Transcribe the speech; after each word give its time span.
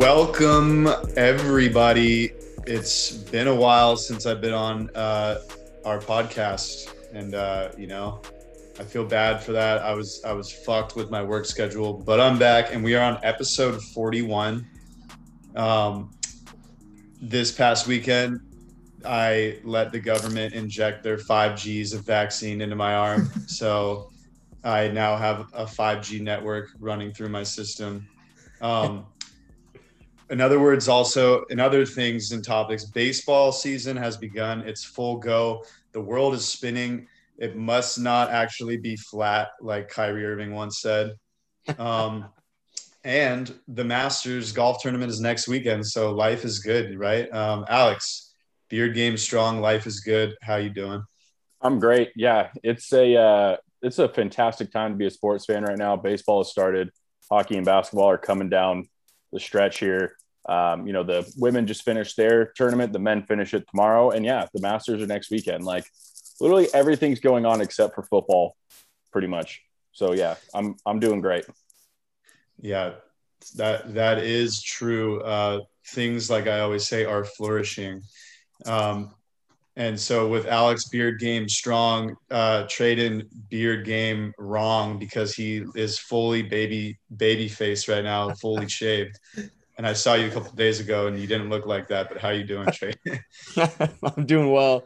Welcome, 0.00 0.88
everybody. 1.14 2.32
It's 2.66 3.12
been 3.12 3.48
a 3.48 3.54
while 3.54 3.98
since 3.98 4.24
I've 4.24 4.40
been 4.40 4.54
on 4.54 4.88
uh, 4.96 5.42
our 5.84 5.98
podcast, 5.98 6.94
and 7.12 7.34
uh, 7.34 7.72
you 7.76 7.86
know, 7.86 8.22
I 8.78 8.84
feel 8.84 9.04
bad 9.04 9.42
for 9.42 9.52
that. 9.52 9.82
I 9.82 9.92
was 9.92 10.22
I 10.24 10.32
was 10.32 10.50
fucked 10.50 10.96
with 10.96 11.10
my 11.10 11.22
work 11.22 11.44
schedule, 11.44 11.92
but 11.92 12.18
I'm 12.18 12.38
back, 12.38 12.72
and 12.72 12.82
we 12.82 12.94
are 12.94 13.02
on 13.02 13.20
episode 13.22 13.78
41. 13.82 14.66
Um, 15.54 16.10
this 17.20 17.52
past 17.52 17.86
weekend, 17.86 18.40
I 19.04 19.58
let 19.64 19.92
the 19.92 20.00
government 20.00 20.54
inject 20.54 21.02
their 21.02 21.18
5Gs 21.18 21.92
of 21.92 22.06
vaccine 22.06 22.62
into 22.62 22.74
my 22.74 22.94
arm, 22.94 23.30
so 23.46 24.10
I 24.64 24.88
now 24.88 25.18
have 25.18 25.40
a 25.52 25.66
5G 25.66 26.22
network 26.22 26.70
running 26.78 27.12
through 27.12 27.28
my 27.28 27.42
system. 27.42 28.08
Um, 28.62 29.04
in 30.30 30.40
other 30.40 30.60
words, 30.60 30.88
also 30.88 31.42
in 31.44 31.58
other 31.58 31.84
things 31.84 32.30
and 32.30 32.44
topics, 32.44 32.84
baseball 32.84 33.50
season 33.50 33.96
has 33.96 34.16
begun. 34.16 34.60
It's 34.60 34.84
full 34.84 35.16
go. 35.16 35.64
The 35.92 36.00
world 36.00 36.34
is 36.34 36.46
spinning. 36.46 37.08
It 37.36 37.56
must 37.56 37.98
not 37.98 38.30
actually 38.30 38.76
be 38.76 38.94
flat, 38.96 39.48
like 39.60 39.88
Kyrie 39.88 40.24
Irving 40.24 40.54
once 40.54 40.80
said. 40.80 41.16
Um, 41.78 42.26
and 43.04 43.52
the 43.66 43.84
Masters 43.84 44.52
golf 44.52 44.80
tournament 44.80 45.10
is 45.10 45.20
next 45.20 45.48
weekend, 45.48 45.84
so 45.86 46.12
life 46.12 46.44
is 46.44 46.60
good, 46.60 46.96
right? 46.98 47.32
Um, 47.34 47.64
Alex, 47.68 48.32
beard 48.68 48.94
game 48.94 49.16
strong, 49.16 49.60
life 49.60 49.86
is 49.86 50.00
good. 50.00 50.36
How 50.42 50.56
you 50.56 50.70
doing? 50.70 51.02
I'm 51.60 51.80
great. 51.80 52.12
Yeah, 52.14 52.50
it's 52.62 52.92
a 52.92 53.16
uh, 53.16 53.56
it's 53.82 53.98
a 53.98 54.08
fantastic 54.08 54.70
time 54.70 54.92
to 54.92 54.96
be 54.96 55.06
a 55.06 55.10
sports 55.10 55.46
fan 55.46 55.64
right 55.64 55.78
now. 55.78 55.96
Baseball 55.96 56.40
has 56.40 56.50
started. 56.50 56.90
Hockey 57.28 57.56
and 57.56 57.66
basketball 57.66 58.10
are 58.10 58.18
coming 58.18 58.48
down 58.48 58.88
the 59.32 59.40
stretch 59.40 59.78
here. 59.78 60.16
Um, 60.48 60.86
you 60.86 60.92
know, 60.92 61.02
the 61.02 61.30
women 61.36 61.66
just 61.66 61.82
finished 61.82 62.16
their 62.16 62.52
tournament, 62.56 62.92
the 62.92 62.98
men 62.98 63.24
finish 63.24 63.54
it 63.54 63.66
tomorrow. 63.68 64.10
And 64.10 64.24
yeah, 64.24 64.46
the 64.52 64.60
Masters 64.60 65.02
are 65.02 65.06
next 65.06 65.30
weekend. 65.30 65.64
Like 65.64 65.84
literally 66.40 66.68
everything's 66.72 67.20
going 67.20 67.46
on 67.46 67.60
except 67.60 67.94
for 67.94 68.02
football, 68.02 68.56
pretty 69.12 69.28
much. 69.28 69.62
So 69.92 70.12
yeah, 70.12 70.36
I'm 70.54 70.76
I'm 70.86 71.00
doing 71.00 71.20
great. 71.20 71.44
Yeah, 72.58 72.92
that 73.56 73.94
that 73.94 74.18
is 74.18 74.62
true. 74.62 75.20
Uh, 75.22 75.60
things 75.88 76.30
like 76.30 76.46
I 76.46 76.60
always 76.60 76.86
say 76.86 77.04
are 77.04 77.24
flourishing. 77.24 78.02
Um, 78.66 79.14
and 79.76 79.98
so 79.98 80.28
with 80.28 80.46
Alex 80.46 80.88
Beard 80.88 81.20
game 81.20 81.48
strong, 81.48 82.16
uh, 82.30 82.66
in 82.80 83.26
Beard 83.48 83.86
game 83.86 84.32
wrong 84.38 84.98
because 84.98 85.32
he 85.34 85.64
is 85.74 85.98
fully 85.98 86.42
baby 86.42 86.98
baby 87.16 87.48
face 87.48 87.88
right 87.88 88.04
now, 88.04 88.30
fully 88.34 88.68
shaved. 88.68 89.18
And 89.80 89.86
I 89.86 89.94
saw 89.94 90.12
you 90.12 90.26
a 90.26 90.30
couple 90.30 90.52
days 90.52 90.78
ago, 90.78 91.06
and 91.06 91.18
you 91.18 91.26
didn't 91.26 91.48
look 91.48 91.64
like 91.64 91.88
that. 91.88 92.10
But 92.10 92.18
how 92.18 92.28
are 92.28 92.34
you 92.34 92.44
doing, 92.44 92.66
Trey? 92.72 92.92
I'm 93.56 94.26
doing 94.26 94.52
well. 94.52 94.84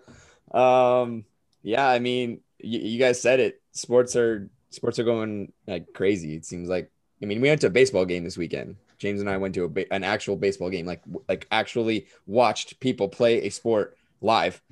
Um, 0.52 1.24
yeah, 1.64 1.88
I 1.88 1.98
mean, 1.98 2.42
you, 2.60 2.78
you 2.78 2.98
guys 3.00 3.20
said 3.20 3.40
it. 3.40 3.60
Sports 3.72 4.14
are 4.14 4.48
sports 4.70 5.00
are 5.00 5.04
going 5.04 5.52
like 5.66 5.92
crazy. 5.94 6.36
It 6.36 6.44
seems 6.44 6.68
like. 6.68 6.92
I 7.20 7.26
mean, 7.26 7.40
we 7.40 7.48
went 7.48 7.60
to 7.62 7.66
a 7.66 7.70
baseball 7.70 8.04
game 8.04 8.22
this 8.22 8.38
weekend. 8.38 8.76
James 8.98 9.18
and 9.20 9.28
I 9.28 9.36
went 9.36 9.56
to 9.56 9.64
a, 9.64 9.92
an 9.92 10.04
actual 10.04 10.36
baseball 10.36 10.70
game, 10.70 10.86
like 10.86 11.02
like 11.28 11.48
actually 11.50 12.06
watched 12.26 12.78
people 12.78 13.08
play 13.08 13.42
a 13.42 13.50
sport 13.50 13.96
live 14.20 14.62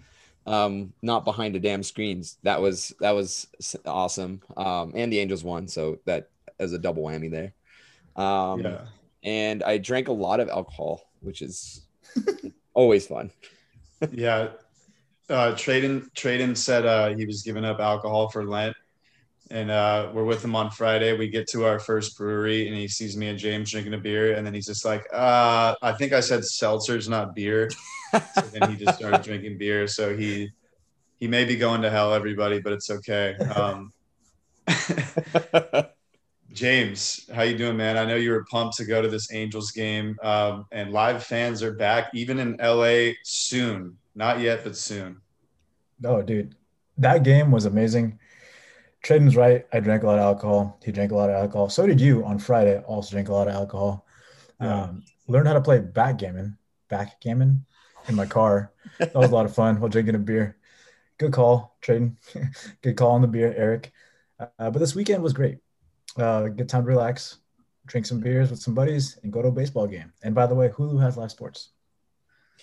um, 0.47 0.93
not 1.03 1.25
behind 1.25 1.57
the 1.57 1.59
damn 1.59 1.83
screens. 1.83 2.39
That 2.45 2.61
was 2.61 2.95
that 3.01 3.11
was 3.11 3.49
awesome. 3.87 4.41
Um, 4.57 4.93
and 4.95 5.13
the 5.13 5.19
Angels 5.19 5.45
won, 5.45 5.69
so 5.69 5.99
that 6.05 6.31
as 6.59 6.73
a 6.73 6.79
double 6.79 7.03
whammy 7.03 7.29
there. 7.29 7.55
Um, 8.25 8.61
yeah. 8.61 8.83
And 9.23 9.63
I 9.63 9.79
drank 9.79 10.09
a 10.09 10.13
lot 10.13 10.41
of 10.41 10.49
alcohol, 10.49 11.11
which 11.21 11.43
is 11.43 11.87
always 12.75 13.07
fun. 13.07 13.31
yeah. 14.11 14.49
Uh, 15.29 15.53
Tradon 15.53 16.11
Tradon 16.15 16.57
said 16.57 16.85
uh, 16.85 17.15
he 17.15 17.25
was 17.25 17.43
giving 17.43 17.65
up 17.65 17.81
alcohol 17.81 18.29
for 18.29 18.45
Lent, 18.45 18.77
and 19.51 19.71
uh, 19.71 20.11
we're 20.13 20.25
with 20.25 20.45
him 20.45 20.57
on 20.57 20.71
Friday. 20.71 21.17
We 21.17 21.29
get 21.29 21.47
to 21.51 21.65
our 21.65 21.79
first 21.79 22.19
brewery, 22.19 22.67
and 22.69 22.77
he 22.77 22.89
sees 22.89 23.17
me 23.17 23.29
and 23.29 23.39
James 23.39 23.71
drinking 23.71 23.95
a 23.95 23.99
beer, 23.99 24.35
and 24.35 24.45
then 24.45 24.53
he's 24.53 24.67
just 24.67 24.85
like, 24.85 25.07
uh, 25.13 25.75
"I 25.81 25.93
think 25.93 26.13
I 26.13 26.21
said 26.21 26.41
seltzers, 26.41 27.09
not 27.09 27.35
beer." 27.35 27.71
so 28.35 28.41
then 28.53 28.71
he 28.71 28.85
just 28.85 28.99
started 28.99 29.23
drinking 29.23 29.59
beer. 29.59 29.87
So 29.87 30.15
he 30.17 30.51
he 31.21 31.29
may 31.29 31.45
be 31.45 31.57
going 31.57 31.83
to 31.83 31.91
hell, 31.91 32.13
everybody, 32.13 32.61
but 32.61 32.73
it's 32.73 32.91
okay. 32.91 33.37
Um, 33.37 33.93
James, 36.53 37.29
how 37.35 37.43
you 37.43 37.57
doing, 37.57 37.77
man? 37.77 37.97
I 37.97 38.05
know 38.05 38.17
you 38.17 38.31
were 38.31 38.45
pumped 38.51 38.77
to 38.77 38.85
go 38.85 39.01
to 39.01 39.09
this 39.09 39.33
Angels 39.33 39.71
game, 39.71 40.17
um, 40.23 40.67
and 40.71 40.93
live 40.93 41.25
fans 41.25 41.63
are 41.63 41.73
back, 41.73 42.11
even 42.15 42.39
in 42.39 42.57
LA 42.59 43.13
soon. 43.25 43.97
Not 44.15 44.41
yet, 44.41 44.63
but 44.63 44.77
soon. 44.77 45.21
No, 46.01 46.17
oh, 46.17 46.23
dude, 46.23 46.55
that 46.99 47.23
game 47.23 47.51
was 47.51 47.65
amazing. 47.65 48.19
Tradon's 49.03 49.37
right. 49.37 49.67
I 49.73 49.81
drank 49.81 50.03
a 50.03 50.07
lot 50.07 50.19
of 50.19 50.25
alcohol. 50.25 50.79
He 50.85 50.93
drank 50.93 51.11
a 51.13 51.17
lot 51.17 51.31
of 51.31 51.37
alcohol. 51.37 51.69
So 51.69 51.87
did 51.87 52.01
you 52.01 52.25
on 52.25 52.39
Friday. 52.39 52.79
Also 52.87 53.13
drank 53.13 53.29
a 53.29 53.33
lot 53.33 53.49
of 53.49 53.55
alcohol. 53.55 54.07
Yeah. 54.61 54.85
Um, 54.85 55.05
learned 55.27 55.49
how 55.49 55.55
to 55.55 55.61
play 55.61 55.81
backgammon. 55.81 56.57
Backgammon 56.89 57.65
in 58.09 58.15
my 58.15 58.27
car. 58.27 58.73
That 58.99 59.15
was 59.15 59.31
a 59.31 59.35
lot 59.35 59.47
of 59.47 59.55
fun 59.55 59.81
while 59.81 59.89
drinking 59.89 60.15
a 60.15 60.19
beer. 60.19 60.57
Good 61.19 61.33
call, 61.33 61.77
Tradon. 61.83 62.17
good 62.83 62.97
call 62.97 63.13
on 63.13 63.23
the 63.23 63.29
beer, 63.29 63.53
Eric. 63.57 63.93
Uh, 64.39 64.71
but 64.71 64.79
this 64.79 64.95
weekend 64.95 65.23
was 65.23 65.33
great. 65.33 65.59
Uh, 66.17 66.49
good 66.49 66.69
time 66.69 66.83
to 66.83 66.89
relax, 66.89 67.39
drink 67.87 68.07
some 68.07 68.21
beers 68.21 68.51
with 68.51 68.61
some 68.61 68.75
buddies, 68.75 69.19
and 69.23 69.33
go 69.33 69.43
to 69.43 69.49
a 69.49 69.53
baseball 69.53 69.87
game. 69.87 70.13
And 70.23 70.35
by 70.35 70.47
the 70.47 70.55
way, 70.55 70.69
Hulu 70.69 71.01
has 71.01 71.17
live 71.17 71.31
sports. 71.31 71.71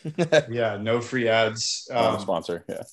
yeah, 0.50 0.78
no 0.78 1.02
free 1.02 1.28
ads. 1.28 1.90
Um, 1.92 2.20
sponsor, 2.20 2.64
yeah. 2.68 2.84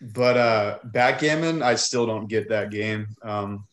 But 0.00 0.36
uh, 0.36 0.78
backgammon, 0.84 1.62
I 1.62 1.74
still 1.74 2.06
don't 2.06 2.26
get 2.26 2.48
that 2.48 2.70
game. 2.70 3.08
Um, 3.22 3.66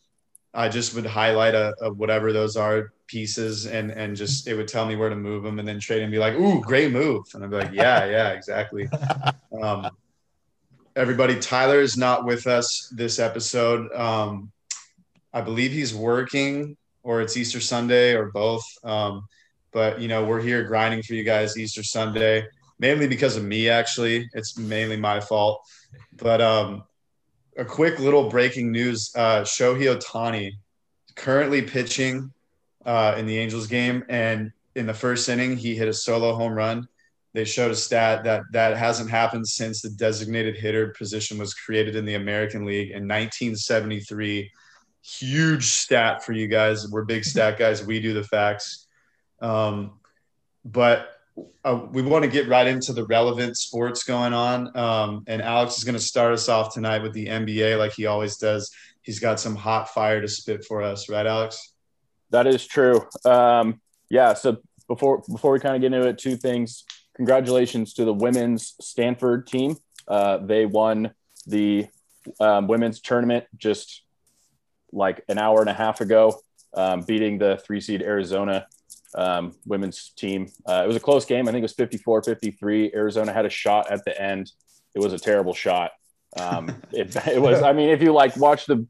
I 0.52 0.68
just 0.68 0.94
would 0.94 1.06
highlight 1.06 1.54
a, 1.54 1.74
a, 1.80 1.92
whatever 1.92 2.32
those 2.32 2.56
are 2.56 2.92
pieces 3.06 3.66
and 3.66 3.90
and 3.90 4.14
just 4.14 4.46
it 4.46 4.54
would 4.54 4.68
tell 4.68 4.86
me 4.86 4.94
where 4.94 5.08
to 5.08 5.16
move 5.16 5.42
them 5.42 5.58
and 5.58 5.66
then 5.66 5.80
trade 5.80 6.02
and 6.02 6.12
be 6.12 6.18
like, 6.18 6.34
ooh, 6.34 6.60
great 6.60 6.92
move. 6.92 7.24
And 7.34 7.42
I'd 7.42 7.50
be 7.50 7.56
like, 7.56 7.72
yeah, 7.72 8.04
yeah, 8.06 8.30
exactly. 8.30 8.88
Um, 9.60 9.90
everybody, 10.94 11.36
Tyler 11.40 11.80
is 11.80 11.96
not 11.96 12.24
with 12.24 12.46
us 12.46 12.92
this 12.94 13.18
episode. 13.18 13.92
Um, 13.92 14.52
I 15.38 15.40
believe 15.40 15.70
he's 15.70 15.94
working 15.94 16.76
or 17.04 17.20
it's 17.20 17.36
Easter 17.36 17.60
Sunday 17.60 18.12
or 18.12 18.32
both. 18.32 18.64
Um, 18.82 19.28
but 19.72 20.00
you 20.00 20.08
know, 20.08 20.24
we're 20.24 20.40
here 20.40 20.64
grinding 20.64 21.04
for 21.04 21.14
you 21.14 21.22
guys 21.22 21.56
Easter 21.56 21.84
Sunday, 21.84 22.44
mainly 22.80 23.06
because 23.06 23.36
of 23.36 23.44
me, 23.44 23.68
actually. 23.68 24.28
It's 24.34 24.58
mainly 24.58 24.96
my 24.96 25.20
fault. 25.20 25.62
But 26.20 26.40
um, 26.40 26.82
a 27.56 27.64
quick 27.64 28.00
little 28.00 28.28
breaking 28.28 28.72
news: 28.72 29.12
uh, 29.14 29.42
Shohei 29.42 29.96
Ohtani 29.96 30.54
currently 31.14 31.62
pitching 31.62 32.32
uh, 32.84 33.14
in 33.16 33.26
the 33.26 33.38
Angels 33.38 33.68
game, 33.68 34.04
and 34.08 34.50
in 34.74 34.86
the 34.86 34.94
first 34.94 35.28
inning, 35.28 35.56
he 35.56 35.76
hit 35.76 35.86
a 35.86 35.94
solo 35.94 36.34
home 36.34 36.52
run. 36.52 36.88
They 37.32 37.44
showed 37.44 37.70
a 37.70 37.76
stat 37.76 38.24
that 38.24 38.42
that 38.50 38.76
hasn't 38.76 39.10
happened 39.10 39.46
since 39.46 39.82
the 39.82 39.90
designated 39.90 40.56
hitter 40.56 40.88
position 40.98 41.38
was 41.38 41.54
created 41.54 41.94
in 41.94 42.04
the 42.04 42.14
American 42.16 42.64
League 42.64 42.88
in 42.88 43.06
1973. 43.06 44.50
Huge 45.18 45.64
stat 45.64 46.24
for 46.24 46.32
you 46.32 46.46
guys. 46.48 46.88
We're 46.88 47.04
big 47.04 47.24
stat 47.24 47.58
guys. 47.58 47.84
We 47.84 48.00
do 48.00 48.12
the 48.12 48.24
facts. 48.24 48.86
Um, 49.40 49.92
but 50.64 51.10
uh, 51.64 51.80
we 51.92 52.02
want 52.02 52.24
to 52.24 52.30
get 52.30 52.48
right 52.48 52.66
into 52.66 52.92
the 52.92 53.06
relevant 53.06 53.56
sports 53.56 54.04
going 54.04 54.32
on. 54.32 54.76
Um, 54.76 55.24
and 55.26 55.40
Alex 55.40 55.78
is 55.78 55.84
going 55.84 55.94
to 55.94 56.00
start 56.00 56.32
us 56.32 56.48
off 56.48 56.74
tonight 56.74 57.02
with 57.02 57.12
the 57.12 57.26
NBA, 57.26 57.78
like 57.78 57.92
he 57.92 58.06
always 58.06 58.36
does. 58.36 58.70
He's 59.02 59.20
got 59.20 59.40
some 59.40 59.56
hot 59.56 59.88
fire 59.88 60.20
to 60.20 60.28
spit 60.28 60.64
for 60.64 60.82
us, 60.82 61.08
right, 61.08 61.26
Alex? 61.26 61.72
That 62.30 62.46
is 62.46 62.66
true. 62.66 63.00
Um, 63.24 63.80
yeah. 64.10 64.34
So 64.34 64.58
before 64.86 65.22
before 65.30 65.52
we 65.52 65.60
kind 65.60 65.74
of 65.74 65.80
get 65.80 65.92
into 65.92 66.08
it, 66.08 66.18
two 66.18 66.36
things. 66.36 66.84
Congratulations 67.16 67.94
to 67.94 68.04
the 68.04 68.12
women's 68.12 68.74
Stanford 68.80 69.46
team. 69.46 69.76
Uh, 70.06 70.38
they 70.38 70.66
won 70.66 71.12
the 71.46 71.86
um, 72.38 72.68
women's 72.68 73.00
tournament 73.00 73.44
just 73.56 74.02
like 74.92 75.24
an 75.28 75.38
hour 75.38 75.60
and 75.60 75.70
a 75.70 75.74
half 75.74 76.00
ago, 76.00 76.40
um, 76.74 77.02
beating 77.02 77.38
the 77.38 77.60
three 77.64 77.80
seed 77.80 78.02
Arizona 78.02 78.66
um, 79.14 79.54
women's 79.66 80.10
team. 80.10 80.50
Uh, 80.66 80.82
it 80.84 80.86
was 80.86 80.96
a 80.96 81.00
close 81.00 81.24
game. 81.24 81.48
I 81.48 81.52
think 81.52 81.60
it 81.60 81.62
was 81.62 81.74
54 81.74 82.22
53. 82.22 82.92
Arizona 82.94 83.32
had 83.32 83.46
a 83.46 83.50
shot 83.50 83.90
at 83.90 84.04
the 84.04 84.20
end. 84.20 84.52
It 84.94 85.00
was 85.00 85.12
a 85.12 85.18
terrible 85.18 85.54
shot. 85.54 85.92
Um, 86.36 86.68
it, 86.92 87.14
it, 87.26 87.40
was, 87.40 87.62
I 87.62 87.72
mean, 87.72 87.88
if 87.90 88.02
you 88.02 88.12
like 88.12 88.36
watch 88.36 88.66
the, 88.66 88.86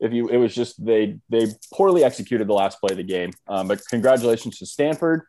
if 0.00 0.12
you, 0.12 0.28
it 0.28 0.38
was 0.38 0.54
just, 0.54 0.84
they, 0.84 1.18
they 1.28 1.46
poorly 1.72 2.04
executed 2.04 2.46
the 2.48 2.54
last 2.54 2.80
play 2.80 2.92
of 2.92 2.96
the 2.96 3.04
game. 3.04 3.32
Um, 3.46 3.68
but 3.68 3.80
congratulations 3.88 4.58
to 4.58 4.66
Stanford. 4.66 5.22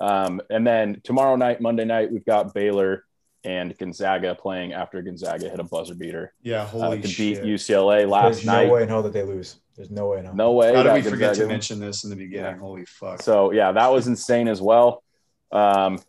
Um, 0.00 0.40
and 0.50 0.66
then 0.66 1.00
tomorrow 1.04 1.36
night, 1.36 1.60
Monday 1.60 1.84
night, 1.84 2.10
we've 2.10 2.24
got 2.24 2.54
Baylor 2.54 3.04
and 3.44 3.76
Gonzaga 3.76 4.34
playing 4.34 4.72
after 4.72 5.00
Gonzaga 5.02 5.48
hit 5.48 5.60
a 5.60 5.64
buzzer 5.64 5.94
beater. 5.94 6.32
Yeah, 6.42 6.62
uh, 6.62 6.66
holy 6.66 6.98
uh, 6.98 7.02
to 7.02 7.08
shit. 7.08 7.42
beat 7.42 7.48
UCLA 7.48 8.08
last 8.08 8.36
There's 8.36 8.46
night. 8.46 8.66
No 8.66 8.72
way 8.72 8.82
in 8.82 8.88
hell 8.88 9.02
that 9.02 9.12
they 9.12 9.22
lose. 9.22 9.56
There's 9.76 9.90
no 9.90 10.08
way. 10.08 10.22
No, 10.22 10.32
no 10.32 10.52
way. 10.52 10.74
How 10.74 10.82
did 10.82 10.92
we 10.92 11.02
forget 11.02 11.34
to 11.36 11.46
mention 11.46 11.80
this 11.80 12.04
in 12.04 12.10
the 12.10 12.16
beginning? 12.16 12.54
Yeah. 12.54 12.58
Holy 12.58 12.84
fuck. 12.84 13.22
So 13.22 13.50
yeah, 13.50 13.72
that 13.72 13.90
was 13.90 14.06
insane 14.06 14.48
as 14.48 14.60
well. 14.60 15.02
Um, 15.50 16.00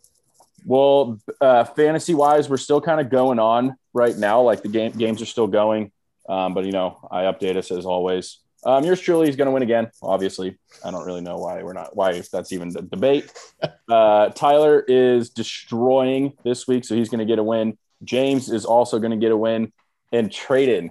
well, 0.65 1.19
uh, 1.41 1.63
fantasy 1.63 2.13
wise, 2.13 2.50
we're 2.50 2.57
still 2.57 2.81
kind 2.81 3.00
of 3.00 3.09
going 3.09 3.39
on 3.39 3.75
right 3.94 4.15
now. 4.17 4.41
Like 4.41 4.62
the 4.62 4.69
game 4.69 4.91
games 4.91 5.21
are 5.21 5.27
still 5.27 5.47
going, 5.47 5.91
um, 6.29 6.53
but 6.53 6.65
you 6.65 6.71
know, 6.71 7.07
I 7.12 7.23
update 7.23 7.56
us 7.56 7.71
as 7.71 7.85
always. 7.85 8.39
Um, 8.65 8.83
yours 8.83 9.00
truly 9.00 9.29
is 9.29 9.35
going 9.35 9.45
to 9.45 9.51
win 9.51 9.62
again. 9.62 9.91
Obviously, 10.01 10.57
I 10.83 10.89
don't 10.89 11.06
really 11.06 11.21
know 11.21 11.38
why 11.38 11.62
we're 11.62 11.73
not 11.73 11.95
why 11.95 12.13
if 12.13 12.31
that's 12.31 12.51
even 12.51 12.69
the 12.69 12.81
debate. 12.81 13.31
Uh, 13.88 14.29
Tyler 14.29 14.83
is 14.88 15.29
destroying 15.29 16.33
this 16.44 16.67
week, 16.67 16.83
so 16.83 16.95
he's 16.95 17.07
going 17.07 17.19
to 17.19 17.25
get 17.25 17.38
a 17.38 17.44
win. 17.44 17.77
James 18.03 18.50
is 18.50 18.65
also 18.65 18.97
going 18.97 19.12
to 19.12 19.17
get 19.17 19.31
a 19.31 19.38
win, 19.38 19.71
and 20.12 20.31
Tradon 20.31 20.89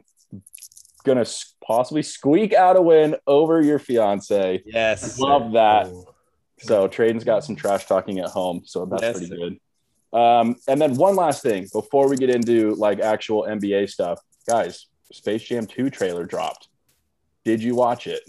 going 1.05 1.23
to 1.23 1.31
possibly 1.65 2.03
squeak 2.03 2.53
out 2.53 2.77
a 2.77 2.83
win 2.83 3.17
over 3.27 3.61
your 3.61 3.79
fiance. 3.79 4.63
Yes. 4.67 5.19
Love 5.19 5.53
that. 5.53 5.87
So 6.59 6.89
Tradon's 6.89 7.25
got 7.25 7.45
some 7.45 7.57
trash 7.57 7.87
talking 7.87 8.19
at 8.21 8.31
home, 8.31 8.63
so 8.65 8.87
that's 8.87 9.03
Yes, 9.03 9.13
pretty 9.19 9.29
sir. 9.29 9.37
good. 9.37 10.19
Um, 10.19 10.57
and 10.69 10.81
then 10.81 10.95
one 10.97 11.17
last 11.17 11.43
thing 11.43 11.67
before 11.73 12.09
we 12.09 12.17
get 12.17 12.31
into 12.31 12.75
like 12.77 13.01
actual 13.01 13.43
NBA 13.45 13.91
stuff, 13.91 14.21
guys. 14.49 14.87
Space 15.13 15.43
Jam 15.43 15.67
2 15.67 15.91
trailer 15.91 16.25
dropped. 16.25 16.69
Did 17.45 17.63
you 17.63 17.75
watch 17.75 18.07
it? 18.07 18.23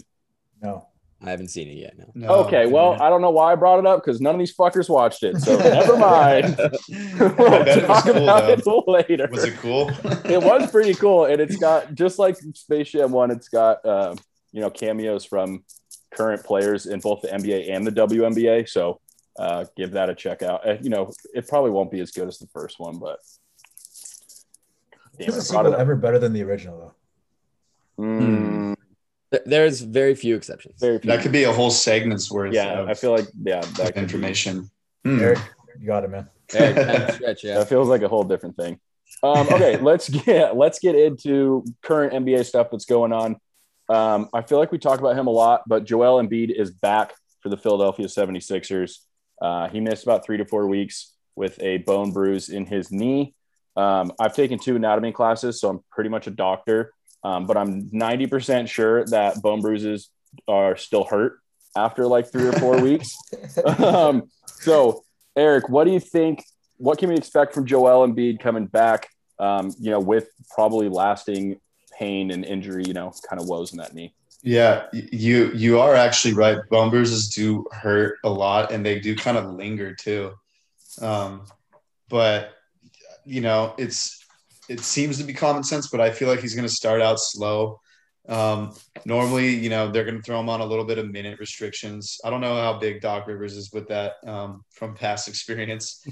No. 0.62 0.86
I 1.22 1.30
haven't 1.30 1.48
seen 1.48 1.68
it 1.68 1.78
yet. 1.78 1.98
No. 1.98 2.10
No, 2.14 2.28
okay, 2.44 2.66
well, 2.66 2.92
man. 2.92 3.00
I 3.00 3.08
don't 3.08 3.22
know 3.22 3.30
why 3.30 3.52
I 3.52 3.54
brought 3.54 3.78
it 3.78 3.86
up 3.86 4.04
because 4.04 4.20
none 4.20 4.34
of 4.34 4.38
these 4.38 4.54
fuckers 4.54 4.88
watched 4.88 5.22
it. 5.22 5.38
So 5.38 5.56
never 5.58 5.96
mind. 5.96 6.56
We'll 7.18 7.30
bet 7.64 7.76
was 7.78 7.86
talk 7.86 8.04
cool 8.04 8.22
about 8.22 8.64
though. 8.64 8.80
it 8.80 8.88
later. 8.88 9.28
Was 9.30 9.44
it 9.44 9.56
cool? 9.56 9.90
it 10.24 10.42
was 10.42 10.70
pretty 10.70 10.94
cool, 10.94 11.24
and 11.24 11.40
it's 11.40 11.56
got 11.56 11.94
just 11.94 12.18
like 12.18 12.36
Space 12.54 12.90
Jam 12.90 13.12
One. 13.12 13.30
It's 13.30 13.48
got 13.48 13.84
uh, 13.84 14.14
you 14.52 14.60
know 14.60 14.68
cameos 14.70 15.24
from 15.24 15.64
current 16.10 16.44
players 16.44 16.86
in 16.86 17.00
both 17.00 17.22
the 17.22 17.28
NBA 17.28 17.70
and 17.70 17.86
the 17.86 17.92
WNBA. 17.92 18.68
So 18.68 19.00
uh, 19.38 19.64
give 19.76 19.92
that 19.92 20.10
a 20.10 20.14
check 20.14 20.42
out. 20.42 20.68
Uh, 20.68 20.76
you 20.82 20.90
know, 20.90 21.12
it 21.34 21.48
probably 21.48 21.70
won't 21.70 21.90
be 21.90 22.00
as 22.00 22.10
good 22.10 22.28
as 22.28 22.38
the 22.38 22.46
first 22.48 22.78
one, 22.78 22.98
but 22.98 23.18
damn, 25.18 25.28
Is 25.30 25.48
the 25.48 25.54
I 25.54 25.62
brought 25.62 25.66
it 25.66 25.70
sequel 25.70 25.80
ever 25.80 25.96
better 25.96 26.18
than 26.18 26.32
the 26.32 26.42
original 26.42 26.78
though? 27.98 28.04
Mm, 28.04 28.75
Th- 28.75 28.75
There's 29.44 29.80
very 29.80 30.14
few 30.14 30.36
exceptions. 30.36 30.80
very 30.80 30.98
few. 30.98 31.10
That 31.10 31.22
could 31.22 31.32
be 31.32 31.44
a 31.44 31.52
whole 31.52 31.70
segment's 31.70 32.30
worth 32.30 32.54
yeah, 32.54 32.80
of, 32.80 32.88
I 32.88 32.94
feel 32.94 33.10
like 33.10 33.26
yeah, 33.42 33.60
that 33.60 33.78
of 33.80 33.86
could 33.86 33.94
be- 33.94 34.00
information. 34.00 34.70
Hmm. 35.04 35.20
Eric, 35.20 35.38
you 35.80 35.86
got 35.86 36.04
it, 36.04 36.10
man. 36.10 36.28
Hey, 36.50 36.72
time 36.72 37.06
to 37.06 37.12
stretch, 37.12 37.44
yeah. 37.44 37.58
That 37.58 37.68
feels 37.68 37.88
like 37.88 38.02
a 38.02 38.08
whole 38.08 38.22
different 38.22 38.56
thing. 38.56 38.78
Um, 39.22 39.48
okay, 39.48 39.76
let's 39.80 40.08
get 40.08 40.56
let's 40.56 40.78
get 40.78 40.94
into 40.94 41.64
current 41.82 42.12
NBA 42.12 42.44
stuff 42.44 42.68
that's 42.70 42.84
going 42.84 43.12
on. 43.12 43.36
Um, 43.88 44.28
I 44.32 44.42
feel 44.42 44.58
like 44.58 44.72
we 44.72 44.78
talk 44.78 45.00
about 45.00 45.16
him 45.16 45.26
a 45.26 45.30
lot, 45.30 45.62
but 45.66 45.84
Joel 45.84 46.22
Embiid 46.22 46.50
is 46.50 46.70
back 46.70 47.14
for 47.40 47.48
the 47.48 47.56
Philadelphia 47.56 48.06
76ers. 48.06 48.98
Uh, 49.40 49.68
he 49.68 49.80
missed 49.80 50.02
about 50.02 50.24
three 50.24 50.38
to 50.38 50.44
four 50.44 50.66
weeks 50.66 51.12
with 51.36 51.60
a 51.62 51.78
bone 51.78 52.12
bruise 52.12 52.48
in 52.48 52.66
his 52.66 52.90
knee. 52.90 53.34
Um, 53.76 54.12
I've 54.18 54.34
taken 54.34 54.58
two 54.58 54.76
anatomy 54.76 55.12
classes, 55.12 55.60
so 55.60 55.68
I'm 55.68 55.80
pretty 55.90 56.10
much 56.10 56.26
a 56.26 56.30
doctor, 56.30 56.92
um, 57.22 57.46
but 57.46 57.56
I'm 57.56 57.90
90% 57.90 58.68
sure 58.68 59.04
that 59.06 59.42
bone 59.42 59.60
bruises 59.60 60.10
are 60.46 60.76
still 60.76 61.04
hurt 61.04 61.40
after 61.76 62.06
like 62.06 62.30
three 62.30 62.46
or 62.46 62.52
four 62.52 62.80
weeks. 62.80 63.16
um, 63.78 64.30
so, 64.46 65.04
Eric, 65.36 65.68
what 65.68 65.84
do 65.84 65.92
you 65.92 66.00
think? 66.00 66.44
What 66.78 66.98
can 66.98 67.08
we 67.08 67.16
expect 67.16 67.54
from 67.54 67.66
Joel 67.66 68.06
Embiid 68.06 68.40
coming 68.40 68.66
back? 68.66 69.08
Um, 69.38 69.74
you 69.78 69.90
know, 69.90 70.00
with 70.00 70.28
probably 70.54 70.88
lasting 70.88 71.60
pain 71.98 72.30
and 72.30 72.44
injury, 72.44 72.84
you 72.86 72.94
know, 72.94 73.12
kind 73.28 73.40
of 73.40 73.48
woes 73.48 73.72
in 73.72 73.78
that 73.78 73.94
knee. 73.94 74.14
Yeah, 74.42 74.86
you 74.92 75.50
you 75.52 75.80
are 75.80 75.94
actually 75.94 76.34
right. 76.34 76.58
Bone 76.70 76.90
bruises 76.90 77.28
do 77.28 77.66
hurt 77.72 78.18
a 78.24 78.30
lot, 78.30 78.70
and 78.70 78.84
they 78.84 79.00
do 79.00 79.16
kind 79.16 79.36
of 79.36 79.52
linger 79.54 79.94
too. 79.94 80.34
Um, 81.00 81.46
but 82.08 82.50
you 83.24 83.40
know, 83.40 83.74
it's 83.76 84.24
it 84.68 84.80
seems 84.80 85.18
to 85.18 85.24
be 85.24 85.32
common 85.32 85.62
sense, 85.62 85.88
but 85.88 86.00
I 86.00 86.10
feel 86.10 86.28
like 86.28 86.40
he's 86.40 86.54
going 86.54 86.68
to 86.68 86.74
start 86.74 87.00
out 87.00 87.18
slow. 87.20 87.80
Um, 88.28 88.74
normally, 89.04 89.54
you 89.54 89.70
know, 89.70 89.90
they're 89.90 90.04
going 90.04 90.16
to 90.16 90.22
throw 90.22 90.40
him 90.40 90.48
on 90.48 90.60
a 90.60 90.66
little 90.66 90.84
bit 90.84 90.98
of 90.98 91.10
minute 91.10 91.38
restrictions. 91.38 92.18
I 92.24 92.30
don't 92.30 92.40
know 92.40 92.56
how 92.56 92.78
big 92.78 93.00
Doc 93.00 93.26
Rivers 93.26 93.56
is 93.56 93.72
with 93.72 93.86
that 93.88 94.14
um, 94.26 94.64
from 94.70 94.94
past 94.94 95.28
experience. 95.32 96.04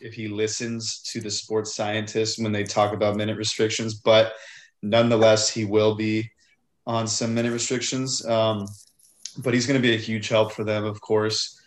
if 0.00 0.14
he 0.14 0.28
listens 0.28 1.02
to 1.12 1.20
the 1.20 1.30
sports 1.30 1.74
scientists 1.74 2.38
when 2.38 2.52
they 2.52 2.64
talk 2.64 2.92
about 2.92 3.16
minute 3.16 3.36
restrictions, 3.36 3.94
but 3.94 4.34
nonetheless, 4.82 5.50
he 5.50 5.64
will 5.64 5.94
be 5.94 6.30
on 6.86 7.06
some 7.06 7.34
minute 7.34 7.52
restrictions. 7.52 8.24
Um, 8.26 8.66
but 9.38 9.52
he's 9.52 9.66
going 9.66 9.80
to 9.80 9.86
be 9.86 9.94
a 9.94 9.98
huge 9.98 10.28
help 10.28 10.52
for 10.52 10.64
them, 10.64 10.84
of 10.84 11.00
course. 11.00 11.60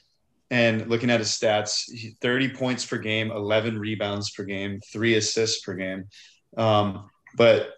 And 0.50 0.88
looking 0.88 1.10
at 1.10 1.20
his 1.20 1.30
stats, 1.30 2.16
30 2.22 2.50
points 2.50 2.86
per 2.86 2.98
game, 2.98 3.32
11 3.32 3.78
rebounds 3.78 4.30
per 4.32 4.44
game, 4.44 4.80
three 4.92 5.16
assists 5.16 5.62
per 5.62 5.74
game. 5.74 6.06
Um, 6.56 7.10
but 7.36 7.72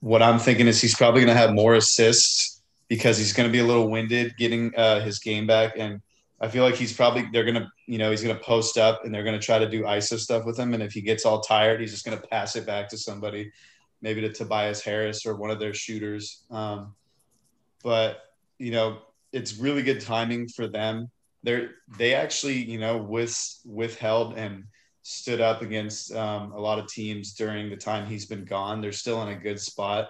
what 0.00 0.22
I'm 0.22 0.38
thinking 0.38 0.66
is 0.66 0.80
he's 0.80 0.94
probably 0.94 1.20
going 1.20 1.34
to 1.34 1.40
have 1.40 1.52
more 1.52 1.74
assists 1.74 2.62
because 2.88 3.18
he's 3.18 3.32
going 3.32 3.48
to 3.48 3.52
be 3.52 3.58
a 3.58 3.64
little 3.64 3.90
winded 3.90 4.36
getting 4.38 4.74
uh, 4.76 5.00
his 5.00 5.18
game 5.18 5.46
back. 5.46 5.74
And 5.76 6.00
I 6.40 6.48
feel 6.48 6.64
like 6.64 6.76
he's 6.76 6.92
probably, 6.92 7.28
they're 7.32 7.44
going 7.44 7.56
to, 7.56 7.68
you 7.86 7.98
know, 7.98 8.10
he's 8.10 8.22
going 8.22 8.36
to 8.36 8.42
post 8.42 8.78
up 8.78 9.04
and 9.04 9.14
they're 9.14 9.24
going 9.24 9.38
to 9.38 9.44
try 9.44 9.58
to 9.58 9.68
do 9.68 9.82
ISO 9.82 10.18
stuff 10.18 10.44
with 10.46 10.58
him. 10.58 10.72
And 10.72 10.82
if 10.82 10.92
he 10.92 11.02
gets 11.02 11.26
all 11.26 11.40
tired, 11.40 11.80
he's 11.80 11.92
just 11.92 12.04
going 12.06 12.18
to 12.18 12.26
pass 12.28 12.56
it 12.56 12.66
back 12.66 12.88
to 12.88 12.98
somebody 12.98 13.50
maybe 14.04 14.20
to 14.20 14.30
Tobias 14.30 14.82
Harris 14.82 15.24
or 15.24 15.34
one 15.34 15.50
of 15.50 15.58
their 15.58 15.72
shooters. 15.72 16.44
Um, 16.50 16.94
but 17.82 18.18
you 18.58 18.70
know, 18.70 18.98
it's 19.32 19.56
really 19.56 19.82
good 19.82 20.00
timing 20.00 20.46
for 20.46 20.68
them. 20.68 21.10
They're 21.44 21.70
they 21.98 22.14
actually 22.14 22.56
you 22.56 22.78
know 22.78 22.96
with 22.96 23.36
withheld 23.64 24.36
and 24.36 24.64
stood 25.02 25.40
up 25.40 25.60
against 25.60 26.12
um, 26.14 26.52
a 26.52 26.58
lot 26.58 26.78
of 26.78 26.88
teams 26.88 27.34
during 27.34 27.68
the 27.68 27.76
time 27.76 28.06
he's 28.06 28.26
been 28.26 28.44
gone. 28.44 28.80
They're 28.80 28.90
still 28.90 29.22
in 29.22 29.28
a 29.28 29.38
good 29.38 29.60
spot, 29.60 30.08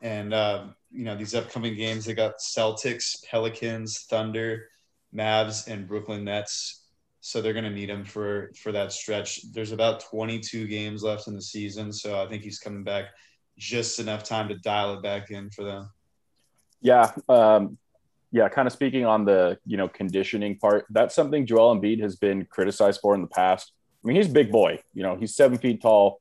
and 0.00 0.34
um, 0.34 0.74
you 0.90 1.04
know 1.04 1.16
these 1.16 1.34
upcoming 1.34 1.76
games 1.76 2.06
they 2.06 2.14
got 2.14 2.38
Celtics, 2.38 3.22
Pelicans, 3.24 4.06
Thunder, 4.08 4.68
Mavs, 5.14 5.68
and 5.68 5.86
Brooklyn 5.86 6.24
Nets. 6.24 6.80
So 7.20 7.40
they're 7.40 7.52
going 7.52 7.64
to 7.64 7.70
need 7.70 7.90
him 7.90 8.04
for 8.04 8.50
for 8.60 8.72
that 8.72 8.92
stretch. 8.92 9.42
There's 9.52 9.72
about 9.72 10.00
22 10.00 10.66
games 10.66 11.04
left 11.04 11.28
in 11.28 11.34
the 11.34 11.42
season, 11.42 11.92
so 11.92 12.20
I 12.20 12.26
think 12.26 12.42
he's 12.42 12.58
coming 12.58 12.82
back 12.82 13.10
just 13.58 14.00
enough 14.00 14.24
time 14.24 14.48
to 14.48 14.56
dial 14.56 14.94
it 14.94 15.02
back 15.02 15.30
in 15.30 15.50
for 15.50 15.62
them. 15.62 15.90
Yeah, 16.80 17.12
um, 17.28 17.78
yeah. 18.32 18.48
Kind 18.48 18.66
of 18.66 18.72
speaking 18.72 19.04
on 19.04 19.24
the 19.24 19.58
you 19.64 19.76
know 19.76 19.88
conditioning 19.88 20.58
part, 20.58 20.86
that's 20.90 21.14
something 21.14 21.46
Joel 21.46 21.76
Embiid 21.76 22.00
has 22.00 22.16
been 22.16 22.46
criticized 22.46 23.00
for 23.00 23.14
in 23.14 23.20
the 23.20 23.28
past. 23.28 23.72
I 24.02 24.08
mean, 24.08 24.16
he's 24.16 24.26
a 24.26 24.32
big 24.32 24.50
boy. 24.50 24.80
You 24.94 25.02
know, 25.02 25.16
he's 25.16 25.36
seven 25.36 25.58
feet 25.58 25.82
tall, 25.82 26.20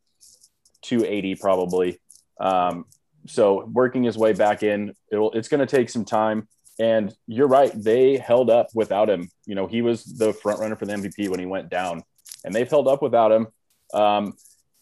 two 0.81 1.05
eighty 1.05 1.35
probably. 1.35 1.99
Um, 2.39 2.85
so 3.27 3.65
working 3.71 4.03
his 4.03 4.17
way 4.17 4.33
back 4.33 4.63
in, 4.63 4.93
it'll, 5.11 5.31
it's 5.31 5.47
going 5.47 5.59
to 5.59 5.65
take 5.65 5.89
some 5.89 6.05
time. 6.05 6.47
And 6.79 7.13
you're 7.27 7.47
right; 7.47 7.71
they 7.73 8.17
held 8.17 8.49
up 8.49 8.67
without 8.75 9.09
him. 9.09 9.29
You 9.45 9.55
know, 9.55 9.67
he 9.67 9.81
was 9.81 10.03
the 10.03 10.33
front 10.33 10.59
runner 10.59 10.75
for 10.75 10.85
the 10.85 10.93
MVP 10.93 11.29
when 11.29 11.39
he 11.39 11.45
went 11.45 11.69
down, 11.69 12.03
and 12.43 12.53
they've 12.53 12.69
held 12.69 12.87
up 12.87 13.01
without 13.01 13.31
him. 13.31 13.47
Um, 13.93 14.33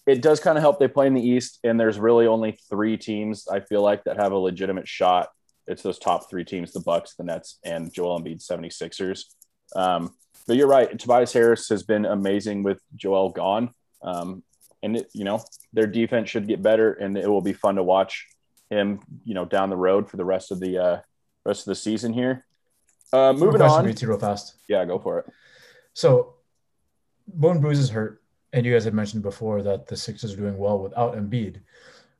it 0.07 0.21
does 0.21 0.39
kind 0.39 0.57
of 0.57 0.61
help 0.61 0.79
they 0.79 0.87
play 0.87 1.07
in 1.07 1.13
the 1.13 1.21
East, 1.21 1.59
and 1.63 1.79
there's 1.79 1.99
really 1.99 2.25
only 2.25 2.57
three 2.69 2.97
teams 2.97 3.47
I 3.47 3.59
feel 3.59 3.83
like 3.83 4.05
that 4.05 4.17
have 4.17 4.31
a 4.31 4.37
legitimate 4.37 4.87
shot 4.87 5.29
it's 5.69 5.83
those 5.83 5.99
top 5.99 6.29
three 6.29 6.43
teams 6.43 6.73
the 6.73 6.79
bucks 6.81 7.15
the 7.15 7.23
nets 7.23 7.59
and 7.63 7.93
joel 7.93 8.19
Embiid 8.19 8.45
76ers 8.45 9.23
um, 9.75 10.13
but 10.47 10.57
you're 10.57 10.67
right 10.67 10.99
tobias 10.99 11.31
harris 11.31 11.69
has 11.69 11.83
been 11.83 12.05
amazing 12.05 12.63
with 12.63 12.81
joel 12.95 13.29
gone. 13.29 13.71
Um, 14.01 14.43
and 14.81 14.97
it, 14.97 15.09
you 15.13 15.25
know 15.25 15.43
their 15.73 15.87
defense 15.87 16.29
should 16.29 16.47
get 16.47 16.61
better 16.61 16.93
and 16.93 17.17
it 17.17 17.29
will 17.29 17.41
be 17.41 17.53
fun 17.53 17.75
to 17.75 17.83
watch 17.83 18.27
him 18.69 18.99
you 19.23 19.33
know 19.33 19.45
down 19.45 19.69
the 19.69 19.77
road 19.77 20.09
for 20.09 20.17
the 20.17 20.25
rest 20.25 20.51
of 20.51 20.59
the 20.59 20.77
uh, 20.77 20.99
rest 21.45 21.61
of 21.61 21.71
the 21.71 21.75
season 21.75 22.13
here. 22.13 22.45
Uh, 23.11 23.33
moving 23.33 23.61
on. 23.61 23.87
you 23.87 24.07
real 24.07 24.19
fast. 24.19 24.55
yeah 24.67 24.85
go 24.85 24.99
for 24.99 25.19
it. 25.19 25.25
So, 25.93 26.35
bone 27.27 27.59
bruises 27.59 27.89
hurt, 27.89 28.21
and 28.53 28.65
you 28.65 28.73
guys 28.73 28.85
had 28.85 28.93
mentioned 28.93 29.23
before 29.23 29.63
that 29.63 29.87
the 29.87 29.97
Sixers 29.97 30.33
are 30.33 30.37
doing 30.37 30.57
well 30.57 30.79
without 30.79 31.15
Embiid. 31.15 31.61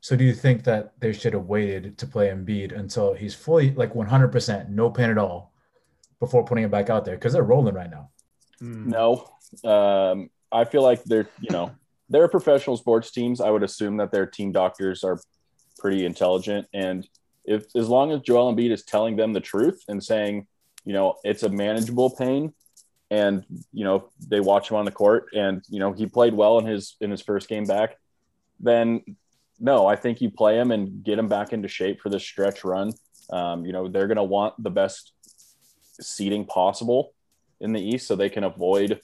So, 0.02 0.16
do 0.16 0.24
you 0.24 0.34
think 0.34 0.64
that 0.64 0.94
they 1.00 1.12
should 1.12 1.34
have 1.34 1.46
waited 1.46 1.98
to 1.98 2.08
play 2.08 2.30
Embiid 2.30 2.78
until 2.78 3.14
he's 3.14 3.36
fully 3.36 3.72
like 3.72 3.94
100%, 3.94 4.70
no 4.70 4.90
pain 4.90 5.10
at 5.10 5.18
all, 5.18 5.52
before 6.20 6.46
putting 6.46 6.64
him 6.64 6.72
back 6.72 6.90
out 6.90 7.06
there? 7.06 7.16
Because 7.16 7.34
they're 7.34 7.44
rolling 7.44 7.76
right 7.76 7.90
now. 7.92 8.10
No, 8.62 9.30
um, 9.64 10.30
I 10.52 10.66
feel 10.66 10.84
like 10.84 11.04
they're 11.04 11.30
you 11.40 11.52
know 11.52 11.72
they're 12.10 12.28
professional 12.28 12.78
sports 12.78 13.12
teams. 13.12 13.42
I 13.42 13.50
would 13.50 13.64
assume 13.64 13.98
that 13.98 14.12
their 14.12 14.26
team 14.26 14.52
doctors 14.52 15.04
are 15.04 15.20
pretty 15.78 16.06
intelligent, 16.06 16.68
and 16.74 17.08
if 17.46 17.66
as 17.76 17.88
long 17.88 18.12
as 18.12 18.22
Joel 18.22 18.54
Embiid 18.54 18.72
is 18.72 18.84
telling 18.84 19.16
them 19.16 19.34
the 19.34 19.40
truth 19.40 19.84
and 19.88 20.04
saying, 20.04 20.48
you 20.86 20.94
know, 20.94 21.16
it's 21.24 21.44
a 21.44 21.50
manageable 21.50 22.10
pain, 22.10 22.54
and 23.10 23.46
you 23.72 23.84
know 23.84 24.10
they 24.28 24.40
watch 24.40 24.70
him 24.70 24.78
on 24.78 24.86
the 24.86 24.92
court, 24.92 25.28
and 25.34 25.64
you 25.70 25.80
know 25.80 25.94
he 25.94 26.06
played 26.06 26.34
well 26.34 26.60
in 26.60 26.66
his 26.66 26.96
in 27.02 27.12
his 27.12 27.22
first 27.22 27.48
game 27.48 27.66
back, 27.66 27.96
then 28.60 29.04
no, 29.60 29.88
I 29.88 29.96
think 29.96 30.22
you 30.22 30.30
play 30.30 30.58
him 30.58 30.72
and 30.72 31.04
get 31.04 31.20
him 31.20 31.28
back 31.28 31.54
into 31.54 31.68
shape 31.68 32.02
for 32.02 32.10
this 32.10 32.24
stretch 32.24 32.64
run. 32.64 32.94
Um, 33.32 33.66
you 33.66 33.74
know 33.74 33.88
they're 33.88 34.08
going 34.08 34.18
to 34.18 34.24
want 34.24 34.62
the 34.62 34.72
best 34.72 35.14
seating 36.02 36.46
possible 36.46 37.14
in 37.60 37.74
the 37.74 37.82
East 37.82 38.08
so 38.08 38.16
they 38.16 38.30
can 38.30 38.44
avoid, 38.44 39.02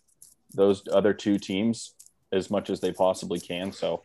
those 0.53 0.83
other 0.91 1.13
two 1.13 1.37
teams 1.37 1.93
as 2.31 2.49
much 2.49 2.69
as 2.69 2.79
they 2.79 2.91
possibly 2.91 3.39
can. 3.39 3.71
So 3.71 4.03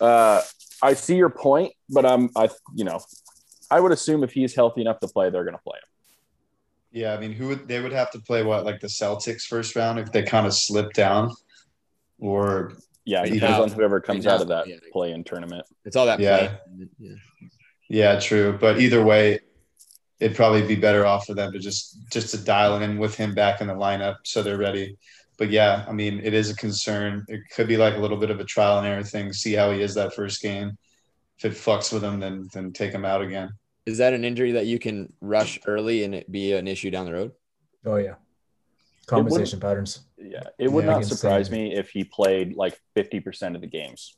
uh, 0.00 0.40
I 0.82 0.94
see 0.94 1.16
your 1.16 1.30
point, 1.30 1.72
but 1.88 2.06
I'm 2.06 2.30
I 2.36 2.48
you 2.74 2.84
know 2.84 3.00
I 3.70 3.80
would 3.80 3.92
assume 3.92 4.22
if 4.22 4.32
he's 4.32 4.54
healthy 4.54 4.80
enough 4.80 5.00
to 5.00 5.08
play, 5.08 5.30
they're 5.30 5.44
going 5.44 5.56
to 5.56 5.62
play 5.62 5.78
him. 5.78 5.88
Yeah, 6.92 7.14
I 7.14 7.18
mean, 7.18 7.32
who 7.32 7.48
would 7.48 7.68
they 7.68 7.80
would 7.80 7.92
have 7.92 8.10
to 8.12 8.20
play 8.20 8.42
what 8.42 8.64
like 8.64 8.80
the 8.80 8.86
Celtics 8.86 9.42
first 9.42 9.76
round 9.76 9.98
if 9.98 10.12
they 10.12 10.22
kind 10.22 10.46
of 10.46 10.54
slip 10.54 10.92
down, 10.92 11.32
or 12.18 12.72
Yeah, 13.06 13.22
it 13.22 13.30
depends 13.30 13.58
on 13.58 13.70
whoever 13.70 14.00
comes 14.00 14.26
right 14.26 14.34
out 14.34 14.42
of 14.42 14.48
that 14.48 14.66
yeah. 14.66 14.76
play-in 14.92 15.22
tournament. 15.22 15.64
It's 15.84 15.94
all 15.96 16.06
that 16.06 16.18
Yeah. 16.18 16.38
play. 16.38 16.88
Yeah. 16.98 17.14
yeah, 17.88 18.20
true. 18.20 18.58
But 18.60 18.80
either 18.80 19.02
way, 19.02 19.38
it'd 20.18 20.36
probably 20.36 20.66
be 20.66 20.74
better 20.74 21.06
off 21.06 21.24
for 21.26 21.34
them 21.34 21.52
to 21.52 21.58
just 21.58 21.98
just 22.10 22.32
to 22.32 22.38
dial 22.38 22.82
in 22.82 22.98
with 22.98 23.14
him 23.14 23.32
back 23.34 23.60
in 23.60 23.68
the 23.68 23.74
lineup 23.74 24.16
so 24.24 24.42
they're 24.42 24.58
ready. 24.58 24.96
But 25.38 25.50
yeah, 25.50 25.84
I 25.88 25.92
mean, 25.92 26.20
it 26.24 26.34
is 26.34 26.50
a 26.50 26.56
concern. 26.56 27.24
It 27.28 27.42
could 27.54 27.68
be 27.68 27.76
like 27.76 27.94
a 27.94 27.98
little 27.98 28.16
bit 28.16 28.30
of 28.30 28.40
a 28.40 28.44
trial 28.44 28.78
and 28.78 28.86
error 28.86 29.02
thing. 29.04 29.32
See 29.32 29.52
how 29.52 29.70
he 29.70 29.82
is 29.82 29.94
that 29.94 30.14
first 30.14 30.42
game. 30.42 30.76
If 31.38 31.44
it 31.44 31.52
fucks 31.52 31.92
with 31.92 32.02
him, 32.02 32.18
then 32.18 32.48
then 32.52 32.72
take 32.72 32.92
him 32.92 33.04
out 33.04 33.22
again. 33.22 33.50
Is 33.84 33.98
that 33.98 34.14
an 34.14 34.24
injury 34.24 34.52
that 34.52 34.66
you 34.66 34.80
can 34.80 35.12
rush 35.20 35.60
early 35.66 36.02
and 36.02 36.12
it 36.12 36.32
be 36.32 36.54
an 36.54 36.66
issue 36.66 36.90
down 36.90 37.06
the 37.06 37.12
road? 37.12 37.32
Oh 37.84 37.96
yeah, 37.96 38.14
compensation 39.06 39.60
patterns. 39.60 40.00
Yeah, 40.18 40.42
it 40.58 40.70
would 40.70 40.84
Yeah, 40.84 40.92
not 40.92 41.04
surprise 41.04 41.50
me 41.50 41.74
if 41.74 41.90
he 41.90 42.04
played 42.04 42.56
like 42.56 42.78
50% 42.96 43.54
of 43.54 43.60
the 43.60 43.66
games. 43.66 44.16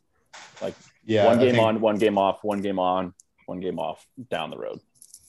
Like 0.62 0.74
Yeah, 1.04 1.26
one 1.26 1.38
game 1.38 1.54
think- 1.54 1.64
on, 1.64 1.80
one 1.80 1.96
game 1.96 2.18
off, 2.18 2.40
one 2.42 2.60
game 2.60 2.78
on, 2.78 3.14
one 3.46 3.60
game 3.60 3.78
off 3.78 4.06
down 4.30 4.50
the 4.50 4.58
road. 4.58 4.80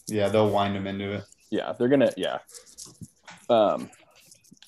Yeah, 0.08 0.30
they'll 0.30 0.50
wind 0.50 0.76
him 0.76 0.88
into 0.88 1.12
it. 1.14 1.24
Yeah, 1.52 1.74
they're 1.74 1.88
gonna. 1.88 2.12
Yeah. 2.18 2.40
Um, 3.50 3.90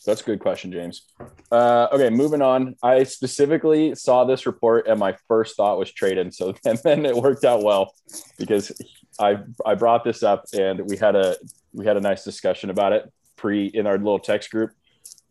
that's 0.05 0.21
a 0.21 0.23
good 0.23 0.39
question, 0.39 0.71
James. 0.71 1.03
Uh, 1.51 1.87
okay, 1.91 2.09
moving 2.09 2.41
on. 2.41 2.75
I 2.81 3.03
specifically 3.03 3.93
saw 3.93 4.23
this 4.23 4.45
report, 4.45 4.87
and 4.87 4.99
my 4.99 5.15
first 5.27 5.55
thought 5.55 5.77
was 5.77 5.91
Tradon. 5.91 6.33
So 6.33 6.55
and 6.65 6.79
then 6.83 7.05
it 7.05 7.15
worked 7.15 7.45
out 7.45 7.63
well 7.63 7.93
because 8.37 8.71
I 9.19 9.37
I 9.65 9.75
brought 9.75 10.03
this 10.03 10.23
up, 10.23 10.45
and 10.53 10.89
we 10.89 10.97
had 10.97 11.15
a 11.15 11.35
we 11.73 11.85
had 11.85 11.97
a 11.97 12.01
nice 12.01 12.23
discussion 12.23 12.69
about 12.69 12.93
it 12.93 13.11
pre 13.35 13.67
in 13.67 13.85
our 13.87 13.97
little 13.97 14.19
text 14.19 14.49
group. 14.51 14.71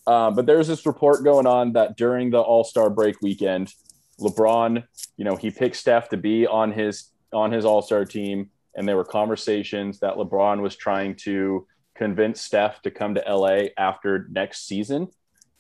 Um, 0.07 0.35
but 0.35 0.47
there's 0.47 0.69
this 0.69 0.87
report 0.87 1.25
going 1.25 1.47
on 1.47 1.73
that 1.75 1.97
during 1.97 2.31
the 2.31 2.41
All 2.41 2.65
Star 2.65 2.91
break 2.91 3.21
weekend, 3.21 3.73
LeBron, 4.21 4.85
you 5.17 5.25
know, 5.25 5.37
he 5.37 5.51
picked 5.51 5.77
Steph 5.77 6.09
to 6.11 6.17
be 6.17 6.47
on 6.47 6.73
his 6.73 7.11
on 7.33 7.53
his 7.53 7.65
All 7.65 7.83
Star 7.83 8.05
team, 8.05 8.51
and 8.75 8.89
there 8.89 8.97
were 8.97 9.05
conversations 9.05 10.01
that 10.01 10.15
LeBron 10.15 10.61
was 10.61 10.77
trying 10.77 11.17
to 11.17 11.67
convince 11.95 12.41
Steph 12.41 12.83
to 12.83 12.91
come 12.91 13.15
to 13.15 13.25
LA 13.29 13.69
after 13.77 14.27
next 14.31 14.67
season. 14.67 15.09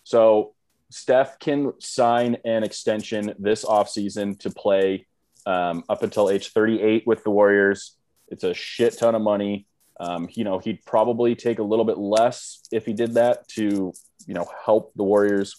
So 0.04 0.54
Steph 0.90 1.38
can 1.38 1.72
sign 1.78 2.38
an 2.44 2.64
extension 2.64 3.34
this 3.38 3.64
offseason 3.64 4.38
to 4.40 4.50
play 4.50 5.06
um, 5.46 5.84
up 5.88 6.02
until 6.02 6.30
age 6.30 6.52
38 6.52 7.06
with 7.06 7.22
the 7.24 7.30
Warriors. 7.30 7.96
It's 8.28 8.44
a 8.44 8.54
shit 8.54 8.98
ton 8.98 9.14
of 9.14 9.22
money. 9.22 9.66
Um, 10.00 10.28
you 10.32 10.44
know, 10.44 10.58
he'd 10.58 10.84
probably 10.86 11.34
take 11.34 11.58
a 11.58 11.62
little 11.62 11.84
bit 11.84 11.98
less 11.98 12.62
if 12.72 12.86
he 12.86 12.94
did 12.94 13.14
that 13.14 13.46
to, 13.48 13.92
you 14.26 14.34
know, 14.34 14.46
help 14.64 14.92
the 14.96 15.04
Warriors 15.04 15.54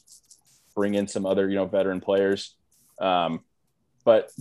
bring 0.75 0.95
in 0.95 1.07
some 1.07 1.27
other, 1.27 1.47
you 1.47 1.55
know, 1.55 1.65
veteran 1.65 2.01
players. 2.01 2.55
Um, 2.99 3.41
but 4.03 4.31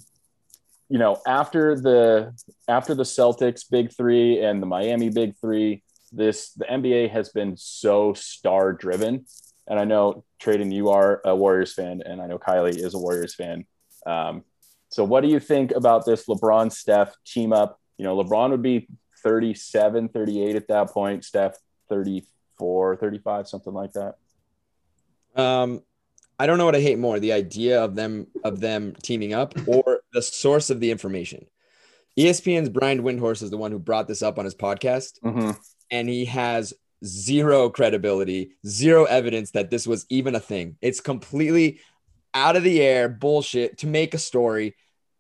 you 0.88 0.98
know, 0.98 1.20
after 1.26 1.78
the 1.78 2.34
after 2.66 2.94
the 2.94 3.04
Celtics 3.04 3.64
big 3.70 3.92
three 3.92 4.42
and 4.42 4.60
the 4.60 4.66
Miami 4.66 5.10
big 5.10 5.36
three, 5.38 5.82
this 6.12 6.52
the 6.54 6.64
NBA 6.64 7.10
has 7.10 7.28
been 7.28 7.56
so 7.56 8.14
star 8.14 8.72
driven. 8.72 9.26
And 9.68 9.78
I 9.78 9.84
know 9.84 10.24
Tradon, 10.42 10.72
you 10.72 10.88
are 10.88 11.20
a 11.24 11.36
Warriors 11.36 11.74
fan, 11.74 12.02
and 12.04 12.20
I 12.20 12.26
know 12.26 12.38
Kylie 12.38 12.76
is 12.76 12.94
a 12.94 12.98
Warriors 12.98 13.34
fan. 13.34 13.66
Um, 14.04 14.44
so 14.88 15.04
what 15.04 15.20
do 15.20 15.28
you 15.28 15.38
think 15.38 15.70
about 15.70 16.04
this 16.04 16.26
LeBron 16.26 16.72
Steph 16.72 17.14
team 17.24 17.52
up? 17.52 17.78
You 17.96 18.04
know, 18.04 18.16
LeBron 18.16 18.50
would 18.50 18.62
be 18.62 18.88
37, 19.22 20.08
38 20.08 20.56
at 20.56 20.68
that 20.68 20.90
point, 20.90 21.24
Steph 21.24 21.56
34, 21.88 22.96
35, 22.96 23.48
something 23.48 23.72
like 23.72 23.92
that. 23.92 24.16
Um, 25.36 25.82
I 26.38 26.46
don't 26.46 26.58
know 26.58 26.64
what 26.64 26.74
I 26.76 26.80
hate 26.80 26.98
more: 26.98 27.20
the 27.20 27.32
idea 27.32 27.82
of 27.82 27.94
them 27.94 28.26
of 28.44 28.60
them 28.60 28.94
teaming 29.02 29.34
up, 29.34 29.54
or 29.66 30.00
the 30.12 30.22
source 30.22 30.70
of 30.70 30.80
the 30.80 30.90
information. 30.90 31.46
ESPN's 32.18 32.68
Brian 32.68 33.02
Windhorst 33.02 33.42
is 33.42 33.50
the 33.50 33.56
one 33.56 33.70
who 33.72 33.78
brought 33.78 34.08
this 34.08 34.22
up 34.22 34.38
on 34.38 34.44
his 34.44 34.54
podcast, 34.54 35.20
Mm-hmm. 35.20 35.50
and 35.90 36.08
he 36.08 36.24
has 36.26 36.74
zero 37.04 37.70
credibility, 37.70 38.52
zero 38.66 39.04
evidence 39.04 39.52
that 39.52 39.70
this 39.70 39.86
was 39.86 40.06
even 40.08 40.34
a 40.34 40.40
thing. 40.40 40.76
It's 40.82 41.00
completely 41.00 41.80
out 42.34 42.56
of 42.56 42.62
the 42.62 42.80
air 42.80 43.08
bullshit 43.08 43.78
to 43.78 43.86
make 43.86 44.14
a 44.14 44.18
story, 44.18 44.76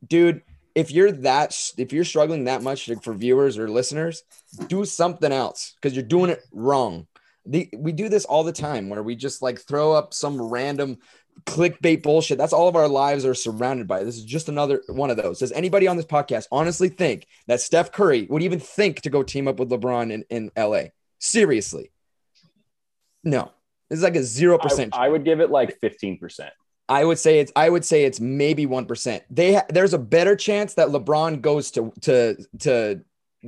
dude. 0.06 0.42
If 0.74 0.90
you're 0.90 1.12
that, 1.12 1.56
if 1.78 1.92
you're 1.92 2.04
struggling 2.04 2.44
that 2.44 2.62
much 2.62 2.90
for 3.02 3.14
viewers 3.14 3.58
or 3.58 3.68
listeners, 3.68 4.22
do 4.68 4.84
something 4.84 5.32
else 5.32 5.74
because 5.74 5.96
you're 5.96 6.04
doing 6.04 6.30
it 6.30 6.42
wrong. 6.52 7.06
The, 7.46 7.68
we 7.76 7.92
do 7.92 8.08
this 8.08 8.24
all 8.24 8.44
the 8.44 8.52
time 8.52 8.88
where 8.88 9.02
we 9.02 9.16
just 9.16 9.42
like 9.42 9.60
throw 9.60 9.92
up 9.92 10.14
some 10.14 10.40
random 10.40 10.98
clickbait 11.46 12.02
bullshit. 12.02 12.38
That's 12.38 12.52
all 12.52 12.68
of 12.68 12.76
our 12.76 12.88
lives 12.88 13.24
are 13.24 13.34
surrounded 13.34 13.86
by. 13.86 14.04
This 14.04 14.16
is 14.16 14.24
just 14.24 14.48
another 14.48 14.82
one 14.88 15.10
of 15.10 15.16
those. 15.16 15.38
Does 15.38 15.52
anybody 15.52 15.86
on 15.88 15.96
this 15.96 16.06
podcast 16.06 16.46
honestly 16.52 16.88
think 16.88 17.26
that 17.46 17.60
Steph 17.60 17.92
Curry 17.92 18.26
would 18.28 18.42
even 18.42 18.60
think 18.60 19.02
to 19.02 19.10
go 19.10 19.22
team 19.22 19.48
up 19.48 19.58
with 19.58 19.70
LeBron 19.70 20.12
in, 20.12 20.24
in 20.30 20.50
LA? 20.56 20.90
Seriously. 21.18 21.90
No. 23.24 23.52
Is 23.90 24.02
like 24.02 24.16
a 24.16 24.22
zero 24.22 24.58
I, 24.58 24.62
percent. 24.62 24.94
I 24.96 25.08
would 25.08 25.24
give 25.24 25.40
it 25.40 25.50
like 25.50 25.80
15%. 25.80 26.50
I 26.90 27.04
would 27.04 27.18
say 27.18 27.38
it's 27.38 27.52
I 27.54 27.70
would 27.70 27.84
say 27.84 28.04
it's 28.04 28.18
maybe 28.18 28.66
one 28.66 28.84
percent. 28.84 29.22
They 29.30 29.54
ha- 29.54 29.66
there's 29.68 29.94
a 29.94 29.98
better 29.98 30.34
chance 30.34 30.74
that 30.74 30.88
LeBron 30.88 31.40
goes 31.40 31.70
to 31.72 31.92
to 32.02 32.36
to 32.58 33.00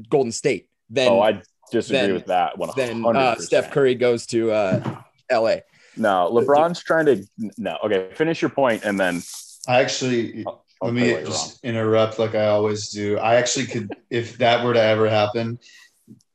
Golden 0.09 0.31
State 0.31 0.69
than 0.89 1.09
oh, 1.09 1.21
I 1.21 1.43
disagree 1.73 1.99
then- 1.99 2.15
with 2.15 2.27
that. 2.27 2.57
100%. 2.57 2.75
than 2.77 3.05
uh, 3.05 3.35
Steph 3.37 3.73
Curry 3.73 3.97
goes 3.97 4.27
to 4.27 4.53
uh, 4.53 5.01
L.A. 5.29 5.63
No, 5.97 6.31
LeBron's 6.33 6.83
trying 6.83 7.07
to. 7.07 7.27
No, 7.59 7.77
okay. 7.85 8.11
Finish 8.15 8.41
your 8.41 8.51
point, 8.51 8.85
and 8.85 8.99
then 8.99 9.21
I 9.69 9.81
actually 9.81 10.45
I'll, 10.47 10.65
I'll 10.81 10.89
Let 10.89 10.95
me 10.95 11.13
what 11.13 11.21
you're 11.23 11.31
just 11.31 11.65
interrupt 11.65 12.19
like 12.19 12.35
I 12.35 12.47
always 12.47 12.91
do. 12.91 13.19
I 13.19 13.35
actually 13.35 13.67
could, 13.67 13.93
if 14.09 14.39
that 14.39 14.65
were 14.65 14.73
to 14.73 14.83
ever 14.83 15.11
happen, 15.11 15.59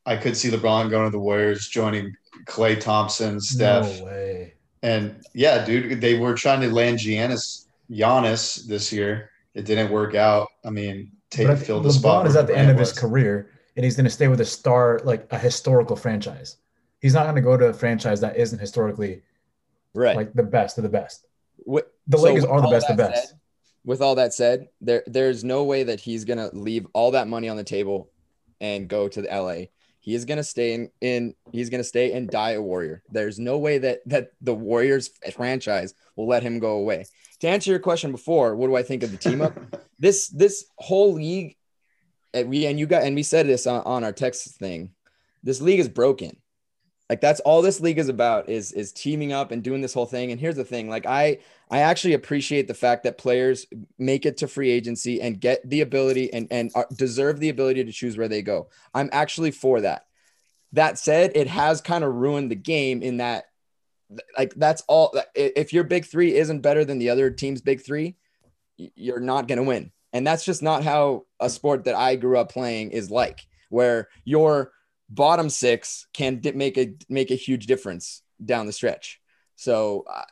I 0.05 0.17
could 0.17 0.35
see 0.35 0.49
LeBron 0.49 0.89
going 0.89 1.05
to 1.05 1.11
the 1.11 1.19
Warriors, 1.19 1.69
joining 1.69 2.15
Klay 2.45 2.79
Thompson, 2.79 3.39
Steph, 3.39 3.99
No 3.99 4.05
way. 4.05 4.53
And 4.83 5.21
yeah, 5.33 5.65
dude, 5.65 6.01
they 6.01 6.17
were 6.17 6.33
trying 6.35 6.61
to 6.61 6.69
land 6.71 6.99
Giannis, 6.99 7.65
Giannis 7.91 8.65
this 8.67 8.91
year. 8.91 9.29
It 9.53 9.65
didn't 9.65 9.91
work 9.91 10.13
out. 10.15 10.47
I 10.65 10.69
mean, 10.69 11.11
take 11.29 11.47
But 11.47 11.57
I 11.57 11.59
fill 11.59 11.81
the 11.81 11.91
spot. 11.91 12.25
LeBron 12.25 12.29
is 12.29 12.35
at 12.35 12.47
the 12.47 12.55
end 12.57 12.69
of 12.69 12.77
his 12.77 12.93
career, 12.93 13.49
and 13.75 13.83
he's 13.83 13.95
going 13.95 14.03
to 14.05 14.09
stay 14.11 14.27
with 14.27 14.39
a 14.41 14.45
star 14.45 14.99
like 15.03 15.27
a 15.31 15.37
historical 15.39 15.95
franchise. 15.95 16.57
He's 16.99 17.13
not 17.13 17.23
going 17.23 17.35
to 17.35 17.41
go 17.41 17.57
to 17.57 17.65
a 17.67 17.73
franchise 17.73 18.21
that 18.21 18.37
isn't 18.37 18.59
historically 18.59 19.21
Right. 19.93 20.15
like 20.15 20.33
the 20.33 20.43
best 20.43 20.77
of 20.77 20.83
the 20.83 20.89
best. 20.89 21.25
What- 21.57 21.91
The 22.07 22.17
so 22.17 22.23
Lakers 22.25 22.43
with 22.43 22.51
are 22.51 22.61
the 22.61 22.67
all 22.67 22.71
best 22.71 22.89
of 22.89 22.97
that 22.97 23.11
best. 23.11 23.27
said- 23.29 23.37
with 23.83 24.01
all 24.01 24.15
that 24.15 24.33
said, 24.33 24.67
there 24.81 25.03
there's 25.07 25.43
no 25.43 25.63
way 25.63 25.83
that 25.83 25.99
he's 26.01 26.25
gonna 26.25 26.49
leave 26.53 26.85
all 26.93 27.11
that 27.11 27.27
money 27.27 27.47
on 27.49 27.55
the 27.57 27.63
table 27.63 28.09
and 28.59 28.87
go 28.87 29.07
to 29.07 29.21
the 29.21 29.29
LA. 29.33 29.67
He 30.07 30.15
is 30.15 30.23
gonna 30.23 30.41
stay 30.41 30.73
in, 30.73 30.89
in 31.01 31.33
he's 31.51 31.69
gonna 31.69 31.83
stay 31.83 32.13
and 32.13 32.29
die 32.29 32.51
a 32.51 32.61
warrior. 32.61 33.03
There's 33.11 33.39
no 33.39 33.57
way 33.57 33.77
that 33.79 33.99
that 34.05 34.29
the 34.39 34.53
Warriors 34.53 35.09
franchise 35.33 35.93
will 36.15 36.29
let 36.29 36.43
him 36.43 36.59
go 36.59 36.77
away. 36.77 37.07
To 37.41 37.49
answer 37.49 37.71
your 37.71 37.81
question 37.81 38.13
before, 38.13 38.55
what 38.55 38.67
do 38.67 38.77
I 38.77 38.83
think 38.83 39.03
of 39.03 39.11
the 39.11 39.17
team 39.17 39.41
up? 39.41 39.59
this 39.99 40.29
this 40.29 40.63
whole 40.77 41.15
league, 41.15 41.57
and 42.33 42.47
we 42.47 42.67
and 42.67 42.79
you 42.79 42.85
got 42.85 43.03
and 43.03 43.17
we 43.17 43.23
said 43.23 43.47
this 43.47 43.67
on, 43.67 43.81
on 43.81 44.05
our 44.05 44.13
text 44.13 44.57
thing. 44.57 44.91
This 45.43 45.59
league 45.59 45.81
is 45.81 45.89
broken. 45.89 46.37
Like 47.09 47.21
that's 47.21 47.39
all 47.41 47.61
this 47.61 47.79
league 47.79 47.99
is 47.99 48.09
about 48.09 48.49
is 48.49 48.73
is 48.73 48.91
teaming 48.91 49.31
up 49.31 49.51
and 49.51 49.63
doing 49.63 49.81
this 49.81 49.93
whole 49.93 50.05
thing. 50.05 50.31
And 50.31 50.39
here's 50.39 50.57
the 50.57 50.65
thing: 50.65 50.89
like 50.89 51.05
I 51.05 51.39
I 51.71 51.79
actually 51.79 52.13
appreciate 52.13 52.67
the 52.67 52.73
fact 52.73 53.03
that 53.03 53.17
players 53.17 53.65
make 53.97 54.25
it 54.25 54.37
to 54.37 54.47
free 54.47 54.71
agency 54.71 55.21
and 55.21 55.39
get 55.39 55.67
the 55.69 55.81
ability 55.81 56.33
and 56.33 56.47
and 56.51 56.71
deserve 56.97 57.39
the 57.39 57.49
ability 57.49 57.85
to 57.85 57.91
choose 57.91 58.17
where 58.17 58.27
they 58.27 58.41
go. 58.41 58.69
I'm 58.93 59.09
actually 59.13 59.51
for 59.51 59.81
that. 59.81 60.05
That 60.73 60.99
said, 60.99 61.31
it 61.35 61.47
has 61.47 61.79
kind 61.79 62.03
of 62.03 62.13
ruined 62.13 62.51
the 62.51 62.55
game 62.55 63.01
in 63.01 63.17
that 63.17 63.45
like 64.37 64.53
that's 64.55 64.83
all 64.87 65.17
if 65.33 65.71
your 65.71 65.83
big 65.85 66.05
3 66.05 66.35
isn't 66.35 66.61
better 66.61 66.83
than 66.83 66.99
the 66.99 67.09
other 67.09 67.29
team's 67.29 67.61
big 67.61 67.81
3, 67.81 68.15
you're 68.77 69.19
not 69.19 69.47
going 69.47 69.57
to 69.57 69.63
win. 69.63 69.91
And 70.13 70.25
that's 70.25 70.45
just 70.45 70.61
not 70.63 70.83
how 70.83 71.25
a 71.39 71.49
sport 71.49 71.85
that 71.85 71.95
I 71.95 72.15
grew 72.15 72.37
up 72.37 72.51
playing 72.51 72.91
is 72.91 73.11
like 73.11 73.45
where 73.69 74.07
your 74.23 74.71
bottom 75.09 75.49
6 75.49 76.07
can 76.13 76.41
make 76.55 76.77
a 76.77 76.93
make 77.09 77.31
a 77.31 77.35
huge 77.35 77.65
difference 77.65 78.21
down 78.43 78.65
the 78.65 78.73
stretch. 78.73 79.19
So 79.55 80.05
uh, 80.09 80.23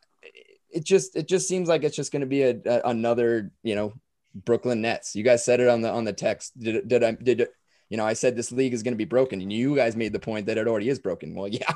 it 0.70 0.84
just 0.84 1.16
it 1.16 1.28
just 1.28 1.48
seems 1.48 1.68
like 1.68 1.84
it's 1.84 1.96
just 1.96 2.12
going 2.12 2.22
to 2.22 2.28
be 2.28 2.44
a, 2.44 2.58
a 2.66 2.82
another 2.86 3.52
you 3.64 3.76
know 3.76 3.94
Brooklyn 4.34 4.82
Nets. 4.82 5.16
You 5.16 5.24
guys 5.24 5.46
said 5.46 5.60
it 5.60 5.68
on 5.68 5.82
the 5.82 5.90
on 5.90 6.04
the 6.04 6.14
text. 6.14 6.58
Did 6.60 6.88
did 6.88 7.04
I 7.04 7.12
did 7.12 7.48
you 7.90 7.98
know 7.98 8.06
I 8.06 8.14
said 8.14 8.36
this 8.36 8.52
league 8.52 8.74
is 8.74 8.84
going 8.84 8.94
to 8.94 8.98
be 8.98 9.06
broken, 9.06 9.42
and 9.42 9.52
you 9.52 9.76
guys 9.76 9.96
made 9.96 10.14
the 10.14 10.20
point 10.20 10.48
that 10.48 10.58
it 10.58 10.68
already 10.68 10.90
is 10.90 11.00
broken. 11.00 11.34
Well, 11.34 11.48
yeah. 11.50 11.72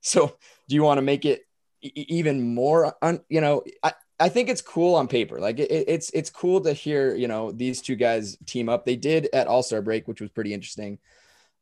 So 0.00 0.36
do 0.68 0.74
you 0.74 0.82
want 0.82 0.98
to 0.98 1.02
make 1.02 1.24
it 1.24 1.46
e- 1.80 2.06
even 2.08 2.54
more 2.54 2.94
un, 3.02 3.20
you 3.28 3.40
know 3.40 3.64
I, 3.82 3.92
I 4.20 4.28
think 4.28 4.48
it's 4.48 4.62
cool 4.62 4.94
on 4.94 5.08
paper 5.08 5.40
like 5.40 5.58
it, 5.58 5.70
it's 5.70 6.10
it's 6.10 6.30
cool 6.30 6.60
to 6.62 6.72
hear 6.72 7.14
you 7.14 7.28
know 7.28 7.52
these 7.52 7.80
two 7.80 7.96
guys 7.96 8.36
team 8.46 8.68
up 8.68 8.84
they 8.84 8.96
did 8.96 9.28
at 9.32 9.46
all-star 9.46 9.82
break 9.82 10.08
which 10.08 10.20
was 10.20 10.30
pretty 10.30 10.54
interesting 10.54 10.98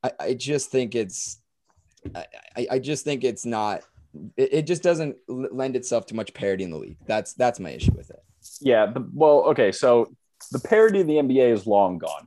i, 0.03 0.13
I 0.21 0.35
just 0.35 0.71
think 0.71 0.95
it's 0.95 1.41
I, 2.15 2.67
I 2.73 2.79
just 2.79 3.05
think 3.05 3.25
it's 3.25 3.45
not 3.45 3.83
it, 4.37 4.53
it 4.53 4.67
just 4.67 4.83
doesn't 4.83 5.17
lend 5.29 5.77
itself 5.77 6.07
to 6.07 6.17
much 6.17 6.33
parity 6.35 6.65
in 6.65 6.71
the 6.71 6.79
league 6.79 6.97
that's 7.07 7.35
that's 7.35 7.61
my 7.61 7.71
issue 7.71 7.93
with 7.97 8.11
it 8.11 8.23
yeah 8.61 8.87
the, 8.87 9.07
well 9.13 9.45
okay 9.45 9.73
so 9.73 10.11
the 10.53 10.61
parity 10.61 11.01
of 11.01 11.07
the 11.07 11.15
nba 11.15 11.53
is 11.53 11.67
long 11.67 11.99
gone 11.99 12.27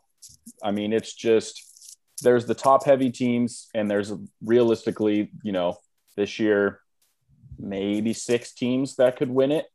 i 0.63 0.71
mean 0.71 0.93
it's 0.93 1.13
just 1.13 1.97
there's 2.21 2.45
the 2.45 2.55
top 2.55 2.85
heavy 2.85 3.09
teams 3.09 3.67
and 3.73 3.89
there's 3.89 4.13
realistically 4.41 5.31
you 5.43 5.51
know 5.51 5.77
this 6.15 6.39
year 6.39 6.79
maybe 7.59 8.13
six 8.13 8.53
teams 8.53 8.95
that 8.95 9.17
could 9.17 9.29
win 9.29 9.51
it, 9.51 9.65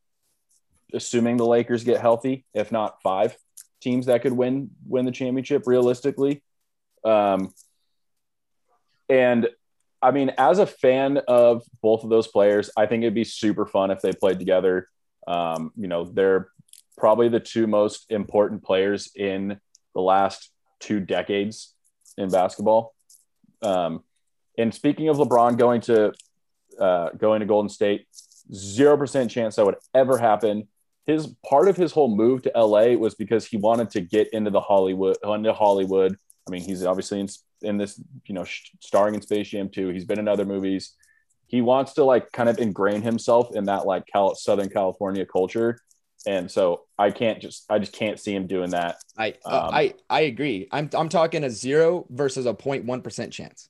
assuming 0.92 1.36
the 1.36 1.46
Lakers 1.46 1.84
get 1.84 2.00
healthy. 2.00 2.44
If 2.54 2.72
not 2.72 3.02
five 3.02 3.36
teams 3.80 4.06
that 4.06 4.22
could 4.22 4.32
win 4.32 4.70
win 4.86 5.04
the 5.04 5.12
championship 5.12 5.66
realistically. 5.66 6.42
Um, 7.04 7.52
and 9.08 9.48
I 10.00 10.12
mean, 10.12 10.32
as 10.38 10.58
a 10.58 10.66
fan 10.66 11.18
of 11.28 11.62
both 11.82 12.04
of 12.04 12.10
those 12.10 12.28
players, 12.28 12.70
I 12.76 12.86
think 12.86 13.02
it'd 13.02 13.14
be 13.14 13.24
super 13.24 13.66
fun 13.66 13.90
if 13.90 14.00
they 14.00 14.12
played 14.12 14.38
together. 14.38 14.88
Um, 15.26 15.72
you 15.76 15.88
know, 15.88 16.04
they're 16.04 16.48
probably 16.96 17.28
the 17.28 17.40
two 17.40 17.66
most 17.66 18.06
important 18.10 18.62
players 18.62 19.10
in 19.14 19.58
the 19.94 20.00
last 20.00 20.50
two 20.78 21.00
decades 21.00 21.74
in 22.16 22.30
basketball. 22.30 22.94
Um, 23.62 24.04
and 24.56 24.72
speaking 24.72 25.08
of 25.08 25.16
LeBron 25.16 25.58
going 25.58 25.80
to 25.82 26.12
uh, 26.78 27.10
going 27.10 27.40
to 27.40 27.46
Golden 27.46 27.68
State. 27.68 28.06
Zero 28.52 28.96
percent 28.96 29.30
chance 29.30 29.56
that 29.56 29.66
would 29.66 29.76
ever 29.94 30.16
happen. 30.16 30.68
His 31.06 31.26
part 31.48 31.68
of 31.68 31.76
his 31.76 31.92
whole 31.92 32.14
move 32.14 32.42
to 32.42 32.52
LA 32.54 32.94
was 32.94 33.14
because 33.14 33.46
he 33.46 33.56
wanted 33.56 33.90
to 33.90 34.00
get 34.00 34.28
into 34.32 34.50
the 34.50 34.60
Hollywood 34.60 35.16
into 35.24 35.52
Hollywood. 35.52 36.16
I 36.48 36.50
mean, 36.50 36.62
he's 36.62 36.84
obviously 36.84 37.20
in, 37.20 37.28
in 37.62 37.76
this, 37.76 38.00
you 38.26 38.34
know, 38.34 38.44
starring 38.80 39.14
in 39.14 39.22
Space 39.22 39.48
Jam 39.48 39.68
2. 39.68 39.88
He's 39.90 40.04
been 40.04 40.18
in 40.18 40.28
other 40.28 40.44
movies. 40.44 40.94
He 41.46 41.60
wants 41.60 41.94
to 41.94 42.04
like 42.04 42.32
kind 42.32 42.48
of 42.48 42.58
ingrain 42.58 43.02
himself 43.02 43.54
in 43.54 43.64
that 43.64 43.86
like 43.86 44.04
Cal- 44.06 44.34
Southern 44.34 44.68
California 44.68 45.24
culture 45.24 45.78
and 46.26 46.50
so 46.50 46.84
I 46.98 47.10
can't 47.10 47.40
just 47.40 47.64
I 47.70 47.78
just 47.78 47.92
can't 47.92 48.18
see 48.18 48.34
him 48.34 48.46
doing 48.46 48.70
that. 48.70 48.96
I 49.16 49.34
uh, 49.44 49.66
um, 49.66 49.74
I 49.74 49.94
I 50.10 50.20
agree. 50.22 50.68
I'm 50.72 50.90
I'm 50.94 51.08
talking 51.08 51.44
a 51.44 51.50
zero 51.50 52.06
versus 52.10 52.46
a 52.46 52.54
0.1 52.54 53.02
percent 53.02 53.32
chance. 53.32 53.68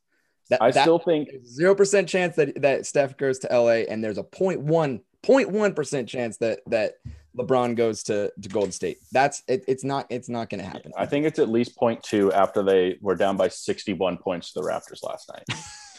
That, 0.50 0.62
I 0.62 0.70
that, 0.70 0.82
still 0.82 0.98
think 0.98 1.28
zero 1.46 1.74
percent 1.74 2.08
chance 2.08 2.36
that 2.36 2.60
that 2.62 2.86
Steph 2.86 3.16
goes 3.16 3.38
to 3.40 3.48
LA, 3.48 3.84
and 3.88 4.02
there's 4.02 4.18
a 4.18 4.24
0.1 4.24 5.76
percent 5.76 6.08
chance 6.08 6.38
that 6.38 6.60
that 6.66 6.94
LeBron 7.38 7.76
goes 7.76 8.02
to 8.04 8.32
to 8.40 8.48
Golden 8.48 8.72
State. 8.72 8.98
That's 9.12 9.42
it, 9.48 9.64
it's 9.68 9.84
not 9.84 10.06
it's 10.10 10.28
not 10.28 10.50
going 10.50 10.60
to 10.60 10.66
happen. 10.66 10.92
I 10.96 11.06
think 11.06 11.24
it's 11.24 11.38
at 11.38 11.48
least 11.48 11.76
0.2 11.76 12.32
after 12.32 12.62
they 12.62 12.98
were 13.00 13.14
down 13.14 13.36
by 13.36 13.48
61 13.48 14.18
points 14.18 14.52
to 14.52 14.60
the 14.60 14.66
Raptors 14.66 15.02
last 15.02 15.30
night. 15.32 15.44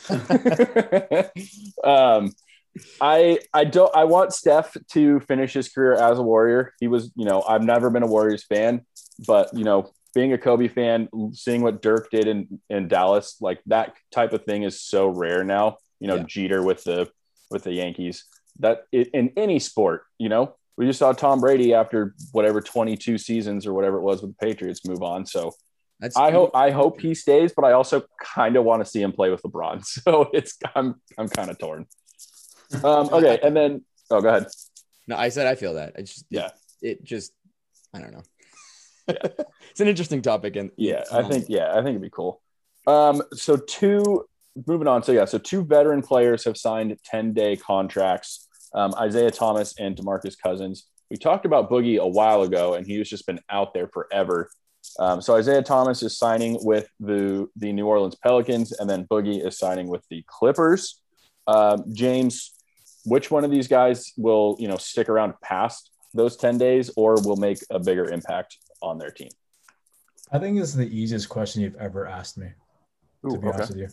um, 1.84 2.34
I 3.02 3.40
I 3.54 3.64
don't 3.66 3.96
I 3.96 4.04
want 4.06 4.34
Steph 4.34 4.76
to 4.92 5.20
finish 5.22 5.54
his 5.54 5.70
career 5.70 5.94
as 5.94 6.20
a 6.20 6.24
Warrior. 6.24 6.74
He 6.80 6.88
was, 6.88 7.12
you 7.16 7.26
know, 7.26 7.42
I've 7.42 7.64
never 7.64 7.90
been 7.90 8.04
a 8.04 8.08
Warriors 8.08 8.44
fan, 8.44 8.86
but 9.26 9.54
you 9.54 9.64
know, 9.64 9.92
being 10.14 10.34
a 10.34 10.38
Kobe 10.38 10.68
fan, 10.68 11.10
seeing 11.34 11.62
what 11.62 11.82
Dirk 11.82 12.10
did 12.12 12.28
in, 12.28 12.60
in 12.70 12.88
Dallas, 12.88 13.38
like 13.42 13.60
that 13.68 13.94
type 14.12 14.34
of 14.34 14.44
thing 14.44 14.64
is 14.64 14.82
so 14.82 15.08
rare 15.08 15.44
now. 15.44 15.78
You 16.00 16.08
know, 16.08 16.18
yeah. 16.18 16.24
Jeter 16.28 16.64
with 16.64 16.84
the 16.84 17.10
with 17.50 17.64
the 17.64 17.74
Yankees. 17.74 18.26
That 18.60 18.84
in 18.92 19.32
any 19.38 19.60
sport, 19.60 20.04
you 20.18 20.28
know, 20.28 20.56
we 20.80 20.86
just 20.86 20.98
saw 20.98 21.12
Tom 21.12 21.42
Brady 21.42 21.74
after 21.74 22.16
whatever 22.32 22.62
22 22.62 23.18
seasons 23.18 23.68
or 23.68 23.74
whatever 23.74 23.98
it 23.98 24.02
was 24.02 24.22
with 24.22 24.32
the 24.32 24.46
Patriots 24.46 24.88
move 24.88 25.04
on. 25.04 25.26
So 25.26 25.52
That's 26.00 26.16
I 26.16 26.32
hope 26.32 26.52
I 26.56 26.72
hope 26.72 27.02
he 27.02 27.14
stays, 27.14 27.52
but 27.54 27.66
I 27.66 27.74
also 27.74 28.06
kind 28.24 28.56
of 28.56 28.64
want 28.64 28.84
to 28.84 28.90
see 28.90 29.02
him 29.02 29.12
play 29.12 29.30
with 29.30 29.44
LeBron. 29.44 29.86
So 29.86 30.30
it's 30.34 30.58
I'm 30.74 30.96
I'm 31.18 31.28
kind 31.28 31.52
of 31.52 31.58
torn. 31.58 31.86
Um, 32.84 33.10
okay, 33.12 33.40
and 33.44 33.56
then 33.56 33.84
oh, 34.10 34.22
go 34.22 34.30
ahead. 34.30 34.48
No, 35.06 35.18
I 35.18 35.30
said 35.30 35.48
I 35.48 35.56
feel 35.56 35.74
that. 35.74 35.94
It's 35.98 36.14
just 36.14 36.26
yeah. 36.30 36.52
It, 36.82 37.00
it 37.00 37.04
just 37.04 37.34
I 37.94 38.00
don't 38.00 38.14
know 38.14 38.24
yeah. 39.10 39.16
it's 39.72 39.82
an 39.82 39.88
interesting 39.88 40.22
topic. 40.22 40.56
And 40.56 40.72
yeah, 40.78 41.04
I 41.12 41.24
think 41.24 41.46
yeah, 41.50 41.72
I 41.72 41.76
think 41.76 41.90
it'd 41.90 42.02
be 42.02 42.10
cool. 42.10 42.42
Um, 42.88 43.22
so 43.34 43.58
two 43.58 44.26
moving 44.68 44.88
on. 44.88 45.04
So 45.04 45.12
yeah, 45.12 45.26
so 45.26 45.38
two 45.38 45.64
veteran 45.64 46.02
players 46.02 46.46
have 46.46 46.58
signed 46.58 46.98
10 47.06 47.34
day 47.34 47.56
contracts. 47.56 48.48
Um, 48.74 48.94
Isaiah 48.96 49.32
Thomas 49.32 49.74
and 49.80 49.96
Demarcus 49.96 50.36
Cousins. 50.42 50.88
We 51.10 51.18
talked 51.18 51.46
about 51.46 51.70
Boogie 51.70 52.00
a 52.00 52.08
while 52.08 52.44
ago, 52.44 52.76
and 52.76 52.86
he's 52.86 53.10
just 53.10 53.26
been 53.26 53.40
out 53.50 53.74
there 53.74 53.88
forever. 53.88 54.50
Um, 55.00 55.22
so 55.22 55.36
Isaiah 55.36 55.64
Thomas 55.64 56.04
is 56.04 56.18
signing 56.18 56.58
with 56.62 56.88
the 57.00 57.48
the 57.56 57.72
New 57.74 57.88
Orleans 57.88 58.16
Pelicans, 58.16 58.72
and 58.72 58.90
then 58.90 59.06
Boogie 59.06 59.46
is 59.46 59.58
signing 59.58 59.88
with 59.88 60.04
the 60.10 60.24
Clippers. 60.28 61.02
Um, 61.48 61.86
James, 61.94 62.52
which 63.06 63.32
one 63.32 63.44
of 63.44 63.52
these 63.52 63.68
guys 63.68 64.14
will 64.18 64.56
you 64.60 64.68
know 64.68 64.78
stick 64.78 65.10
around 65.10 65.34
past 65.42 65.92
those 66.14 66.36
10 66.38 66.58
days 66.58 66.90
or 66.96 67.16
will 67.22 67.36
make 67.36 67.60
a 67.70 67.80
bigger 67.80 68.06
impact 68.06 68.58
on 68.82 68.98
their 68.98 69.12
team? 69.12 69.30
I 70.32 70.40
think 70.40 70.58
this 70.58 70.70
is 70.70 70.76
the 70.76 70.90
easiest 70.90 71.30
question 71.30 71.62
you've 71.62 71.76
ever 71.76 72.08
asked 72.08 72.38
me, 72.38 72.48
Ooh, 73.26 73.32
to 73.32 73.38
be 73.40 73.48
okay. 73.48 73.58
honest 73.58 73.72
with 73.72 73.80
you. 73.80 73.90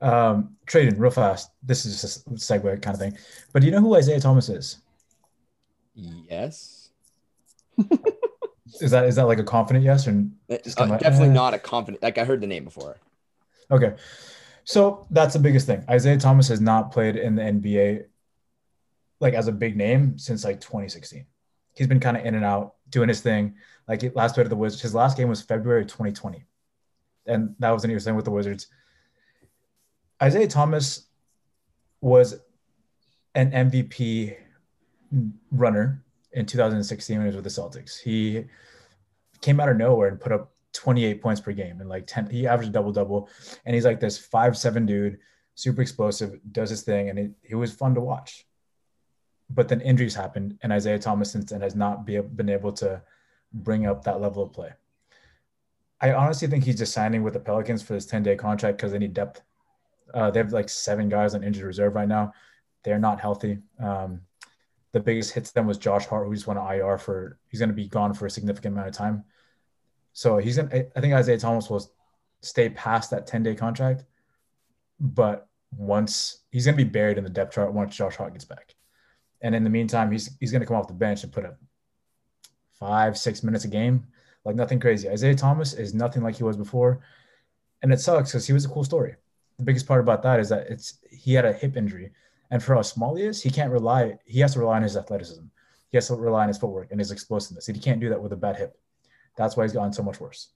Um, 0.00 0.56
Tradon 0.66 0.98
real 0.98 1.10
fast. 1.10 1.50
This 1.62 1.86
is 1.86 2.00
just 2.00 2.26
a 2.26 2.30
segue 2.30 2.82
kind 2.82 2.94
of 2.94 3.00
thing. 3.00 3.16
But 3.52 3.60
do 3.60 3.66
you 3.66 3.72
know 3.72 3.80
who 3.80 3.96
Isaiah 3.96 4.20
Thomas 4.20 4.48
is? 4.48 4.78
Yes. 5.94 6.90
is 8.80 8.90
that 8.90 9.06
is 9.06 9.16
that 9.16 9.26
like 9.26 9.38
a 9.38 9.44
confident 9.44 9.84
yes 9.84 10.06
or 10.06 10.10
uh, 10.50 10.56
definitely 10.98 11.28
eh. 11.28 11.32
not 11.32 11.54
a 11.54 11.58
confident 11.58 12.02
like 12.02 12.18
I 12.18 12.24
heard 12.24 12.40
the 12.40 12.46
name 12.46 12.64
before. 12.64 12.98
Okay. 13.70 13.94
So 14.64 15.06
that's 15.10 15.32
the 15.34 15.40
biggest 15.40 15.66
thing. 15.66 15.84
Isaiah 15.88 16.18
Thomas 16.18 16.48
has 16.48 16.60
not 16.60 16.92
played 16.92 17.16
in 17.16 17.36
the 17.36 17.42
NBA 17.42 18.04
like 19.20 19.34
as 19.34 19.48
a 19.48 19.52
big 19.52 19.76
name 19.76 20.18
since 20.18 20.44
like 20.44 20.60
2016. 20.60 21.24
He's 21.74 21.86
been 21.86 22.00
kind 22.00 22.16
of 22.16 22.24
in 22.24 22.34
and 22.34 22.44
out 22.44 22.74
doing 22.90 23.08
his 23.08 23.20
thing. 23.20 23.54
Like 23.88 24.02
last 24.14 24.34
played 24.34 24.44
at 24.44 24.50
the 24.50 24.56
Wizards, 24.56 24.82
his 24.82 24.94
last 24.94 25.16
game 25.16 25.28
was 25.28 25.42
February 25.42 25.84
2020, 25.84 26.44
and 27.26 27.54
that 27.60 27.70
was 27.70 27.82
when 27.82 27.90
he 27.90 27.94
was 27.94 28.02
playing 28.02 28.16
with 28.16 28.24
the 28.24 28.30
Wizards. 28.30 28.66
Isaiah 30.22 30.48
Thomas 30.48 31.06
was 32.00 32.40
an 33.34 33.50
MVP 33.50 34.36
runner 35.50 36.02
in 36.32 36.46
2016 36.46 37.16
when 37.16 37.26
he 37.26 37.26
was 37.28 37.36
with 37.36 37.44
the 37.44 37.50
Celtics. 37.50 38.00
He 38.00 38.44
came 39.40 39.60
out 39.60 39.68
of 39.68 39.76
nowhere 39.76 40.08
and 40.08 40.20
put 40.20 40.32
up 40.32 40.52
28 40.72 41.22
points 41.22 41.40
per 41.40 41.52
game 41.52 41.80
and 41.80 41.88
like 41.88 42.06
10. 42.06 42.30
He 42.30 42.46
averaged 42.46 42.70
a 42.70 42.72
double 42.72 42.92
double, 42.92 43.28
and 43.64 43.74
he's 43.74 43.84
like 43.84 44.00
this 44.00 44.18
five 44.18 44.56
seven 44.56 44.86
dude, 44.86 45.18
super 45.54 45.82
explosive, 45.82 46.38
does 46.52 46.70
his 46.70 46.82
thing, 46.82 47.10
and 47.10 47.18
it, 47.18 47.30
it 47.42 47.54
was 47.54 47.72
fun 47.72 47.94
to 47.94 48.00
watch 48.00 48.46
but 49.50 49.68
then 49.68 49.80
injuries 49.80 50.14
happened, 50.14 50.58
and 50.62 50.72
Isaiah 50.72 50.98
Thomas 50.98 51.30
since 51.30 51.50
then 51.50 51.60
has 51.60 51.74
not 51.76 52.04
be, 52.04 52.20
been 52.20 52.48
able 52.48 52.72
to 52.74 53.02
bring 53.52 53.86
up 53.86 54.04
that 54.04 54.20
level 54.20 54.42
of 54.42 54.52
play. 54.52 54.72
I 56.00 56.12
honestly 56.12 56.48
think 56.48 56.64
he's 56.64 56.78
just 56.78 56.92
signing 56.92 57.22
with 57.22 57.34
the 57.34 57.40
Pelicans 57.40 57.82
for 57.82 57.94
this 57.94 58.06
10 58.06 58.22
day 58.22 58.36
contract 58.36 58.76
because 58.76 58.92
they 58.92 58.98
need 58.98 59.14
depth. 59.14 59.42
Uh, 60.16 60.30
they 60.30 60.40
have 60.40 60.52
like 60.52 60.70
seven 60.70 61.10
guys 61.10 61.34
on 61.34 61.44
injured 61.44 61.66
reserve 61.66 61.94
right 61.94 62.08
now. 62.08 62.32
They're 62.84 62.98
not 62.98 63.20
healthy. 63.20 63.58
Um, 63.78 64.22
the 64.92 65.00
biggest 65.00 65.32
hit 65.32 65.44
to 65.44 65.54
them 65.54 65.66
was 65.66 65.76
Josh 65.76 66.06
Hart, 66.06 66.26
who 66.26 66.34
just 66.34 66.46
went 66.46 66.58
to 66.58 66.66
IR 66.66 66.96
for, 66.96 67.38
he's 67.48 67.60
going 67.60 67.68
to 67.68 67.74
be 67.74 67.86
gone 67.86 68.14
for 68.14 68.24
a 68.24 68.30
significant 68.30 68.74
amount 68.74 68.88
of 68.88 68.94
time. 68.94 69.24
So 70.14 70.38
he's 70.38 70.56
going 70.56 70.70
to, 70.70 70.86
I 70.96 71.00
think 71.02 71.12
Isaiah 71.12 71.38
Thomas 71.38 71.68
will 71.68 71.86
stay 72.40 72.70
past 72.70 73.10
that 73.10 73.26
10 73.26 73.42
day 73.42 73.54
contract. 73.54 74.04
But 74.98 75.48
once 75.76 76.44
he's 76.50 76.64
going 76.64 76.78
to 76.78 76.82
be 76.82 76.88
buried 76.88 77.18
in 77.18 77.24
the 77.24 77.30
depth 77.30 77.54
chart 77.54 77.74
once 77.74 77.94
Josh 77.94 78.16
Hart 78.16 78.32
gets 78.32 78.46
back. 78.46 78.74
And 79.42 79.54
in 79.54 79.64
the 79.64 79.70
meantime, 79.70 80.10
he's 80.10 80.34
he's 80.40 80.50
going 80.50 80.60
to 80.60 80.66
come 80.66 80.76
off 80.76 80.88
the 80.88 80.94
bench 80.94 81.22
and 81.22 81.32
put 81.32 81.44
up 81.44 81.58
five, 82.78 83.18
six 83.18 83.42
minutes 83.42 83.66
a 83.66 83.68
game, 83.68 84.06
like 84.46 84.56
nothing 84.56 84.80
crazy. 84.80 85.10
Isaiah 85.10 85.34
Thomas 85.34 85.74
is 85.74 85.92
nothing 85.92 86.22
like 86.22 86.36
he 86.36 86.44
was 86.44 86.56
before, 86.56 87.00
and 87.82 87.92
it 87.92 88.00
sucks 88.00 88.32
because 88.32 88.46
he 88.46 88.54
was 88.54 88.64
a 88.64 88.68
cool 88.68 88.84
story. 88.84 89.16
The 89.58 89.64
biggest 89.64 89.86
part 89.86 90.00
about 90.00 90.22
that 90.22 90.40
is 90.40 90.48
that 90.50 90.66
it's 90.68 90.98
he 91.10 91.34
had 91.34 91.44
a 91.44 91.52
hip 91.52 91.76
injury, 91.76 92.12
and 92.50 92.62
for 92.62 92.74
how 92.74 92.82
small 92.82 93.14
he 93.14 93.24
is, 93.24 93.42
he 93.42 93.50
can't 93.50 93.72
rely. 93.72 94.18
He 94.24 94.40
has 94.40 94.52
to 94.54 94.60
rely 94.60 94.76
on 94.76 94.82
his 94.82 94.96
athleticism. 94.96 95.44
He 95.90 95.96
has 95.96 96.08
to 96.08 96.14
rely 96.14 96.42
on 96.42 96.48
his 96.48 96.58
footwork 96.58 96.90
and 96.90 97.00
his 97.00 97.10
explosiveness. 97.10 97.66
He 97.66 97.74
can't 97.74 98.00
do 98.00 98.08
that 98.10 98.22
with 98.22 98.32
a 98.32 98.36
bad 98.36 98.56
hip. 98.56 98.78
That's 99.36 99.56
why 99.56 99.64
he's 99.64 99.72
gotten 99.72 99.92
so 99.92 100.02
much 100.02 100.20
worse. 100.20 100.50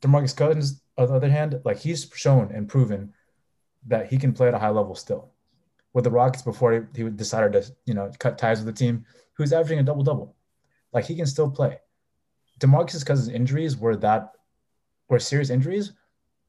Demarcus 0.00 0.36
Cousins, 0.36 0.82
on 0.96 1.08
the 1.08 1.14
other 1.14 1.30
hand, 1.30 1.60
like 1.64 1.78
he's 1.78 2.10
shown 2.14 2.52
and 2.52 2.68
proven 2.68 3.12
that 3.86 4.06
he 4.06 4.16
can 4.18 4.32
play 4.32 4.48
at 4.48 4.54
a 4.54 4.58
high 4.58 4.68
level 4.68 4.94
still 4.94 5.32
with 5.94 6.04
the 6.04 6.10
Rockets 6.10 6.42
before 6.42 6.72
he, 6.72 7.02
he 7.02 7.10
decided 7.10 7.52
to, 7.52 7.72
you 7.84 7.94
know, 7.94 8.10
cut 8.18 8.38
ties 8.38 8.62
with 8.62 8.66
the 8.66 8.78
team, 8.78 9.04
who 9.32 9.42
was 9.42 9.52
averaging 9.52 9.80
a 9.80 9.82
double 9.82 10.02
double. 10.02 10.36
Like 10.92 11.04
he 11.04 11.16
can 11.16 11.26
still 11.26 11.50
play. 11.50 11.78
Demarcus 12.60 13.04
Cousins' 13.04 13.28
injuries 13.28 13.76
were 13.76 13.96
that 13.96 14.32
were 15.08 15.18
serious 15.18 15.50
injuries, 15.50 15.92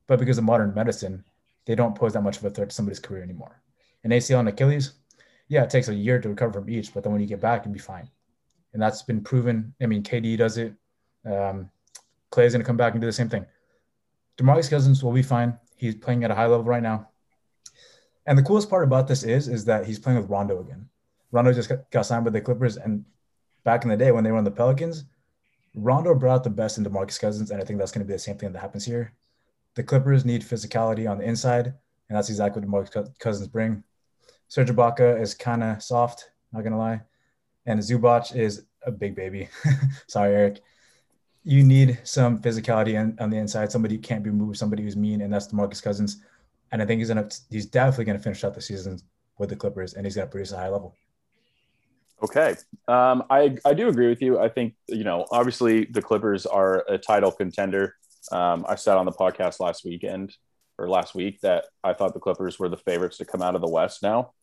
but 0.08 0.20
because 0.20 0.38
of 0.38 0.44
modern 0.44 0.74
medicine, 0.74 1.24
they 1.66 1.76
don't 1.76 1.96
pose 1.96 2.14
that 2.14 2.24
much 2.24 2.38
of 2.38 2.46
a 2.46 2.50
threat 2.50 2.70
to 2.70 2.76
somebody's 2.76 3.00
career 3.00 3.24
anymore. 3.24 3.62
An 4.04 4.12
ACL 4.12 4.40
and 4.40 4.50
Achilles, 4.50 4.94
yeah, 5.48 5.64
it 5.64 5.70
takes 5.70 5.88
a 5.88 5.94
year 5.94 6.20
to 6.20 6.30
recover 6.30 6.54
from 6.54 6.70
each, 6.70 6.94
but 6.94 7.04
then 7.04 7.12
when 7.12 7.22
you 7.22 7.28
get 7.28 7.42
back, 7.42 7.66
you'll 7.66 7.74
be 7.74 7.80
fine. 7.80 8.10
And 8.74 8.82
that's 8.82 9.02
been 9.02 9.22
proven. 9.22 9.74
I 9.82 9.88
mean, 9.88 10.04
KD 10.04 10.38
does 10.38 10.58
it. 10.58 10.74
Um, 11.26 11.70
Klay's 12.32 12.54
going 12.54 12.62
to 12.62 12.68
come 12.68 12.78
back 12.78 12.94
and 12.94 13.02
do 13.02 13.08
the 13.08 13.14
same 13.14 13.30
thing. 13.30 13.46
DeMarcus 14.38 14.70
Cousins 14.70 15.04
will 15.04 15.12
be 15.12 15.24
fine. 15.24 15.58
He's 15.76 15.96
playing 15.96 16.24
at 16.24 16.32
a 16.32 16.36
high 16.36 16.46
level 16.46 16.64
right 16.64 16.84
now. 16.84 17.10
And 18.26 18.38
the 18.38 18.44
coolest 18.44 18.70
part 18.70 18.84
about 18.84 19.08
this 19.08 19.24
is, 19.24 19.48
is 19.48 19.66
that 19.66 19.88
he's 19.88 19.98
playing 19.98 20.20
with 20.20 20.30
Rondo 20.30 20.60
again. 20.60 20.88
Rondo 21.32 21.52
just 21.52 21.70
got, 21.70 21.90
got 21.92 22.06
signed 22.06 22.26
with 22.26 22.34
the 22.34 22.42
Clippers, 22.42 22.78
and 22.78 23.06
back 23.64 23.84
in 23.84 23.90
the 23.90 23.98
day 23.98 24.12
when 24.12 24.24
they 24.24 24.32
were 24.32 24.38
on 24.38 24.44
the 24.44 24.52
Pelicans, 24.52 25.06
Rondo 25.76 26.16
brought 26.16 26.36
out 26.36 26.44
the 26.44 26.50
best 26.50 26.78
in 26.78 26.86
DeMarcus 26.86 27.20
Cousins, 27.20 27.52
and 27.52 27.62
I 27.62 27.66
think 27.66 27.80
that's 27.80 27.92
going 27.92 28.06
to 28.06 28.08
be 28.08 28.14
the 28.14 28.20
same 28.20 28.38
thing 28.38 28.52
that 28.52 28.60
happens 28.60 28.86
here. 28.86 29.14
The 29.76 29.84
Clippers 29.84 30.26
need 30.26 30.42
physicality 30.42 31.10
on 31.10 31.20
the 31.20 31.26
inside, 31.26 31.68
and 31.68 32.18
that's 32.18 32.30
exactly 32.30 32.62
what 32.62 32.92
DeMarcus 32.92 33.18
Cousins 33.20 33.48
bring. 33.48 33.84
Serge 34.48 34.70
Ibaka 34.70 35.22
is 35.22 35.34
kind 35.36 35.64
of 35.64 35.82
soft, 35.82 36.32
not 36.52 36.64
gonna 36.64 36.78
lie, 36.78 37.02
and 37.66 37.80
Zubac 37.80 38.36
is 38.36 38.66
a 38.86 38.92
big 38.92 39.16
baby. 39.16 39.48
Sorry, 40.08 40.34
Eric. 40.34 40.62
You 41.44 41.64
need 41.64 42.00
some 42.04 42.42
physicality 42.42 43.00
on, 43.00 43.16
on 43.20 43.30
the 43.30 43.38
inside. 43.38 43.72
Somebody 43.72 43.96
who 43.96 44.02
can't 44.02 44.24
be 44.24 44.30
moved, 44.30 44.58
somebody 44.58 44.84
who's 44.84 44.98
mean, 44.98 45.22
and 45.22 45.32
that's 45.32 45.48
DeMarcus 45.48 45.82
Cousins. 45.82 46.22
And 46.72 46.82
I 46.82 46.86
think 46.86 47.00
he's 47.00 47.08
gonna 47.08 47.30
he's 47.50 47.66
definitely 47.66 48.06
gonna 48.06 48.20
finish 48.20 48.44
out 48.44 48.54
the 48.54 48.62
season 48.62 49.00
with 49.38 49.50
the 49.50 49.56
Clippers, 49.56 49.94
and 49.94 50.06
he's 50.06 50.16
gonna 50.16 50.28
produce 50.28 50.52
a 50.52 50.58
high 50.58 50.70
level. 50.70 50.96
Okay, 52.22 52.56
um, 52.88 53.24
I 53.30 53.58
I 53.66 53.74
do 53.74 53.88
agree 53.88 54.10
with 54.10 54.22
you. 54.22 54.40
I 54.40 54.50
think 54.50 54.74
you 54.88 55.04
know 55.04 55.26
obviously 55.32 55.86
the 55.86 56.02
Clippers 56.02 56.46
are 56.46 56.84
a 56.90 56.98
title 56.98 57.32
contender. 57.32 57.96
Um, 58.32 58.66
I 58.68 58.76
said 58.76 58.98
on 58.98 59.06
the 59.06 59.12
podcast 59.12 59.60
last 59.60 59.84
weekend 59.86 60.36
or 60.78 60.88
last 60.90 61.16
week 61.16 61.42
that 61.42 61.66
I 61.84 61.94
thought 61.94 62.14
the 62.14 62.20
Clippers 62.20 62.58
were 62.60 62.70
the 62.70 62.78
favorites 62.78 63.18
to 63.18 63.26
come 63.26 63.42
out 63.42 63.56
of 63.56 63.62
the 63.62 63.70
West 63.70 64.02
now. 64.04 64.34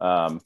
Um, 0.00 0.40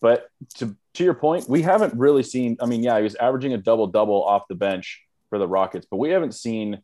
but 0.00 0.28
to 0.56 0.76
to 0.94 1.04
your 1.04 1.14
point, 1.14 1.48
we 1.48 1.62
haven't 1.62 1.94
really 1.94 2.22
seen. 2.22 2.56
I 2.60 2.66
mean, 2.66 2.82
yeah, 2.82 2.96
he 2.96 3.02
was 3.04 3.14
averaging 3.16 3.52
a 3.52 3.58
double 3.58 3.86
double 3.86 4.22
off 4.24 4.48
the 4.48 4.54
bench 4.54 5.02
for 5.28 5.38
the 5.38 5.46
Rockets, 5.46 5.86
but 5.90 5.98
we 5.98 6.10
haven't 6.10 6.34
seen 6.34 6.80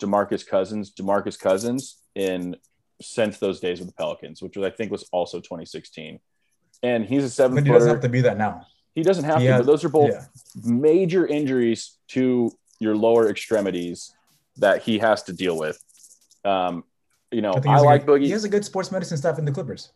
Demarcus 0.00 0.46
Cousins, 0.46 0.92
Demarcus 0.92 1.38
Cousins 1.38 1.98
in 2.14 2.56
since 3.00 3.38
those 3.38 3.60
days 3.60 3.78
with 3.80 3.88
the 3.88 3.94
Pelicans, 3.94 4.42
which 4.42 4.56
was 4.56 4.66
I 4.66 4.70
think 4.70 4.90
was 4.90 5.08
also 5.12 5.38
2016. 5.40 6.20
And 6.82 7.04
he's 7.04 7.24
a 7.24 7.30
seven. 7.30 7.54
But 7.56 7.64
he 7.66 7.72
doesn't 7.72 7.90
have 7.90 8.00
to 8.00 8.08
be 8.08 8.22
that 8.22 8.38
now. 8.38 8.66
He 8.94 9.02
doesn't 9.02 9.24
have 9.24 9.40
He 9.40 9.46
to, 9.46 9.52
has- 9.52 9.60
but 9.60 9.66
those 9.66 9.84
are 9.84 9.88
both 9.88 10.12
yeah. 10.12 10.24
major 10.64 11.26
injuries 11.26 11.98
to 12.08 12.50
your 12.78 12.96
lower 12.96 13.28
extremities 13.28 14.12
that 14.58 14.82
he 14.82 14.98
has 14.98 15.22
to 15.24 15.32
deal 15.32 15.56
with. 15.58 15.82
Um, 16.44 16.84
you 17.30 17.42
know, 17.42 17.52
I, 17.66 17.68
I 17.68 17.78
like 17.78 18.06
good- 18.06 18.20
Boogie. 18.20 18.26
He 18.26 18.30
has 18.30 18.44
a 18.44 18.48
good 18.48 18.64
sports 18.64 18.92
medicine 18.92 19.16
staff 19.16 19.38
in 19.38 19.44
the 19.44 19.52
Clippers. 19.52 19.92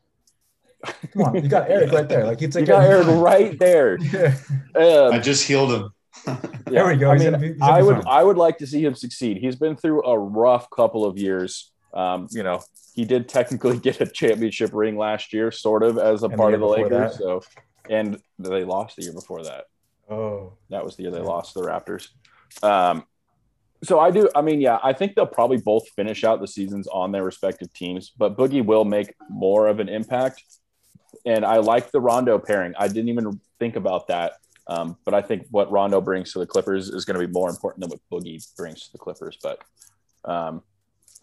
Come 1.13 1.23
on, 1.23 1.35
you 1.35 1.49
got 1.49 1.69
Eric 1.71 1.93
right 1.93 2.09
there. 2.09 2.25
Like 2.25 2.41
he's 2.41 2.55
You 2.55 2.61
like 2.63 2.69
got 2.69 2.85
Eric 2.85 3.07
right 3.09 3.59
there. 3.59 3.99
Yeah. 3.99 4.35
Um, 4.77 5.15
I 5.15 5.19
just 5.19 5.47
healed 5.47 5.73
him. 5.73 5.91
There 6.69 6.87
we 6.87 6.97
go. 6.97 7.11
I 7.11 7.17
mean, 7.17 7.41
be- 7.41 7.57
I 7.63 7.81
would. 7.83 8.05
I 8.07 8.23
would 8.23 8.37
like 8.37 8.59
to 8.59 8.67
see 8.67 8.85
him 8.85 8.95
succeed. 8.95 9.39
He's 9.39 9.57
been 9.57 9.75
through 9.75 10.05
a 10.05 10.19
rough 10.19 10.69
couple 10.69 11.07
of 11.07 11.17
years. 11.17 11.73
Um, 11.95 12.29
you 12.31 12.43
know, 12.43 12.61
he 12.95 13.07
did 13.07 13.27
technically 13.29 13.79
get 13.79 14.01
a 14.03 14.07
championship 14.07 14.71
ring 14.75 14.99
last 14.99 15.33
year, 15.33 15.51
sort 15.51 15.83
of 15.83 15.97
as 15.97 16.23
a 16.25 16.27
And 16.27 16.37
part 16.37 16.51
year 16.51 16.57
of 16.57 16.61
the 16.61 16.67
Lakers. 16.67 16.91
that. 16.91 17.15
So, 17.15 17.43
and 17.89 18.21
they 18.39 18.65
lost 18.65 18.97
the 18.97 19.05
year 19.05 19.15
before 19.15 19.43
that. 19.45 19.65
Oh, 20.11 20.53
That 20.69 20.85
was 20.85 20.97
the 20.97 21.05
year 21.05 21.11
they 21.13 21.19
Yeah. 21.21 21.25
lost 21.25 21.55
the 21.55 21.63
Raptors. 21.63 22.09
Um, 22.63 23.05
so 23.83 24.01
I 24.01 24.11
do. 24.11 24.29
I 24.35 24.43
mean, 24.43 24.61
yeah, 24.61 24.79
I 24.83 24.93
think 24.93 25.15
they'll 25.15 25.27
probably 25.27 25.59
both 25.59 25.89
finish 25.91 26.25
out 26.25 26.41
the 26.41 26.49
seasons 26.49 26.89
on 26.89 27.13
their 27.13 27.23
respective 27.23 27.73
teams, 27.73 28.11
but 28.17 28.37
Boogie 28.37 28.65
will 28.65 28.85
make 28.85 29.15
more 29.29 29.69
of 29.69 29.81
an 29.81 29.89
impact. 29.89 30.43
And 31.25 31.45
I 31.45 31.57
like 31.57 31.91
the 31.91 32.01
Rondo 32.01 32.39
pairing. 32.39 32.75
I 32.79 32.89
didn't 32.89 33.09
even 33.09 33.41
think 33.59 33.77
about 33.77 34.09
that. 34.09 34.35
Um, 34.67 34.97
but 35.05 35.15
I 35.15 35.23
think 35.23 35.47
what 35.51 35.71
Rondo 35.71 36.01
brings 36.01 36.33
to 36.33 36.39
the 36.39 36.47
Clippers 36.47 36.91
is 36.91 37.05
going 37.05 37.19
to 37.19 37.27
be 37.27 37.33
more 37.33 37.49
important 37.49 37.81
than 37.81 37.91
what 37.91 38.01
Boogie 38.23 38.45
brings 38.57 38.87
to 38.87 38.93
the 38.93 38.99
Clippers. 38.99 39.39
But 39.43 39.63
um, 40.25 40.63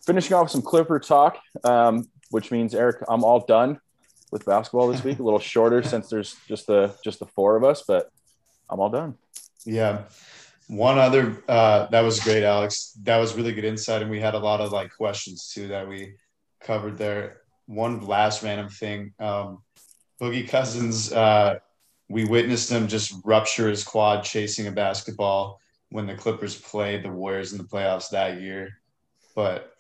finishing 0.05 0.33
off 0.33 0.49
some 0.49 0.61
Clipper 0.61 0.99
talk, 0.99 1.37
um, 1.63 2.09
which 2.31 2.51
means 2.51 2.73
Eric, 2.73 2.97
I'm 3.07 3.23
all 3.23 3.45
done 3.45 3.79
with 4.31 4.45
basketball 4.45 4.87
this 4.87 5.03
week. 5.03 5.19
A 5.19 5.23
little 5.23 5.39
shorter 5.39 5.83
since 5.83 6.09
there's 6.09 6.35
just 6.47 6.67
the 6.67 6.95
just 7.03 7.19
the 7.19 7.25
four 7.27 7.55
of 7.55 7.63
us, 7.63 7.83
but 7.87 8.09
I'm 8.69 8.79
all 8.79 8.89
done. 8.89 9.15
Yeah. 9.63 10.03
One 10.67 10.97
other 10.97 11.43
uh, 11.47 11.87
that 11.91 12.01
was 12.01 12.19
great, 12.19 12.43
Alex. 12.43 12.97
That 13.03 13.17
was 13.17 13.35
really 13.35 13.53
good 13.53 13.65
insight, 13.65 14.01
and 14.01 14.09
we 14.09 14.19
had 14.19 14.33
a 14.33 14.39
lot 14.39 14.61
of 14.61 14.71
like 14.71 14.95
questions 14.95 15.51
too 15.53 15.67
that 15.67 15.87
we 15.87 16.15
covered 16.59 16.97
there. 16.97 17.41
One 17.67 18.05
last 18.05 18.41
random 18.41 18.69
thing, 18.69 19.13
um, 19.19 19.61
Boogie 20.19 20.47
Cousins. 20.47 21.11
Uh, 21.11 21.59
we 22.09 22.25
witnessed 22.25 22.71
him 22.71 22.87
just 22.87 23.15
rupture 23.23 23.69
his 23.69 23.83
quad 23.83 24.23
chasing 24.23 24.67
a 24.67 24.71
basketball 24.71 25.59
when 25.89 26.07
the 26.07 26.15
Clippers 26.15 26.59
played 26.59 27.03
the 27.03 27.09
Warriors 27.09 27.51
in 27.51 27.57
the 27.57 27.63
playoffs 27.63 28.09
that 28.09 28.41
year. 28.41 28.69
But 29.35 29.71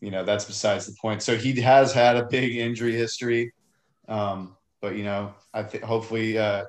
you 0.00 0.12
know 0.12 0.24
that's 0.24 0.44
besides 0.44 0.86
the 0.86 0.96
point. 1.00 1.22
So 1.22 1.36
he 1.36 1.60
has 1.60 1.92
had 1.92 2.16
a 2.16 2.26
big 2.26 2.56
injury 2.56 2.94
history, 2.94 3.52
um, 4.06 4.56
but 4.80 4.94
you 4.94 5.02
know 5.02 5.34
I 5.52 5.64
think 5.64 5.82
hopefully. 5.82 6.38
Uh, 6.38 6.66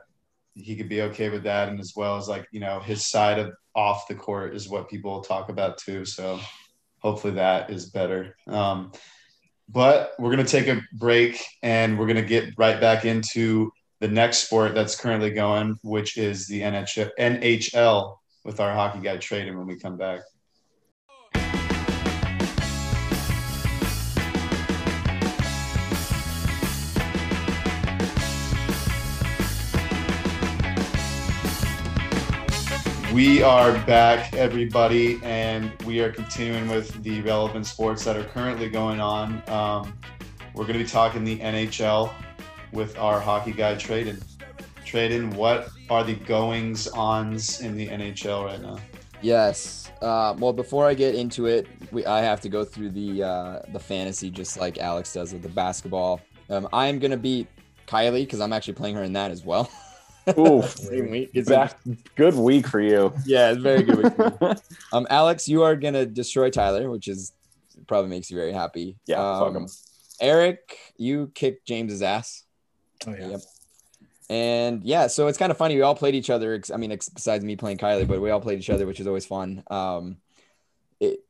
he 0.54 0.76
could 0.76 0.90
be 0.90 1.02
okay 1.04 1.30
with 1.30 1.44
that. 1.44 1.70
And 1.70 1.80
as 1.80 1.94
well 1.96 2.18
as 2.18 2.28
like 2.28 2.48
you 2.52 2.60
know 2.60 2.80
his 2.80 3.10
side 3.10 3.40
of 3.40 3.54
off 3.76 4.08
the 4.08 4.16
court 4.16 4.56
is 4.56 4.70
what 4.70 4.90
people 4.90 5.22
talk 5.22 5.50
about 5.50 5.78
too. 5.78 6.06
So 6.06 6.40
hopefully 7.00 7.34
that 7.36 7.70
is 7.70 7.90
better. 7.90 8.36
Um, 8.48 8.92
but 9.70 10.14
we're 10.18 10.34
going 10.34 10.46
to 10.46 10.52
take 10.52 10.68
a 10.68 10.82
break 10.98 11.44
and 11.62 11.98
we're 11.98 12.08
going 12.08 12.16
to 12.18 12.24
get 12.24 12.54
right 12.58 12.82
back 12.82 13.06
into 13.06 13.72
the 14.00 14.08
next 14.08 14.40
sport 14.40 14.74
that's 14.74 15.00
currently 15.00 15.30
going 15.30 15.78
which 15.84 16.18
is 16.18 16.48
the 16.48 16.62
NHL, 16.62 17.10
nhl 17.20 18.16
with 18.46 18.60
our 18.60 18.74
hockey 18.74 19.00
guy 19.00 19.18
Tradon 19.18 19.58
when 19.58 19.68
we 19.68 19.78
come 19.78 19.98
back 19.98 20.22
We 33.14 33.42
are 33.42 33.74
back, 33.86 34.36
everybody, 34.36 35.20
and 35.24 35.72
we 35.82 36.00
are 36.00 36.12
continuing 36.12 36.70
with 36.70 37.02
the 37.02 37.22
relevant 37.22 37.66
sports 37.66 38.06
that 38.06 38.16
are 38.16 38.24
currently 38.24 38.70
going 38.70 39.00
on. 39.00 39.42
Um, 39.50 39.98
we're 40.54 40.66
going 40.66 40.78
to 40.78 40.84
be 40.84 40.90
talking 40.90 41.24
the 41.24 41.40
NHL 41.40 42.14
with 42.72 42.96
our 43.00 43.20
hockey 43.20 43.52
guy, 43.52 43.74
Tradon. 43.74 44.24
Tradon, 44.86 45.34
what 45.34 45.70
are 45.90 46.04
the 46.04 46.14
goings 46.14 46.88
ons 46.90 47.62
in 47.62 47.76
the 47.76 47.88
NHL 47.88 48.46
right 48.46 48.62
now? 48.62 48.78
Yes. 49.24 49.92
Uh, 50.04 50.36
well, 50.38 50.54
before 50.54 50.86
I 50.86 50.94
get 50.94 51.16
into 51.16 51.48
it, 51.48 51.66
we, 51.92 52.06
I 52.06 52.22
have 52.22 52.42
to 52.42 52.50
go 52.50 52.64
through 52.64 52.92
the 52.92 53.24
uh, 53.24 53.62
the 53.74 53.80
fantasy 53.80 54.30
just 54.30 54.60
like 54.60 54.78
Alex 54.78 55.12
does 55.14 55.34
with 55.34 55.42
the 55.42 55.50
basketball. 55.50 56.22
Um, 56.52 56.70
I 56.72 56.86
am 56.86 57.00
gonna 57.00 57.18
beat 57.18 57.48
Kylie 57.88 58.22
because 58.22 58.40
I'm 58.40 58.54
actually 58.54 58.76
playing 58.76 58.96
her 58.96 59.04
in 59.04 59.14
that 59.14 59.32
as 59.32 59.44
well. 59.44 59.68
Ooh, 60.38 60.62
Same 60.64 61.10
week. 61.12 61.32
It's 61.34 61.48
Zach, 61.50 61.78
good 62.16 62.36
week 62.36 62.68
for 62.68 62.80
you. 62.82 63.14
yeah, 63.26 63.52
it's 63.52 63.62
very 63.62 63.84
good. 63.84 63.98
week. 64.18 64.58
um, 64.94 65.08
Alex, 65.10 65.48
you 65.48 65.64
are 65.64 65.76
gonna 65.76 66.06
destroy 66.06 66.50
Tyler, 66.50 66.90
which 66.90 67.08
is 67.08 67.32
probably 67.88 68.10
makes 68.10 68.30
you 68.30 68.38
very 68.38 68.52
happy. 68.54 68.98
Yeah, 69.06 69.18
fuck 69.40 69.48
Um, 69.50 69.56
him. 69.56 69.68
Eric, 70.22 70.78
you 70.98 71.32
kicked 71.34 71.66
James's 71.68 72.02
ass. 72.02 72.44
oh 73.08 73.16
yeah. 73.18 73.30
Yep. 73.30 73.42
And 74.32 74.84
yeah, 74.84 75.08
so 75.08 75.28
it's 75.28 75.38
kind 75.40 75.52
of 75.52 75.58
funny. 75.58 75.76
We 75.76 75.82
all 75.82 75.96
played 75.96 76.14
each 76.14 76.30
other. 76.30 76.54
ex- 76.54 76.70
I 76.70 76.78
mean, 76.78 76.92
ex- 76.92 77.10
besides 77.10 77.44
me 77.44 77.56
playing 77.56 77.78
Kylie, 77.80 78.08
but 78.08 78.22
we 78.22 78.30
all 78.30 78.40
played 78.42 78.60
each 78.60 78.70
other, 78.70 78.86
which 78.86 79.00
is 79.00 79.08
always 79.08 79.26
fun. 79.26 79.64
Um, 79.72 80.18
it 81.00 81.22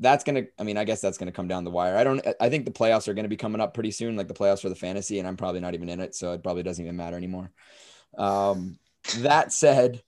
that's 0.00 0.24
gonna. 0.24 0.44
I 0.58 0.62
mean, 0.62 0.76
I 0.78 0.84
guess 0.84 1.00
that's 1.02 1.18
gonna 1.18 1.32
come 1.32 1.48
down 1.48 1.64
the 1.64 1.70
wire. 1.70 1.96
I 1.96 2.02
don't. 2.04 2.26
I 2.40 2.48
think 2.48 2.64
the 2.64 2.70
playoffs 2.72 3.08
are 3.08 3.14
gonna 3.14 3.28
be 3.28 3.36
coming 3.36 3.60
up 3.60 3.74
pretty 3.74 3.90
soon, 3.90 4.16
like 4.16 4.26
the 4.28 4.34
playoffs 4.34 4.62
for 4.62 4.68
the 4.70 4.74
fantasy, 4.74 5.18
and 5.18 5.28
I'm 5.28 5.36
probably 5.36 5.60
not 5.60 5.74
even 5.74 5.88
in 5.90 6.00
it, 6.00 6.14
so 6.14 6.32
it 6.32 6.42
probably 6.42 6.62
doesn't 6.62 6.82
even 6.82 6.96
matter 6.96 7.16
anymore. 7.16 7.50
Um, 8.16 8.78
that 9.18 9.52
said, 9.52 10.02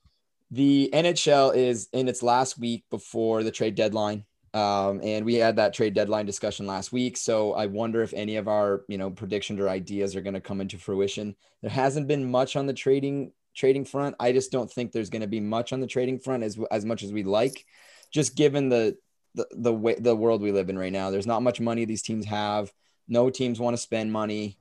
the 0.51 0.89
NHL 0.93 1.55
is 1.55 1.89
in 1.93 2.07
its 2.07 2.23
last 2.23 2.57
week 2.57 2.83
before 2.89 3.43
the 3.43 3.51
trade 3.51 3.75
deadline. 3.75 4.25
Um, 4.53 4.99
and 5.03 5.25
we 5.25 5.35
had 5.35 5.57
that 5.57 5.73
trade 5.73 5.93
deadline 5.93 6.25
discussion 6.25 6.65
last 6.65 6.91
week. 6.91 7.17
So 7.17 7.53
I 7.53 7.67
wonder 7.67 8.01
if 8.01 8.13
any 8.13 8.37
of 8.37 8.47
our, 8.47 8.81
you 8.87 8.97
know, 8.97 9.11
predictions 9.11 9.59
or 9.59 9.69
ideas 9.69 10.15
are 10.15 10.21
going 10.21 10.33
to 10.33 10.41
come 10.41 10.59
into 10.59 10.77
fruition. 10.77 11.35
There 11.61 11.69
hasn't 11.69 12.07
been 12.07 12.29
much 12.31 12.55
on 12.55 12.65
the 12.65 12.73
trading 12.73 13.31
trading 13.55 13.85
front. 13.85 14.15
I 14.19 14.31
just 14.31 14.51
don't 14.51 14.71
think 14.71 14.91
there's 14.91 15.09
going 15.09 15.21
to 15.21 15.27
be 15.27 15.39
much 15.39 15.71
on 15.73 15.81
the 15.81 15.87
trading 15.87 16.19
front 16.19 16.43
as 16.43 16.57
as 16.71 16.85
much 16.85 17.03
as 17.03 17.13
we'd 17.13 17.27
like, 17.27 17.65
just 18.11 18.35
given 18.35 18.69
the 18.69 18.97
the 19.35 19.47
the 19.51 19.73
way 19.73 19.95
the 19.99 20.15
world 20.15 20.41
we 20.41 20.51
live 20.51 20.69
in 20.69 20.77
right 20.77 20.93
now. 20.93 21.11
There's 21.11 21.27
not 21.27 21.43
much 21.43 21.59
money 21.59 21.85
these 21.85 22.01
teams 22.01 22.25
have. 22.25 22.71
No 23.07 23.29
teams 23.29 23.59
want 23.59 23.75
to 23.75 23.81
spend 23.81 24.11
money. 24.11 24.58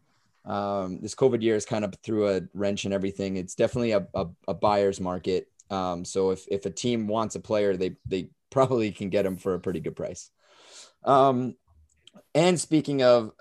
Um, 0.48 1.00
this 1.00 1.14
COVID 1.14 1.42
year 1.42 1.54
has 1.54 1.66
kind 1.66 1.84
of 1.84 1.94
threw 2.02 2.28
a 2.28 2.40
wrench 2.54 2.86
in 2.86 2.92
everything. 2.92 3.36
It's 3.36 3.54
definitely 3.54 3.92
a, 3.92 4.06
a, 4.14 4.26
a 4.48 4.54
buyer's 4.54 4.98
market. 4.98 5.48
Um, 5.70 6.04
so 6.04 6.30
if, 6.30 6.46
if 6.50 6.64
a 6.64 6.70
team 6.70 7.06
wants 7.06 7.34
a 7.34 7.40
player, 7.40 7.76
they 7.76 7.96
they 8.06 8.30
probably 8.50 8.90
can 8.90 9.10
get 9.10 9.26
him 9.26 9.36
for 9.36 9.54
a 9.54 9.60
pretty 9.60 9.80
good 9.80 9.94
price. 9.94 10.30
Um, 11.04 11.54
and 12.34 12.58
speaking 12.58 13.02
of 13.02 13.32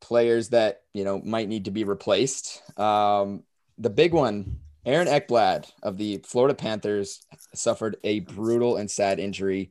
players 0.00 0.48
that 0.50 0.82
you 0.92 1.04
know 1.04 1.20
might 1.20 1.48
need 1.48 1.66
to 1.66 1.70
be 1.70 1.84
replaced, 1.84 2.60
um, 2.78 3.44
the 3.78 3.90
big 3.90 4.12
one, 4.12 4.58
Aaron 4.84 5.06
Ekblad 5.06 5.70
of 5.82 5.96
the 5.96 6.18
Florida 6.26 6.54
Panthers 6.54 7.20
suffered 7.54 7.96
a 8.02 8.20
brutal 8.20 8.76
and 8.76 8.90
sad 8.90 9.20
injury. 9.20 9.70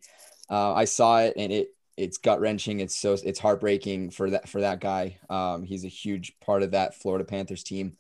Uh, 0.49 0.73
I 0.73 0.85
saw 0.85 1.19
it 1.19 1.33
and 1.35 1.51
it 1.51 1.69
it's 1.97 2.17
gut 2.17 2.39
wrenching. 2.39 2.79
It's 2.79 2.95
so 2.95 3.17
it's 3.23 3.39
heartbreaking 3.39 4.11
for 4.11 4.29
that 4.29 4.47
for 4.47 4.61
that 4.61 4.79
guy. 4.79 5.17
Um, 5.29 5.63
he's 5.63 5.83
a 5.83 5.89
huge 5.89 6.39
part 6.39 6.63
of 6.63 6.71
that 6.71 6.95
Florida 6.95 7.25
Panthers 7.25 7.63
team, 7.63 7.97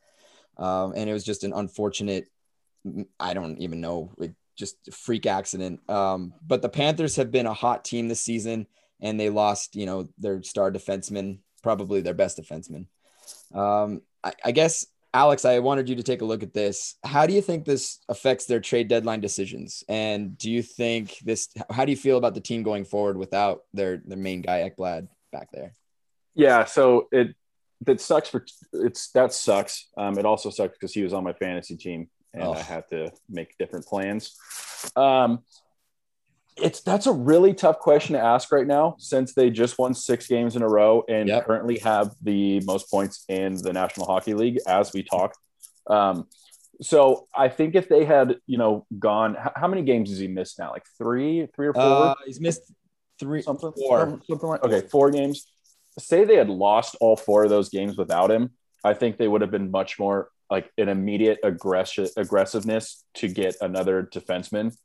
um, 0.57 0.93
and 0.95 1.09
it 1.09 1.13
was 1.13 1.23
just 1.23 1.43
an 1.43 1.53
unfortunate. 1.53 2.29
I 3.19 3.33
don't 3.33 3.57
even 3.59 3.81
know, 3.81 4.13
just 4.55 4.77
freak 4.93 5.25
accident. 5.25 5.81
Um, 5.89 6.33
but 6.45 6.61
the 6.61 6.69
Panthers 6.69 7.15
have 7.17 7.31
been 7.31 7.47
a 7.47 7.53
hot 7.53 7.83
team 7.83 8.07
this 8.07 8.21
season, 8.21 8.67
and 9.01 9.19
they 9.19 9.29
lost, 9.29 9.75
you 9.75 9.85
know, 9.85 10.07
their 10.17 10.41
star 10.43 10.71
defenseman, 10.71 11.39
probably 11.63 12.01
their 12.01 12.13
best 12.13 12.37
defenseman. 12.37 12.87
Um, 13.53 14.01
I, 14.23 14.33
I 14.45 14.51
guess 14.51 14.85
Alex, 15.17 15.45
I 15.45 15.57
wanted 15.57 15.89
you 15.89 15.95
to 15.95 16.03
take 16.03 16.21
a 16.21 16.25
look 16.25 16.43
at 16.43 16.53
this. 16.53 16.93
How 17.03 17.25
do 17.25 17.33
you 17.33 17.41
think 17.41 17.65
this 17.65 17.97
affects 18.07 18.45
their 18.45 18.59
trade 18.59 18.87
deadline 18.87 19.19
decisions? 19.19 19.83
And 19.89 20.37
do 20.37 20.51
you 20.51 20.61
think 20.61 21.17
this? 21.23 21.49
How 21.71 21.85
do 21.85 21.91
you 21.91 21.97
feel 21.97 22.19
about 22.19 22.35
the 22.35 22.39
team 22.39 22.61
going 22.61 22.85
forward 22.85 23.17
without 23.17 23.61
their 23.73 23.97
their 24.05 24.17
main 24.17 24.43
guy 24.43 24.69
Ekblad 24.69 25.07
back 25.31 25.49
there? 25.51 25.73
Yeah, 26.35 26.65
so 26.65 27.07
it 27.11 27.35
that 27.81 27.99
sucks 27.99 28.29
for 28.29 28.45
it's 28.73 29.09
that 29.13 29.33
sucks. 29.33 29.87
Um, 29.97 30.19
it 30.19 30.25
also 30.27 30.51
sucks 30.51 30.77
because 30.77 30.93
he 30.93 31.01
was 31.01 31.13
on 31.13 31.23
my 31.23 31.33
fantasy 31.33 31.77
team 31.77 32.09
and 32.35 32.43
oh. 32.43 32.53
I 32.53 32.61
had 32.61 32.87
to 32.89 33.11
make 33.27 33.57
different 33.57 33.87
plans. 33.87 34.35
Um, 34.95 35.39
it's 36.61 36.81
that's 36.81 37.07
a 37.07 37.11
really 37.11 37.53
tough 37.53 37.79
question 37.79 38.13
to 38.13 38.21
ask 38.21 38.51
right 38.51 38.67
now 38.67 38.95
since 38.99 39.33
they 39.33 39.49
just 39.49 39.77
won 39.77 39.93
six 39.93 40.27
games 40.27 40.55
in 40.55 40.61
a 40.61 40.67
row 40.67 41.03
and 41.07 41.27
yep. 41.27 41.45
currently 41.45 41.79
have 41.79 42.15
the 42.21 42.59
most 42.61 42.89
points 42.89 43.25
in 43.29 43.55
the 43.61 43.73
National 43.73 44.05
Hockey 44.05 44.33
League 44.33 44.59
as 44.67 44.93
we 44.93 45.03
talk. 45.03 45.35
Um, 45.87 46.27
so 46.81 47.27
I 47.35 47.49
think 47.49 47.75
if 47.75 47.89
they 47.89 48.05
had, 48.05 48.37
you 48.45 48.57
know, 48.57 48.85
gone, 48.99 49.35
how 49.55 49.67
many 49.67 49.81
games 49.81 50.09
has 50.09 50.19
he 50.19 50.27
missed 50.27 50.59
now? 50.59 50.71
Like 50.71 50.85
three, 50.97 51.47
three 51.55 51.67
or 51.67 51.73
four? 51.73 51.83
Uh, 51.83 52.15
he's 52.25 52.39
missed 52.39 52.71
three, 53.19 53.41
something, 53.41 53.71
four, 53.71 54.19
something 54.27 54.49
like. 54.49 54.63
Okay, 54.63 54.87
four 54.87 55.09
games. 55.09 55.47
Say 55.97 56.23
they 56.23 56.35
had 56.35 56.49
lost 56.49 56.95
all 57.01 57.15
four 57.15 57.43
of 57.43 57.49
those 57.49 57.69
games 57.69 57.97
without 57.97 58.29
him. 58.29 58.51
I 58.83 58.93
think 58.93 59.17
they 59.17 59.27
would 59.27 59.41
have 59.41 59.49
been 59.49 59.71
much 59.71 59.97
more 59.97 60.29
like 60.51 60.71
an 60.77 60.87
immediate 60.87 61.39
aggression 61.43 62.07
aggressiveness 62.15 63.03
to 63.15 63.27
get 63.27 63.55
another 63.59 64.03
defenseman 64.03 64.75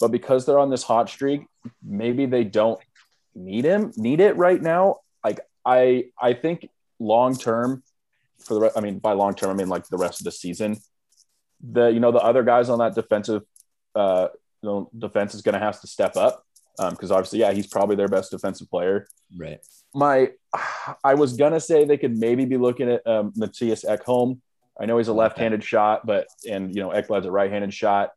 but 0.00 0.10
because 0.10 0.46
they're 0.46 0.58
on 0.58 0.70
this 0.70 0.82
hot 0.82 1.08
streak, 1.08 1.46
maybe 1.82 2.26
they 2.26 2.44
don't 2.44 2.80
need 3.34 3.64
him, 3.64 3.92
need 3.96 4.20
it 4.20 4.36
right 4.36 4.60
now. 4.60 5.00
Like 5.24 5.40
I, 5.64 6.06
I 6.20 6.34
think 6.34 6.68
long 6.98 7.36
term 7.36 7.82
for 8.44 8.58
the, 8.58 8.72
I 8.76 8.80
mean, 8.80 8.98
by 8.98 9.12
long 9.12 9.34
term, 9.34 9.50
I 9.50 9.54
mean 9.54 9.68
like 9.68 9.86
the 9.88 9.98
rest 9.98 10.20
of 10.20 10.24
the 10.24 10.32
season. 10.32 10.78
The 11.64 11.86
you 11.86 12.00
know 12.00 12.10
the 12.10 12.18
other 12.18 12.42
guys 12.42 12.68
on 12.68 12.80
that 12.80 12.94
defensive, 12.94 13.42
uh, 13.94 14.28
you 14.62 14.68
know, 14.68 14.90
defense 14.96 15.34
is 15.34 15.42
going 15.42 15.52
to 15.52 15.60
have 15.60 15.80
to 15.80 15.86
step 15.86 16.16
up 16.16 16.44
because 16.76 17.10
um, 17.10 17.16
obviously, 17.16 17.40
yeah, 17.40 17.52
he's 17.52 17.66
probably 17.66 17.96
their 17.96 18.08
best 18.08 18.30
defensive 18.30 18.70
player. 18.70 19.06
Right. 19.36 19.60
My, 19.94 20.30
I 21.04 21.14
was 21.14 21.34
gonna 21.34 21.60
say 21.60 21.84
they 21.84 21.98
could 21.98 22.16
maybe 22.16 22.44
be 22.44 22.56
looking 22.56 22.90
at 22.90 23.06
um, 23.06 23.32
Mattias 23.32 23.84
Ekholm. 23.84 24.40
I 24.80 24.86
know 24.86 24.96
he's 24.98 25.08
a 25.08 25.12
left-handed 25.12 25.62
shot, 25.62 26.06
but 26.06 26.26
and 26.48 26.74
you 26.74 26.82
know 26.82 26.90
Ekblad's 26.90 27.26
a 27.26 27.30
right-handed 27.30 27.74
shot. 27.74 28.12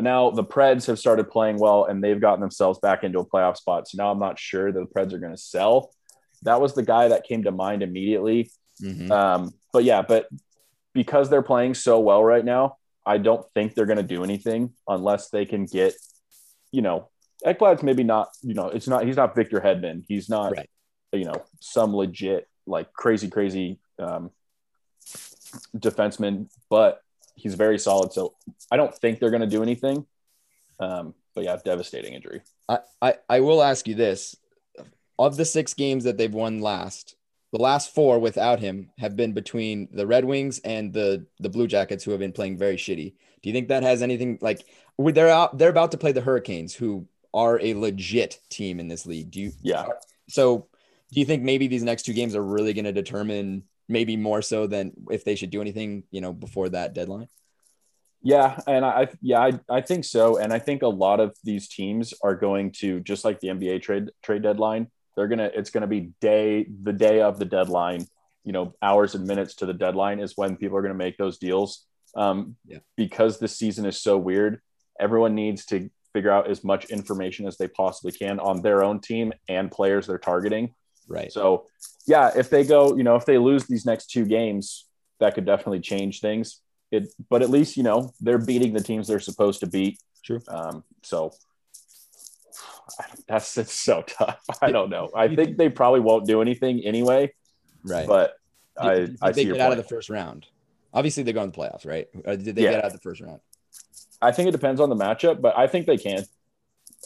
But 0.00 0.04
now 0.04 0.30
the 0.30 0.42
Preds 0.42 0.86
have 0.86 0.98
started 0.98 1.28
playing 1.28 1.58
well 1.58 1.84
and 1.84 2.02
they've 2.02 2.18
gotten 2.18 2.40
themselves 2.40 2.78
back 2.78 3.04
into 3.04 3.18
a 3.18 3.26
playoff 3.26 3.58
spot. 3.58 3.86
So 3.86 3.98
now 3.98 4.10
I'm 4.10 4.18
not 4.18 4.38
sure 4.38 4.72
that 4.72 4.80
the 4.80 4.86
Preds 4.86 5.12
are 5.12 5.18
going 5.18 5.34
to 5.34 5.36
sell. 5.36 5.92
That 6.40 6.58
was 6.58 6.72
the 6.72 6.82
guy 6.82 7.08
that 7.08 7.24
came 7.24 7.42
to 7.42 7.50
mind 7.50 7.82
immediately. 7.82 8.50
Mm-hmm. 8.82 9.12
Um, 9.12 9.52
but 9.74 9.84
yeah, 9.84 10.00
but 10.00 10.26
because 10.94 11.28
they're 11.28 11.42
playing 11.42 11.74
so 11.74 12.00
well 12.00 12.24
right 12.24 12.42
now, 12.42 12.78
I 13.04 13.18
don't 13.18 13.44
think 13.52 13.74
they're 13.74 13.84
going 13.84 13.98
to 13.98 14.02
do 14.02 14.24
anything 14.24 14.72
unless 14.88 15.28
they 15.28 15.44
can 15.44 15.66
get, 15.66 15.92
you 16.72 16.80
know, 16.80 17.10
Ekblad's 17.44 17.82
maybe 17.82 18.02
not, 18.02 18.30
you 18.40 18.54
know, 18.54 18.68
it's 18.68 18.88
not, 18.88 19.04
he's 19.04 19.16
not 19.16 19.34
Victor 19.34 19.60
Hedman. 19.60 20.04
He's 20.08 20.30
not, 20.30 20.56
right. 20.56 20.70
you 21.12 21.26
know, 21.26 21.44
some 21.60 21.94
legit, 21.94 22.48
like 22.66 22.90
crazy, 22.94 23.28
crazy 23.28 23.78
um, 23.98 24.30
defenseman, 25.76 26.48
but 26.70 27.02
he's 27.40 27.54
very 27.54 27.78
solid. 27.78 28.12
So 28.12 28.34
I 28.70 28.76
don't 28.76 28.94
think 28.94 29.18
they're 29.18 29.30
going 29.30 29.40
to 29.40 29.46
do 29.46 29.62
anything. 29.62 30.06
Um, 30.78 31.14
but 31.34 31.44
yeah, 31.44 31.56
devastating 31.64 32.14
injury. 32.14 32.42
I, 32.68 32.78
I, 33.00 33.14
I 33.28 33.40
will 33.40 33.62
ask 33.62 33.86
you 33.86 33.94
this: 33.94 34.36
of 35.18 35.36
the 35.36 35.44
six 35.44 35.74
games 35.74 36.04
that 36.04 36.16
they've 36.16 36.32
won 36.32 36.60
last, 36.60 37.16
the 37.52 37.58
last 37.58 37.94
four 37.94 38.18
without 38.18 38.60
him 38.60 38.90
have 38.98 39.16
been 39.16 39.32
between 39.32 39.88
the 39.92 40.06
Red 40.06 40.24
Wings 40.24 40.60
and 40.64 40.92
the 40.92 41.26
the 41.38 41.50
Blue 41.50 41.66
Jackets, 41.66 42.04
who 42.04 42.10
have 42.12 42.20
been 42.20 42.32
playing 42.32 42.56
very 42.56 42.76
shitty. 42.76 43.14
Do 43.42 43.48
you 43.48 43.52
think 43.52 43.68
that 43.68 43.82
has 43.82 44.02
anything 44.02 44.38
like 44.40 44.64
they're 44.98 45.28
out? 45.28 45.58
They're 45.58 45.70
about 45.70 45.92
to 45.92 45.98
play 45.98 46.12
the 46.12 46.20
Hurricanes, 46.20 46.74
who 46.74 47.06
are 47.32 47.60
a 47.60 47.74
legit 47.74 48.38
team 48.50 48.80
in 48.80 48.88
this 48.88 49.06
league. 49.06 49.30
Do 49.30 49.40
you? 49.40 49.52
Yeah. 49.62 49.86
So, 50.28 50.68
do 51.12 51.20
you 51.20 51.26
think 51.26 51.42
maybe 51.42 51.66
these 51.66 51.82
next 51.82 52.04
two 52.04 52.12
games 52.12 52.34
are 52.34 52.42
really 52.42 52.72
going 52.72 52.84
to 52.84 52.92
determine 52.92 53.64
maybe 53.90 54.16
more 54.16 54.40
so 54.40 54.66
than 54.66 54.92
if 55.10 55.24
they 55.24 55.34
should 55.34 55.50
do 55.50 55.60
anything, 55.60 56.04
you 56.10 56.20
know, 56.20 56.32
before 56.32 56.68
that 56.70 56.94
deadline? 56.94 57.28
Yeah, 58.22 58.60
and 58.66 58.84
I 58.84 59.08
yeah, 59.20 59.40
I, 59.40 59.60
I 59.68 59.80
think 59.80 60.04
so. 60.04 60.38
And 60.38 60.52
I 60.52 60.58
think 60.58 60.82
a 60.82 60.88
lot 60.88 61.20
of 61.20 61.34
these 61.42 61.68
teams 61.68 62.14
are 62.22 62.36
going 62.36 62.72
to 62.80 63.00
just 63.00 63.24
like 63.24 63.40
the 63.40 63.48
NBA 63.48 63.82
trade 63.82 64.10
trade 64.22 64.42
deadline, 64.42 64.88
they're 65.16 65.28
gonna 65.28 65.50
it's 65.54 65.70
gonna 65.70 65.86
be 65.86 66.12
day 66.20 66.66
the 66.82 66.92
day 66.92 67.20
of 67.20 67.38
the 67.38 67.44
deadline, 67.44 68.06
you 68.44 68.52
know, 68.52 68.74
hours 68.80 69.14
and 69.14 69.26
minutes 69.26 69.56
to 69.56 69.66
the 69.66 69.74
deadline 69.74 70.20
is 70.20 70.36
when 70.36 70.56
people 70.56 70.76
are 70.76 70.82
gonna 70.82 70.94
make 70.94 71.16
those 71.16 71.38
deals. 71.38 71.86
Um, 72.16 72.56
yeah. 72.66 72.78
because 72.96 73.38
this 73.38 73.56
season 73.56 73.86
is 73.86 74.00
so 74.00 74.18
weird, 74.18 74.60
everyone 74.98 75.36
needs 75.36 75.64
to 75.66 75.88
figure 76.12 76.32
out 76.32 76.50
as 76.50 76.64
much 76.64 76.86
information 76.86 77.46
as 77.46 77.56
they 77.56 77.68
possibly 77.68 78.10
can 78.10 78.40
on 78.40 78.62
their 78.62 78.82
own 78.82 79.00
team 79.00 79.32
and 79.48 79.70
players 79.70 80.08
they're 80.08 80.18
targeting. 80.18 80.74
Right. 81.10 81.32
So 81.32 81.66
yeah, 82.06 82.30
if 82.34 82.48
they 82.50 82.64
go, 82.64 82.96
you 82.96 83.02
know, 83.02 83.16
if 83.16 83.26
they 83.26 83.36
lose 83.36 83.66
these 83.66 83.84
next 83.84 84.10
two 84.10 84.24
games, 84.24 84.86
that 85.18 85.34
could 85.34 85.44
definitely 85.44 85.80
change 85.80 86.20
things. 86.20 86.60
It, 86.90 87.08
but 87.28 87.42
at 87.42 87.50
least 87.50 87.76
you 87.76 87.82
know 87.82 88.12
they're 88.20 88.38
beating 88.38 88.72
the 88.72 88.82
teams 88.82 89.08
they're 89.08 89.20
supposed 89.20 89.60
to 89.60 89.66
beat. 89.66 89.98
True. 90.24 90.40
Um, 90.48 90.84
so 91.02 91.32
that's 93.28 93.58
it's 93.58 93.74
so 93.74 94.02
tough. 94.02 94.40
I 94.62 94.70
don't 94.70 94.88
know. 94.88 95.10
I 95.14 95.34
think 95.34 95.56
they 95.56 95.68
probably 95.68 96.00
won't 96.00 96.26
do 96.26 96.40
anything 96.40 96.84
anyway. 96.84 97.32
Right. 97.84 98.06
But 98.06 98.34
I, 98.78 99.08
I 99.20 99.32
they 99.32 99.44
get 99.44 99.60
out 99.60 99.68
point. 99.68 99.78
of 99.78 99.84
the 99.84 99.94
first 99.94 100.10
round. 100.10 100.46
Obviously, 100.92 101.22
they 101.22 101.32
go 101.32 101.42
in 101.42 101.50
the 101.50 101.56
playoffs, 101.56 101.86
right? 101.86 102.08
Or 102.24 102.36
did 102.36 102.56
they 102.56 102.62
yeah. 102.62 102.72
get 102.72 102.84
out 102.84 102.86
of 102.86 102.92
the 102.92 102.98
first 102.98 103.20
round? 103.20 103.40
I 104.22 104.32
think 104.32 104.48
it 104.48 104.52
depends 104.52 104.80
on 104.80 104.90
the 104.90 104.96
matchup, 104.96 105.40
but 105.40 105.56
I 105.56 105.66
think 105.66 105.86
they 105.86 105.96
can. 105.96 106.24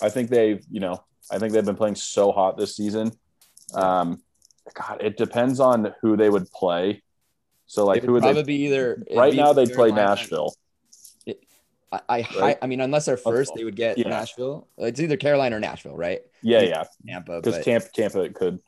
I 0.02 0.08
think 0.08 0.30
they've, 0.30 0.64
you 0.70 0.80
know, 0.80 1.04
I 1.30 1.38
think 1.38 1.52
they've 1.52 1.64
been 1.64 1.76
playing 1.76 1.94
so 1.94 2.32
hot 2.32 2.56
this 2.56 2.76
season. 2.76 3.12
Um, 3.74 4.22
God, 4.72 5.02
it 5.02 5.16
depends 5.16 5.60
on 5.60 5.94
who 6.00 6.16
they 6.16 6.30
would 6.30 6.50
play. 6.50 7.02
So 7.66 7.84
like, 7.84 8.02
who 8.02 8.12
would 8.12 8.22
probably 8.22 8.42
they? 8.42 8.46
be 8.46 8.64
either 8.66 9.02
right 9.14 9.34
now 9.34 9.52
they'd 9.52 9.72
play 9.72 9.90
Nashville. 9.90 10.54
It, 11.26 11.40
I 11.92 12.00
I, 12.08 12.26
right? 12.38 12.58
I 12.62 12.66
mean, 12.66 12.80
unless 12.80 13.06
they're 13.06 13.16
first, 13.16 13.52
they 13.54 13.64
would 13.64 13.76
get 13.76 13.98
yeah. 13.98 14.08
Nashville. 14.08 14.68
It's 14.78 15.00
either 15.00 15.16
Carolina 15.16 15.56
or 15.56 15.60
Nashville, 15.60 15.96
right? 15.96 16.20
Yeah, 16.42 16.62
yeah. 16.62 16.84
Tampa, 17.06 17.40
because 17.40 17.64
Tampa, 17.64 17.88
Tampa 17.94 18.28
could. 18.30 18.60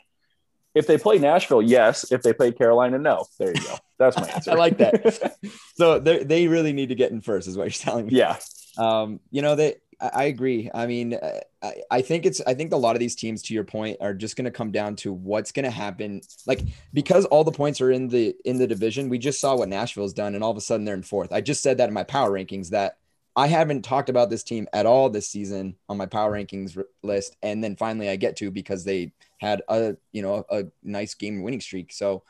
If 0.74 0.86
they 0.86 0.98
play 0.98 1.18
Nashville, 1.18 1.62
yes. 1.62 2.12
If 2.12 2.22
they 2.22 2.34
play 2.34 2.52
Carolina, 2.52 2.98
no. 2.98 3.24
There 3.38 3.48
you 3.48 3.62
go. 3.62 3.76
That's 3.98 4.16
my 4.18 4.28
answer. 4.34 4.50
I 4.50 4.54
like 4.54 4.76
that. 4.78 5.38
so 5.76 5.98
they 5.98 6.48
really 6.48 6.72
need 6.72 6.90
to 6.90 6.94
get 6.94 7.12
in 7.12 7.22
first, 7.22 7.48
is 7.48 7.56
what 7.56 7.64
you're 7.64 7.70
telling 7.70 8.06
me. 8.06 8.14
Yeah. 8.14 8.36
Um, 8.76 9.20
you 9.30 9.40
know 9.40 9.54
they 9.54 9.76
I 10.00 10.24
agree. 10.24 10.70
I 10.74 10.86
mean, 10.86 11.14
uh, 11.14 11.40
I, 11.62 11.74
I 11.90 12.02
think 12.02 12.26
it's, 12.26 12.42
I 12.46 12.52
think 12.52 12.72
a 12.72 12.76
lot 12.76 12.96
of 12.96 13.00
these 13.00 13.14
teams, 13.14 13.42
to 13.44 13.54
your 13.54 13.64
point, 13.64 13.96
are 14.00 14.12
just 14.12 14.36
going 14.36 14.44
to 14.44 14.50
come 14.50 14.70
down 14.70 14.94
to 14.96 15.12
what's 15.12 15.52
going 15.52 15.64
to 15.64 15.70
happen. 15.70 16.20
Like, 16.46 16.60
because 16.92 17.24
all 17.26 17.44
the 17.44 17.52
points 17.52 17.80
are 17.80 17.90
in 17.90 18.08
the, 18.08 18.34
in 18.44 18.58
the 18.58 18.66
division, 18.66 19.08
we 19.08 19.18
just 19.18 19.40
saw 19.40 19.56
what 19.56 19.70
Nashville's 19.70 20.12
done 20.12 20.34
and 20.34 20.44
all 20.44 20.50
of 20.50 20.56
a 20.56 20.60
sudden 20.60 20.84
they're 20.84 20.94
in 20.94 21.02
fourth. 21.02 21.32
I 21.32 21.40
just 21.40 21.62
said 21.62 21.78
that 21.78 21.88
in 21.88 21.94
my 21.94 22.04
power 22.04 22.30
rankings 22.30 22.70
that 22.70 22.98
I 23.36 23.46
haven't 23.46 23.82
talked 23.82 24.10
about 24.10 24.28
this 24.28 24.42
team 24.42 24.68
at 24.72 24.86
all 24.86 25.08
this 25.08 25.28
season 25.28 25.76
on 25.88 25.96
my 25.96 26.06
power 26.06 26.32
rankings 26.32 26.78
list. 27.02 27.36
And 27.42 27.64
then 27.64 27.76
finally 27.76 28.10
I 28.10 28.16
get 28.16 28.36
to 28.36 28.50
because 28.50 28.84
they 28.84 29.12
had 29.38 29.62
a, 29.68 29.96
you 30.12 30.20
know, 30.20 30.44
a, 30.50 30.60
a 30.60 30.64
nice 30.82 31.14
game 31.14 31.42
winning 31.42 31.60
streak. 31.60 31.92
So, 31.92 32.22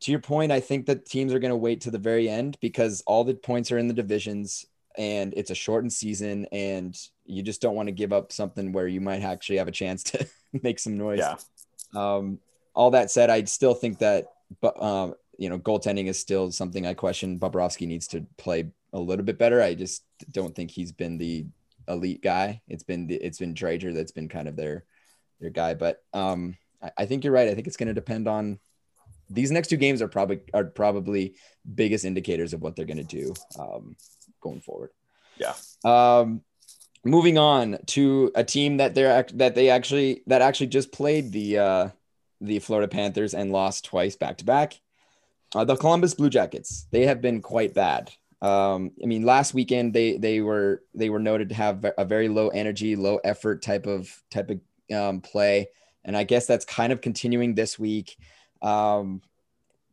to 0.00 0.10
your 0.10 0.20
point, 0.20 0.50
I 0.50 0.60
think 0.60 0.86
that 0.86 1.04
teams 1.04 1.34
are 1.34 1.38
going 1.38 1.50
to 1.50 1.56
wait 1.56 1.82
to 1.82 1.90
the 1.90 1.98
very 1.98 2.26
end 2.26 2.56
because 2.62 3.02
all 3.06 3.22
the 3.22 3.34
points 3.34 3.70
are 3.70 3.76
in 3.76 3.86
the 3.86 3.92
divisions 3.92 4.64
and 5.00 5.32
it's 5.34 5.50
a 5.50 5.54
shortened 5.54 5.94
season 5.94 6.46
and 6.52 6.94
you 7.24 7.42
just 7.42 7.62
don't 7.62 7.74
want 7.74 7.86
to 7.86 7.92
give 7.92 8.12
up 8.12 8.30
something 8.30 8.70
where 8.70 8.86
you 8.86 9.00
might 9.00 9.22
actually 9.22 9.56
have 9.56 9.66
a 9.66 9.72
chance 9.72 10.02
to 10.02 10.28
make 10.62 10.78
some 10.78 10.98
noise. 10.98 11.20
Yeah. 11.20 11.36
Um, 11.96 12.38
all 12.74 12.90
that 12.90 13.10
said, 13.10 13.30
I 13.30 13.44
still 13.44 13.72
think 13.72 14.00
that, 14.00 14.26
but 14.60 14.80
um, 14.80 15.14
you 15.38 15.48
know, 15.48 15.58
goaltending 15.58 16.06
is 16.06 16.20
still 16.20 16.52
something 16.52 16.86
I 16.86 16.92
question. 16.92 17.38
Bobrovsky 17.38 17.86
needs 17.86 18.08
to 18.08 18.26
play 18.36 18.68
a 18.92 19.00
little 19.00 19.24
bit 19.24 19.38
better. 19.38 19.62
I 19.62 19.74
just 19.74 20.04
don't 20.30 20.54
think 20.54 20.70
he's 20.70 20.92
been 20.92 21.16
the 21.16 21.46
elite 21.88 22.20
guy. 22.20 22.60
It's 22.68 22.82
been 22.82 23.06
the, 23.06 23.14
it's 23.14 23.38
been 23.38 23.54
Driedger 23.54 23.94
that's 23.94 24.12
been 24.12 24.28
kind 24.28 24.48
of 24.48 24.56
their 24.56 24.84
their 25.40 25.48
guy. 25.48 25.72
But 25.72 26.02
um, 26.12 26.58
I, 26.82 26.90
I 26.98 27.06
think 27.06 27.24
you're 27.24 27.32
right. 27.32 27.48
I 27.48 27.54
think 27.54 27.66
it's 27.66 27.78
going 27.78 27.86
to 27.86 27.94
depend 27.94 28.28
on 28.28 28.58
these 29.30 29.50
next 29.50 29.68
two 29.68 29.78
games 29.78 30.02
are 30.02 30.08
probably 30.08 30.40
are 30.52 30.64
probably 30.64 31.36
biggest 31.74 32.04
indicators 32.04 32.52
of 32.52 32.60
what 32.60 32.76
they're 32.76 32.84
going 32.84 32.98
to 32.98 33.04
do 33.04 33.32
um, 33.58 33.96
going 34.40 34.60
forward. 34.60 34.90
Yeah. 35.38 35.54
Um, 35.84 36.42
moving 37.04 37.38
on 37.38 37.78
to 37.86 38.30
a 38.34 38.44
team 38.44 38.76
that 38.78 38.94
they're 38.94 39.24
that 39.34 39.54
they 39.54 39.70
actually 39.70 40.22
that 40.26 40.42
actually 40.42 40.68
just 40.68 40.92
played 40.92 41.32
the 41.32 41.58
uh, 41.58 41.88
the 42.40 42.58
Florida 42.58 42.88
Panthers 42.88 43.34
and 43.34 43.52
lost 43.52 43.84
twice 43.84 44.16
back 44.16 44.38
to 44.38 44.44
back. 44.44 44.80
Uh, 45.54 45.64
the 45.64 45.76
Columbus 45.76 46.14
Blue 46.14 46.30
Jackets 46.30 46.86
they 46.90 47.06
have 47.06 47.20
been 47.20 47.42
quite 47.42 47.74
bad. 47.74 48.12
Um, 48.42 48.92
I 49.02 49.06
mean, 49.06 49.24
last 49.24 49.52
weekend 49.52 49.92
they 49.92 50.16
they 50.16 50.40
were 50.40 50.82
they 50.94 51.10
were 51.10 51.18
noted 51.18 51.50
to 51.50 51.54
have 51.54 51.84
a 51.96 52.04
very 52.04 52.28
low 52.28 52.48
energy, 52.48 52.96
low 52.96 53.18
effort 53.24 53.62
type 53.62 53.86
of 53.86 54.10
type 54.30 54.50
of 54.50 54.60
um, 54.96 55.20
play, 55.20 55.68
and 56.04 56.16
I 56.16 56.24
guess 56.24 56.46
that's 56.46 56.64
kind 56.64 56.92
of 56.92 57.00
continuing 57.00 57.54
this 57.54 57.78
week. 57.78 58.16
Um, 58.62 59.22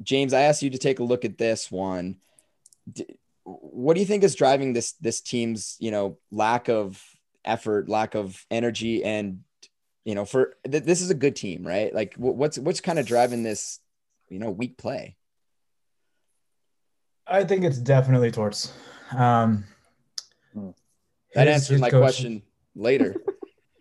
James, 0.02 0.34
I 0.34 0.42
asked 0.42 0.62
you 0.62 0.70
to 0.70 0.78
take 0.78 1.00
a 1.00 1.04
look 1.04 1.26
at 1.26 1.38
this 1.38 1.72
one. 1.72 2.18
D- 2.92 3.18
what 3.48 3.94
do 3.94 4.02
you 4.02 4.06
think 4.06 4.24
is 4.24 4.36
driving 4.36 4.74
this 4.74 4.94
this 4.94 5.22
team's 5.22 5.78
you 5.80 5.92
know 5.92 6.18
lack 6.32 6.68
of 6.68 7.02
effort, 7.46 7.88
lack 7.88 8.14
of 8.16 8.46
energy, 8.52 9.04
and 9.04 9.40
you 10.04 10.16
know 10.16 10.26
for 10.26 10.58
th- 10.70 10.84
this 10.84 11.02
is 11.02 11.10
a 11.10 11.16
good 11.16 11.36
team, 11.36 11.66
right? 11.66 11.94
Like 11.94 12.14
what's 12.18 12.60
what's 12.60 12.82
kind 12.82 13.00
of 13.00 13.06
driving 13.06 13.44
this 13.44 13.80
you 14.30 14.40
know 14.40 14.52
weak 14.52 14.78
play? 14.78 15.16
I 17.26 17.44
think 17.44 17.64
it's 17.64 17.78
definitely 17.78 18.32
Torts. 18.32 18.74
Um, 19.16 19.66
that 21.34 21.48
answers 21.48 21.80
my 21.80 21.90
coaching. 21.90 22.02
question 22.02 22.42
later. 22.76 23.16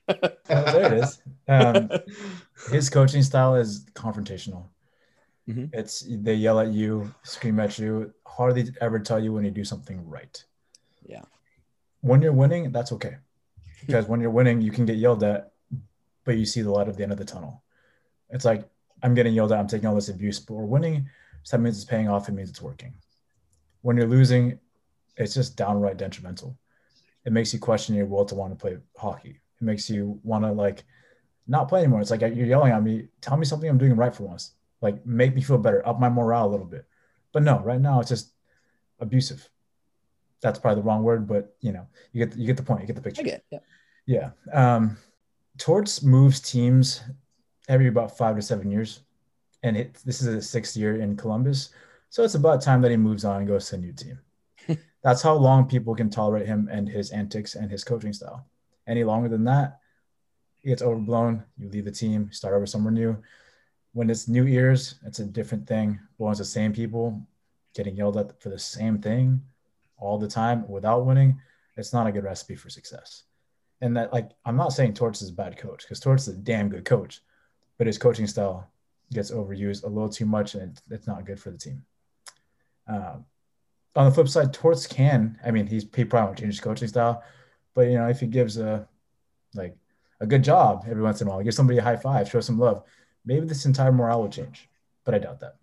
oh, 0.09 0.29
there 0.49 0.95
it 0.95 1.03
is. 1.03 1.23
Um, 1.49 1.91
his 2.71 2.89
coaching 2.91 3.23
style 3.23 3.57
is 3.57 3.87
confrontational. 3.95 4.67
Mm-hmm. 5.49 5.67
It's 5.73 6.05
they 6.09 6.35
yell 6.35 6.61
at 6.61 6.73
you, 6.73 7.15
scream 7.23 7.61
at 7.61 7.79
you, 7.79 8.13
hardly 8.27 8.69
ever 8.81 8.99
tell 8.99 9.23
you 9.23 9.33
when 9.33 9.45
you 9.45 9.51
do 9.51 9.65
something 9.65 10.07
right. 10.09 10.45
Yeah. 11.05 11.23
When 12.01 12.21
you're 12.21 12.33
winning, 12.33 12.73
that's 12.73 12.93
okay. 12.93 13.17
Because 13.87 14.07
when 14.09 14.21
you're 14.21 14.31
winning, 14.31 14.61
you 14.61 14.73
can 14.73 14.87
get 14.87 14.97
yelled 14.97 15.23
at, 15.23 15.53
but 16.25 16.37
you 16.37 16.47
see 16.47 16.63
the 16.63 16.71
light 16.71 16.89
at 16.89 16.97
the 16.97 17.03
end 17.03 17.13
of 17.13 17.19
the 17.19 17.25
tunnel. 17.25 17.63
It's 18.31 18.45
like 18.45 18.69
I'm 19.03 19.15
getting 19.15 19.35
yelled 19.35 19.53
at, 19.53 19.59
I'm 19.59 19.69
taking 19.69 19.87
all 19.87 19.95
this 19.95 20.09
abuse, 20.09 20.41
but 20.41 20.55
we're 20.55 20.65
winning. 20.65 21.09
So 21.45 21.57
that 21.57 21.63
means 21.63 21.77
it's 21.77 21.85
paying 21.85 22.09
off. 22.09 22.29
It 22.29 22.33
means 22.33 22.51
it's 22.51 22.63
working 22.63 22.95
when 23.87 23.97
you're 23.97 24.09
losing, 24.09 24.59
it's 25.17 25.33
just 25.33 25.57
downright 25.57 25.97
detrimental. 25.97 26.59
It 27.25 27.33
makes 27.33 27.53
you 27.53 27.61
question 27.61 27.95
your 27.95 28.07
will 28.07 28.25
to 28.25 28.35
want 28.35 28.51
to 28.51 28.57
play 28.57 28.79
hockey. 28.97 29.41
It 29.61 29.65
makes 29.65 29.89
you 29.89 30.19
want 30.25 30.45
to 30.45 30.51
like 30.51 30.83
not 31.47 31.69
play 31.69 31.83
anymore. 31.83 32.01
It's 32.01 32.11
like 32.11 32.21
you're 32.21 32.33
yelling 32.33 32.73
at 32.73 32.83
me. 32.83 33.07
Tell 33.21 33.37
me 33.37 33.45
something 33.45 33.71
I'm 33.71 33.79
doing 33.79 33.95
right 33.95 34.13
for 34.13 34.25
once. 34.25 34.55
Like 34.87 35.05
make 35.05 35.35
me 35.35 35.43
feel 35.43 35.59
better, 35.59 35.87
up 35.87 35.99
my 35.99 36.09
morale 36.09 36.47
a 36.47 36.53
little 36.55 36.67
bit. 36.67 36.87
But 37.33 37.43
no, 37.43 37.59
right 37.59 37.81
now 37.81 37.99
it's 37.99 38.09
just 38.09 38.33
abusive. 39.01 39.49
That's 40.43 40.61
probably 40.61 40.81
the 40.81 40.87
wrong 40.87 41.03
word, 41.03 41.27
but 41.27 41.57
you 41.61 41.73
know, 41.73 41.89
you 42.13 42.25
get 42.25 42.39
you 42.39 42.47
get 42.47 42.57
the 42.57 42.63
point. 42.63 42.83
You 42.83 42.87
get 42.87 42.95
the 42.95 43.03
picture. 43.03 43.23
I 43.23 43.25
get, 43.25 43.45
yeah. 43.51 43.59
Yeah. 44.07 44.31
Um, 44.53 44.97
Torts 45.59 46.05
moves 46.05 46.39
teams 46.39 47.03
every 47.69 47.89
about 47.89 48.17
five 48.17 48.37
to 48.37 48.43
seven 48.43 48.71
years, 48.71 49.01
and 49.65 49.77
it, 49.77 49.95
this 50.05 50.21
is 50.23 50.29
a 50.29 50.41
sixth 50.41 50.77
year 50.77 51.01
in 51.01 51.17
Columbus. 51.17 51.71
So 52.11 52.23
it's 52.23 52.37
about 52.37 52.63
time 52.63 52.81
that 52.83 52.93
he 52.93 52.97
moves 52.97 53.25
on 53.25 53.39
and 53.39 53.49
goes 53.49 53.69
to 53.71 53.75
a 53.75 53.79
new 53.79 53.93
team. 53.93 54.21
That's 55.03 55.21
how 55.21 55.35
long 55.35 55.67
people 55.67 55.97
can 55.97 56.11
tolerate 56.11 56.47
him 56.47 56.69
and 56.71 56.89
his 56.89 57.11
antics 57.11 57.57
and 57.57 57.71
his 57.71 57.83
coaching 57.83 58.13
style. 58.13 58.47
Any 58.87 59.03
longer 59.03 59.29
than 59.29 59.43
that, 59.45 59.81
he 60.63 60.69
gets 60.69 60.83
overblown. 60.83 61.43
You 61.59 61.69
leave 61.69 61.85
the 61.87 61.91
team, 61.91 62.31
start 62.31 62.55
over 62.55 62.67
somewhere 62.67 62.93
new. 62.93 63.17
When 63.97 64.11
it's 64.11 64.29
new 64.29 64.47
ears, 64.47 64.97
it's 65.07 65.21
a 65.21 65.25
different 65.25 65.67
thing. 65.67 65.99
When 66.19 66.31
it's 66.31 66.39
the 66.39 66.45
same 66.45 66.75
people 66.75 67.27
getting 67.75 67.97
yelled 67.97 68.19
at 68.19 68.39
for 68.43 68.51
the 68.51 68.59
same 68.59 68.99
thing 68.99 69.41
all 69.97 70.19
the 70.19 70.29
time 70.29 70.69
without 70.69 71.07
winning, 71.07 71.41
it's 71.79 71.95
not 71.95 72.07
a 72.07 72.13
good 72.13 72.25
recipe 72.25 72.57
for 72.57 72.69
success. 72.69 73.23
And 73.81 73.97
that, 73.97 74.13
like, 74.13 74.33
I'm 74.45 74.59
not 74.59 74.75
saying 74.75 74.93
Torts 74.93 75.23
is 75.23 75.31
a 75.31 75.33
bad 75.33 75.57
coach 75.57 75.85
because 75.85 75.99
Torts 75.99 76.29
is 76.29 76.35
a 76.35 76.37
damn 76.37 76.69
good 76.69 76.85
coach, 76.85 77.23
but 77.79 77.87
his 77.87 77.97
coaching 77.97 78.27
style 78.27 78.71
gets 79.15 79.31
overused 79.31 79.85
a 79.85 79.89
little 79.89 80.11
too 80.11 80.27
much 80.27 80.57
and 80.57 80.79
it's 80.91 81.07
not 81.07 81.25
good 81.25 81.41
for 81.41 81.51
the 81.51 81.57
team. 81.57 81.83
Um, 82.87 83.25
on 83.95 84.05
the 84.05 84.11
flip 84.11 84.29
side, 84.29 84.53
Torts 84.53 84.87
can. 84.87 85.39
I 85.43 85.51
mean, 85.51 85.67
he's 85.67 85.87
he 85.97 86.05
probably 86.05 86.27
won't 86.27 86.39
change 86.39 86.53
his 86.53 86.61
coaching 86.61 86.89
style, 86.89 87.25
but 87.73 87.87
you 87.87 87.95
know, 87.95 88.09
if 88.09 88.21
he 88.21 88.27
gives 88.27 88.59
a 88.59 88.87
like 89.55 89.75
a 90.21 90.27
good 90.27 90.45
job 90.45 90.85
every 90.87 91.03
once 91.03 91.23
in 91.23 91.29
a 91.29 91.31
while, 91.31 91.43
give 91.43 91.55
somebody 91.55 91.79
a 91.79 91.83
high 91.83 91.97
five, 91.97 92.29
show 92.29 92.41
some 92.41 92.59
love, 92.59 92.85
maybe 93.27 93.47
this 93.47 93.67
entire 93.67 93.93
morale 93.93 94.23
will 94.23 94.31
change. 94.31 94.69
But 95.05 95.15
I 95.15 95.19
doubt 95.19 95.41
that. 95.41 95.57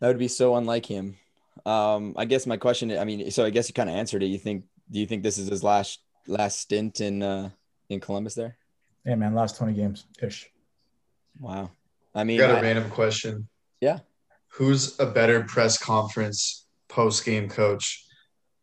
That 0.00 0.08
would 0.08 0.18
be 0.18 0.28
so 0.28 0.56
unlike 0.56 0.86
him. 0.86 1.16
Um, 1.64 2.14
I 2.16 2.24
guess 2.24 2.46
my 2.46 2.56
question. 2.56 2.96
I 2.96 3.04
mean, 3.04 3.30
so 3.30 3.44
I 3.44 3.50
guess 3.50 3.68
you 3.68 3.74
kind 3.74 3.88
of 3.88 3.96
answered 3.96 4.22
it. 4.22 4.26
You 4.26 4.38
think? 4.38 4.64
Do 4.90 4.98
you 4.98 5.06
think 5.06 5.22
this 5.22 5.38
is 5.38 5.48
his 5.48 5.62
last 5.62 6.00
last 6.26 6.60
stint 6.60 7.00
in 7.00 7.22
uh, 7.22 7.50
in 7.88 8.00
Columbus? 8.00 8.34
There. 8.34 8.56
Yeah, 9.04 9.16
man. 9.16 9.34
Last 9.34 9.56
twenty 9.56 9.74
games 9.74 10.06
ish. 10.22 10.50
Wow. 11.38 11.70
I 12.14 12.24
mean, 12.24 12.38
got 12.38 12.50
a 12.50 12.58
I, 12.58 12.62
random 12.62 12.90
question. 12.90 13.48
Yeah 13.80 14.00
who's 14.48 14.98
a 14.98 15.06
better 15.06 15.44
press 15.44 15.78
conference 15.78 16.66
post 16.88 17.24
game 17.24 17.48
coach, 17.48 18.04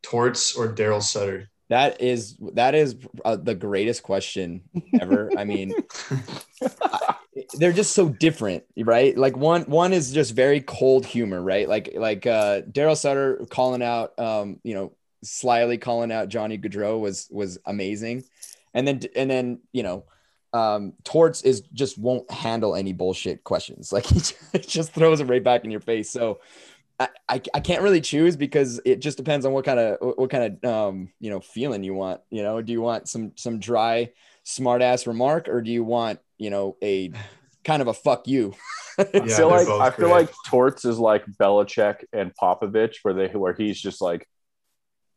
Torts 0.02 0.56
or 0.56 0.74
Darryl 0.74 1.02
Sutter? 1.02 1.50
That 1.70 2.02
is 2.02 2.38
that 2.54 2.76
is 2.76 2.96
uh, 3.24 3.38
the 3.38 3.56
greatest 3.56 4.04
question 4.04 4.62
ever. 5.00 5.32
I 5.38 5.46
mean, 5.46 5.74
I, 6.82 7.15
they're 7.54 7.74
just 7.74 7.94
so 7.94 8.10
different, 8.10 8.64
right? 8.78 9.18
Like 9.18 9.38
one 9.38 9.64
one 9.64 9.94
is 9.94 10.12
just 10.12 10.34
very 10.34 10.62
cold 10.62 11.06
humor, 11.06 11.42
right? 11.42 11.68
Like 11.68 11.94
like 11.96 12.26
uh, 12.26 12.62
Darryl 12.62 12.98
Sutter 12.98 13.46
calling 13.50 13.82
out, 13.82 14.18
um, 14.20 14.60
you 14.64 14.74
know, 14.74 14.94
slyly 15.24 15.78
calling 15.78 16.12
out 16.12 16.30
Johnny 16.30 16.58
Gaudreau 16.58 17.00
was 17.00 17.28
was 17.32 17.58
amazing, 17.66 18.24
and 18.74 18.88
then 18.88 19.02
and 19.16 19.30
then 19.30 19.60
you 19.72 19.84
know 19.84 20.06
um, 20.56 20.94
Torts 21.04 21.42
is 21.42 21.62
just 21.74 21.98
won't 21.98 22.32
handle 22.32 22.76
any 22.76 22.94
bullshit 22.94 23.44
questions. 23.44 23.92
Like 23.96 24.06
he 24.06 24.22
just 24.60 24.94
throws 24.94 25.20
it 25.20 25.26
right 25.26 25.44
back 25.44 25.66
in 25.66 25.72
your 25.72 25.82
face. 25.82 26.10
So 26.10 26.40
I, 27.00 27.10
I, 27.28 27.42
I, 27.54 27.60
can't 27.60 27.82
really 27.82 28.00
choose 28.00 28.38
because 28.38 28.80
it 28.86 29.00
just 29.00 29.18
depends 29.18 29.46
on 29.46 29.52
what 29.52 29.66
kind 29.66 29.80
of 29.80 30.18
what 30.18 30.30
kind 30.30 30.58
of 30.64 30.70
um, 30.70 31.12
you 31.20 31.30
know 31.30 31.42
feeling 31.42 31.84
you 31.84 31.94
want. 31.94 32.22
You 32.30 32.42
know, 32.42 32.62
do 32.62 32.72
you 32.72 32.82
want 32.82 33.10
some 33.10 33.34
some 33.36 33.60
dry 33.60 34.12
smart 34.44 34.82
ass 34.82 35.08
remark 35.08 35.50
or 35.50 35.62
do 35.62 35.72
you 35.72 35.84
want 35.84 36.20
you 36.38 36.50
know 36.50 36.78
a 36.82 37.12
kind 37.66 37.82
of 37.82 37.88
a 37.90 37.94
fuck 37.94 38.28
you? 38.28 38.54
yeah, 38.98 39.06
I 39.14 39.28
feel 39.28 39.50
like 39.50 39.68
I 39.68 39.90
feel 39.90 40.10
like 40.10 40.30
Torts 40.46 40.86
is 40.86 40.98
like 40.98 41.26
Belichick 41.26 42.06
and 42.14 42.34
Popovich, 42.34 42.98
where 43.02 43.14
they 43.14 43.28
where 43.28 43.54
he's 43.54 43.82
just 43.82 44.02
like, 44.02 44.28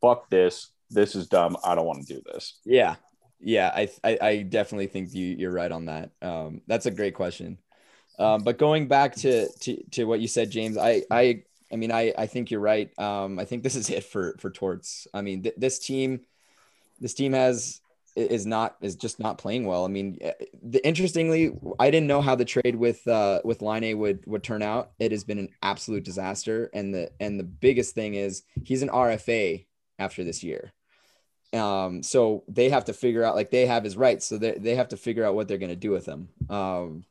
fuck 0.01 0.29
this, 0.31 0.71
this 0.91 1.15
is 1.15 1.29
dumb, 1.29 1.57
I 1.63 1.77
don't 1.77 1.87
want 1.87 2.05
to 2.07 2.15
do 2.15 2.23
this. 2.27 2.59
Yeah, 2.65 2.97
yeah, 3.41 3.71
I, 3.75 3.89
I, 4.03 4.19
I 4.21 4.43
definitely 4.43 4.89
think 4.89 5.15
you 5.15 5.27
you're 5.27 5.53
right 5.53 5.71
on 5.71 5.87
that. 5.87 6.11
Um, 6.21 6.63
that's 6.67 6.87
a 6.87 6.91
great 6.91 7.15
question. 7.15 7.59
Um, 8.19 8.43
but 8.43 8.59
going 8.59 8.89
back 8.89 9.15
to, 9.17 9.49
to 9.61 9.83
to 9.93 10.05
what 10.05 10.21
you 10.21 10.27
said, 10.27 10.51
James, 10.51 10.77
I 10.77 11.03
I 11.11 11.43
I 11.73 11.77
mean 11.77 11.93
I 11.93 12.13
I 12.19 12.27
think 12.27 12.51
you're 12.51 12.61
right. 12.61 12.91
Um, 12.99 13.39
I 13.39 13.45
think 13.45 13.63
this 13.63 13.77
is 13.77 13.91
it 13.91 14.05
for 14.05 14.37
for 14.41 14.51
Torts. 14.51 15.07
I 15.15 15.21
mean 15.23 15.45
th- 15.45 15.55
this 15.57 15.79
team, 15.79 16.23
this 16.99 17.15
team 17.15 17.33
has 17.33 17.81
is 18.19 18.47
not 18.47 18.77
is 18.81 18.97
just 18.97 19.21
not 19.21 19.39
playing 19.39 19.67
well. 19.67 19.85
I 19.85 19.89
mean, 19.89 20.19
eh, 20.21 20.33
the, 20.63 20.85
interestingly, 20.87 21.53
I 21.79 21.91
didn't 21.91 22.07
know 22.07 22.21
how 22.21 22.35
the 22.35 22.45
trade 22.45 22.77
with 22.77 23.07
uh, 23.07 23.41
with 23.45 23.63
Laine 23.63 23.99
would 23.99 24.27
would 24.27 24.43
turn 24.43 24.63
out. 24.63 24.93
It 24.99 25.13
has 25.13 25.25
been 25.25 25.39
an 25.39 25.51
absolute 25.63 26.05
disaster, 26.05 26.71
and 26.75 26.93
the 26.93 27.11
and 27.21 27.39
the 27.39 27.45
biggest 27.45 27.95
thing 27.95 28.15
is 28.15 28.43
he's 28.65 28.83
an 28.83 28.89
RFA 28.89 29.67
after 29.99 30.25
this 30.25 30.43
year. 30.43 30.73
Um, 31.53 32.03
so 32.03 32.45
they 32.49 32.69
have 32.69 32.87
to 32.87 32.93
figure 32.93 33.25
out 33.25 33.37
like 33.37 33.51
they 33.51 33.67
have 33.67 33.85
his 33.85 33.97
rights, 33.97 34.27
so 34.27 34.37
they, 34.37 34.53
they 34.53 34.75
have 34.75 34.89
to 34.89 34.97
figure 34.97 35.25
out 35.25 35.35
what 35.35 35.49
they're 35.49 35.59
going 35.59 35.71
to 35.71 35.77
do 35.77 35.91
with 35.91 36.07
him. 36.07 36.29
Um, 36.51 37.05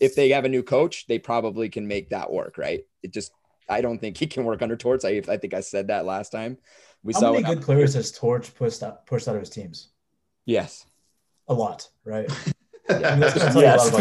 if 0.00 0.16
they 0.16 0.30
have 0.30 0.44
a 0.44 0.48
new 0.48 0.62
coach, 0.62 1.06
they 1.06 1.18
probably 1.18 1.68
can 1.68 1.86
make 1.86 2.10
that 2.10 2.32
work, 2.32 2.58
right? 2.58 2.84
It 3.02 3.12
just 3.12 3.30
I 3.68 3.80
don't 3.80 3.98
think 3.98 4.16
he 4.16 4.26
can 4.26 4.44
work 4.44 4.62
under 4.62 4.76
Torts. 4.76 5.04
I 5.04 5.22
I 5.28 5.36
think 5.36 5.54
I 5.54 5.60
said 5.60 5.88
that 5.88 6.06
last 6.06 6.30
time. 6.30 6.58
We 7.02 7.12
How 7.12 7.20
saw 7.20 7.32
many 7.32 7.44
good 7.44 7.62
players 7.62 7.94
has 7.94 8.10
Torts 8.10 8.48
pushed 8.48 8.82
out 8.82 9.06
pushed 9.06 9.28
out 9.28 9.36
of 9.36 9.42
his 9.42 9.50
teams? 9.50 9.90
Yes, 10.46 10.86
a 11.48 11.54
lot, 11.54 11.88
right? 12.04 12.30
Yeah. 12.86 13.18
yes. 13.18 13.94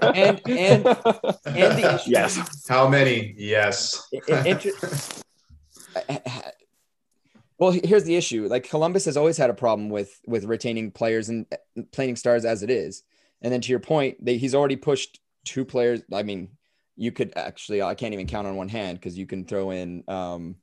and 0.00 0.40
and 0.46 0.86
and 0.86 0.86
the 0.86 1.94
issue. 2.00 2.10
Yes. 2.10 2.68
How 2.68 2.86
many? 2.86 3.34
Yes. 3.36 4.06
It, 4.12 4.64
it, 4.64 5.24
well, 7.58 7.72
here's 7.72 8.04
the 8.04 8.14
issue. 8.14 8.46
Like 8.46 8.68
Columbus 8.68 9.06
has 9.06 9.16
always 9.16 9.36
had 9.36 9.50
a 9.50 9.54
problem 9.54 9.88
with 9.90 10.20
with 10.26 10.44
retaining 10.44 10.92
players 10.92 11.28
and 11.28 11.46
playing 11.90 12.16
stars 12.16 12.44
as 12.44 12.62
it 12.62 12.70
is. 12.70 13.02
And 13.42 13.52
then 13.52 13.60
to 13.60 13.70
your 13.70 13.80
point, 13.80 14.24
they, 14.24 14.36
he's 14.36 14.54
already 14.54 14.76
pushed 14.76 15.20
two 15.44 15.64
players. 15.64 16.02
I 16.12 16.22
mean, 16.22 16.50
you 16.96 17.10
could 17.10 17.32
actually 17.36 17.82
I 17.82 17.94
can't 17.94 18.14
even 18.14 18.28
count 18.28 18.46
on 18.46 18.54
one 18.56 18.68
hand 18.68 18.98
because 19.00 19.18
you 19.18 19.26
can 19.26 19.44
throw 19.44 19.70
in 19.70 20.04
um 20.06 20.56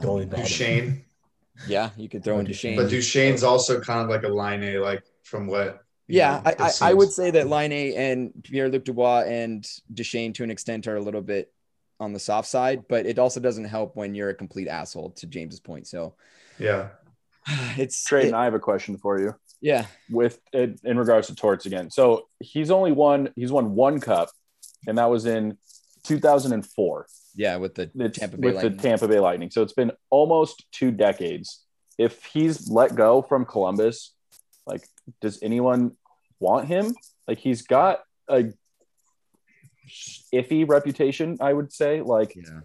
Duchene. 0.00 1.05
Yeah, 1.66 1.90
you 1.96 2.08
could 2.08 2.24
throw 2.24 2.38
in 2.38 2.46
Duchene. 2.46 2.76
But 2.76 2.90
Duchene's 2.90 3.42
also 3.42 3.80
kind 3.80 4.00
of 4.00 4.08
like 4.08 4.24
a 4.24 4.28
Laine, 4.28 4.80
like 4.80 5.02
from 5.22 5.46
what 5.46 5.82
you 6.08 6.18
Yeah, 6.18 6.40
know, 6.44 6.52
I, 6.58 6.66
I, 6.66 6.90
I 6.90 6.94
would 6.94 7.10
say 7.10 7.30
that 7.32 7.48
Laine 7.48 7.94
and 7.96 8.32
Pierre 8.42 8.68
Luc 8.68 8.84
Dubois 8.84 9.22
and 9.26 9.66
Duchene 9.92 10.32
to 10.34 10.44
an 10.44 10.50
extent 10.50 10.86
are 10.86 10.96
a 10.96 11.00
little 11.02 11.22
bit 11.22 11.52
on 11.98 12.12
the 12.12 12.18
soft 12.18 12.48
side, 12.48 12.84
but 12.88 13.06
it 13.06 13.18
also 13.18 13.40
doesn't 13.40 13.64
help 13.64 13.96
when 13.96 14.14
you're 14.14 14.28
a 14.28 14.34
complete 14.34 14.68
asshole 14.68 15.10
to 15.12 15.26
James's 15.26 15.60
point. 15.60 15.86
So 15.86 16.14
Yeah. 16.58 16.88
it's 17.78 18.04
Tradon, 18.08 18.28
it- 18.28 18.34
I 18.34 18.44
have 18.44 18.54
a 18.54 18.60
question 18.60 18.96
for 18.98 19.18
you 19.20 19.34
yeah, 19.62 19.86
with 20.10 20.38
in, 20.52 20.76
in 20.84 20.98
regards 20.98 21.28
to 21.28 21.34
Torts 21.34 21.64
again. 21.64 21.90
So 21.90 22.28
he's 22.40 22.70
only 22.70 22.92
won 22.92 23.30
he's 23.36 23.50
won 23.50 23.74
one 23.74 24.00
cup, 24.00 24.28
and 24.86 24.98
that 24.98 25.06
was 25.06 25.24
in 25.24 25.56
2004 26.04 27.06
yeah, 27.36 27.56
with 27.56 27.74
the 27.74 27.90
it's 27.94 28.18
Tampa 28.18 28.38
Bay 28.38 28.48
with 28.48 28.56
Lightning. 28.56 28.76
the 28.76 28.82
Tampa 28.82 29.08
Bay 29.08 29.20
Lightning. 29.20 29.50
So 29.50 29.62
it's 29.62 29.74
been 29.74 29.92
almost 30.10 30.64
two 30.72 30.90
decades. 30.90 31.64
If 31.98 32.24
he's 32.24 32.68
let 32.70 32.94
go 32.94 33.22
from 33.22 33.44
Columbus, 33.44 34.12
like, 34.66 34.86
does 35.20 35.38
anyone 35.42 35.92
want 36.40 36.66
him? 36.66 36.94
Like, 37.28 37.38
he's 37.38 37.62
got 37.62 38.00
a 38.28 38.52
iffy 40.34 40.68
reputation, 40.68 41.36
I 41.40 41.52
would 41.52 41.72
say. 41.72 42.00
Like, 42.00 42.34
yeah. 42.34 42.60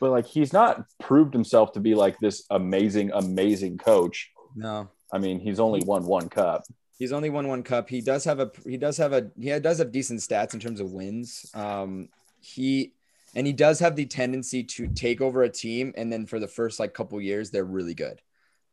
but 0.00 0.10
like, 0.10 0.26
he's 0.26 0.52
not 0.52 0.84
proved 1.00 1.32
himself 1.32 1.72
to 1.72 1.80
be 1.80 1.94
like 1.94 2.18
this 2.18 2.44
amazing, 2.50 3.12
amazing 3.14 3.78
coach. 3.78 4.30
No, 4.54 4.90
I 5.12 5.18
mean, 5.18 5.38
he's 5.38 5.60
only 5.60 5.80
won 5.84 6.04
one 6.04 6.28
cup. 6.28 6.64
He's 6.98 7.12
only 7.12 7.30
won 7.30 7.46
one 7.46 7.62
cup. 7.62 7.88
He 7.88 8.00
does 8.00 8.24
have 8.24 8.40
a 8.40 8.50
he 8.64 8.78
does 8.78 8.96
have 8.96 9.12
a 9.12 9.30
he 9.38 9.58
does 9.60 9.78
have 9.78 9.92
decent 9.92 10.20
stats 10.20 10.54
in 10.54 10.60
terms 10.60 10.80
of 10.80 10.92
wins. 10.92 11.50
Um, 11.54 12.08
he 12.40 12.92
and 13.36 13.46
he 13.46 13.52
does 13.52 13.78
have 13.80 13.94
the 13.94 14.06
tendency 14.06 14.64
to 14.64 14.88
take 14.88 15.20
over 15.20 15.42
a 15.42 15.48
team, 15.48 15.92
and 15.96 16.10
then 16.10 16.26
for 16.26 16.40
the 16.40 16.48
first 16.48 16.80
like 16.80 16.94
couple 16.94 17.20
years, 17.20 17.50
they're 17.50 17.64
really 17.64 17.94
good. 17.94 18.20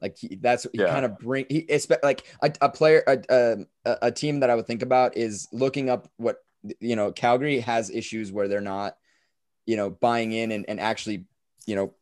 Like 0.01 0.17
he, 0.17 0.37
that's 0.41 0.65
he 0.71 0.79
Yeah. 0.79 0.87
kind 0.87 1.05
of 1.05 1.19
bring 1.19 1.45
he 1.49 1.67
like 2.01 2.25
a, 2.41 2.51
a 2.61 2.69
player 2.69 3.03
a, 3.07 3.57
a 3.85 3.97
a 4.03 4.11
team 4.11 4.39
that 4.39 4.49
I 4.49 4.55
would 4.55 4.65
think 4.65 4.81
about 4.81 5.17
is 5.17 5.47
looking 5.51 5.89
up 5.89 6.09
what 6.17 6.37
you 6.79 6.95
know 6.95 7.11
Calgary 7.11 7.59
has 7.59 7.89
issues 7.89 8.31
where 8.31 8.47
they're 8.47 8.61
not 8.61 8.97
you 9.65 9.75
know 9.75 9.89
buying 9.89 10.31
in 10.31 10.51
and, 10.51 10.65
and 10.67 10.79
actually 10.79 11.25
you 11.65 11.75
know 11.75 11.93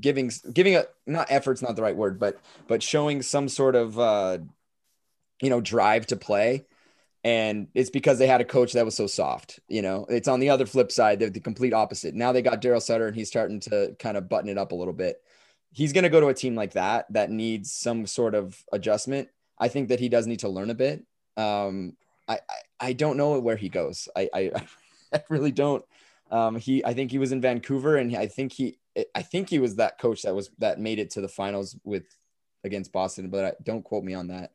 giving 0.00 0.30
giving 0.52 0.76
a 0.76 0.84
not 1.06 1.30
effort's 1.30 1.62
not 1.62 1.76
the 1.76 1.82
right 1.82 1.96
word 1.96 2.18
but 2.18 2.38
but 2.68 2.82
showing 2.82 3.22
some 3.22 3.48
sort 3.48 3.74
of 3.74 3.98
uh 3.98 4.38
you 5.40 5.48
know 5.48 5.60
drive 5.60 6.06
to 6.06 6.16
play 6.16 6.66
and 7.26 7.66
it's 7.74 7.90
because 7.90 8.20
they 8.20 8.28
had 8.28 8.40
a 8.40 8.44
coach 8.44 8.72
that 8.72 8.84
was 8.84 8.94
so 8.94 9.08
soft 9.08 9.58
you 9.68 9.82
know? 9.82 10.06
It's 10.08 10.28
on 10.28 10.38
the 10.38 10.50
other 10.50 10.64
flip 10.64 10.92
side 10.92 11.18
they're 11.18 11.28
the 11.28 11.40
complete 11.40 11.74
opposite. 11.74 12.14
Now 12.14 12.30
they 12.30 12.40
got 12.40 12.62
darryl 12.62 12.80
sutter 12.80 13.08
and 13.08 13.16
he's 13.16 13.28
starting 13.28 13.58
to 13.60 13.96
kind 13.98 14.16
of 14.16 14.28
button 14.28 14.48
it 14.48 14.58
up 14.58 14.70
a 14.70 14.76
little 14.76 14.94
bit. 14.94 15.20
He's 15.72 15.92
going 15.92 16.04
to 16.04 16.10
go 16.10 16.20
to 16.20 16.28
a 16.28 16.34
team 16.34 16.54
like 16.54 16.72
that 16.74 17.12
that 17.12 17.30
needs 17.30 17.72
some 17.72 18.06
sort 18.06 18.34
of 18.36 18.62
adjustment. 18.72 19.28
I 19.58 19.66
think 19.68 19.88
that 19.88 19.98
he 19.98 20.08
does 20.08 20.26
need 20.28 20.38
to 20.40 20.48
learn 20.48 20.70
a 20.70 20.74
bit. 20.74 21.04
Um 21.36 21.96
i 22.28 22.34
i, 22.34 22.88
I 22.88 22.92
don't 22.92 23.16
know 23.16 23.38
where 23.40 23.56
he 23.56 23.68
goes. 23.68 24.08
I 24.14 24.30
i, 24.32 24.52
I 25.12 25.22
really 25.28 25.52
don't. 25.52 25.84
Um 26.30 26.56
he 26.56 26.84
i 26.84 26.94
think 26.94 27.10
he 27.10 27.18
was 27.18 27.32
in 27.32 27.40
vancouver 27.40 27.96
and 27.96 28.16
i 28.16 28.26
think 28.26 28.52
he 28.52 28.78
i 29.14 29.22
think 29.22 29.48
he 29.48 29.58
was 29.58 29.76
that 29.76 29.98
coach 29.98 30.22
that 30.22 30.34
was 30.34 30.50
that 30.58 30.80
made 30.80 30.98
it 30.98 31.10
to 31.10 31.20
the 31.20 31.28
finals 31.28 31.76
with 31.84 32.06
against 32.64 32.92
boston 32.92 33.28
but 33.30 33.44
I, 33.44 33.52
don't 33.62 33.84
quote 33.84 34.02
me 34.02 34.14
on 34.14 34.28
that 34.28 34.50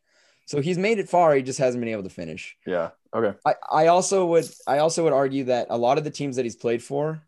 so 0.52 0.60
he's 0.60 0.78
made 0.78 1.00
it 1.00 1.08
far. 1.08 1.34
He 1.34 1.42
just 1.42 1.60
hasn't 1.60 1.82
been 1.82 1.94
able 1.94 2.04
to 2.04 2.10
finish. 2.10 2.58
Yeah. 2.68 2.90
Okay. 3.16 3.38
I, 3.46 3.56
I 3.72 3.88
also 3.88 4.26
would 4.26 4.50
I 4.68 4.80
also 4.80 5.06
would 5.06 5.14
argue 5.14 5.46
that 5.46 5.68
a 5.70 5.78
lot 5.78 5.98
of 5.98 6.04
the 6.04 6.12
teams 6.12 6.36
that 6.36 6.44
he's 6.44 6.58
played 6.58 6.84
for 6.84 7.24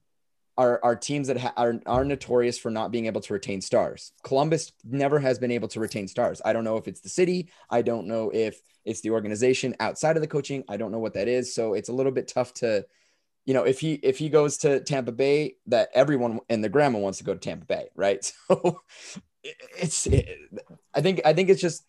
are 0.57 0.82
are 0.84 0.97
teams 0.97 1.30
that 1.30 1.38
ha- 1.38 1.53
are 1.55 1.80
are 1.86 2.03
notorious 2.03 2.57
for 2.57 2.69
not 2.69 2.91
being 2.91 3.05
able 3.05 3.21
to 3.21 3.32
retain 3.32 3.61
stars. 3.61 4.11
Columbus 4.24 4.74
never 4.84 5.19
has 5.19 5.39
been 5.39 5.51
able 5.51 5.69
to 5.69 5.80
retain 5.80 6.09
stars. 6.09 6.41
I 6.43 6.51
don't 6.51 6.65
know 6.65 6.76
if 6.76 6.89
it's 6.89 6.99
the 6.99 7.07
city. 7.07 7.49
I 7.69 7.82
don't 7.82 8.07
know 8.07 8.30
if 8.30 8.61
it's 8.84 8.99
the 8.99 9.11
organization 9.11 9.74
outside 9.80 10.17
of 10.17 10.21
the 10.21 10.28
coaching. 10.28 10.65
I 10.67 10.76
don't 10.76 10.91
know 10.91 10.99
what 10.99 11.13
that 11.13 11.30
is. 11.30 11.55
So 11.55 11.76
it's 11.76 11.88
a 11.88 11.93
little 11.93 12.11
bit 12.11 12.28
tough 12.28 12.53
to, 12.55 12.86
you 13.45 13.53
know, 13.53 13.63
if 13.63 13.80
he 13.80 13.93
if 13.93 14.17
he 14.17 14.28
goes 14.28 14.57
to 14.57 14.82
Tampa 14.82 15.13
Bay, 15.13 15.55
that 15.67 15.88
everyone 15.93 16.41
and 16.49 16.61
the 16.61 16.67
grandma 16.67 16.99
wants 16.99 17.19
to 17.19 17.24
go 17.24 17.34
to 17.34 17.39
Tampa 17.39 17.65
Bay, 17.65 17.88
right? 17.95 18.30
So 18.49 18.82
it's 19.78 20.07
it, 20.07 20.39
I 20.93 21.01
think 21.01 21.21
I 21.26 21.34
think 21.34 21.49
it's 21.49 21.61
just 21.61 21.84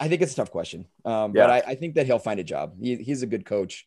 I 0.00 0.08
think 0.08 0.22
it's 0.22 0.32
a 0.32 0.36
tough 0.36 0.50
question. 0.50 0.86
Um, 1.04 1.32
but 1.32 1.50
I, 1.50 1.62
I 1.66 1.74
think 1.74 1.94
that 1.94 2.06
he'll 2.06 2.18
find 2.18 2.40
a 2.40 2.44
job. 2.44 2.74
He, 2.80 2.96
he's 2.96 3.22
a 3.22 3.26
good 3.26 3.44
coach, 3.44 3.86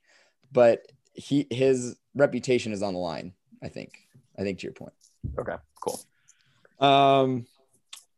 but 0.52 0.82
he 1.14 1.48
his 1.50 1.96
reputation 2.16 2.72
is 2.72 2.84
on 2.84 2.94
the 2.94 3.00
line. 3.00 3.34
I 3.64 3.70
think. 3.70 4.08
I 4.38 4.44
think 4.44 4.60
to 4.60 4.68
your 4.68 4.74
point. 4.74 4.94
Okay. 5.38 5.56
Cool. 5.82 6.00
Um, 6.80 7.48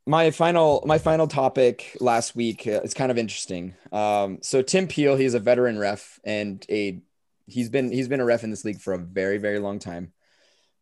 my 0.05 0.31
final 0.31 0.83
my 0.85 0.97
final 0.97 1.27
topic 1.27 1.95
last 1.99 2.35
week 2.35 2.67
uh, 2.67 2.81
is 2.83 2.93
kind 2.93 3.11
of 3.11 3.17
interesting. 3.17 3.75
Um, 3.91 4.39
so 4.41 4.61
Tim 4.61 4.87
Peel, 4.87 5.15
he's 5.15 5.33
a 5.33 5.39
veteran 5.39 5.77
ref 5.77 6.19
and 6.23 6.65
a 6.69 6.99
he's 7.47 7.69
been 7.69 7.91
he's 7.91 8.07
been 8.07 8.19
a 8.19 8.25
ref 8.25 8.43
in 8.43 8.49
this 8.49 8.65
league 8.65 8.81
for 8.81 8.93
a 8.93 8.97
very 8.97 9.37
very 9.37 9.59
long 9.59 9.79
time. 9.79 10.11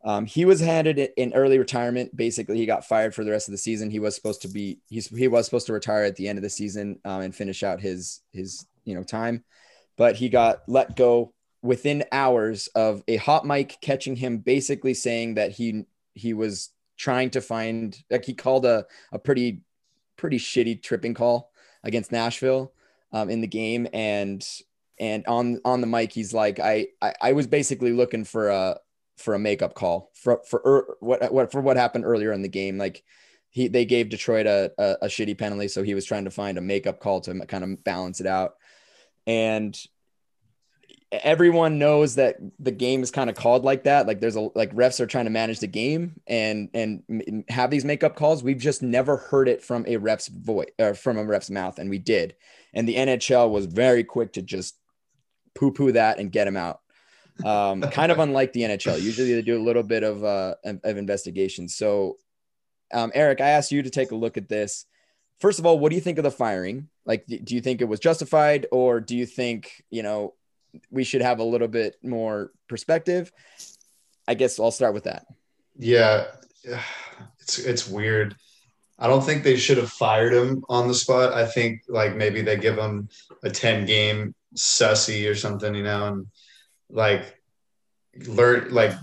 Um, 0.04 0.26
he 0.26 0.46
was 0.46 0.60
handed 0.60 1.10
in 1.18 1.34
early 1.34 1.58
retirement. 1.58 2.16
Basically, 2.16 2.58
he 2.58 2.66
got 2.66 2.86
fired 2.86 3.16
for 3.16 3.24
the 3.24 3.32
rest 3.32 3.48
of 3.48 3.52
the 3.52 3.58
season. 3.58 3.90
He 3.90 4.00
was 4.00 4.16
supposed 4.16 4.42
to 4.44 4.48
be 4.48 4.80
he's 4.88 5.08
he 5.08 5.28
was 5.28 5.46
supposed 5.46 5.68
to 5.68 5.74
retire 5.74 6.04
at 6.04 6.16
the 6.16 6.28
end 6.28 6.38
of 6.38 6.44
the 6.44 6.50
season 6.50 7.00
um, 7.04 7.22
and 7.22 7.36
finish 7.36 7.64
out 7.64 7.82
his 7.82 8.22
his 8.32 8.66
you 8.86 8.96
know 8.96 9.04
time, 9.04 9.44
but 9.98 10.16
he 10.16 10.30
got 10.30 10.60
let 10.68 10.96
go 10.96 11.34
within 11.62 12.04
hours 12.12 12.68
of 12.76 13.04
a 13.08 13.18
hot 13.18 13.46
mic 13.46 13.78
catching 13.82 14.16
him 14.16 14.38
basically 14.38 14.94
saying 14.94 15.36
that 15.36 15.52
he 15.52 15.84
he 16.14 16.34
was 16.34 16.70
trying 16.98 17.30
to 17.32 17.42
find 17.42 18.02
like 18.10 18.26
he 18.26 18.34
called 18.34 18.66
a 18.66 18.86
a 19.12 19.20
pretty 19.20 19.62
pretty 20.16 20.38
shitty 20.38 20.82
tripping 20.82 21.14
call 21.14 21.52
against 21.84 22.12
Nashville 22.12 22.72
um, 23.12 23.30
in 23.30 23.42
the 23.42 23.48
game 23.48 23.88
and 23.94 24.48
and 25.00 25.26
on 25.28 25.60
on 25.66 25.82
the 25.82 25.88
mic 25.88 26.12
he's 26.12 26.34
like 26.34 26.60
I, 26.60 26.88
I 27.02 27.14
I 27.22 27.32
was 27.34 27.48
basically 27.48 27.94
looking 27.94 28.24
for 28.24 28.50
a 28.50 28.80
for 29.18 29.34
a 29.34 29.40
makeup 29.40 29.74
call 29.74 30.12
for 30.14 30.42
for 30.48 30.62
er, 30.66 30.96
what 31.00 31.32
what 31.34 31.52
for 31.52 31.62
what 31.62 31.78
happened 31.78 32.06
earlier 32.06 32.32
in 32.32 32.42
the 32.42 32.48
game. 32.48 32.78
Like 32.78 33.04
he 33.50 33.68
they 33.68 33.86
gave 33.86 34.10
Detroit 34.10 34.46
a, 34.46 34.72
a 34.78 34.98
a 35.04 35.08
shitty 35.08 35.38
penalty 35.38 35.68
so 35.68 35.84
he 35.84 35.96
was 35.96 36.06
trying 36.06 36.26
to 36.26 36.32
find 36.32 36.58
a 36.58 36.62
makeup 36.62 37.00
call 37.00 37.22
to 37.22 37.46
kind 37.46 37.64
of 37.64 37.84
balance 37.84 38.22
it 38.22 38.28
out. 38.28 38.56
And 39.26 39.78
everyone 41.12 41.80
knows 41.80 42.16
that 42.16 42.38
the 42.60 42.72
game 42.72 43.02
is 43.02 43.12
kind 43.12 43.30
of 43.30 43.36
called 43.36 43.64
like 43.64 43.86
that. 43.86 44.08
Like 44.08 44.20
there's 44.20 44.36
a 44.36 44.50
like 44.56 44.74
refs 44.76 45.00
are 45.00 45.08
trying 45.08 45.26
to 45.26 45.32
manage 45.32 45.60
the 45.60 45.68
game 45.68 46.22
and 46.28 46.70
and 46.74 47.44
have 47.50 47.72
these 47.72 47.86
makeup 47.86 48.16
calls. 48.16 48.44
We've 48.44 48.58
just 48.58 48.84
never 48.84 49.18
heard 49.18 49.48
it 49.48 49.64
from 49.64 49.86
a 49.88 49.98
ref's 49.98 50.28
voice 50.28 50.70
or 50.80 50.94
from 50.94 51.18
a 51.18 51.26
ref's 51.26 51.50
mouth 51.50 51.80
and 51.80 51.90
we 51.90 51.98
did. 51.98 52.36
And 52.74 52.88
the 52.88 52.96
nhl 52.96 53.50
was 53.50 53.66
very 53.66 54.04
quick 54.04 54.34
to 54.34 54.44
just 54.44 54.78
poo 55.56 55.72
poo 55.72 55.94
that 55.94 56.20
and 56.20 56.32
get 56.32 56.48
him 56.48 56.58
out 56.58 56.82
um, 57.46 57.82
kind 57.92 58.12
of 58.12 58.20
unlike 58.20 58.54
the 58.54 58.62
nhl 58.62 59.02
usually 59.02 59.34
they 59.34 59.42
do 59.42 59.60
a 59.60 59.64
little 59.64 59.84
bit 59.84 60.04
of 60.04 60.24
uh 60.24 60.56
of 60.64 60.98
investigation 60.98 61.68
so 61.68 62.18
um, 62.94 63.12
eric 63.14 63.42
i 63.42 63.50
asked 63.50 63.72
you 63.72 63.82
to 63.82 63.90
take 63.90 64.12
a 64.12 64.16
look 64.16 64.38
at 64.38 64.50
this 64.50 64.86
first 65.40 65.60
of 65.60 65.66
all 65.66 65.78
what 65.80 65.90
do 65.90 65.96
you 65.96 66.02
think 66.02 66.18
of 66.18 66.24
the 66.24 66.32
firing 66.32 66.88
like 67.06 67.26
do 67.26 67.56
you 67.56 67.62
think 67.62 67.82
it 67.82 67.88
was 67.88 68.00
justified 68.00 68.66
or 68.72 69.00
do 69.00 69.16
you 69.16 69.26
think 69.26 69.84
you 69.90 70.04
know 70.04 70.34
we 70.92 71.04
should 71.04 71.22
have 71.22 71.40
a 71.40 71.44
little 71.44 71.68
bit 71.68 71.98
more 72.04 72.52
perspective. 72.68 73.32
I 74.28 74.34
guess 74.34 74.60
I'll 74.60 74.72
start 74.72 74.94
with 74.94 75.06
that. 75.06 75.26
Yeah, 75.78 76.26
it's 77.40 77.60
it's 77.60 77.88
weird. 77.88 78.36
I 79.00 79.08
don't 79.08 79.24
think 79.24 79.44
they 79.44 79.58
should 79.58 79.78
have 79.78 79.92
fired 79.92 80.34
him 80.34 80.64
on 80.70 80.88
the 80.88 80.94
spot. 80.94 81.34
I 81.34 81.46
think 81.46 81.84
like 81.88 82.16
maybe 82.16 82.42
they 82.42 82.58
give 82.58 82.78
him 82.78 83.10
a 83.44 83.50
10 83.50 83.86
game 83.86 84.34
sussy 84.56 85.30
or 85.30 85.36
something, 85.36 85.76
you 85.76 85.84
know, 85.84 86.08
and 86.08 86.28
like 86.90 87.40
learn 88.26 88.74
like 88.74 88.94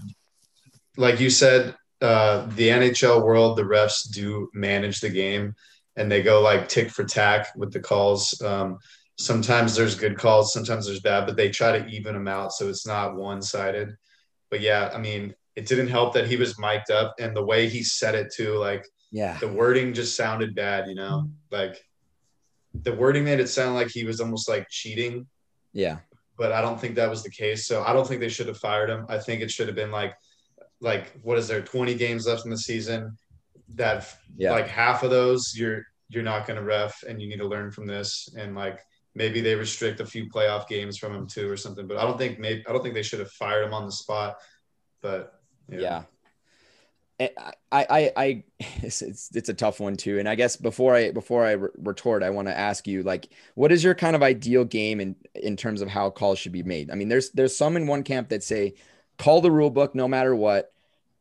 like 0.97 1.21
you 1.21 1.31
said, 1.31 1.75
uh 2.01 2.47
the 2.57 2.69
NHL 2.69 3.25
world, 3.25 3.57
the 3.59 3.63
refs 3.63 4.11
do 4.11 4.49
manage 4.55 5.01
the 5.01 5.11
game 5.11 5.55
and 5.97 6.11
they 6.11 6.23
go 6.23 6.41
like 6.41 6.69
tick 6.69 6.91
for 6.91 7.05
tack 7.05 7.49
with 7.57 7.73
the 7.73 7.81
calls. 7.81 8.41
Um 8.43 8.79
sometimes 9.17 9.77
there's 9.77 9.95
good 9.95 10.19
calls, 10.19 10.53
sometimes 10.53 10.87
there's 10.87 11.01
bad, 11.01 11.27
but 11.27 11.37
they 11.37 11.49
try 11.51 11.79
to 11.79 11.87
even 11.89 12.15
them 12.15 12.27
out 12.29 12.53
so 12.53 12.69
it's 12.69 12.87
not 12.87 13.17
one 13.17 13.41
sided. 13.43 13.95
But 14.51 14.61
yeah, 14.61 14.91
I 14.93 14.99
mean, 14.99 15.35
it 15.57 15.67
didn't 15.67 15.89
help 15.89 16.15
that 16.15 16.27
he 16.27 16.37
was 16.37 16.59
mic'd 16.59 16.91
up 16.91 17.15
and 17.21 17.35
the 17.37 17.45
way 17.45 17.69
he 17.69 17.83
said 17.85 18.15
it 18.17 18.33
too, 18.35 18.55
like 18.57 18.85
Yeah. 19.13 19.39
the 19.39 19.49
wording 19.49 19.95
just 19.95 20.17
sounded 20.17 20.55
bad, 20.57 20.89
you 20.89 20.97
know, 20.97 21.29
like 21.53 21.81
the 22.83 22.93
wording 22.93 23.23
made 23.25 23.39
it 23.39 23.49
sound 23.49 23.77
like 23.77 23.89
he 23.89 24.03
was 24.05 24.21
almost 24.21 24.49
like 24.49 24.67
cheating, 24.69 25.27
Yeah. 25.73 25.99
But 26.37 26.53
I 26.53 26.61
don't 26.61 26.81
think 26.81 26.97
that 26.97 27.11
was 27.11 27.23
the 27.23 27.31
case. 27.31 27.67
So 27.67 27.83
I 27.85 27.93
don't 27.93 28.07
think 28.07 28.21
they 28.21 28.29
should 28.29 28.49
have 28.49 28.59
fired 28.59 28.91
him. 28.91 29.07
I 29.09 29.19
think 29.19 29.41
it 29.41 29.51
should 29.51 29.69
have 29.69 29.77
been 29.77 29.91
like, 29.91 30.15
like 30.81 31.13
what 31.23 31.39
is 31.39 31.49
there, 31.49 31.63
20 31.63 31.95
games 31.95 32.27
left 32.27 32.45
in 32.45 32.51
the 32.51 32.59
season? 32.59 33.17
That 33.75 34.07
Yeah. 34.37 34.53
like 34.53 34.69
half 34.69 35.03
of 35.03 35.11
those 35.11 35.55
you're 35.57 35.85
you're 36.09 36.23
not 36.23 36.47
going 36.47 36.59
to 36.59 36.65
ref, 36.65 37.03
and 37.09 37.21
you 37.21 37.29
need 37.29 37.39
to 37.39 37.47
learn 37.47 37.71
from 37.71 37.87
this. 37.87 38.29
And 38.37 38.55
like 38.55 38.79
maybe 39.15 39.41
they 39.41 39.55
restrict 39.55 40.01
a 40.01 40.07
few 40.07 40.29
playoff 40.29 40.69
games 40.69 40.99
from 40.99 41.15
him 41.15 41.27
too, 41.27 41.51
or 41.51 41.57
something. 41.57 41.87
But 41.87 41.97
I 41.97 42.03
don't 42.03 42.19
think 42.19 42.39
maybe 42.39 42.65
I 42.69 42.73
don't 42.73 42.83
think 42.83 42.95
they 42.95 43.03
should 43.03 43.21
have 43.21 43.31
fired 43.33 43.65
him 43.65 43.75
on 43.75 43.87
the 43.87 43.93
spot. 43.93 44.37
But 45.01 45.33
yeah. 45.69 46.03
Eh, 47.21 47.29
I, 47.71 47.87
I, 47.91 48.13
I, 48.17 48.45
it's, 48.83 49.03
it's, 49.03 49.49
a 49.49 49.55
tough 49.55 49.81
one 49.81 49.97
too. 49.97 50.19
And 50.19 50.29
I 50.29 50.35
guess 50.35 50.57
before 50.57 50.95
I, 50.95 51.13
before 51.13 51.45
I 51.45 51.53
re- 51.53 51.69
retort, 51.79 52.23
I 52.23 52.31
want 52.31 52.49
to 52.49 52.59
ask 52.59 52.87
you, 52.87 53.03
like, 53.03 53.29
what 53.55 53.73
is 53.73 53.85
your 53.85 53.95
kind 53.95 54.17
of 54.17 54.23
ideal 54.23 54.65
game 54.65 55.01
in, 55.01 55.17
in 55.35 55.57
terms 55.57 55.81
of 55.81 55.89
how 55.89 56.11
calls 56.11 56.39
should 56.39 56.53
be 56.53 56.63
made? 56.63 56.91
I 56.91 56.95
mean, 56.95 57.09
there's, 57.09 57.31
there's 57.31 57.57
some 57.57 57.77
in 57.77 57.87
one 57.87 58.03
camp 58.03 58.31
that 58.31 58.43
say, 58.43 58.75
call 59.19 59.41
the 59.41 59.51
rule 59.51 59.71
book 59.71 59.95
no 59.95 60.09
matter 60.09 60.35
what. 60.35 60.73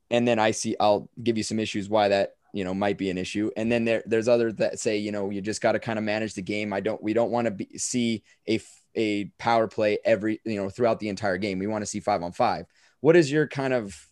And 0.09 0.27
then 0.27 0.39
I 0.39 0.51
see, 0.51 0.75
I'll 0.79 1.09
give 1.21 1.37
you 1.37 1.43
some 1.43 1.59
issues 1.59 1.89
why 1.89 2.07
that, 2.09 2.35
you 2.53 2.63
know, 2.63 2.73
might 2.73 2.97
be 2.97 3.09
an 3.09 3.17
issue. 3.17 3.49
And 3.57 3.71
then 3.71 3.85
there, 3.85 4.03
there's 4.05 4.27
others 4.27 4.55
that 4.55 4.79
say, 4.79 4.97
you 4.97 5.11
know, 5.11 5.29
you 5.29 5.41
just 5.41 5.61
got 5.61 5.71
to 5.71 5.79
kind 5.79 5.97
of 5.97 6.05
manage 6.05 6.35
the 6.35 6.41
game. 6.41 6.71
I 6.71 6.81
don't, 6.81 7.01
we 7.01 7.13
don't 7.13 7.31
want 7.31 7.45
to 7.45 7.51
be, 7.51 7.77
see 7.77 8.23
a, 8.47 8.59
a 8.95 9.25
power 9.39 9.67
play 9.67 9.97
every, 10.05 10.39
you 10.43 10.55
know, 10.55 10.69
throughout 10.69 10.99
the 10.99 11.09
entire 11.09 11.37
game. 11.37 11.57
We 11.57 11.67
want 11.67 11.81
to 11.81 11.87
see 11.87 11.99
five 11.99 12.21
on 12.21 12.31
five. 12.31 12.65
What 12.99 13.15
is 13.15 13.31
your 13.31 13.47
kind 13.47 13.73
of, 13.73 14.07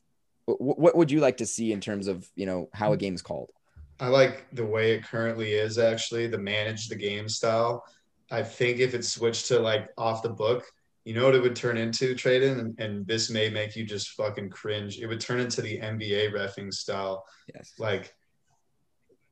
what 0.45 0.95
would 0.95 1.11
you 1.11 1.19
like 1.19 1.37
to 1.37 1.45
see 1.45 1.71
in 1.71 1.81
terms 1.81 2.07
of 2.07 2.29
you 2.35 2.45
know 2.45 2.69
how 2.73 2.93
a 2.93 2.97
mm. 2.97 2.99
game 2.99 3.15
is 3.15 3.21
called? 3.21 3.51
I 3.99 4.07
like 4.07 4.47
the 4.53 4.65
way 4.65 4.93
it 4.93 5.03
currently 5.03 5.53
is 5.53 5.77
actually 5.77 6.27
the 6.27 6.37
manage 6.37 6.87
the 6.87 6.95
game 6.95 7.29
style. 7.29 7.83
I 8.31 8.41
think 8.43 8.79
if 8.79 8.95
it 8.95 9.05
switched 9.05 9.47
to 9.47 9.59
like 9.59 9.89
off 9.97 10.23
the 10.23 10.29
book, 10.29 10.63
you 11.03 11.13
know 11.13 11.25
what 11.25 11.35
it 11.35 11.41
would 11.41 11.55
turn 11.55 11.77
into, 11.77 12.15
Tradon, 12.15 12.59
and, 12.59 12.79
and 12.79 13.07
this 13.07 13.29
may 13.29 13.49
make 13.49 13.75
you 13.75 13.85
just 13.85 14.11
fucking 14.11 14.49
cringe. 14.49 14.99
It 14.99 15.07
would 15.07 15.19
turn 15.19 15.39
into 15.39 15.61
the 15.61 15.79
NBA 15.79 16.31
refing 16.31 16.71
style. 16.73 17.25
Yes. 17.53 17.73
Like, 17.79 18.13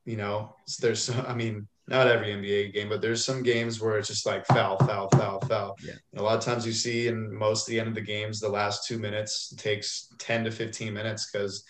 you 0.05 0.17
know, 0.17 0.55
there's, 0.79 1.09
I 1.09 1.35
mean, 1.35 1.67
not 1.89 2.07
every 2.07 2.27
NBA 2.27 2.73
game, 2.73 2.87
but 2.87 3.01
there's 3.01 3.25
some 3.25 3.41
games 3.41 3.81
where 3.81 3.97
it's 3.97 4.07
just 4.07 4.27
like 4.27 4.45
foul, 4.45 4.77
foul, 4.77 5.09
foul, 5.09 5.39
foul. 5.41 5.75
Yeah. 5.83 5.93
And 6.11 6.21
a 6.21 6.23
lot 6.23 6.37
of 6.37 6.43
times 6.43 6.65
you 6.65 6.71
see 6.71 7.07
in 7.07 7.35
most 7.35 7.67
of 7.67 7.71
the 7.71 7.79
end 7.79 7.89
of 7.89 7.95
the 7.95 8.01
games, 8.01 8.39
the 8.39 8.47
last 8.47 8.87
two 8.87 8.99
minutes 8.99 9.53
takes 9.57 10.13
10 10.19 10.43
to 10.43 10.51
15 10.51 10.93
minutes 10.93 11.31
because 11.31 11.63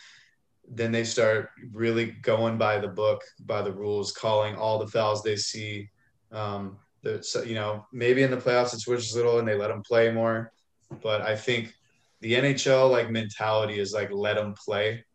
then 0.69 0.91
they 0.91 1.05
start 1.05 1.49
really 1.71 2.07
going 2.21 2.57
by 2.57 2.79
the 2.79 2.87
book, 2.87 3.23
by 3.45 3.61
the 3.61 3.71
rules, 3.71 4.11
calling 4.11 4.55
all 4.55 4.77
the 4.77 4.87
fouls 4.87 5.23
they 5.23 5.37
see. 5.37 5.89
Um, 6.33 6.77
the, 7.01 7.23
so, 7.23 7.41
you 7.43 7.55
know, 7.55 7.85
maybe 7.93 8.21
in 8.21 8.29
the 8.29 8.37
playoffs 8.37 8.73
it 8.73 8.81
switches 8.81 9.13
a 9.13 9.15
little 9.15 9.39
and 9.39 9.47
they 9.47 9.55
let 9.55 9.69
them 9.69 9.83
play 9.83 10.11
more. 10.11 10.51
But 11.01 11.21
I 11.21 11.37
think 11.37 11.73
the 12.19 12.33
NHL 12.33 12.91
like 12.91 13.09
mentality 13.09 13.79
is 13.79 13.93
like 13.93 14.09
let 14.11 14.35
them 14.35 14.53
play. 14.53 15.05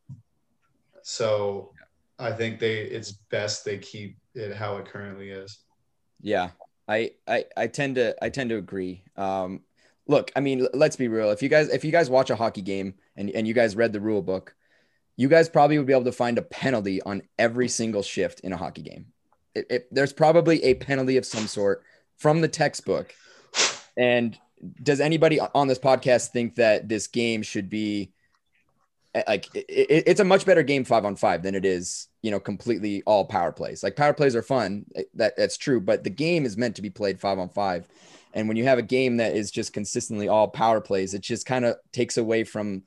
So 1.02 1.72
I 2.18 2.32
think 2.32 2.58
they 2.58 2.78
it's 2.78 3.12
best 3.30 3.66
they 3.66 3.76
keep 3.76 4.16
it 4.34 4.54
how 4.54 4.76
it 4.76 4.86
currently 4.86 5.30
is. 5.30 5.58
Yeah, 6.20 6.50
I 6.88 7.12
I 7.26 7.44
I 7.56 7.66
tend 7.66 7.96
to 7.96 8.16
I 8.22 8.28
tend 8.28 8.50
to 8.50 8.56
agree. 8.56 9.02
Um, 9.16 9.60
look, 10.06 10.30
I 10.36 10.40
mean, 10.40 10.66
let's 10.74 10.96
be 10.96 11.08
real. 11.08 11.30
If 11.30 11.42
you 11.42 11.48
guys 11.48 11.68
if 11.68 11.84
you 11.84 11.92
guys 11.92 12.10
watch 12.10 12.30
a 12.30 12.36
hockey 12.36 12.62
game 12.62 12.94
and 13.16 13.30
and 13.30 13.46
you 13.46 13.54
guys 13.54 13.76
read 13.76 13.92
the 13.92 14.00
rule 14.00 14.22
book, 14.22 14.54
you 15.16 15.28
guys 15.28 15.48
probably 15.48 15.78
would 15.78 15.86
be 15.86 15.92
able 15.92 16.04
to 16.04 16.12
find 16.12 16.38
a 16.38 16.42
penalty 16.42 17.00
on 17.02 17.22
every 17.38 17.68
single 17.68 18.02
shift 18.02 18.40
in 18.40 18.52
a 18.52 18.56
hockey 18.56 18.82
game. 18.82 19.06
It, 19.54 19.66
it, 19.70 19.88
there's 19.92 20.12
probably 20.12 20.62
a 20.64 20.74
penalty 20.74 21.16
of 21.16 21.24
some 21.24 21.46
sort 21.46 21.84
from 22.16 22.40
the 22.40 22.48
textbook. 22.48 23.14
And 23.96 24.36
does 24.82 25.00
anybody 25.00 25.38
on 25.38 25.68
this 25.68 25.78
podcast 25.78 26.28
think 26.28 26.56
that 26.56 26.88
this 26.88 27.06
game 27.06 27.42
should 27.42 27.70
be 27.70 28.13
Eh, 29.14 29.22
like 29.28 29.48
it, 29.54 30.04
it's 30.06 30.20
a 30.20 30.24
much 30.24 30.44
better 30.44 30.62
game 30.62 30.84
five 30.84 31.04
on 31.04 31.16
five 31.16 31.42
than 31.42 31.54
it 31.54 31.64
is 31.64 32.08
you 32.22 32.30
know 32.30 32.40
completely 32.40 33.02
all 33.06 33.24
power 33.24 33.52
plays. 33.52 33.82
Like 33.82 33.96
power 33.96 34.12
plays 34.12 34.34
are 34.34 34.42
fun 34.42 34.84
eh, 34.94 35.04
that 35.14 35.36
that's 35.36 35.56
true 35.56 35.80
but 35.80 36.04
the 36.04 36.10
game 36.10 36.44
is 36.44 36.56
meant 36.56 36.76
to 36.76 36.82
be 36.82 36.90
played 36.90 37.20
five 37.20 37.38
on 37.38 37.48
five. 37.48 37.86
And 38.32 38.48
when 38.48 38.56
you 38.56 38.64
have 38.64 38.78
a 38.78 38.82
game 38.82 39.18
that 39.18 39.36
is 39.36 39.50
just 39.50 39.72
consistently 39.72 40.28
all 40.28 40.48
power 40.48 40.80
plays 40.80 41.14
it 41.14 41.22
just 41.22 41.46
kind 41.46 41.64
of 41.64 41.76
takes 41.92 42.16
away 42.16 42.44
from 42.44 42.82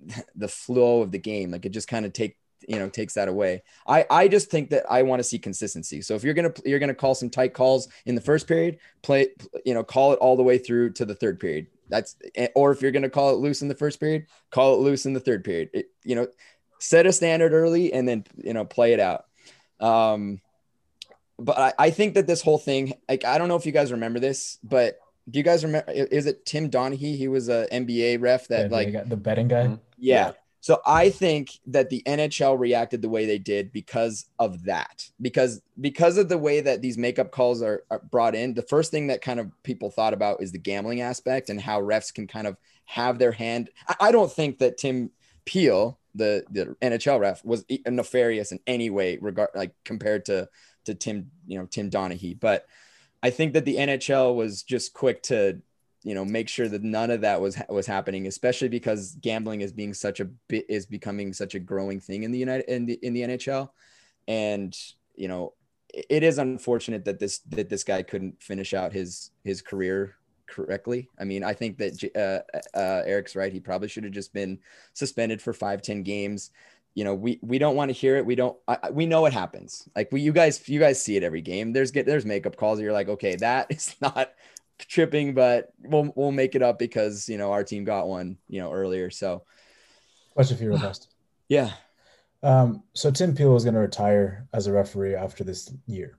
the 0.34 0.48
flow 0.48 1.02
of 1.02 1.12
the 1.12 1.18
game. 1.18 1.50
Like 1.50 1.64
it 1.64 1.70
just 1.70 1.88
kind 1.88 2.04
of 2.06 2.12
take 2.12 2.36
you 2.68 2.78
know 2.78 2.88
takes 2.88 3.14
that 3.14 3.28
away. 3.28 3.62
I 3.86 4.06
i 4.10 4.28
just 4.28 4.48
think 4.48 4.70
that 4.70 4.84
i 4.88 5.02
want 5.02 5.20
to 5.20 5.24
see 5.24 5.38
consistency. 5.38 6.02
So 6.02 6.14
if 6.14 6.24
you're 6.24 6.34
gonna 6.34 6.52
you're 6.64 6.78
gonna 6.78 6.94
call 6.94 7.14
some 7.14 7.30
tight 7.30 7.54
calls 7.54 7.88
in 8.06 8.14
the 8.14 8.20
first 8.20 8.46
period 8.46 8.78
play 9.02 9.28
you 9.64 9.74
know 9.74 9.82
call 9.82 10.12
it 10.12 10.18
all 10.18 10.36
the 10.36 10.42
way 10.42 10.58
through 10.58 10.92
to 10.92 11.04
the 11.04 11.14
third 11.14 11.40
period 11.40 11.66
that's 11.92 12.16
eh, 12.34 12.48
or 12.56 12.72
if 12.72 12.82
you're 12.82 12.90
going 12.90 13.02
to 13.02 13.10
call 13.10 13.30
it 13.30 13.38
loose 13.38 13.62
in 13.62 13.68
the 13.68 13.74
first 13.74 14.00
period, 14.00 14.26
call 14.50 14.74
it 14.74 14.80
loose 14.80 15.06
in 15.06 15.12
the 15.12 15.20
third 15.20 15.44
period. 15.44 15.68
It, 15.72 15.86
you 16.02 16.16
know, 16.16 16.26
set 16.80 17.06
a 17.06 17.12
standard 17.12 17.52
early 17.52 17.92
and 17.92 18.08
then 18.08 18.24
you 18.36 18.54
know 18.54 18.64
play 18.64 18.94
it 18.94 19.00
out. 19.00 19.26
Um, 19.78 20.40
but 21.38 21.58
I, 21.58 21.72
I 21.78 21.90
think 21.90 22.14
that 22.14 22.26
this 22.26 22.42
whole 22.42 22.58
thing, 22.58 22.94
like 23.08 23.24
I 23.24 23.38
don't 23.38 23.48
know 23.48 23.56
if 23.56 23.66
you 23.66 23.72
guys 23.72 23.92
remember 23.92 24.18
this, 24.20 24.58
but 24.64 24.98
do 25.30 25.38
you 25.38 25.42
guys 25.44 25.64
remember? 25.64 25.92
Is 25.92 26.26
it 26.26 26.46
Tim 26.46 26.70
Donaghy? 26.70 27.16
He 27.16 27.28
was 27.28 27.48
a 27.48 27.68
NBA 27.70 28.20
ref 28.20 28.48
that 28.48 28.70
Yeah, 28.70 28.76
like 28.76 29.08
the 29.08 29.16
betting 29.16 29.48
guy. 29.48 29.66
Mhm. 29.66 29.80
yeah. 29.98 30.32
So 30.62 30.80
I 30.86 31.10
think 31.10 31.58
that 31.66 31.90
the 31.90 32.04
NHL 32.06 32.56
reacted 32.56 33.02
the 33.02 33.08
way 33.08 33.26
they 33.26 33.40
did 33.40 33.72
because 33.72 34.26
of 34.38 34.62
that. 34.62 35.10
Because 35.20 35.60
because 35.80 36.16
of 36.18 36.28
the 36.28 36.38
way 36.38 36.60
that 36.60 36.80
these 36.80 36.96
makeup 36.96 37.32
calls 37.32 37.62
are, 37.62 37.82
are 37.90 37.98
brought 37.98 38.36
in, 38.36 38.54
the 38.54 38.62
first 38.62 38.92
thing 38.92 39.08
that 39.08 39.22
kind 39.22 39.40
of 39.40 39.50
people 39.64 39.90
thought 39.90 40.14
about 40.14 40.40
is 40.40 40.52
the 40.52 40.58
gambling 40.58 41.00
aspect 41.00 41.50
and 41.50 41.60
how 41.60 41.82
refs 41.82 42.14
can 42.14 42.28
kind 42.28 42.46
of 42.46 42.56
have 42.84 43.18
their 43.18 43.32
hand. 43.32 43.70
I, 43.88 43.96
I 44.00 44.12
don't 44.12 44.30
think 44.30 44.58
that 44.58 44.78
Tim 44.78 45.10
Peel, 45.46 45.98
the 46.14 46.44
the 46.48 46.76
NHL 46.80 47.18
ref, 47.18 47.44
was 47.44 47.64
nefarious 47.84 48.52
in 48.52 48.60
any 48.64 48.88
way 48.88 49.18
regard 49.20 49.50
like 49.56 49.74
compared 49.84 50.26
to 50.26 50.48
to 50.84 50.94
Tim, 50.94 51.32
you 51.44 51.58
know, 51.58 51.66
Tim 51.66 51.90
Donaghy. 51.90 52.38
But 52.38 52.66
I 53.20 53.30
think 53.30 53.54
that 53.54 53.64
the 53.64 53.78
NHL 53.78 54.36
was 54.36 54.62
just 54.62 54.94
quick 54.94 55.24
to 55.24 55.60
you 56.04 56.14
know 56.14 56.24
make 56.24 56.48
sure 56.48 56.68
that 56.68 56.82
none 56.82 57.10
of 57.10 57.20
that 57.20 57.40
was 57.40 57.60
was 57.68 57.86
happening 57.86 58.26
especially 58.26 58.68
because 58.68 59.16
gambling 59.20 59.60
is 59.60 59.72
being 59.72 59.94
such 59.94 60.20
a 60.20 60.24
bit 60.48 60.66
is 60.68 60.86
becoming 60.86 61.32
such 61.32 61.54
a 61.54 61.60
growing 61.60 62.00
thing 62.00 62.24
in 62.24 62.32
the 62.32 62.38
united 62.38 62.64
in 62.72 62.86
the 62.86 62.98
in 63.02 63.12
the 63.12 63.22
nhl 63.22 63.68
and 64.28 64.76
you 65.14 65.28
know 65.28 65.52
it 65.92 66.22
is 66.22 66.38
unfortunate 66.38 67.04
that 67.04 67.18
this 67.18 67.40
that 67.50 67.68
this 67.68 67.84
guy 67.84 68.02
couldn't 68.02 68.42
finish 68.42 68.74
out 68.74 68.92
his 68.92 69.30
his 69.44 69.60
career 69.60 70.16
correctly. 70.46 71.08
I 71.18 71.24
mean 71.24 71.44
i 71.44 71.52
think 71.52 71.78
that 71.78 71.92
uh, 72.14 72.78
uh, 72.78 73.02
eric's 73.06 73.36
right. 73.36 73.52
He 73.52 73.60
probably 73.60 73.88
should 73.88 74.04
have 74.04 74.12
just 74.12 74.32
been 74.32 74.58
suspended 74.92 75.40
for 75.40 75.52
five 75.52 75.82
ten 75.82 76.02
games. 76.02 76.50
You 76.94 77.04
know 77.04 77.14
we 77.14 77.38
we 77.42 77.58
don't 77.58 77.76
want 77.76 77.88
to 77.88 77.94
hear 77.94 78.16
it. 78.16 78.26
We 78.26 78.34
don't 78.34 78.56
I, 78.68 78.90
we 78.90 79.06
know 79.06 79.26
it 79.26 79.32
happens. 79.32 79.88
Like 79.96 80.10
we 80.12 80.20
you 80.20 80.32
guys 80.32 80.66
you 80.68 80.78
guys 80.78 81.02
see 81.02 81.16
it 81.16 81.22
every 81.22 81.40
game. 81.40 81.72
There's 81.72 81.90
get 81.90 82.06
there's 82.06 82.26
makeup 82.26 82.56
calls. 82.56 82.80
You're 82.80 82.92
like 82.92 83.08
okay 83.08 83.36
that 83.36 83.66
is 83.70 83.96
not 84.00 84.32
tripping, 84.88 85.34
but 85.34 85.72
we'll 85.78 86.12
we'll 86.16 86.32
make 86.32 86.54
it 86.54 86.62
up 86.62 86.78
because 86.78 87.28
you 87.28 87.38
know 87.38 87.52
our 87.52 87.64
team 87.64 87.84
got 87.84 88.08
one 88.08 88.38
you 88.48 88.60
know 88.60 88.72
earlier. 88.72 89.10
So 89.10 89.44
Question 90.34 90.56
for 90.56 90.64
you, 90.64 90.70
Robust. 90.70 91.08
yeah, 91.48 91.72
Um, 92.42 92.82
so 92.94 93.10
Tim 93.10 93.34
Peel 93.34 93.54
is 93.56 93.64
going 93.64 93.74
to 93.74 93.80
retire 93.80 94.46
as 94.52 94.66
a 94.66 94.72
referee 94.72 95.14
after 95.14 95.44
this 95.44 95.72
year. 95.86 96.18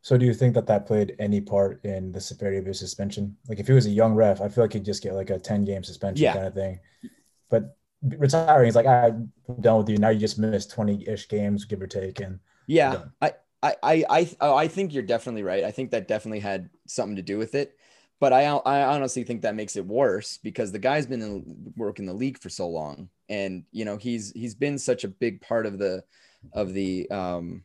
So 0.00 0.16
do 0.18 0.26
you 0.26 0.34
think 0.34 0.54
that 0.54 0.66
that 0.66 0.86
played 0.86 1.14
any 1.18 1.40
part 1.40 1.84
in 1.84 2.12
the 2.12 2.20
severity 2.20 2.58
of 2.58 2.66
his 2.66 2.78
suspension? 2.78 3.36
Like 3.48 3.60
if 3.60 3.66
he 3.66 3.72
was 3.72 3.86
a 3.86 3.90
young 3.90 4.14
ref, 4.14 4.40
I 4.40 4.48
feel 4.48 4.64
like 4.64 4.72
he'd 4.72 4.84
just 4.84 5.02
get 5.02 5.14
like 5.14 5.30
a 5.30 5.38
10 5.38 5.64
game 5.64 5.84
suspension 5.84 6.24
Yeah. 6.24 6.32
kind 6.34 6.46
of 6.46 6.54
thing. 6.54 6.80
But 7.50 7.76
retiring, 8.02 8.66
he's 8.66 8.74
like, 8.76 8.86
I'm 8.86 9.32
done 9.60 9.78
with 9.78 9.88
you. 9.88 9.98
Now 9.98 10.08
you 10.10 10.18
just 10.18 10.38
missed 10.38 10.70
20 10.72 11.08
ish 11.08 11.28
games, 11.28 11.64
give 11.64 11.82
or 11.82 11.86
take. 11.86 12.20
And 12.20 12.40
yeah. 12.66 13.04
I 13.20 13.34
I 13.62 13.76
I 13.82 14.04
I 14.40 14.48
I 14.64 14.68
think 14.68 14.92
you're 14.92 15.02
definitely 15.04 15.42
right. 15.44 15.62
I 15.64 15.70
think 15.70 15.90
that 15.92 16.08
definitely 16.08 16.40
had 16.40 16.68
something 16.86 17.16
to 17.16 17.22
do 17.22 17.38
with 17.38 17.54
it. 17.54 17.76
But 18.22 18.32
I 18.32 18.44
I 18.44 18.84
honestly 18.84 19.24
think 19.24 19.42
that 19.42 19.56
makes 19.56 19.74
it 19.74 19.84
worse 19.84 20.38
because 20.44 20.70
the 20.70 20.78
guy's 20.78 21.06
been 21.06 21.22
in 21.22 21.72
working 21.76 22.06
the 22.06 22.12
league 22.12 22.38
for 22.38 22.50
so 22.50 22.68
long, 22.68 23.08
and 23.28 23.64
you 23.72 23.84
know 23.84 23.96
he's 23.96 24.30
he's 24.30 24.54
been 24.54 24.78
such 24.78 25.02
a 25.02 25.08
big 25.08 25.40
part 25.40 25.66
of 25.66 25.76
the 25.76 26.04
of 26.52 26.72
the 26.72 27.10
um 27.10 27.64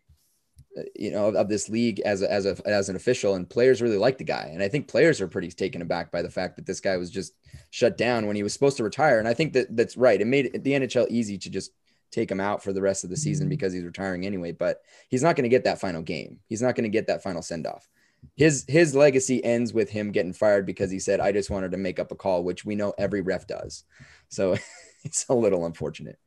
you 0.96 1.12
know 1.12 1.28
of 1.28 1.48
this 1.48 1.70
league 1.70 2.00
as 2.00 2.24
a, 2.24 2.32
as 2.32 2.48
a 2.48 2.58
as 2.66 2.90
an 2.90 2.96
official 2.96 3.36
and 3.36 3.48
players 3.48 3.84
really 3.84 4.00
like 4.00 4.18
the 4.18 4.24
guy. 4.24 4.50
And 4.52 4.64
i 4.64 4.68
think 4.68 4.88
players 4.88 5.22
are 5.22 5.28
pretty 5.28 5.50
taken 5.50 5.84
aback 5.84 6.12
by 6.12 6.24
the 6.24 6.32
fact 6.32 6.56
that 6.56 6.66
this 6.66 6.80
guy 6.80 6.98
was 6.98 7.12
just 7.12 7.34
shut 7.70 7.96
down 7.96 8.26
when 8.26 8.36
he 8.36 8.42
was 8.42 8.54
supposed 8.54 8.78
to 8.78 8.84
retire. 8.84 9.20
And 9.20 9.28
i 9.28 9.36
think 9.36 9.54
that 9.54 9.76
that's 9.78 9.96
right. 9.96 10.20
It 10.20 10.26
made 10.26 10.64
the 10.64 10.72
nhl 10.72 11.08
easy 11.12 11.38
to 11.38 11.52
just 11.52 11.70
take 12.10 12.32
him 12.32 12.40
out 12.40 12.64
for 12.64 12.74
the 12.74 12.82
rest 12.82 13.04
of 13.04 13.12
the 13.12 13.18
season 13.18 13.48
because 13.48 13.74
he's 13.74 13.84
retiring 13.84 14.26
anyway 14.26 14.54
but 14.54 14.82
he's 15.10 15.22
not 15.22 15.36
going 15.36 15.44
to 15.44 15.56
get 15.56 15.66
that 15.66 15.80
final 15.80 16.02
game. 16.02 16.40
He's 16.48 16.64
not 16.64 16.74
going 16.74 16.86
to 16.86 16.98
get 16.98 17.06
that 17.06 17.22
final 17.22 17.44
send 17.44 17.68
off 17.68 17.88
his 18.36 18.66
his 18.68 18.96
legacy 18.96 19.44
ends 19.44 19.74
with 19.74 19.90
him 19.90 20.12
getting 20.12 20.34
fired 20.34 20.66
because 20.66 20.92
he 20.92 21.00
said 21.00 21.20
i 21.20 21.32
just 21.32 21.50
wanted 21.50 21.72
to 21.72 21.78
make 21.78 22.00
up 22.00 22.12
a 22.12 22.16
call 22.16 22.44
which 22.44 22.66
we 22.66 22.76
know 22.76 22.94
every 22.98 23.22
ref 23.22 23.48
does 23.48 23.84
so 24.28 24.56
it's 25.04 25.26
a 25.30 25.34
little 25.34 25.66
unfortunate 25.66 26.20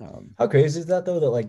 um, 0.00 0.34
how 0.38 0.46
crazy 0.46 0.80
is 0.80 0.86
that 0.86 1.04
though? 1.04 1.20
That 1.20 1.30
like 1.30 1.48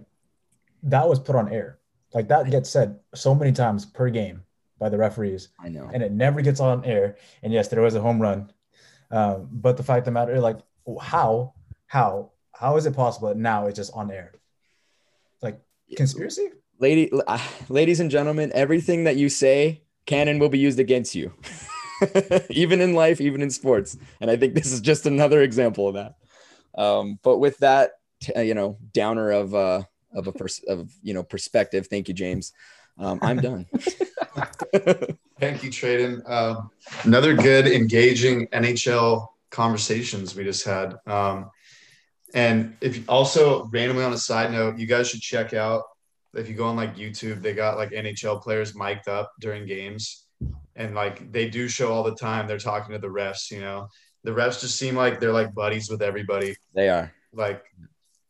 that 0.83 1.07
was 1.07 1.19
put 1.19 1.35
on 1.35 1.51
air. 1.51 1.79
Like 2.13 2.27
that 2.29 2.49
gets 2.49 2.69
said 2.69 2.99
so 3.13 3.35
many 3.35 3.51
times 3.51 3.85
per 3.85 4.09
game 4.09 4.43
by 4.79 4.89
the 4.89 4.97
referees. 4.97 5.49
i 5.59 5.67
know 5.67 5.89
and 5.93 6.01
it 6.01 6.11
never 6.11 6.41
gets 6.41 6.59
on 6.59 6.83
air. 6.85 7.17
And 7.43 7.53
yes, 7.53 7.67
there 7.67 7.81
was 7.81 7.95
a 7.95 8.01
home 8.01 8.21
run. 8.21 8.51
Um, 9.11 9.49
but 9.51 9.77
the 9.77 9.83
fact 9.83 9.99
of 9.99 10.05
the 10.05 10.11
matter, 10.11 10.39
like, 10.39 10.59
how, 11.01 11.53
how, 11.87 12.31
how 12.53 12.77
is 12.77 12.85
it 12.85 12.95
possible 12.95 13.29
that 13.29 13.37
now 13.37 13.65
it's 13.65 13.75
just 13.75 13.91
on 13.93 14.11
air? 14.11 14.33
Like 15.41 15.59
conspiracy? 15.95 16.49
Lady 16.79 17.11
uh, 17.11 17.39
ladies 17.67 17.99
and 17.99 18.09
gentlemen 18.09 18.51
everything 18.53 19.03
that 19.03 19.17
you 19.17 19.29
say 19.29 19.81
can 20.05 20.27
and 20.27 20.39
will 20.39 20.49
be 20.49 20.59
used 20.59 20.79
against 20.79 21.13
you 21.13 21.33
even 22.49 22.81
in 22.81 22.93
life 22.93 23.19
even 23.19 23.41
in 23.41 23.49
sports 23.49 23.97
and 24.21 24.31
i 24.31 24.37
think 24.37 24.55
this 24.55 24.71
is 24.71 24.79
just 24.79 25.05
another 25.05 25.41
example 25.41 25.89
of 25.89 25.95
that 25.95 26.15
um, 26.81 27.19
but 27.21 27.39
with 27.39 27.57
that 27.57 27.91
t- 28.21 28.33
uh, 28.33 28.41
you 28.41 28.53
know 28.53 28.77
downer 28.93 29.29
of 29.29 29.53
uh 29.53 29.83
of 30.13 30.27
a 30.27 30.31
pers- 30.31 30.63
of 30.67 30.91
you 31.01 31.13
know 31.13 31.23
perspective. 31.23 31.87
Thank 31.87 32.07
you, 32.07 32.13
James. 32.13 32.53
Um, 32.97 33.19
I'm 33.21 33.37
done. 33.41 33.65
Thank 35.39 35.63
you, 35.63 35.69
Tradon. 35.69 36.29
Um, 36.29 36.69
another 37.03 37.33
good, 37.33 37.67
engaging 37.67 38.47
NHL 38.47 39.27
conversations 39.49 40.35
we 40.35 40.43
just 40.43 40.65
had. 40.65 40.95
Um, 41.05 41.49
and 42.33 42.77
if 42.81 43.07
also 43.09 43.65
randomly 43.65 44.03
on 44.03 44.13
a 44.13 44.17
side 44.17 44.51
note, 44.51 44.77
you 44.77 44.85
guys 44.85 45.09
should 45.09 45.21
check 45.21 45.53
out 45.53 45.83
if 46.35 46.47
you 46.47 46.55
go 46.55 46.65
on 46.65 46.75
like 46.75 46.95
YouTube, 46.95 47.41
they 47.41 47.53
got 47.53 47.77
like 47.77 47.91
NHL 47.91 48.41
players 48.41 48.75
mic'd 48.75 49.07
up 49.07 49.31
during 49.39 49.65
games, 49.65 50.25
and 50.75 50.93
like 50.95 51.31
they 51.31 51.49
do 51.49 51.67
show 51.67 51.91
all 51.91 52.03
the 52.03 52.15
time. 52.15 52.47
They're 52.47 52.57
talking 52.57 52.93
to 52.93 52.99
the 52.99 53.07
refs. 53.07 53.51
You 53.51 53.61
know, 53.61 53.87
the 54.23 54.31
refs 54.31 54.61
just 54.61 54.77
seem 54.77 54.95
like 54.95 55.19
they're 55.19 55.33
like 55.33 55.53
buddies 55.53 55.89
with 55.89 56.01
everybody. 56.01 56.55
They 56.75 56.89
are. 56.89 57.11
Like, 57.33 57.63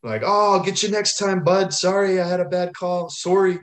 like 0.02 0.22
oh, 0.24 0.52
I'll 0.54 0.64
get 0.64 0.82
you 0.82 0.90
next 0.90 1.18
time, 1.18 1.44
bud. 1.44 1.72
Sorry, 1.72 2.20
I 2.20 2.26
had 2.26 2.40
a 2.40 2.48
bad 2.48 2.74
call. 2.74 3.10
Sorry. 3.10 3.58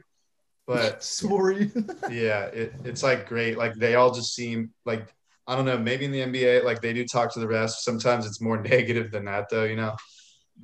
But 0.68 1.04
sorry. 1.04 1.72
yeah, 2.12 2.46
it, 2.46 2.74
it's 2.84 3.04
like 3.04 3.28
great. 3.28 3.58
Like 3.58 3.76
they 3.76 3.96
all 3.96 4.14
just 4.14 4.36
seem 4.36 4.72
like 4.86 5.14
I 5.48 5.56
don't 5.56 5.66
know. 5.66 5.78
Maybe 5.78 6.06
in 6.06 6.12
the 6.12 6.20
NBA, 6.20 6.64
like 6.64 6.82
they 6.82 6.94
do 6.94 7.06
talk 7.06 7.34
to 7.34 7.40
the 7.40 7.48
refs. 7.48 7.78
Sometimes 7.80 8.26
it's 8.26 8.42
more 8.42 8.62
negative 8.62 9.12
than 9.12 9.26
that, 9.26 9.50
though. 9.50 9.64
You 9.64 9.78
know. 9.78 9.96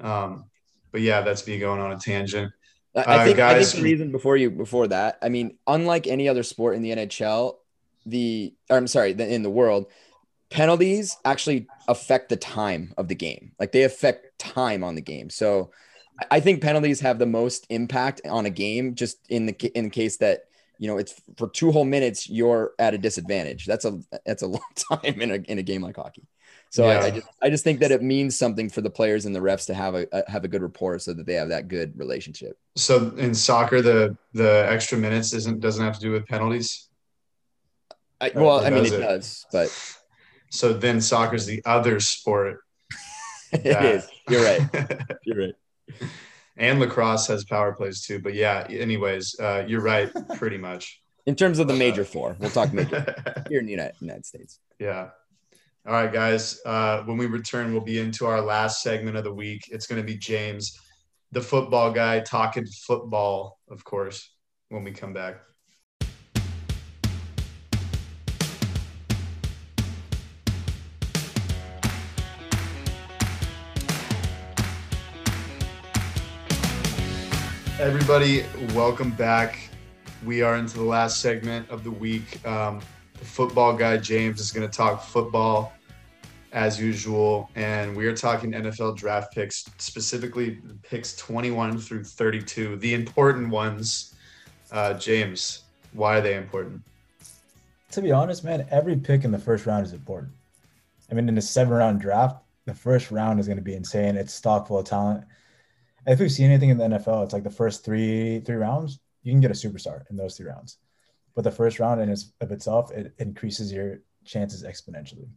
Um, 0.01 0.45
but 0.91 1.01
yeah, 1.01 1.21
that's 1.21 1.47
me 1.47 1.57
going 1.57 1.79
on 1.79 1.91
a 1.91 1.97
tangent. 1.97 2.51
I 2.95 3.01
Uh, 3.01 3.23
think, 3.25 3.39
I 3.47 3.55
think 3.55 3.71
the 3.71 3.81
reason 3.81 4.11
before 4.11 4.37
you 4.37 4.51
before 4.51 4.87
that, 4.87 5.17
I 5.21 5.29
mean, 5.29 5.57
unlike 5.67 6.07
any 6.07 6.29
other 6.29 6.43
sport 6.43 6.75
in 6.75 6.81
the 6.83 6.91
NHL, 6.91 7.59
the 8.05 8.53
or 8.69 8.77
I'm 8.77 8.87
sorry, 8.87 9.13
the, 9.13 9.27
in 9.27 9.41
the 9.43 9.49
world, 9.49 9.87
penalties 10.49 11.17
actually 11.25 11.69
affect 11.87 12.29
the 12.29 12.37
time 12.37 12.93
of 12.97 13.07
the 13.07 13.15
game. 13.15 13.53
Like 13.59 13.71
they 13.71 13.83
affect 13.83 14.37
time 14.39 14.83
on 14.83 14.95
the 14.95 15.01
game. 15.01 15.29
So 15.29 15.71
I- 16.31 16.39
think 16.41 16.61
penalties 16.61 17.01
have 17.01 17.19
the 17.19 17.25
most 17.25 17.65
impact 17.69 18.21
on 18.29 18.45
a 18.45 18.49
game, 18.51 18.95
just 18.95 19.17
in 19.29 19.47
the 19.47 19.53
in 19.77 19.89
case 19.89 20.17
that 20.17 20.41
you 20.79 20.87
know 20.87 20.97
it's 20.97 21.15
for 21.37 21.49
two 21.49 21.71
whole 21.71 21.85
minutes 21.85 22.29
you're 22.29 22.73
at 22.79 22.93
a 22.93 22.97
disadvantage. 22.99 23.65
That's 23.65 23.85
a 23.85 23.99
that's 24.25 24.43
a 24.43 24.47
long 24.57 24.61
time 24.77 25.21
in 25.21 25.31
a 25.31 25.35
in 25.35 25.59
a 25.59 25.63
game 25.63 25.81
like 25.81 25.95
hockey. 25.97 26.27
So 26.73 26.85
I, 26.85 27.05
I 27.05 27.11
just 27.11 27.27
I 27.43 27.49
just 27.51 27.63
think 27.63 27.81
that 27.81 27.91
it 27.91 28.01
means 28.01 28.35
something 28.35 28.67
for 28.67 28.81
the 28.81 28.89
players 28.89 29.27
and 29.27 29.35
the 29.35 29.39
refs 29.39 29.67
to 29.67 29.75
have 29.75 29.93
a, 29.93 30.07
a 30.11 30.27
have 30.27 30.43
a 30.43 30.47
good 30.47 30.63
rapport 30.63 30.97
so 30.97 31.13
that 31.13 31.27
they 31.27 31.35
have 31.35 31.49
that 31.49 31.67
good 31.67 31.95
relationship. 31.95 32.57
So 32.75 33.13
in 33.15 33.35
soccer, 33.35 33.83
the 33.83 34.17
the 34.33 34.65
extra 34.67 34.97
minutes 34.97 35.33
isn't 35.33 35.59
doesn't 35.59 35.85
have 35.85 35.93
to 35.93 36.01
do 36.01 36.09
with 36.09 36.25
penalties. 36.25 36.89
I, 38.19 38.31
well, 38.33 38.65
I 38.65 38.71
mean, 38.71 38.87
it, 38.87 38.93
it? 38.93 39.01
does, 39.01 39.45
but 39.51 39.69
So 40.49 40.73
then 40.73 40.99
soccer's 40.99 41.45
the 41.45 41.61
other 41.63 41.99
sport. 41.99 42.61
it 43.51 43.85
is. 43.85 44.09
You're 44.27 44.43
right. 44.43 44.61
You're 45.25 45.45
right. 45.45 46.09
and 46.57 46.79
lacrosse 46.79 47.27
has 47.27 47.45
power 47.45 47.73
plays 47.73 48.01
too. 48.01 48.19
But 48.19 48.33
yeah, 48.33 48.65
anyways, 48.67 49.39
uh, 49.39 49.63
you're 49.67 49.81
right, 49.81 50.09
pretty 50.37 50.57
much. 50.57 51.03
In 51.27 51.35
terms 51.35 51.59
of 51.59 51.67
the 51.67 51.75
major 51.75 52.03
four, 52.03 52.35
we'll 52.39 52.49
talk 52.49 52.73
major 52.73 53.13
here 53.47 53.59
in 53.59 53.67
the 53.67 53.71
United, 53.73 53.95
United 54.01 54.25
States. 54.25 54.59
yeah. 54.79 55.09
All 55.85 55.91
right, 55.91 56.13
guys. 56.13 56.61
Uh, 56.65 57.03
when 57.03 57.17
we 57.17 57.25
return, 57.25 57.73
we'll 57.73 57.81
be 57.81 57.99
into 57.99 58.25
our 58.25 58.39
last 58.39 58.81
segment 58.81 59.17
of 59.17 59.25
the 59.25 59.33
week. 59.33 59.67
It's 59.69 59.85
going 59.85 60.01
to 60.01 60.05
be 60.05 60.17
James, 60.17 60.79
the 61.33 61.41
football 61.41 61.91
guy, 61.91 62.21
talking 62.21 62.65
football, 62.65 63.59
of 63.69 63.83
course, 63.83 64.31
when 64.69 64.85
we 64.85 64.93
come 64.93 65.11
back. 65.11 65.41
Everybody, 77.77 78.45
welcome 78.73 79.11
back. 79.11 79.59
We 80.23 80.43
are 80.43 80.55
into 80.55 80.77
the 80.77 80.85
last 80.85 81.19
segment 81.19 81.69
of 81.69 81.83
the 81.83 81.91
week. 81.91 82.47
Um, 82.47 82.79
the 83.23 83.29
football 83.29 83.73
guy, 83.73 83.97
James, 83.97 84.39
is 84.41 84.51
going 84.51 84.69
to 84.69 84.77
talk 84.77 85.01
football 85.01 85.73
as 86.51 86.79
usual. 86.79 87.49
And 87.55 87.95
we 87.95 88.05
are 88.05 88.15
talking 88.15 88.51
NFL 88.51 88.97
draft 88.97 89.33
picks, 89.33 89.65
specifically 89.77 90.59
picks 90.83 91.15
21 91.15 91.79
through 91.79 92.03
32, 92.03 92.75
the 92.77 92.93
important 92.93 93.49
ones. 93.49 94.15
Uh, 94.71 94.93
James, 94.95 95.63
why 95.93 96.17
are 96.17 96.21
they 96.21 96.35
important? 96.35 96.83
to 97.91 98.01
be 98.01 98.11
honest, 98.11 98.43
man, 98.43 98.65
every 98.71 98.95
pick 98.95 99.23
in 99.23 99.31
the 99.31 99.37
first 99.37 99.67
round 99.67 99.85
is 99.85 99.93
important. 99.93 100.31
I 101.11 101.13
mean, 101.13 101.29
in 101.29 101.37
a 101.37 101.41
seven 101.41 101.73
round 101.73 102.01
draft, 102.01 102.43
the 102.65 102.73
first 102.73 103.11
round 103.11 103.39
is 103.39 103.45
going 103.45 103.59
to 103.59 103.63
be 103.63 103.75
insane. 103.75 104.15
It's 104.15 104.33
stock 104.33 104.67
full 104.67 104.79
of 104.79 104.85
talent. 104.85 105.25
If 106.07 106.19
we've 106.19 106.31
seen 106.31 106.47
anything 106.49 106.69
in 106.69 106.77
the 106.77 106.85
NFL, 106.85 107.23
it's 107.23 107.33
like 107.33 107.43
the 107.43 107.51
first 107.51 107.85
three 107.85 108.39
three 108.39 108.55
rounds, 108.55 108.99
you 109.21 109.31
can 109.31 109.41
get 109.41 109.51
a 109.51 109.53
superstar 109.53 110.01
in 110.09 110.17
those 110.17 110.35
three 110.35 110.47
rounds. 110.47 110.79
But 111.35 111.43
the 111.43 111.51
first 111.51 111.79
round 111.79 112.01
in 112.01 112.15
of 112.41 112.51
itself, 112.51 112.91
it 112.91 113.13
increases 113.17 113.71
your 113.71 113.99
chances 114.25 114.63
exponentially. 114.63 115.29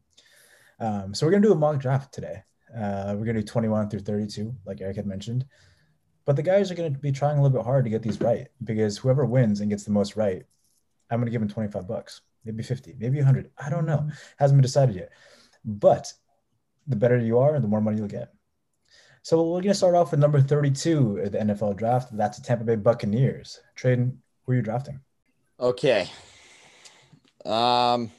Um, 0.79 1.15
so 1.15 1.27
we're 1.27 1.33
gonna 1.33 1.47
do 1.47 1.53
a 1.53 1.57
mock 1.57 1.81
draft 1.81 2.13
today. 2.13 2.43
Uh, 2.75 3.15
we're 3.17 3.25
gonna 3.25 3.41
do 3.41 3.47
21 3.47 3.89
through 3.89 4.01
32, 4.01 4.55
like 4.67 4.81
Eric 4.81 4.97
had 4.97 5.07
mentioned. 5.07 5.47
But 6.25 6.37
the 6.37 6.43
guys 6.43 6.71
are 6.71 6.75
gonna 6.75 6.91
be 6.91 7.13
trying 7.13 7.39
a 7.39 7.43
little 7.43 7.57
bit 7.57 7.65
hard 7.65 7.85
to 7.85 7.91
get 7.91 8.03
these 8.03 8.21
right 8.21 8.49
because 8.65 8.99
whoever 8.99 9.25
wins 9.25 9.61
and 9.61 9.71
gets 9.71 9.85
the 9.85 9.93
most 9.93 10.17
right, 10.17 10.45
I'm 11.11 11.21
gonna 11.21 11.31
give 11.31 11.43
him 11.43 11.49
25 11.49 11.89
bucks, 11.89 12.21
maybe 12.45 12.63
50, 12.63 12.97
maybe 12.99 13.19
100. 13.19 13.51
I 13.57 13.71
don't 13.71 13.87
know. 13.87 14.11
Hasn't 14.39 14.59
been 14.59 14.63
decided 14.63 14.97
yet. 14.97 15.13
But 15.65 16.13
the 16.87 16.97
better 16.97 17.19
you 17.19 17.39
are, 17.39 17.59
the 17.59 17.69
more 17.69 17.81
money 17.81 17.97
you'll 17.97 18.09
get. 18.09 18.33
So 19.23 19.43
we're 19.43 19.61
going 19.61 19.73
to 19.73 19.75
start 19.75 19.97
off 19.97 20.13
with 20.13 20.21
number 20.21 20.41
32 20.41 21.19
of 21.19 21.33
the 21.33 21.39
NFL 21.39 21.77
draft. 21.77 22.17
That's 22.17 22.39
the 22.39 22.45
Tampa 22.45 22.63
Bay 22.63 22.77
Buccaneers. 22.77 23.59
Tradon, 23.77 24.19
who 24.45 24.53
are 24.53 24.55
you 24.55 24.63
drafting? 24.63 25.01
Okay. 25.59 26.11
Um, 27.45 28.11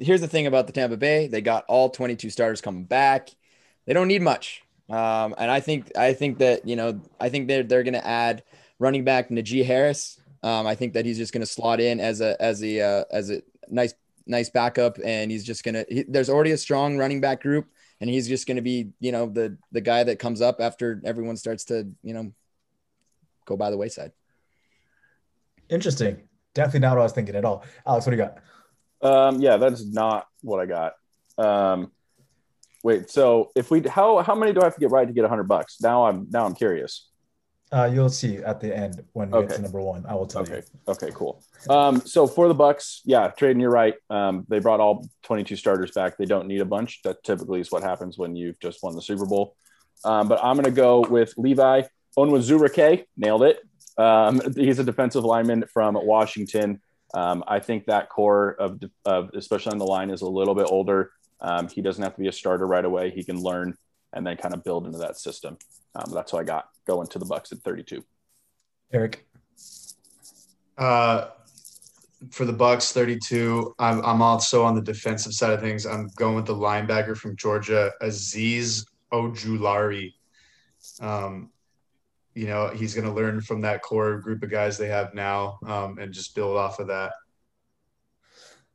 here's 0.00 0.20
the 0.20 0.28
thing 0.28 0.46
about 0.46 0.66
the 0.66 0.72
Tampa 0.72 0.96
Bay: 0.96 1.26
they 1.26 1.40
got 1.40 1.64
all 1.68 1.90
22 1.90 2.30
starters 2.30 2.60
coming 2.60 2.84
back. 2.84 3.28
They 3.86 3.92
don't 3.92 4.08
need 4.08 4.22
much. 4.22 4.62
Um, 4.88 5.34
and 5.38 5.50
I 5.50 5.60
think 5.60 5.96
I 5.96 6.14
think 6.14 6.38
that 6.38 6.66
you 6.66 6.76
know 6.76 7.00
I 7.20 7.28
think 7.28 7.48
they're 7.48 7.62
they're 7.62 7.82
going 7.82 7.94
to 7.94 8.06
add 8.06 8.42
running 8.78 9.04
back 9.04 9.30
Najee 9.30 9.64
Harris. 9.64 10.20
Um, 10.42 10.66
I 10.66 10.74
think 10.74 10.94
that 10.94 11.06
he's 11.06 11.18
just 11.18 11.32
going 11.32 11.40
to 11.40 11.46
slot 11.46 11.80
in 11.80 12.00
as 12.00 12.20
a 12.20 12.40
as 12.40 12.62
a 12.62 12.80
uh, 12.80 13.04
as 13.10 13.30
a 13.30 13.42
nice 13.68 13.94
nice 14.26 14.50
backup, 14.50 14.98
and 15.04 15.30
he's 15.30 15.44
just 15.44 15.64
going 15.64 15.74
to. 15.74 16.04
There's 16.08 16.30
already 16.30 16.52
a 16.52 16.58
strong 16.58 16.96
running 16.96 17.20
back 17.20 17.42
group, 17.42 17.66
and 18.00 18.08
he's 18.08 18.28
just 18.28 18.46
going 18.46 18.56
to 18.56 18.62
be 18.62 18.90
you 19.00 19.12
know 19.12 19.26
the 19.26 19.58
the 19.72 19.80
guy 19.80 20.04
that 20.04 20.18
comes 20.18 20.40
up 20.40 20.60
after 20.60 21.02
everyone 21.04 21.36
starts 21.36 21.64
to 21.66 21.88
you 22.02 22.14
know 22.14 22.32
go 23.46 23.56
by 23.56 23.70
the 23.70 23.76
wayside. 23.76 24.12
Interesting. 25.68 26.22
Definitely 26.54 26.80
not 26.80 26.90
what 26.92 27.00
I 27.00 27.02
was 27.04 27.12
thinking 27.12 27.34
at 27.34 27.44
all. 27.44 27.64
Alex, 27.86 28.06
what 28.06 28.12
do 28.12 28.16
you 28.18 28.24
got? 28.24 28.38
Um, 29.02 29.40
yeah, 29.40 29.56
that 29.56 29.72
is 29.72 29.92
not 29.92 30.26
what 30.42 30.60
I 30.60 30.66
got. 30.66 30.92
Um, 31.36 31.90
wait, 32.82 33.10
so 33.10 33.50
if 33.56 33.70
we 33.70 33.80
how 33.82 34.22
how 34.22 34.34
many 34.34 34.52
do 34.52 34.60
I 34.60 34.64
have 34.64 34.74
to 34.74 34.80
get 34.80 34.90
right 34.90 35.06
to 35.06 35.12
get 35.12 35.24
a 35.24 35.28
hundred 35.28 35.48
bucks? 35.48 35.80
Now 35.80 36.06
I'm 36.06 36.26
now 36.30 36.46
I'm 36.46 36.54
curious. 36.54 37.10
Uh, 37.72 37.90
you'll 37.92 38.08
see 38.08 38.36
at 38.36 38.60
the 38.60 38.76
end 38.76 39.02
when 39.14 39.30
we 39.32 39.40
get 39.40 39.56
to 39.56 39.62
number 39.62 39.80
one. 39.80 40.06
I 40.06 40.14
will 40.14 40.26
tell 40.26 40.42
Okay, 40.42 40.58
you. 40.58 40.92
okay, 40.92 41.10
cool. 41.12 41.42
Um, 41.68 42.00
so 42.02 42.28
for 42.28 42.46
the 42.46 42.54
Bucks, 42.54 43.00
yeah, 43.04 43.32
Tradon, 43.36 43.60
you're 43.60 43.70
right. 43.70 43.94
Um, 44.10 44.44
they 44.48 44.60
brought 44.60 44.78
all 44.78 45.08
22 45.24 45.56
starters 45.56 45.90
back. 45.90 46.16
They 46.16 46.24
don't 46.26 46.46
need 46.46 46.60
a 46.60 46.64
bunch. 46.64 47.02
That 47.02 47.24
typically 47.24 47.60
is 47.60 47.72
what 47.72 47.82
happens 47.82 48.16
when 48.16 48.36
you've 48.36 48.60
just 48.60 48.80
won 48.84 48.94
the 48.94 49.02
Super 49.02 49.26
Bowl. 49.26 49.56
Um, 50.04 50.28
but 50.28 50.38
I'm 50.44 50.54
going 50.54 50.66
to 50.66 50.70
go 50.70 51.00
with 51.00 51.34
Levi 51.36 51.82
Onwuzurike. 52.16 53.06
Nailed 53.16 53.42
it. 53.42 53.58
Um, 53.96 54.40
he's 54.54 54.78
a 54.78 54.84
defensive 54.84 55.24
lineman 55.24 55.64
from 55.72 55.94
Washington. 55.94 56.80
Um, 57.12 57.44
I 57.46 57.60
think 57.60 57.86
that 57.86 58.08
core 58.08 58.56
of, 58.58 58.80
of, 59.04 59.30
especially 59.34 59.72
on 59.72 59.78
the 59.78 59.86
line, 59.86 60.10
is 60.10 60.22
a 60.22 60.28
little 60.28 60.54
bit 60.54 60.66
older. 60.68 61.12
Um, 61.40 61.68
he 61.68 61.80
doesn't 61.82 62.02
have 62.02 62.14
to 62.14 62.20
be 62.20 62.28
a 62.28 62.32
starter 62.32 62.66
right 62.66 62.84
away. 62.84 63.10
He 63.10 63.22
can 63.22 63.40
learn 63.40 63.76
and 64.12 64.26
then 64.26 64.36
kind 64.36 64.54
of 64.54 64.64
build 64.64 64.86
into 64.86 64.98
that 64.98 65.18
system. 65.18 65.58
Um, 65.94 66.12
that's 66.12 66.32
what 66.32 66.40
I 66.40 66.44
got 66.44 66.68
going 66.86 67.06
to 67.08 67.18
the 67.18 67.24
Bucks 67.24 67.52
at 67.52 67.58
32. 67.58 68.04
Eric. 68.92 69.26
Uh, 70.76 71.28
for 72.30 72.44
the 72.44 72.52
Bucks, 72.52 72.92
32. 72.92 73.74
I'm, 73.78 74.04
I'm 74.04 74.22
also 74.22 74.64
on 74.64 74.74
the 74.74 74.82
defensive 74.82 75.32
side 75.32 75.52
of 75.52 75.60
things. 75.60 75.86
I'm 75.86 76.08
going 76.16 76.34
with 76.34 76.46
the 76.46 76.54
linebacker 76.54 77.16
from 77.16 77.36
Georgia, 77.36 77.92
Azeez 78.02 78.86
Ojulari. 79.12 80.14
Um, 81.00 81.50
you 82.34 82.46
know, 82.46 82.68
he's 82.68 82.94
going 82.94 83.06
to 83.06 83.12
learn 83.12 83.40
from 83.40 83.60
that 83.62 83.82
core 83.82 84.18
group 84.18 84.42
of 84.42 84.50
guys 84.50 84.76
they 84.76 84.88
have 84.88 85.14
now 85.14 85.58
um, 85.66 85.98
and 85.98 86.12
just 86.12 86.34
build 86.34 86.56
off 86.56 86.80
of 86.80 86.88
that. 86.88 87.12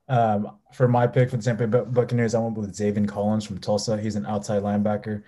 Um, 0.07 0.57
for 0.73 0.87
my 0.87 1.05
pick 1.05 1.29
for 1.29 1.37
the 1.37 1.43
Tampa 1.43 1.67
Bay 1.67 1.83
Buccaneers, 1.85 2.33
I 2.33 2.39
went 2.39 2.57
with 2.57 2.75
Zaven 2.75 3.07
Collins 3.07 3.45
from 3.45 3.59
Tulsa. 3.59 3.99
He's 3.99 4.15
an 4.15 4.25
outside 4.25 4.63
linebacker. 4.63 5.23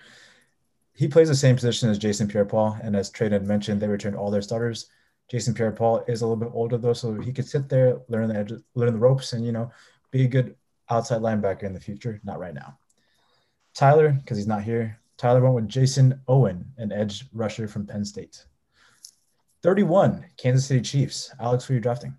He 0.94 1.08
plays 1.08 1.28
the 1.28 1.34
same 1.34 1.54
position 1.54 1.88
as 1.88 1.98
Jason 1.98 2.26
Pierre-Paul, 2.26 2.78
and 2.82 2.96
as 2.96 3.10
Trey 3.10 3.30
had 3.30 3.46
mentioned, 3.46 3.80
they 3.80 3.88
returned 3.88 4.16
all 4.16 4.30
their 4.30 4.42
starters. 4.42 4.88
Jason 5.30 5.54
Pierre-Paul 5.54 6.04
is 6.08 6.20
a 6.20 6.26
little 6.26 6.36
bit 6.36 6.50
older 6.52 6.76
though, 6.76 6.92
so 6.92 7.14
he 7.14 7.32
could 7.32 7.46
sit 7.46 7.68
there, 7.68 8.00
learn 8.08 8.28
the 8.28 8.62
learn 8.74 8.92
the 8.92 8.98
ropes, 8.98 9.32
and 9.32 9.46
you 9.46 9.52
know, 9.52 9.70
be 10.10 10.24
a 10.24 10.28
good 10.28 10.56
outside 10.90 11.22
linebacker 11.22 11.62
in 11.62 11.72
the 11.72 11.80
future. 11.80 12.20
Not 12.24 12.40
right 12.40 12.52
now. 12.52 12.78
Tyler, 13.74 14.10
because 14.12 14.36
he's 14.36 14.46
not 14.46 14.62
here. 14.62 14.98
Tyler 15.22 15.40
went 15.40 15.54
with 15.54 15.68
Jayson 15.68 16.18
Oweh, 16.28 16.64
an 16.78 16.90
edge 16.90 17.26
rusher 17.32 17.68
from 17.68 17.86
Penn 17.86 18.04
State. 18.04 18.44
31, 19.62 20.24
Kansas 20.36 20.66
City 20.66 20.80
Chiefs. 20.80 21.32
Alex, 21.38 21.64
who 21.64 21.74
are 21.74 21.76
you 21.76 21.80
drafting? 21.80 22.16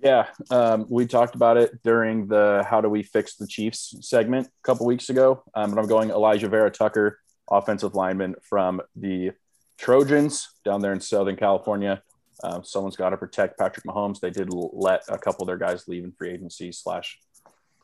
Yeah, 0.00 0.28
um, 0.48 0.86
we 0.88 1.04
talked 1.08 1.34
about 1.34 1.56
it 1.56 1.82
during 1.82 2.28
the 2.28 2.64
"How 2.70 2.80
do 2.80 2.88
we 2.88 3.02
fix 3.02 3.34
the 3.34 3.46
Chiefs" 3.48 3.96
segment 4.02 4.46
a 4.46 4.62
couple 4.62 4.86
weeks 4.86 5.10
ago. 5.10 5.42
Um, 5.56 5.72
but 5.74 5.80
I'm 5.80 5.88
going 5.88 6.10
Alijah 6.10 6.48
Vera-Tucker, 6.48 7.18
offensive 7.50 7.96
lineman 7.96 8.36
from 8.40 8.80
the 8.94 9.32
Trojans 9.76 10.48
down 10.64 10.80
there 10.80 10.92
in 10.92 11.00
Southern 11.00 11.34
California. 11.34 12.04
Um, 12.44 12.62
someone's 12.62 12.94
got 12.94 13.10
to 13.10 13.16
protect 13.16 13.58
Patrick 13.58 13.84
Mahomes. 13.84 14.20
They 14.20 14.30
did 14.30 14.48
let 14.52 15.02
a 15.08 15.18
couple 15.18 15.42
of 15.42 15.48
their 15.48 15.58
guys 15.58 15.88
leave 15.88 16.04
in 16.04 16.12
free 16.12 16.30
agency 16.30 16.70
slash 16.70 17.18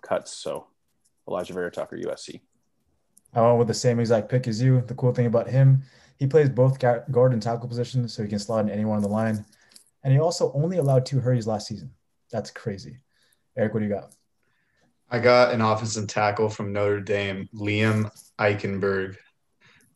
cuts. 0.01 0.33
So 0.33 0.69
Alijah 1.29 1.55
Vera-Tucker, 1.55 1.97
USC. 1.97 2.41
I 3.35 3.43
went 3.43 3.59
with 3.59 3.69
the 3.69 3.75
same 3.75 4.01
exact 4.01 4.29
pick 4.29 4.49
as 4.49 4.61
you. 4.61 4.83
The 4.87 4.95
cool 4.95 5.13
thing 5.13 5.27
about 5.27 5.49
him, 5.49 5.83
he 6.19 6.27
plays 6.27 6.49
both 6.49 6.79
guard 6.79 7.33
and 7.33 7.43
tackle 7.43 7.69
positions, 7.69 8.13
so 8.13 8.23
he 8.23 8.29
can 8.29 8.39
slot 8.39 8.65
in 8.65 8.71
anyone 8.71 8.97
on 8.97 9.03
the 9.03 9.09
line. 9.09 9.45
And 10.03 10.13
he 10.13 10.19
also 10.19 10.53
only 10.55 10.79
allowed 10.79 11.07
two 11.07 11.21
hurries 11.21 11.47
last 11.47 11.67
season. 11.67 11.91
That's 12.31 12.51
crazy. 12.51 12.99
Eric, 13.57 13.75
what 13.75 13.81
do 13.81 13.87
you 13.87 13.93
got? 13.93 14.13
I 15.11 15.19
got 15.19 15.55
an 15.55 15.61
offensive 15.61 16.07
tackle 16.07 16.51
from 16.51 16.73
Notre 16.73 17.01
Dame, 17.01 17.49
Liam 17.55 18.11
Eichenberg, 18.39 19.17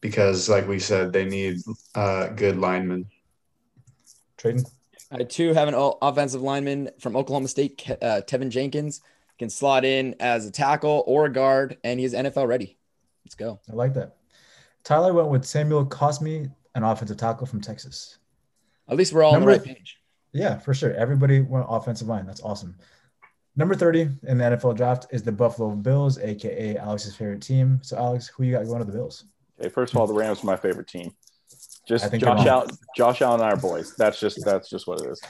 because, 0.00 0.48
like 0.48 0.66
we 0.66 0.78
said, 0.78 1.12
they 1.12 1.24
need 1.24 1.58
uh, 1.94 2.28
good 2.28 2.58
linemen. 2.58 3.06
Tradon. 4.38 4.68
I 5.10 5.24
too 5.24 5.52
have 5.52 5.68
an 5.68 5.74
offensive 6.00 6.40
lineman 6.40 6.90
from 6.98 7.16
Oklahoma 7.16 7.48
State, 7.48 7.86
uh, 7.90 8.22
Teven 8.26 8.48
Jenkins, 8.48 9.02
can 9.38 9.50
slot 9.50 9.84
in 9.84 10.14
as 10.20 10.46
a 10.46 10.50
tackle 10.50 11.04
or 11.06 11.26
a 11.26 11.32
guard, 11.32 11.76
and 11.84 12.00
he's 12.00 12.14
NFL 12.14 12.48
ready. 12.48 12.78
Let's 13.24 13.34
go. 13.34 13.60
I 13.70 13.74
like 13.74 13.94
that. 13.94 14.16
Tyler 14.84 15.12
went 15.12 15.28
with 15.28 15.44
Samuel 15.44 15.86
Cosmi, 15.86 16.50
an 16.74 16.82
offensive 16.82 17.16
tackle 17.16 17.46
from 17.46 17.60
Texas. 17.60 18.18
At 18.88 18.96
least 18.96 19.12
we're 19.12 19.22
all 19.22 19.32
Number, 19.32 19.52
on 19.52 19.58
the 19.58 19.64
right 19.64 19.76
page. 19.76 19.98
Yeah, 20.32 20.58
for 20.58 20.74
sure. 20.74 20.92
Everybody 20.94 21.40
went 21.40 21.66
offensive 21.68 22.08
line. 22.08 22.26
That's 22.26 22.42
awesome. 22.42 22.76
Number 23.54 23.74
30 23.74 24.08
in 24.24 24.38
the 24.38 24.44
NFL 24.44 24.76
draft 24.76 25.06
is 25.10 25.22
the 25.22 25.32
Buffalo 25.32 25.70
Bills, 25.70 26.18
aka 26.18 26.76
Alex's 26.76 27.14
favorite 27.14 27.42
team. 27.42 27.80
So, 27.82 27.96
Alex, 27.98 28.28
who 28.28 28.44
you 28.44 28.52
got 28.52 28.64
going 28.64 28.78
to 28.78 28.84
the 28.84 28.92
Bills? 28.92 29.24
Okay, 29.60 29.68
first 29.68 29.92
of 29.92 30.00
all, 30.00 30.06
the 30.06 30.14
Rams 30.14 30.42
are 30.42 30.46
my 30.46 30.56
favorite 30.56 30.88
team. 30.88 31.14
Just 31.86 32.12
Josh 32.14 32.46
Allen, 32.46 32.70
Josh 32.96 33.22
Allen 33.22 33.40
and 33.40 33.50
our 33.50 33.56
boys. 33.56 33.94
That's 33.96 34.18
just 34.18 34.42
that's 34.44 34.70
just 34.70 34.86
what 34.86 35.00
it 35.00 35.10
is. 35.10 35.20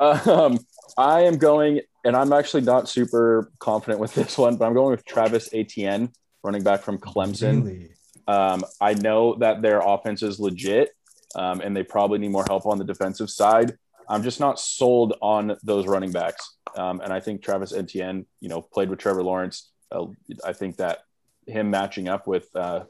um, 0.00 0.58
I 0.96 1.22
am 1.22 1.36
going, 1.36 1.82
and 2.04 2.16
I'm 2.16 2.32
actually 2.32 2.62
not 2.62 2.88
super 2.88 3.52
confident 3.58 4.00
with 4.00 4.14
this 4.14 4.36
one, 4.38 4.56
but 4.56 4.64
I'm 4.64 4.74
going 4.74 4.90
with 4.90 5.04
Travis 5.04 5.50
Etienne, 5.52 6.10
running 6.42 6.62
back 6.62 6.82
from 6.82 6.98
Clemson. 6.98 7.64
Really? 7.64 7.90
Um, 8.26 8.64
I 8.80 8.94
know 8.94 9.34
that 9.36 9.62
their 9.62 9.80
offense 9.80 10.22
is 10.22 10.38
legit, 10.38 10.90
um, 11.34 11.60
and 11.60 11.76
they 11.76 11.82
probably 11.82 12.18
need 12.18 12.30
more 12.30 12.44
help 12.46 12.66
on 12.66 12.78
the 12.78 12.84
defensive 12.84 13.30
side. 13.30 13.76
I'm 14.08 14.22
just 14.22 14.40
not 14.40 14.58
sold 14.58 15.14
on 15.22 15.56
those 15.62 15.86
running 15.86 16.12
backs. 16.12 16.56
Um, 16.76 17.00
and 17.00 17.12
I 17.12 17.20
think 17.20 17.42
Travis 17.42 17.72
Etienne, 17.72 18.26
you 18.40 18.48
know, 18.48 18.60
played 18.60 18.90
with 18.90 18.98
Trevor 18.98 19.22
Lawrence. 19.22 19.70
Uh, 19.90 20.06
I 20.44 20.52
think 20.52 20.76
that 20.76 20.98
him 21.46 21.70
matching 21.70 22.08
up 22.08 22.26
with 22.26 22.48
uh, 22.54 22.84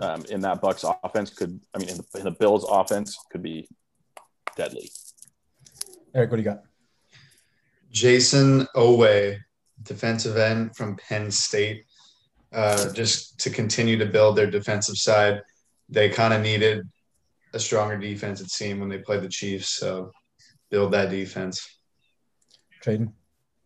um, 0.00 0.24
in 0.30 0.40
that 0.40 0.60
Bucks 0.60 0.84
offense 1.02 1.30
could, 1.30 1.60
I 1.74 1.78
mean, 1.78 1.88
in 1.90 1.96
the, 1.98 2.18
in 2.18 2.24
the, 2.24 2.30
Bills 2.30 2.66
offense 2.68 3.18
could 3.30 3.42
be 3.42 3.68
deadly. 4.56 4.90
Eric, 6.14 6.30
what 6.30 6.36
do 6.36 6.42
you 6.42 6.48
got? 6.48 6.62
Jayson 7.92 8.66
Oweh, 8.76 9.38
defensive 9.82 10.36
end 10.36 10.76
from 10.76 10.96
Penn 10.96 11.30
State. 11.30 11.84
Uh, 12.52 12.92
just 12.92 13.38
to 13.40 13.50
continue 13.50 13.96
to 13.96 14.06
build 14.06 14.36
their 14.36 14.50
defensive 14.50 14.96
side, 14.96 15.40
they 15.88 16.08
kind 16.08 16.34
of 16.34 16.42
needed 16.42 16.88
a 17.54 17.60
stronger 17.60 17.96
defense, 17.96 18.40
it 18.40 18.50
seemed, 18.50 18.80
when 18.80 18.88
they 18.88 18.98
played 18.98 19.22
the 19.22 19.28
Chiefs. 19.28 19.68
So 19.70 20.10
build 20.70 20.92
that 20.92 21.10
defense. 21.10 21.78
Tradon. 22.82 23.12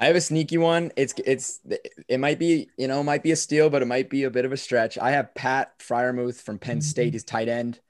I 0.01 0.07
have 0.07 0.17
a 0.17 0.21
sneaky 0.21 0.59
one. 0.59 0.91
It's 0.97 1.15
it's 1.25 1.61
it 2.09 2.19
might 2.19 2.39
be 2.39 2.69
you 2.77 2.89
know 2.89 3.03
might 3.03 3.23
be 3.23 3.31
a 3.31 3.37
steal, 3.37 3.71
but 3.71 3.81
it 3.81 3.87
might 3.87 4.11
be 4.11 4.25
a 4.25 4.31
bit 4.31 4.45
of 4.45 4.53
a 4.53 4.57
stretch. 4.57 4.99
I 4.99 5.13
have 5.13 5.35
Pat 5.35 5.79
Freiermuth 5.79 6.43
from 6.43 6.59
Penn 6.59 6.81
State, 6.81 7.13
his 7.13 7.25
tight 7.25 7.49
end. 7.49 7.81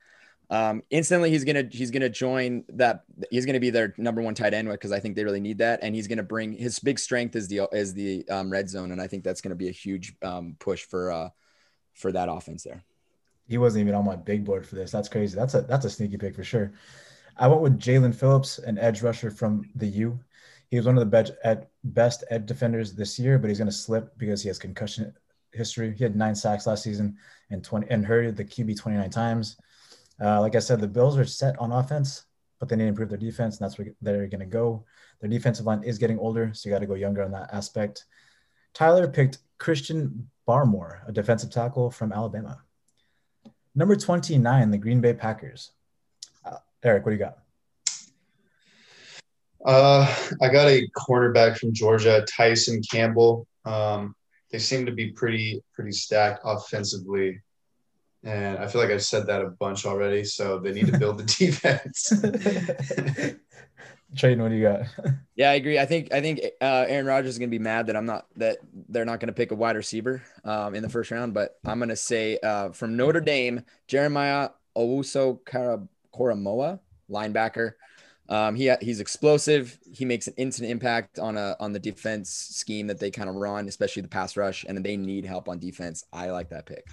Um, 0.51 0.82
instantly, 0.90 1.30
he's 1.30 1.45
gonna 1.45 1.64
he's 1.70 1.90
gonna 1.90 2.09
join 2.09 2.64
that. 2.70 3.05
He's 3.30 3.47
gonna 3.47 3.61
be 3.61 3.70
their 3.70 3.95
number 3.97 4.22
one 4.22 4.34
tight 4.34 4.55
end 4.55 4.68
because 4.68 4.92
I 4.92 5.01
think 5.01 5.16
they 5.16 5.24
really 5.24 5.40
need 5.40 5.59
that, 5.59 5.80
and 5.82 5.95
he's 5.95 6.07
gonna 6.07 6.22
bring 6.22 6.53
his 6.53 6.78
big 6.78 6.99
strength 6.99 7.34
is 7.36 7.49
the 7.49 7.68
is 7.72 7.95
the 7.95 8.28
um, 8.28 8.51
red 8.51 8.68
zone, 8.68 8.92
and 8.92 9.01
I 9.01 9.07
think 9.07 9.24
that's 9.24 9.40
gonna 9.40 9.55
be 9.55 9.68
a 9.68 9.72
huge 9.72 10.14
um, 10.22 10.57
push 10.59 10.84
for 10.84 11.11
uh, 11.11 11.28
for 11.95 12.12
that 12.12 12.28
offense 12.28 12.62
there 12.62 12.84
he 13.47 13.59
wasn't 13.59 13.82
even 13.82 13.95
on 13.95 14.05
my 14.05 14.16
big 14.16 14.45
board 14.45 14.66
for 14.66 14.74
this. 14.74 14.90
That's 14.90 15.09
crazy. 15.09 15.36
That's 15.36 15.55
a 15.55 15.62
that's 15.62 15.84
a 15.84 15.90
sneaky 15.90 16.16
pick 16.16 16.34
for 16.34 16.45
sure. 16.45 16.72
I 17.36 17.49
went 17.49 17.62
with 17.62 17.80
Jaelan 17.80 18.14
Phillips, 18.14 18.59
an 18.59 18.78
edge 18.78 19.03
rusher 19.03 19.30
from 19.30 19.68
the 19.74 19.86
U. 19.86 20.18
He 20.70 20.76
was 20.76 20.86
one 20.86 20.97
of 20.97 21.01
the 21.01 21.07
best 21.07 21.32
ed, 21.42 21.66
best 21.82 22.24
ed 22.30 22.47
defenders 22.47 22.95
this 22.95 23.18
year, 23.18 23.38
but 23.38 23.49
he's 23.49 23.59
going 23.59 23.70
to 23.70 23.76
slip 23.76 24.16
because 24.18 24.42
he 24.42 24.49
has 24.49 24.59
concussion 24.59 25.12
history. 25.53 25.95
He 25.97 26.05
had 26.05 26.16
nine 26.16 26.34
sacks 26.34 26.66
last 26.66 26.82
season 26.82 27.16
and 27.51 27.62
20 27.62 27.88
and 27.90 28.07
hurried 28.07 28.36
the 28.36 28.45
QB 28.45 28.78
29 28.78 29.11
times. 29.11 29.57
Uh, 30.20 30.40
like 30.40 30.54
I 30.54 30.60
said, 30.60 30.80
the 30.80 30.88
Bills 30.88 31.18
are 31.18 31.24
set 31.24 31.58
on 31.58 31.72
offense, 31.72 32.24
but 32.60 32.68
they 32.68 32.76
need 32.76 32.84
to 32.84 32.88
improve 32.88 33.08
their 33.08 33.18
defense, 33.18 33.58
and 33.58 33.64
that's 33.64 33.78
where 33.78 33.88
they're 34.00 34.26
going 34.26 34.40
to 34.40 34.46
go. 34.46 34.84
Their 35.20 35.30
defensive 35.30 35.66
line 35.66 35.82
is 35.82 35.98
getting 35.98 36.18
older, 36.18 36.52
so 36.54 36.68
you 36.68 36.74
got 36.74 36.80
to 36.80 36.86
go 36.86 36.94
younger 36.94 37.22
on 37.22 37.32
that 37.32 37.52
aspect. 37.52 38.04
Tyler 38.72 39.08
picked 39.08 39.38
Christian 39.58 40.30
Barmore, 40.46 41.08
a 41.08 41.12
defensive 41.12 41.50
tackle 41.50 41.90
from 41.90 42.12
Alabama. 42.12 42.58
Number 43.74 43.96
29, 43.96 44.70
the 44.70 44.78
Green 44.78 45.00
Bay 45.00 45.14
Packers. 45.14 45.72
Uh, 46.44 46.58
Eric, 46.82 47.04
what 47.04 47.10
do 47.10 47.16
you 47.16 47.24
got? 47.24 47.38
Uh, 49.64 50.14
I 50.42 50.48
got 50.48 50.68
a 50.68 50.86
cornerback 50.96 51.56
from 51.56 51.72
Georgia, 51.72 52.24
Tyson 52.28 52.82
Campbell. 52.82 53.46
Um, 53.64 54.14
they 54.52 54.58
seem 54.58 54.84
to 54.86 54.92
be 54.92 55.10
pretty 55.10 55.62
pretty 55.74 55.92
stacked 55.92 56.42
offensively, 56.44 57.40
and 58.24 58.58
I 58.58 58.66
feel 58.66 58.80
like 58.80 58.90
I've 58.90 59.04
said 59.04 59.26
that 59.26 59.42
a 59.42 59.50
bunch 59.50 59.84
already. 59.84 60.24
So 60.24 60.58
they 60.58 60.72
need 60.72 60.86
to 60.86 60.98
build 60.98 61.18
the 61.18 61.24
defense. 61.38 62.12
Tradon, 64.14 64.42
what 64.42 64.50
do 64.50 64.54
you 64.54 64.62
got? 64.62 64.82
yeah, 65.34 65.50
I 65.50 65.54
agree. 65.54 65.78
I 65.78 65.86
think 65.86 66.12
I 66.12 66.20
think 66.20 66.40
uh, 66.60 66.86
Aaron 66.88 67.06
Rodgers 67.06 67.30
is 67.30 67.38
going 67.38 67.50
to 67.50 67.58
be 67.58 67.62
mad 67.62 67.86
that 67.88 67.96
I'm 67.96 68.06
not 68.06 68.26
that 68.36 68.58
they're 68.88 69.04
not 69.04 69.20
going 69.20 69.26
to 69.28 69.34
pick 69.34 69.50
a 69.50 69.54
wide 69.54 69.76
receiver 69.76 70.22
um, 70.44 70.74
in 70.74 70.82
the 70.82 70.88
first 70.88 71.10
round. 71.10 71.34
But 71.34 71.58
I'm 71.64 71.78
going 71.78 71.88
to 71.88 71.96
say 71.96 72.38
uh, 72.42 72.70
from 72.70 72.96
Notre 72.96 73.20
Dame, 73.20 73.64
Jeremiah 73.88 74.50
Owusu 74.76 75.40
Koramoah, 76.14 76.78
linebacker. 77.10 77.72
Um, 78.28 78.54
he 78.54 78.72
he's 78.80 79.00
explosive. 79.00 79.78
He 79.92 80.04
makes 80.04 80.28
an 80.28 80.34
instant 80.36 80.70
impact 80.70 81.18
on 81.18 81.36
a 81.36 81.56
on 81.58 81.72
the 81.72 81.80
defense 81.80 82.30
scheme 82.30 82.86
that 82.86 83.00
they 83.00 83.10
kind 83.10 83.28
of 83.28 83.34
run, 83.34 83.68
especially 83.68 84.02
the 84.02 84.08
pass 84.08 84.36
rush, 84.36 84.64
and 84.66 84.82
they 84.82 84.96
need 84.96 85.26
help 85.26 85.48
on 85.48 85.58
defense. 85.58 86.04
I 86.12 86.30
like 86.30 86.50
that 86.50 86.66
pick. 86.66 86.86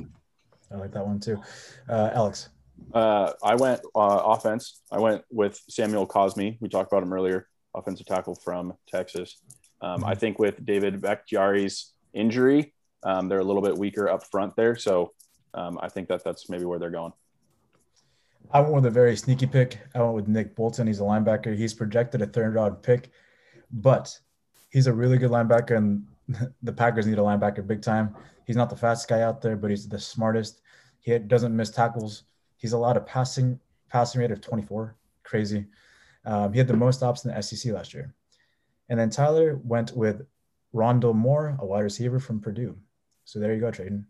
I 0.74 0.78
like 0.78 0.92
that 0.94 1.06
one 1.06 1.20
too, 1.20 1.42
uh, 1.90 2.12
Alex. 2.14 2.50
Uh, 2.94 3.32
I 3.44 3.56
went 3.56 3.82
uh, 3.96 4.22
offense. 4.26 4.82
I 4.92 5.00
went 5.00 5.24
with 5.30 5.60
Samuel 5.70 6.08
Cosmi. 6.08 6.58
We 6.60 6.70
talked 6.70 6.92
about 6.92 7.04
him 7.04 7.14
earlier, 7.14 7.48
offensive 7.76 8.08
tackle 8.08 8.36
from 8.36 8.74
Texas. 8.88 9.38
Um, 9.82 10.04
I 10.04 10.16
think 10.16 10.40
with 10.40 10.64
David 10.66 11.02
Bakhtiari's 11.02 11.94
injury, 12.14 12.74
um, 13.04 13.28
they're 13.28 13.40
a 13.40 13.44
little 13.44 13.62
bit 13.62 13.78
weaker 13.78 14.10
up 14.10 14.24
front 14.30 14.56
there. 14.56 14.76
So 14.76 15.14
um, 15.54 15.80
I 15.82 15.90
think 15.90 16.08
that 16.10 16.24
that's 16.24 16.50
maybe 16.50 16.66
where 16.66 16.80
they're 16.80 16.90
going. 16.90 17.14
I 18.52 18.60
went 18.60 18.74
with 18.74 18.86
a 18.86 18.92
very 18.92 19.16
sneaky 19.16 19.48
pick. 19.48 19.80
I 19.96 20.02
went 20.02 20.14
with 20.14 20.28
Nick 20.28 20.56
Bolton. 20.56 20.88
He's 20.88 21.00
a 21.00 21.04
linebacker. 21.04 21.56
He's 21.56 21.74
projected 21.74 22.22
a 22.22 22.28
third 22.28 22.56
round 22.56 22.82
pick, 22.84 23.12
but 23.72 24.18
he's 24.72 24.88
a 24.88 24.94
really 24.94 25.18
good 25.18 25.30
linebacker, 25.30 25.78
and 25.78 26.06
the 26.64 26.74
Packers 26.74 27.06
need 27.06 27.20
a 27.20 27.22
linebacker 27.22 27.66
big 27.66 27.82
time. 27.82 28.16
He's 28.46 28.56
not 28.56 28.70
the 28.70 28.76
fastest 28.76 29.10
guy 29.10 29.22
out 29.22 29.42
there, 29.42 29.56
but 29.56 29.70
he's 29.70 29.88
the 29.88 30.00
smartest. 30.00 30.62
He 31.00 31.18
doesn't 31.20 31.56
miss 31.56 31.70
tackles. 31.70 32.24
He's 32.58 32.74
allowed 32.74 32.98
a 32.98 33.02
passing 33.02 33.60
passing 33.90 34.22
rate 34.22 34.32
of 34.32 34.42
24. 34.42 34.96
Crazy. 35.24 35.66
Um, 36.26 36.54
he 36.54 36.60
had 36.60 36.68
the 36.68 36.76
most 36.76 36.98
stops 36.98 37.26
in 37.26 37.34
the 37.34 37.42
SEC 37.42 37.74
last 37.74 37.94
year. 37.94 38.14
And 38.90 39.00
then 39.00 39.10
Tyler 39.10 39.60
went 39.64 39.96
with 39.96 40.26
Rondale 40.74 41.16
Moore, 41.16 41.58
a 41.60 41.66
wide 41.66 41.82
receiver 41.82 42.20
from 42.20 42.40
Purdue. 42.40 42.78
So 43.26 43.40
there 43.40 43.54
you 43.54 43.60
go, 43.60 43.72
Tradon. 43.72 44.06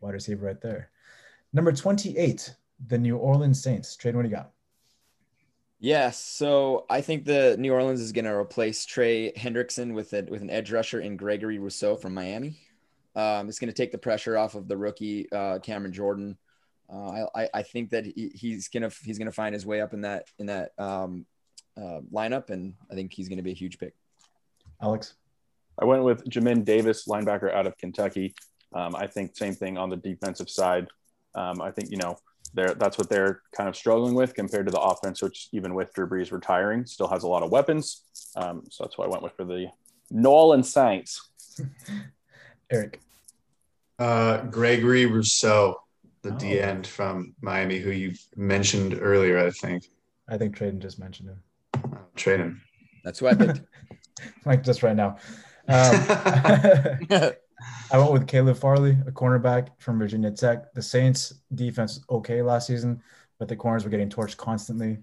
Wide 0.00 0.14
receiver 0.14 0.46
right 0.46 0.60
there. 0.60 0.90
Number 1.52 1.72
28, 1.72 2.54
the 2.86 2.98
New 2.98 3.16
Orleans 3.16 3.62
Saints. 3.62 3.96
Tradon, 3.96 4.14
what 4.14 4.22
do 4.22 4.28
you 4.28 4.36
got? 4.36 4.52
Yes, 5.80 6.18
so 6.18 6.86
I 6.90 7.00
think 7.00 7.24
the 7.24 7.56
New 7.56 7.72
Orleans 7.72 8.00
is 8.00 8.10
going 8.10 8.24
to 8.24 8.34
replace 8.34 8.84
Trey 8.84 9.32
Hendrickson 9.32 9.94
with 9.94 10.12
a, 10.12 10.22
with 10.22 10.42
an 10.42 10.50
edge 10.50 10.72
rusher 10.72 11.00
in 11.00 11.16
Gregory 11.16 11.58
Rousseau 11.58 11.94
from 11.94 12.14
Miami. 12.14 12.58
Um, 13.14 13.48
it's 13.48 13.60
going 13.60 13.68
to 13.68 13.76
take 13.76 13.92
the 13.92 13.98
pressure 13.98 14.36
off 14.36 14.56
of 14.56 14.66
the 14.66 14.76
rookie 14.76 15.30
uh, 15.30 15.60
Cameron 15.60 15.92
Jordan. 15.92 16.36
Uh, 16.92 17.26
I, 17.34 17.48
I 17.54 17.62
think 17.62 17.90
that 17.90 18.06
he, 18.06 18.32
he's 18.34 18.68
gonna 18.68 18.90
he's 19.04 19.18
gonna 19.18 19.30
find 19.30 19.52
his 19.52 19.66
way 19.66 19.82
up 19.82 19.92
in 19.92 20.00
that 20.02 20.24
in 20.38 20.46
that 20.46 20.70
um, 20.78 21.26
uh, 21.76 22.00
lineup, 22.10 22.48
and 22.48 22.74
I 22.90 22.94
think 22.94 23.12
he's 23.12 23.28
gonna 23.28 23.42
be 23.42 23.50
a 23.50 23.54
huge 23.54 23.78
pick. 23.78 23.94
Alex, 24.80 25.14
I 25.78 25.84
went 25.84 26.02
with 26.02 26.24
Jamin 26.24 26.64
Davis, 26.64 27.06
linebacker 27.06 27.52
out 27.52 27.66
of 27.66 27.76
Kentucky. 27.76 28.34
Um, 28.72 28.96
I 28.96 29.06
think 29.06 29.36
same 29.36 29.54
thing 29.54 29.76
on 29.76 29.90
the 29.90 29.96
defensive 29.96 30.48
side. 30.48 30.88
Um, 31.34 31.60
I 31.60 31.70
think 31.70 31.90
you 31.90 31.98
know 31.98 32.16
they're, 32.54 32.74
that's 32.74 32.98
what 32.98 33.08
they're 33.08 33.42
kind 33.56 33.68
of 33.68 33.76
struggling 33.76 34.14
with 34.14 34.34
compared 34.34 34.66
to 34.66 34.72
the 34.72 34.80
offense, 34.80 35.22
which 35.22 35.48
even 35.52 35.74
with 35.74 35.92
Drew 35.94 36.08
Brees 36.08 36.32
retiring, 36.32 36.86
still 36.86 37.08
has 37.08 37.22
a 37.22 37.28
lot 37.28 37.42
of 37.42 37.50
weapons. 37.50 38.02
Um, 38.36 38.64
so 38.70 38.84
that's 38.84 38.98
why 38.98 39.04
I 39.04 39.08
went 39.08 39.22
with 39.22 39.32
for 39.32 39.44
the 39.44 39.66
New 40.10 40.28
Orleans 40.28 40.72
Saints. 40.72 41.28
Eric. 42.70 43.00
Uh, 43.98 44.42
Gregory 44.42 45.06
Rousseau, 45.06 45.82
the 46.22 46.32
oh. 46.32 46.38
D 46.38 46.60
end 46.60 46.86
from 46.86 47.34
Miami, 47.40 47.78
who 47.78 47.90
you 47.90 48.14
mentioned 48.36 48.98
earlier, 49.00 49.38
I 49.38 49.50
think. 49.50 49.88
I 50.28 50.36
think 50.36 50.56
Tradon 50.56 50.78
just 50.78 50.98
mentioned 50.98 51.30
him. 51.30 51.42
Oh, 51.76 51.98
Tradon. 52.16 52.58
That's 53.04 53.18
who 53.18 53.26
I 53.26 53.34
picked. 53.34 53.62
like 54.44 54.62
just 54.62 54.82
right 54.82 54.96
now. 54.96 55.16
Um, 55.68 55.94
I 57.90 57.98
went 57.98 58.12
with 58.12 58.28
Caleb 58.28 58.56
Farley, 58.56 58.96
a 59.06 59.10
cornerback 59.10 59.68
from 59.78 59.98
Virginia 59.98 60.30
Tech. 60.30 60.72
The 60.74 60.82
Saints 60.82 61.34
defense 61.54 62.00
okay 62.10 62.42
last 62.42 62.66
season, 62.66 63.02
but 63.38 63.48
the 63.48 63.56
corners 63.56 63.84
were 63.84 63.90
getting 63.90 64.10
torched 64.10 64.36
constantly. 64.36 64.98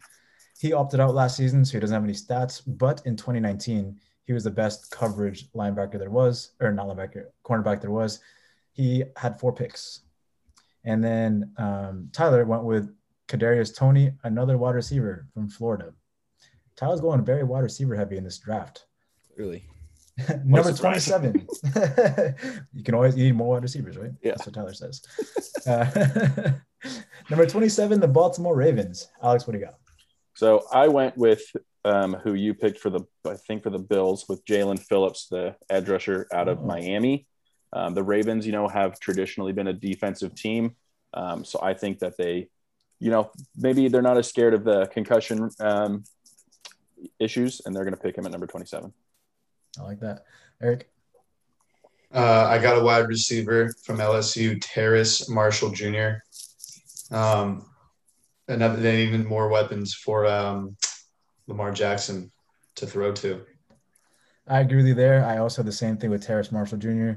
He 0.59 0.71
opted 0.71 0.99
out 0.99 1.13
last 1.13 1.35
season, 1.35 1.65
so 1.65 1.73
he 1.73 1.79
doesn't 1.79 1.93
have 1.93 2.03
any 2.03 2.13
stats. 2.13 2.61
But 2.65 3.01
in 3.05 3.17
2019, 3.17 3.99
he 4.25 4.33
was 4.33 4.43
the 4.43 4.51
best 4.51 4.89
coverage 4.89 5.51
linebacker 5.51 5.99
there 5.99 6.09
was, 6.09 6.51
or 6.61 6.71
not 6.71 6.87
linebacker, 6.87 7.25
cornerback 7.43 7.81
there 7.81 7.91
was. 7.91 8.19
He 8.71 9.03
had 9.17 9.39
four 9.39 9.53
picks. 9.53 10.01
And 10.85 11.03
then 11.03 11.51
um, 11.57 12.09
Tyler 12.13 12.45
went 12.45 12.63
with 12.63 12.95
Kadarius 13.27 13.75
Toney, 13.75 14.13
another 14.23 14.57
wide 14.57 14.75
receiver 14.75 15.27
from 15.33 15.49
Florida. 15.49 15.93
Tyler's 16.75 17.01
going 17.01 17.23
very 17.25 17.43
wide 17.43 17.63
receiver 17.63 17.95
heavy 17.95 18.17
in 18.17 18.23
this 18.23 18.37
draft. 18.37 18.85
Really? 19.37 19.65
Number 20.45 20.71
27. 20.71 21.47
you 22.73 22.83
can 22.83 22.95
always 22.95 23.15
need 23.15 23.35
more 23.35 23.49
wide 23.49 23.63
receivers, 23.63 23.97
right? 23.97 24.11
Yeah. 24.23 24.31
That's 24.31 24.45
what 24.45 24.55
Tyler 24.55 24.73
says. 24.73 25.01
Uh, 25.67 26.51
number 27.31 27.47
27, 27.47 27.99
the 27.99 28.07
Baltimore 28.07 28.55
Ravens. 28.55 29.07
Alex, 29.23 29.47
what 29.47 29.53
do 29.53 29.59
you 29.59 29.65
got? 29.65 29.79
So 30.35 30.67
I 30.71 30.87
went 30.89 31.17
with 31.17 31.41
um, 31.83 32.13
who 32.13 32.35
you 32.35 32.53
picked 32.53 32.77
for 32.77 32.91
the, 32.91 32.99
I 33.27 33.33
think 33.33 33.63
for 33.63 33.71
the 33.71 33.79
Bills 33.79 34.29
with 34.29 34.45
Jaelan 34.45 34.79
Phillips, 34.79 35.27
the 35.27 35.55
edge 35.71 35.89
rusher 35.89 36.27
out 36.31 36.47
of 36.47 36.59
oh. 36.59 36.65
Miami. 36.67 37.25
Um, 37.73 37.95
the 37.95 38.03
Ravens, 38.03 38.45
you 38.45 38.51
know, 38.51 38.67
have 38.67 38.99
traditionally 38.99 39.53
been 39.53 39.65
a 39.65 39.73
defensive 39.73 40.35
team. 40.35 40.75
Um, 41.15 41.43
so 41.43 41.59
I 41.63 41.73
think 41.73 41.97
that 41.99 42.15
they, 42.15 42.49
you 42.99 43.09
know, 43.09 43.31
maybe 43.55 43.87
they're 43.87 44.03
not 44.03 44.17
as 44.17 44.29
scared 44.29 44.53
of 44.53 44.63
the 44.63 44.85
concussion 44.85 45.49
um, 45.59 46.03
issues 47.19 47.61
and 47.65 47.75
they're 47.75 47.85
going 47.85 47.95
to 47.95 47.99
pick 47.99 48.15
him 48.15 48.27
at 48.27 48.31
number 48.31 48.45
27. 48.45 48.93
I 49.79 49.83
like 49.83 49.99
that. 49.99 50.25
Eric? 50.61 50.89
Uh, 52.13 52.47
I 52.49 52.59
got 52.59 52.77
a 52.77 52.83
wide 52.83 53.07
receiver 53.07 53.73
from 53.83 53.97
LSU, 53.97 54.57
Terrace 54.61 55.27
Marshall 55.29 55.71
Jr. 55.71 56.21
Um, 57.11 57.65
and 58.47 58.61
then 58.61 58.99
even 58.99 59.25
more 59.25 59.49
weapons 59.49 59.93
for 59.93 60.25
um, 60.25 60.77
Lamar 61.47 61.71
Jackson 61.71 62.31
to 62.75 62.85
throw 62.85 63.11
to. 63.13 63.41
I 64.47 64.59
agree 64.59 64.77
with 64.77 64.87
you 64.87 64.93
there. 64.93 65.25
I 65.25 65.39
also 65.39 65.57
have 65.57 65.65
the 65.65 65.71
same 65.71 65.97
thing 65.97 66.11
with 66.11 66.23
Terrace 66.23 66.51
Marshall 66.51 66.77
Jr. 66.77 67.13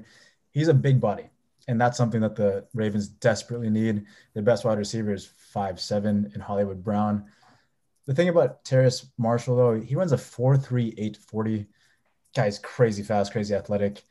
He's 0.50 0.68
a 0.68 0.74
big 0.74 1.00
body, 1.00 1.28
and 1.68 1.80
that's 1.80 1.98
something 1.98 2.22
that 2.22 2.36
the 2.36 2.66
Ravens 2.74 3.08
desperately 3.08 3.68
need. 3.68 4.04
Their 4.32 4.42
best 4.42 4.64
wide 4.64 4.78
receiver 4.78 5.12
is 5.12 5.30
five 5.36 5.78
seven 5.78 6.32
in 6.34 6.40
Hollywood 6.40 6.82
Brown. 6.82 7.26
The 8.06 8.14
thing 8.14 8.30
about 8.30 8.64
Terrace 8.64 9.10
Marshall, 9.18 9.56
though, 9.56 9.78
he 9.78 9.94
runs 9.94 10.12
a 10.12 10.16
4.3, 10.16 10.94
840 10.96 11.66
guy's 12.38 12.58
crazy 12.58 13.02
fast, 13.02 13.32
crazy 13.32 13.54
athletic. 13.54 14.04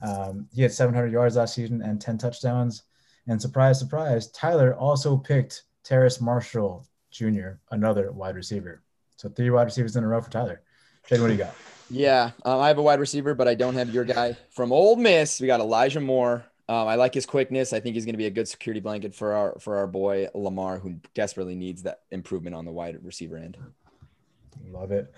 Um, 0.00 0.48
he 0.52 0.62
had 0.62 0.72
700 0.72 1.12
yards 1.12 1.36
last 1.36 1.54
season 1.54 1.82
and 1.82 2.00
10 2.00 2.18
touchdowns. 2.18 2.82
And 3.26 3.40
surprise, 3.40 3.78
surprise, 3.78 4.30
Tyler 4.30 4.74
also 4.74 5.16
picked 5.16 5.62
Terrace 5.82 6.20
Marshall 6.20 6.86
Jr., 7.10 7.58
another 7.70 8.10
wide 8.10 8.36
receiver. 8.36 8.82
So 9.16 9.28
three 9.28 9.50
wide 9.50 9.64
receivers 9.64 9.96
in 9.96 10.04
a 10.04 10.08
row 10.08 10.20
for 10.20 10.30
Tyler. 10.30 10.62
Shane, 11.08 11.20
what 11.20 11.28
do 11.28 11.34
you 11.34 11.38
got? 11.38 11.54
Yeah, 11.90 12.30
um, 12.44 12.60
I 12.60 12.68
have 12.68 12.78
a 12.78 12.82
wide 12.82 13.00
receiver, 13.00 13.34
but 13.34 13.46
I 13.46 13.54
don't 13.54 13.74
have 13.74 13.90
your 13.90 14.04
guy 14.04 14.36
from 14.50 14.72
Ole 14.72 14.96
Miss. 14.96 15.40
We 15.40 15.46
got 15.46 15.60
Elijah 15.60 16.00
Moore. 16.00 16.44
Um, 16.66 16.88
I 16.88 16.94
like 16.94 17.12
his 17.12 17.26
quickness. 17.26 17.74
I 17.74 17.80
think 17.80 17.94
he's 17.94 18.06
going 18.06 18.14
to 18.14 18.18
be 18.18 18.26
a 18.26 18.30
good 18.30 18.48
security 18.48 18.80
blanket 18.80 19.14
for 19.14 19.34
our 19.34 19.58
for 19.60 19.76
our 19.76 19.86
boy 19.86 20.28
Lamar, 20.34 20.78
who 20.78 20.96
desperately 21.14 21.54
needs 21.54 21.82
that 21.82 22.00
improvement 22.10 22.56
on 22.56 22.64
the 22.64 22.72
wide 22.72 22.98
receiver 23.04 23.36
end. 23.36 23.58
Love 24.70 24.90
it. 24.90 25.12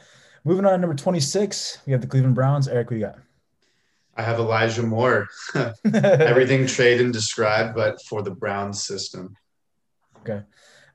Moving 0.47 0.65
on 0.65 0.75
to 0.75 0.79
number 0.79 0.95
26, 0.95 1.79
we 1.87 1.93
have 1.93 2.01
the 2.01 2.07
Cleveland 2.07 2.37
Browns. 2.37 2.69
Eric, 2.69 2.91
we 2.91 3.01
got? 3.01 3.19
I 4.15 4.23
have 4.23 4.39
Elijah 4.39 4.85
Moore. 4.85 5.27
Everything 5.93 6.63
Tradon 6.67 7.13
described, 7.13 7.75
but 7.75 8.01
for 8.03 8.23
the 8.23 8.31
Browns 8.31 8.85
system. 8.85 9.37
Okay. 10.21 10.43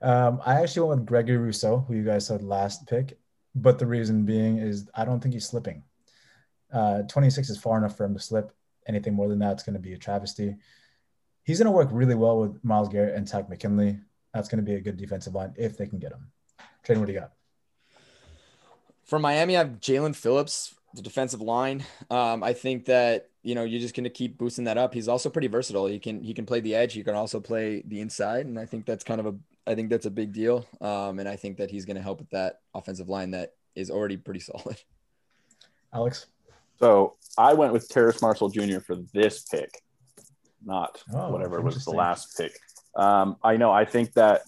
Um, 0.00 0.40
I 0.46 0.62
actually 0.62 0.88
went 0.88 1.00
with 1.02 1.06
Gregory 1.06 1.36
Rousseau, 1.36 1.84
who 1.86 1.94
you 1.94 2.02
guys 2.02 2.26
said 2.26 2.42
last 2.42 2.86
pick, 2.86 3.18
but 3.54 3.78
the 3.78 3.84
reason 3.86 4.24
being 4.24 4.56
is 4.56 4.88
I 4.94 5.04
don't 5.04 5.20
think 5.20 5.34
he's 5.34 5.48
slipping. 5.48 5.82
Uh, 6.72 7.02
26 7.02 7.50
is 7.50 7.58
far 7.58 7.76
enough 7.76 7.94
for 7.94 8.06
him 8.06 8.14
to 8.14 8.20
slip. 8.20 8.56
Anything 8.88 9.12
more 9.12 9.28
than 9.28 9.40
that, 9.40 9.52
it's 9.52 9.64
going 9.64 9.74
to 9.74 9.80
be 9.80 9.92
a 9.92 9.98
travesty. 9.98 10.56
He's 11.44 11.58
going 11.58 11.66
to 11.66 11.72
work 11.72 11.90
really 11.92 12.14
well 12.14 12.38
with 12.38 12.64
Myles 12.64 12.88
Garrett 12.88 13.16
and 13.16 13.28
Takk 13.28 13.50
McKinley. 13.50 13.98
That's 14.32 14.48
going 14.48 14.64
to 14.64 14.70
be 14.70 14.76
a 14.76 14.80
good 14.80 14.96
defensive 14.96 15.34
line 15.34 15.52
if 15.58 15.76
they 15.76 15.86
can 15.86 15.98
get 15.98 16.12
him. 16.12 16.28
Tradon, 16.86 17.00
what 17.00 17.06
do 17.06 17.12
you 17.12 17.20
got? 17.20 17.32
For 19.12 19.18
Miami, 19.18 19.56
I 19.56 19.58
have 19.58 19.78
Jaelan 19.78 20.16
Phillips, 20.16 20.74
the 20.94 21.02
defensive 21.02 21.42
line. 21.42 21.84
Um, 22.10 22.42
I 22.42 22.54
think 22.54 22.86
that 22.86 23.28
you 23.42 23.54
know 23.54 23.62
you're 23.62 23.78
just 23.78 23.94
going 23.94 24.04
to 24.04 24.10
keep 24.10 24.38
boosting 24.38 24.64
that 24.64 24.78
up. 24.78 24.94
He's 24.94 25.06
also 25.06 25.28
pretty 25.28 25.48
versatile. 25.48 25.86
He 25.86 25.98
can 25.98 26.22
he 26.22 26.32
can 26.32 26.46
play 26.46 26.60
the 26.60 26.74
edge. 26.74 26.94
He 26.94 27.02
can 27.02 27.14
also 27.14 27.38
play 27.38 27.82
the 27.86 28.00
inside, 28.00 28.46
and 28.46 28.58
I 28.58 28.64
think 28.64 28.86
that's 28.86 29.04
kind 29.04 29.20
of 29.20 29.26
a 29.26 29.34
I 29.66 29.74
think 29.74 29.90
that's 29.90 30.06
a 30.06 30.10
big 30.10 30.32
deal. 30.32 30.64
Um, 30.80 31.18
and 31.18 31.28
I 31.28 31.36
think 31.36 31.58
that 31.58 31.70
he's 31.70 31.84
going 31.84 31.96
to 31.98 32.02
help 32.02 32.20
with 32.20 32.30
that 32.30 32.60
offensive 32.74 33.10
line 33.10 33.32
that 33.32 33.52
is 33.74 33.90
already 33.90 34.16
pretty 34.16 34.40
solid. 34.50 34.78
Alex. 35.92 36.28
So 36.78 37.16
I 37.36 37.52
went 37.52 37.74
with 37.74 37.90
Terrace 37.90 38.22
Marshall 38.22 38.48
Jr. 38.48 38.80
for 38.80 38.96
this 39.12 39.42
pick, 39.42 39.82
not 40.64 41.02
oh, 41.14 41.30
whatever 41.30 41.60
was 41.60 41.84
the 41.84 41.90
last 41.90 42.34
pick. 42.38 42.58
Um, 42.96 43.36
I 43.44 43.58
know. 43.58 43.72
I 43.72 43.84
think 43.84 44.14
that 44.14 44.44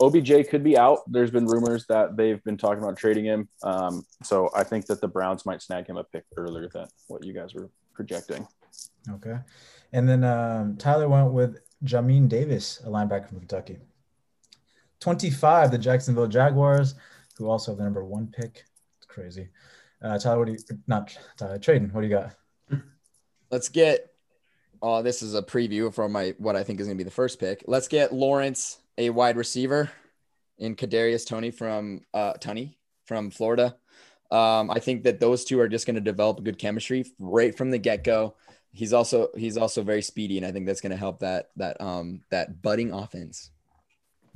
OBJ 0.00 0.48
could 0.48 0.64
be 0.64 0.76
out. 0.76 1.00
There's 1.06 1.30
been 1.30 1.46
rumors 1.46 1.86
that 1.86 2.16
they've 2.16 2.42
been 2.44 2.56
talking 2.56 2.82
about 2.82 2.96
trading 2.96 3.24
him. 3.24 3.48
Um, 3.62 4.04
so 4.22 4.50
I 4.54 4.64
think 4.64 4.86
that 4.86 5.00
the 5.00 5.08
Browns 5.08 5.46
might 5.46 5.62
snag 5.62 5.86
him 5.86 5.96
a 5.96 6.04
pick 6.04 6.24
earlier 6.36 6.68
than 6.72 6.88
what 7.08 7.24
you 7.24 7.32
guys 7.32 7.54
were 7.54 7.70
projecting. 7.94 8.46
Okay. 9.10 9.36
And 9.92 10.08
then 10.08 10.24
um, 10.24 10.76
Tyler 10.76 11.08
went 11.08 11.32
with 11.32 11.58
Jamin 11.84 12.28
Davis, 12.28 12.80
a 12.84 12.88
linebacker 12.88 13.28
from 13.28 13.38
Kentucky. 13.40 13.78
25, 15.00 15.70
the 15.70 15.78
Jacksonville 15.78 16.28
Jaguars, 16.28 16.94
who 17.36 17.48
also 17.48 17.72
have 17.72 17.78
the 17.78 17.84
number 17.84 18.04
one 18.04 18.28
pick. 18.28 18.64
It's 18.98 19.06
crazy. 19.06 19.48
Uh, 20.00 20.18
Tyler, 20.18 20.38
what 20.38 20.46
do 20.46 20.52
you, 20.52 20.58
not 20.86 21.16
Tyler, 21.36 21.58
Tradon, 21.58 21.92
what 21.92 22.00
do 22.00 22.06
you 22.06 22.14
got? 22.14 22.34
Let's 23.50 23.68
get, 23.68 24.12
oh, 24.80 25.02
this 25.02 25.22
is 25.22 25.34
a 25.34 25.42
preview 25.42 25.92
for 25.92 26.08
my, 26.08 26.34
what 26.38 26.56
I 26.56 26.62
think 26.64 26.80
is 26.80 26.86
going 26.86 26.96
to 26.96 27.04
be 27.04 27.04
the 27.04 27.10
first 27.10 27.38
pick. 27.38 27.62
Let's 27.66 27.88
get 27.88 28.12
Lawrence 28.12 28.78
a 28.98 29.10
wide 29.10 29.36
receiver 29.36 29.90
in 30.58 30.76
Kadarius 30.76 31.26
Toney 31.26 31.50
from 31.50 32.02
uh, 32.14 32.34
Toney 32.34 32.78
from 33.04 33.30
Florida. 33.30 33.76
Um, 34.30 34.70
I 34.70 34.78
think 34.78 35.04
that 35.04 35.20
those 35.20 35.44
two 35.44 35.60
are 35.60 35.68
just 35.68 35.86
going 35.86 35.96
to 35.96 36.00
develop 36.00 36.42
good 36.42 36.58
chemistry 36.58 37.04
right 37.18 37.56
from 37.56 37.70
the 37.70 37.78
get 37.78 38.04
go. 38.04 38.34
He's 38.72 38.94
also 38.94 39.28
he's 39.36 39.58
also 39.58 39.82
very 39.82 40.00
speedy, 40.00 40.38
and 40.38 40.46
I 40.46 40.52
think 40.52 40.66
that's 40.66 40.80
going 40.80 40.92
to 40.92 40.96
help 40.96 41.20
that 41.20 41.50
that 41.56 41.78
um 41.80 42.22
that 42.30 42.62
budding 42.62 42.92
offense. 42.92 43.50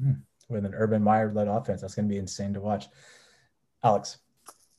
Hmm. 0.01 0.13
With 0.49 0.65
an 0.65 0.75
Urban 0.75 1.03
Meyer 1.03 1.33
led 1.33 1.49
offense, 1.49 1.81
that's 1.81 1.95
going 1.95 2.07
to 2.09 2.13
be 2.13 2.19
insane 2.19 2.53
to 2.55 2.61
watch. 2.61 2.87
Alex. 3.83 4.19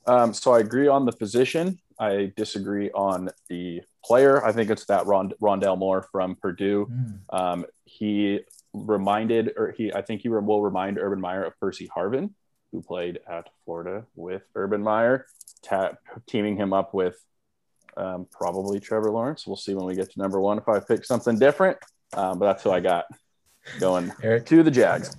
Um, 0.05 0.33
so 0.33 0.53
I 0.53 0.59
agree 0.59 0.87
on 0.87 1.05
the 1.05 1.11
position. 1.11 1.79
I 1.99 2.31
disagree 2.37 2.91
on 2.91 3.29
the 3.49 3.81
player. 4.05 4.45
I 4.45 4.51
think 4.51 4.69
it's 4.69 4.85
that 4.85 5.05
Rond- 5.05 5.33
Rondale 5.41 5.77
Moore 5.77 6.03
from 6.03 6.35
Purdue. 6.35 6.87
Mm. 6.89 7.19
Um, 7.31 7.65
he 7.85 8.41
reminded, 8.85 9.53
or 9.57 9.71
he, 9.71 9.93
I 9.93 10.01
think 10.01 10.21
he 10.21 10.29
will 10.29 10.61
remind 10.61 10.97
Urban 10.97 11.19
Meyer 11.19 11.43
of 11.43 11.59
Percy 11.59 11.89
Harvin, 11.95 12.31
who 12.71 12.81
played 12.81 13.19
at 13.29 13.49
Florida 13.65 14.05
with 14.15 14.43
Urban 14.55 14.83
Meyer, 14.83 15.25
ta- 15.63 15.93
teaming 16.27 16.57
him 16.57 16.73
up 16.73 16.93
with 16.93 17.17
um, 17.95 18.27
probably 18.31 18.79
Trevor 18.79 19.11
Lawrence. 19.11 19.47
We'll 19.47 19.55
see 19.55 19.73
when 19.73 19.85
we 19.85 19.95
get 19.95 20.11
to 20.11 20.19
number 20.19 20.39
one 20.39 20.57
if 20.57 20.67
I 20.67 20.79
pick 20.79 21.05
something 21.05 21.39
different. 21.39 21.77
Um, 22.13 22.39
but 22.39 22.45
that's 22.45 22.63
who 22.63 22.71
I 22.71 22.79
got 22.79 23.05
going 23.79 24.11
Eric. 24.23 24.45
to 24.47 24.63
the 24.63 24.71
Jags. 24.71 25.15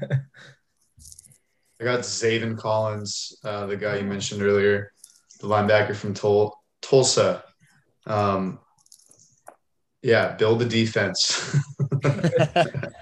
I 0.00 1.84
got 1.84 2.00
Zaven 2.00 2.56
Collins, 2.58 3.38
uh, 3.42 3.66
the 3.66 3.76
guy 3.76 3.96
you 3.96 4.04
mentioned 4.04 4.42
earlier, 4.42 4.92
the 5.40 5.48
linebacker 5.48 5.94
from 5.94 6.14
Tul- 6.14 6.56
Tulsa. 6.82 7.42
Um, 8.06 8.58
yeah, 10.02 10.36
build 10.36 10.60
the 10.60 10.66
defense. 10.66 11.56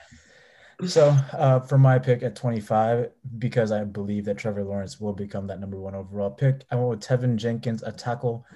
so 0.87 1.17
uh, 1.33 1.61
for 1.61 1.79
my 1.79 1.99
pick 1.99 2.23
at 2.23 2.37
25, 2.37 3.11
because 3.39 3.73
I 3.73 3.85
believe 3.85 4.25
that 4.27 4.39
Trevor 4.39 4.65
Lawrence 4.65 5.01
will 5.01 5.13
become 5.13 5.47
that 5.49 5.61
number 5.61 5.81
one 5.81 5.95
overall 5.95 6.31
pick, 6.31 6.65
I 6.71 6.77
went 6.77 6.91
with 6.91 7.01
Teven 7.01 7.37
Jenkins, 7.37 7.83
a 7.83 7.93
tackle. 7.93 8.47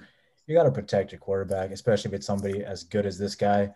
You 0.47 0.55
got 0.55 0.65
to 0.65 0.73
protect 0.73 1.13
your 1.13 1.21
quarterback, 1.21 1.71
especially 1.71 2.11
if 2.11 2.15
it's 2.15 2.27
somebody 2.27 2.65
as 2.65 2.85
good 2.85 3.07
as 3.07 3.19
this 3.19 3.35
guy. 3.35 3.73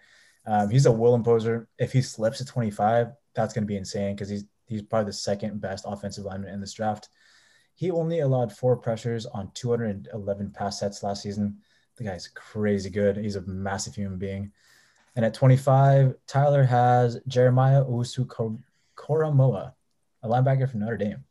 Um, 0.46 0.70
he's 0.70 0.86
a 0.86 0.92
will 0.92 1.14
imposer. 1.14 1.68
If 1.78 1.92
he 1.92 2.02
slips 2.02 2.40
at 2.40 2.46
25, 2.46 3.08
that's 3.34 3.52
going 3.52 3.64
to 3.64 3.68
be 3.68 3.76
insane 3.76 4.14
because 4.14 4.28
he's 4.28 4.44
he's 4.66 4.82
probably 4.82 5.06
the 5.06 5.12
second 5.12 5.60
best 5.60 5.84
offensive 5.86 6.24
lineman 6.24 6.52
in 6.52 6.60
this 6.60 6.72
draft. 6.72 7.08
He 7.74 7.90
only 7.90 8.20
allowed 8.20 8.52
four 8.52 8.76
pressures 8.76 9.26
on 9.26 9.50
211 9.54 10.52
pass 10.52 10.80
sets 10.80 11.02
last 11.02 11.22
season. 11.22 11.58
The 11.96 12.04
guy's 12.04 12.28
crazy 12.28 12.90
good. 12.90 13.16
He's 13.16 13.36
a 13.36 13.42
massive 13.42 13.94
human 13.94 14.18
being. 14.18 14.52
And 15.16 15.24
at 15.24 15.32
25, 15.32 16.14
Tyler 16.26 16.62
has 16.62 17.18
Jeremiah 17.26 17.82
Owusu-Koramoah, 17.82 19.72
a 20.22 20.28
linebacker 20.28 20.70
from 20.70 20.80
Notre 20.80 20.98
Dame. 20.98 21.24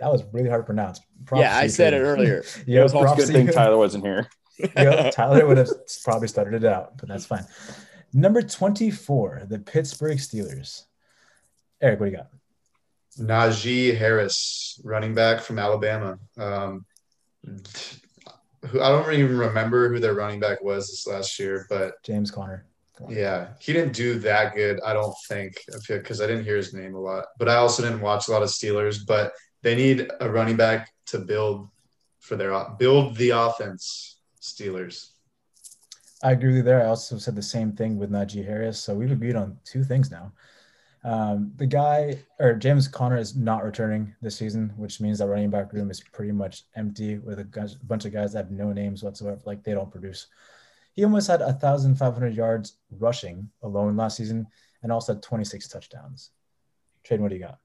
That 0.00 0.10
was 0.10 0.24
really 0.32 0.48
hard 0.48 0.62
to 0.62 0.66
pronounce. 0.66 1.00
Props 1.26 1.42
yeah, 1.42 1.56
I 1.56 1.66
said 1.66 1.92
it 1.92 1.98
earlier. 1.98 2.42
yeah, 2.66 2.80
it 2.80 2.82
was 2.82 2.94
a 2.94 3.14
good 3.14 3.28
thing 3.28 3.46
Tyler 3.48 3.76
wasn't 3.76 4.04
here. 4.04 4.26
yeah, 4.76 5.10
Tyler 5.14 5.46
would 5.46 5.58
have 5.58 5.68
probably 6.02 6.28
started 6.28 6.64
it 6.64 6.72
out, 6.72 6.96
but 6.96 7.08
that's 7.08 7.26
fine. 7.26 7.44
Number 8.14 8.40
24, 8.40 9.42
the 9.48 9.58
Pittsburgh 9.58 10.18
Steelers. 10.18 10.84
Eric, 11.82 12.00
what 12.00 12.06
do 12.06 12.12
you 12.12 12.16
got? 12.16 12.28
Najee 13.18 13.96
Harris, 13.96 14.80
running 14.82 15.14
back 15.14 15.40
from 15.40 15.58
Alabama. 15.58 16.18
Um, 16.38 16.86
who 18.66 18.80
I 18.80 18.88
don't 18.88 19.12
even 19.12 19.36
remember 19.36 19.90
who 19.90 20.00
their 20.00 20.14
running 20.14 20.40
back 20.40 20.62
was 20.62 20.88
this 20.88 21.06
last 21.06 21.38
year, 21.38 21.66
but 21.68 22.02
James 22.02 22.30
Conner. 22.30 22.64
Yeah, 23.08 23.48
he 23.58 23.72
didn't 23.72 23.92
do 23.92 24.18
that 24.20 24.54
good, 24.54 24.80
I 24.84 24.92
don't 24.92 25.14
think, 25.28 25.54
because 25.88 26.20
I 26.20 26.26
didn't 26.26 26.44
hear 26.44 26.56
his 26.56 26.72
name 26.72 26.94
a 26.94 27.00
lot. 27.00 27.24
But 27.38 27.48
I 27.48 27.56
also 27.56 27.82
didn't 27.82 28.00
watch 28.00 28.28
a 28.28 28.30
lot 28.30 28.42
of 28.42 28.48
Steelers. 28.48 28.98
But 29.06 29.32
they 29.62 29.74
need 29.74 30.08
a 30.20 30.30
running 30.30 30.56
back 30.56 30.92
to 31.06 31.18
build 31.18 31.68
for 32.20 32.36
their 32.36 32.52
build 32.78 33.16
the 33.16 33.30
offense. 33.30 34.14
Steelers. 34.44 35.08
I 36.22 36.32
agree 36.32 36.48
with 36.48 36.56
you 36.58 36.62
there. 36.62 36.82
I 36.82 36.88
also 36.88 37.16
said 37.16 37.34
the 37.34 37.42
same 37.42 37.72
thing 37.72 37.98
with 37.98 38.10
Najee 38.10 38.44
Harris. 38.44 38.78
So 38.78 38.94
we've 38.94 39.10
agreed 39.10 39.36
on 39.36 39.58
two 39.64 39.82
things 39.82 40.10
now. 40.10 40.32
Um, 41.02 41.52
the 41.56 41.66
guy 41.66 42.18
or 42.38 42.54
James 42.54 42.88
Conner 42.88 43.16
is 43.16 43.36
not 43.36 43.64
returning 43.64 44.14
this 44.22 44.36
season, 44.36 44.72
which 44.76 45.00
means 45.00 45.18
that 45.18 45.28
running 45.28 45.50
back 45.50 45.72
room 45.72 45.90
is 45.90 46.00
pretty 46.00 46.32
much 46.32 46.64
empty 46.76 47.18
with 47.18 47.38
a, 47.38 47.48
a 47.60 47.84
bunch 47.86 48.04
of 48.04 48.12
guys 48.12 48.32
that 48.32 48.44
have 48.44 48.50
no 48.50 48.72
names 48.72 49.02
whatsoever. 49.02 49.38
Like 49.44 49.64
they 49.64 49.72
don't 49.72 49.90
produce. 49.90 50.26
He 50.94 51.04
almost 51.04 51.26
had 51.26 51.40
1,500 51.40 52.34
yards 52.34 52.76
rushing 52.90 53.50
alone 53.62 53.96
last 53.96 54.16
season 54.16 54.46
and 54.82 54.92
also 54.92 55.14
had 55.14 55.22
26 55.22 55.68
touchdowns. 55.68 56.30
Trade, 57.02 57.20
what 57.20 57.28
do 57.28 57.36
you 57.36 57.42
got? 57.42 57.58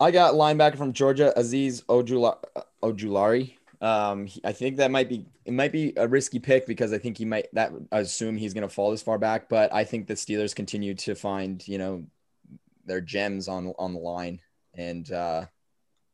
I 0.00 0.10
got 0.10 0.34
linebacker 0.34 0.76
from 0.76 0.92
Georgia, 0.92 1.32
Azeez 1.36 1.82
Ojulari. 1.84 3.54
Um, 3.80 4.26
he, 4.26 4.40
I 4.44 4.52
think 4.52 4.76
that 4.76 4.90
might 4.90 5.08
be 5.08 5.26
it 5.44 5.52
might 5.52 5.72
be 5.72 5.92
a 5.96 6.06
risky 6.06 6.38
pick 6.38 6.66
because 6.66 6.92
I 6.92 6.98
think 6.98 7.16
he 7.16 7.24
might 7.24 7.46
that 7.52 7.72
I 7.92 8.00
assume 8.00 8.36
he's 8.36 8.54
going 8.54 8.66
to 8.66 8.74
fall 8.74 8.90
this 8.90 9.02
far 9.02 9.18
back, 9.18 9.48
but 9.48 9.72
I 9.72 9.84
think 9.84 10.06
the 10.06 10.14
Steelers 10.14 10.54
continue 10.54 10.94
to 10.94 11.14
find 11.14 11.66
you 11.66 11.78
know 11.78 12.04
their 12.84 13.00
gems 13.00 13.46
on 13.48 13.72
on 13.78 13.94
the 13.94 14.00
line, 14.00 14.40
and 14.74 15.10
uh, 15.12 15.44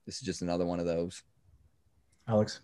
this 0.04 0.16
is 0.16 0.22
just 0.22 0.42
another 0.42 0.66
one 0.66 0.78
of 0.78 0.86
those. 0.86 1.22
Alex, 2.28 2.60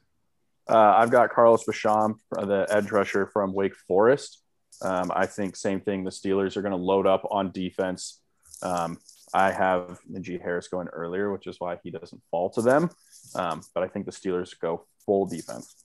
uh, 0.68 0.94
I've 0.96 1.10
got 1.10 1.30
Carlos 1.30 1.64
Basham, 1.64 2.14
the 2.30 2.66
edge 2.70 2.90
rusher 2.90 3.26
from 3.26 3.52
Wake 3.52 3.74
Forest. 3.74 4.42
Um, 4.82 5.12
I 5.14 5.26
think 5.26 5.56
same 5.56 5.80
thing. 5.80 6.04
The 6.04 6.10
Steelers 6.10 6.56
are 6.56 6.62
going 6.62 6.72
to 6.72 6.76
load 6.76 7.06
up 7.06 7.26
on 7.30 7.50
defense. 7.50 8.20
Um, 8.62 8.98
I 9.32 9.52
have 9.52 10.00
Najee 10.10 10.40
Harris 10.40 10.68
going 10.68 10.88
earlier, 10.88 11.32
which 11.32 11.46
is 11.46 11.56
why 11.58 11.78
he 11.82 11.90
doesn't 11.90 12.22
fall 12.30 12.50
to 12.50 12.62
them. 12.62 12.90
Um, 13.34 13.62
but 13.74 13.82
I 13.82 13.88
think 13.88 14.06
the 14.06 14.12
Steelers 14.12 14.58
go 14.58 14.86
full 15.04 15.26
defense. 15.26 15.84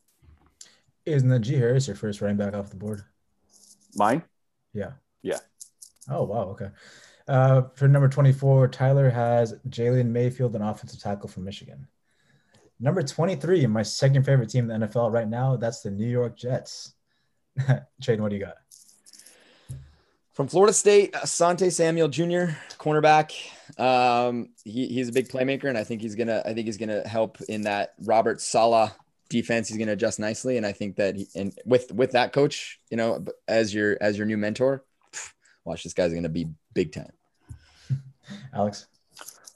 Is 1.05 1.23
Najee 1.23 1.57
Harris 1.57 1.87
your 1.87 1.95
first 1.95 2.21
running 2.21 2.37
back 2.37 2.53
off 2.53 2.69
the 2.69 2.75
board? 2.75 3.03
Mine? 3.95 4.23
Yeah. 4.73 4.93
Yeah. 5.21 5.39
Oh, 6.09 6.23
wow. 6.23 6.43
Okay. 6.49 6.69
Uh, 7.27 7.63
for 7.75 7.87
number 7.87 8.07
24, 8.07 8.67
Tyler 8.69 9.09
has 9.09 9.53
Jalen 9.69 10.07
Mayfield, 10.07 10.55
an 10.55 10.61
offensive 10.61 10.99
tackle 10.99 11.29
from 11.29 11.43
Michigan. 11.43 11.87
Number 12.79 13.01
23, 13.01 13.67
my 13.67 13.83
second 13.83 14.23
favorite 14.25 14.49
team 14.49 14.69
in 14.69 14.81
the 14.81 14.87
NFL 14.87 15.11
right 15.11 15.27
now, 15.27 15.55
that's 15.55 15.81
the 15.81 15.91
New 15.91 16.07
York 16.07 16.37
Jets. 16.37 16.93
Tradon, 18.01 18.19
what 18.19 18.29
do 18.29 18.35
you 18.35 18.45
got? 18.45 18.57
From 20.33 20.49
Florida 20.49 20.73
State, 20.73 21.13
Asante 21.13 21.71
Samuel 21.71 22.09
Jr., 22.09 22.57
cornerback. 22.77 23.31
Um, 23.79 24.49
he, 24.65 24.87
he's 24.87 25.07
a 25.07 25.13
big 25.13 25.29
playmaker, 25.29 25.69
and 25.69 25.77
I 25.77 25.85
think 25.85 26.01
he's 26.01 26.15
gonna. 26.15 26.41
I 26.45 26.53
think 26.53 26.65
he's 26.65 26.75
gonna 26.75 27.07
help 27.07 27.39
in 27.47 27.61
that 27.61 27.93
Robert 28.03 28.41
Saleh 28.41 28.91
defense. 29.29 29.69
He's 29.69 29.77
gonna 29.77 29.93
adjust 29.93 30.19
nicely, 30.19 30.57
and 30.57 30.65
I 30.65 30.73
think 30.73 30.97
that 30.97 31.15
he, 31.15 31.27
and 31.35 31.57
with 31.65 31.93
with 31.93 32.11
that 32.11 32.33
coach, 32.33 32.81
you 32.91 32.97
know, 32.97 33.23
as 33.47 33.73
your 33.73 33.97
as 34.01 34.17
your 34.17 34.27
new 34.27 34.35
mentor, 34.35 34.83
watch 35.63 35.83
this 35.83 35.93
guy's 35.93 36.13
gonna 36.13 36.27
be 36.27 36.47
big 36.73 36.91
time. 36.91 37.13
Alex, 38.53 38.87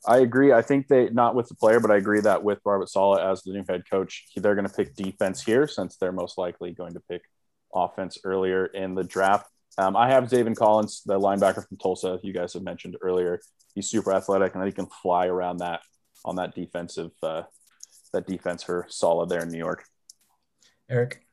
I 0.10 0.20
agree. 0.20 0.52
I 0.52 0.64
think 0.64 0.88
they 0.88 1.10
not 1.12 1.36
with 1.36 1.50
the 1.50 1.56
player, 1.56 1.80
but 1.80 1.92
I 1.92 1.98
agree 1.98 2.20
that 2.22 2.44
with 2.44 2.58
Robert 2.66 2.90
Saleh 2.90 3.22
as 3.22 3.44
the 3.44 3.54
new 3.54 3.64
head 3.70 3.84
coach, 3.88 4.26
they're 4.36 4.56
going 4.56 4.68
to 4.68 4.74
pick 4.74 4.96
defense 4.96 5.44
here 5.44 5.68
since 5.68 5.98
they're 5.98 6.12
most 6.12 6.36
likely 6.36 6.72
going 6.72 6.96
to 6.96 7.00
pick 7.00 7.22
offense 7.76 8.18
earlier 8.24 8.66
in 8.66 8.96
the 8.96 9.04
draft. 9.04 9.48
Um, 9.78 9.96
I 9.96 10.10
have 10.10 10.24
Zaven 10.24 10.56
Collins, 10.56 11.04
the 11.06 11.20
linebacker 11.20 11.68
from 11.68 11.78
Tulsa. 11.78 12.20
You 12.24 12.34
guys 12.34 12.54
have 12.54 12.64
mentioned 12.64 12.98
earlier. 13.02 13.40
He's 13.76 13.88
super 13.88 14.12
athletic 14.12 14.56
and 14.56 14.66
he 14.66 14.72
can 14.72 14.88
fly 14.88 15.28
around 15.28 15.58
that 15.58 15.82
on 16.26 16.38
that 16.38 16.56
defensive 16.56 17.12
uh, 17.22 17.44
that 18.12 18.26
defense 18.26 18.64
for 18.64 18.88
solid 18.90 19.30
there 19.30 19.44
in 19.44 19.50
New 19.50 19.60
York. 19.60 19.86
Eric, 20.90 21.24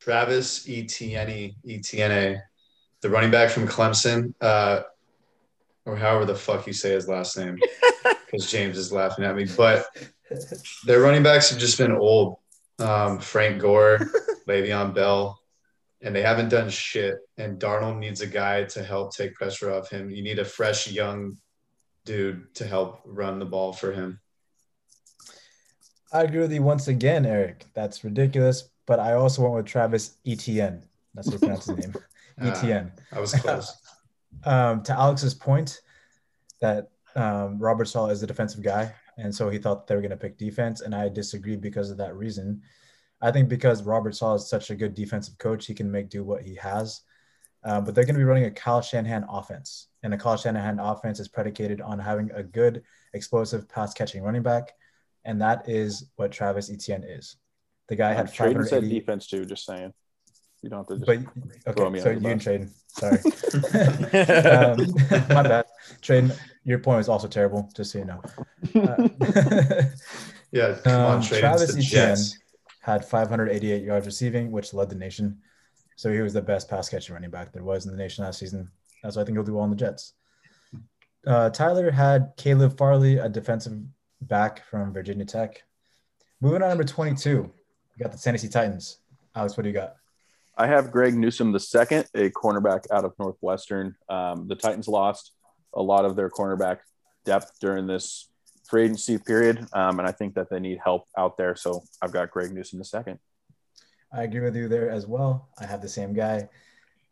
Travis 0.00 0.68
Etienne, 0.68 1.56
Etienne, 1.68 2.40
the 3.02 3.10
running 3.10 3.32
back 3.32 3.50
from 3.50 3.66
Clemson, 3.66 4.32
uh, 4.40 4.82
or 5.88 5.96
however 5.96 6.26
the 6.26 6.34
fuck 6.34 6.66
you 6.66 6.72
say 6.72 6.90
his 6.90 7.08
last 7.08 7.36
name, 7.36 7.58
because 8.26 8.50
James 8.50 8.76
is 8.76 8.92
laughing 8.92 9.24
at 9.24 9.34
me. 9.34 9.46
But 9.56 9.86
their 10.84 11.00
running 11.00 11.22
backs 11.22 11.50
have 11.50 11.58
just 11.58 11.78
been 11.78 11.92
old. 11.92 12.36
Um, 12.78 13.18
Frank 13.18 13.60
Gore, 13.60 13.98
Le'Veon 14.48 14.94
Bell, 14.94 15.40
and 16.02 16.14
they 16.14 16.22
haven't 16.22 16.50
done 16.50 16.68
shit. 16.68 17.16
And 17.38 17.58
Darnold 17.58 17.98
needs 17.98 18.20
a 18.20 18.26
guy 18.26 18.64
to 18.64 18.84
help 18.84 19.16
take 19.16 19.34
pressure 19.34 19.72
off 19.72 19.90
him. 19.90 20.10
You 20.10 20.22
need 20.22 20.38
a 20.38 20.44
fresh 20.44 20.88
young 20.88 21.38
dude 22.04 22.54
to 22.54 22.66
help 22.66 23.00
run 23.04 23.38
the 23.38 23.46
ball 23.46 23.72
for 23.72 23.92
him. 23.92 24.20
I 26.12 26.22
agree 26.22 26.40
with 26.40 26.52
you 26.52 26.62
once 26.62 26.86
again, 26.86 27.26
Eric. 27.26 27.64
That's 27.74 28.04
ridiculous. 28.04 28.68
But 28.86 29.00
I 29.00 29.14
also 29.14 29.42
went 29.42 29.54
with 29.54 29.66
Travis 29.66 30.16
Etienne. 30.26 30.84
That's 31.14 31.28
how 31.28 31.32
you 31.32 31.38
pronounce 31.38 31.66
his 31.66 31.78
name. 31.78 31.94
Etienne. 32.40 32.92
Uh, 33.12 33.16
I 33.16 33.20
was 33.20 33.34
close. 33.34 33.76
Um, 34.44 34.82
to 34.84 34.92
Alex's 34.92 35.34
point 35.34 35.80
that 36.60 36.90
um, 37.16 37.58
Robert 37.58 37.86
Saleh 37.86 38.12
is 38.12 38.20
the 38.20 38.26
defensive 38.26 38.62
guy. 38.62 38.94
And 39.16 39.34
so 39.34 39.50
he 39.50 39.58
thought 39.58 39.86
they 39.86 39.94
were 39.94 40.00
going 40.00 40.10
to 40.10 40.16
pick 40.16 40.38
defense. 40.38 40.80
And 40.80 40.94
I 40.94 41.08
disagreed 41.08 41.60
because 41.60 41.90
of 41.90 41.96
that 41.98 42.14
reason. 42.14 42.62
I 43.20 43.32
think 43.32 43.48
because 43.48 43.82
Robert 43.82 44.14
Saleh 44.14 44.36
is 44.36 44.48
such 44.48 44.70
a 44.70 44.76
good 44.76 44.94
defensive 44.94 45.38
coach, 45.38 45.66
he 45.66 45.74
can 45.74 45.90
make 45.90 46.08
do 46.08 46.22
what 46.22 46.42
he 46.42 46.54
has. 46.54 47.02
Uh, 47.64 47.80
but 47.80 47.94
they're 47.94 48.04
going 48.04 48.14
to 48.14 48.20
be 48.20 48.24
running 48.24 48.44
a 48.44 48.50
Kyle 48.50 48.80
Shanahan 48.80 49.26
offense, 49.28 49.88
and 50.02 50.14
a 50.14 50.16
Kyle 50.16 50.36
Shanahan 50.36 50.78
offense 50.78 51.18
is 51.18 51.26
predicated 51.26 51.80
on 51.80 51.98
having 51.98 52.30
a 52.30 52.42
good, 52.42 52.84
explosive 53.14 53.68
pass 53.68 53.92
catching 53.92 54.22
running 54.22 54.42
back, 54.42 54.74
and 55.24 55.42
that 55.42 55.68
is 55.68 56.08
what 56.16 56.30
Travis 56.30 56.70
Etienne 56.70 57.02
is. 57.02 57.36
The 57.88 57.96
guy 57.96 58.12
had 58.12 58.32
Tradon 58.32 58.66
said 58.66 58.88
defense 58.88 59.26
too. 59.26 59.44
Just 59.44 59.64
saying, 59.64 59.92
you 60.62 60.70
don't 60.70 60.88
have 60.88 60.98
to. 60.98 61.06
but 61.64 61.80
okay, 61.80 62.00
so 62.00 62.10
you 62.10 62.26
and 62.26 62.40
Tradon, 62.40 62.70
sorry, 62.88 63.18
um, 64.64 64.76
my 65.34 65.42
bad. 65.42 65.66
Tradon, 66.02 66.36
your 66.64 66.78
point 66.80 66.98
was 66.98 67.08
also 67.08 67.28
terrible. 67.28 67.70
Just 67.76 67.92
so 67.92 67.98
you 67.98 68.04
know. 68.04 68.20
Uh, 68.74 69.08
yeah, 70.52 70.76
come 70.82 71.00
on, 71.00 71.16
um, 71.16 71.22
Travis 71.22 71.70
Etienne. 71.70 71.82
Jets 71.82 72.38
had 72.80 73.04
588 73.04 73.82
yards 73.82 74.06
receiving, 74.06 74.50
which 74.50 74.74
led 74.74 74.90
the 74.90 74.96
nation. 74.96 75.38
So 75.96 76.12
he 76.12 76.20
was 76.20 76.32
the 76.32 76.42
best 76.42 76.68
pass 76.68 76.88
catching 76.88 77.14
running 77.14 77.30
back 77.30 77.52
there 77.52 77.64
was 77.64 77.86
in 77.86 77.92
the 77.92 77.98
nation 77.98 78.24
last 78.24 78.38
season. 78.38 78.70
That's 79.02 79.16
why 79.16 79.22
I 79.22 79.24
think 79.24 79.36
he'll 79.36 79.44
do 79.44 79.54
well 79.54 79.64
in 79.64 79.70
the 79.70 79.76
Jets. 79.76 80.14
Uh, 81.26 81.50
Tyler 81.50 81.90
had 81.90 82.32
Caleb 82.36 82.78
Farley, 82.78 83.18
a 83.18 83.28
defensive 83.28 83.78
back 84.22 84.64
from 84.64 84.92
Virginia 84.92 85.24
Tech. 85.24 85.62
Moving 86.40 86.62
on, 86.62 86.68
number 86.68 86.84
22, 86.84 87.42
we 87.42 88.02
got 88.02 88.12
the 88.12 88.18
Tennessee 88.18 88.48
Titans. 88.48 88.98
Alex, 89.34 89.56
what 89.56 89.64
do 89.64 89.68
you 89.68 89.74
got? 89.74 89.96
I 90.58 90.66
have 90.66 90.90
Greg 90.90 91.14
Newsome 91.14 91.52
the 91.52 91.60
second, 91.60 92.06
a 92.14 92.30
cornerback 92.30 92.84
out 92.90 93.04
of 93.04 93.12
Northwestern. 93.16 93.94
Um, 94.08 94.48
the 94.48 94.56
Titans 94.56 94.88
lost 94.88 95.32
a 95.72 95.80
lot 95.80 96.04
of 96.04 96.16
their 96.16 96.28
cornerback 96.28 96.78
depth 97.24 97.52
during 97.60 97.86
this 97.86 98.28
free 98.68 98.84
agency 98.84 99.18
period. 99.18 99.64
Um, 99.72 100.00
and 100.00 100.08
I 100.08 100.10
think 100.10 100.34
that 100.34 100.50
they 100.50 100.58
need 100.58 100.80
help 100.82 101.04
out 101.16 101.36
there. 101.36 101.54
So 101.54 101.84
I've 102.02 102.10
got 102.10 102.32
Greg 102.32 102.52
Newsome 102.52 102.80
the 102.80 102.84
second. 102.84 103.20
I 104.12 104.24
agree 104.24 104.40
with 104.40 104.56
you 104.56 104.66
there 104.66 104.90
as 104.90 105.06
well. 105.06 105.48
I 105.60 105.64
have 105.64 105.80
the 105.80 105.88
same 105.88 106.12
guy. 106.12 106.48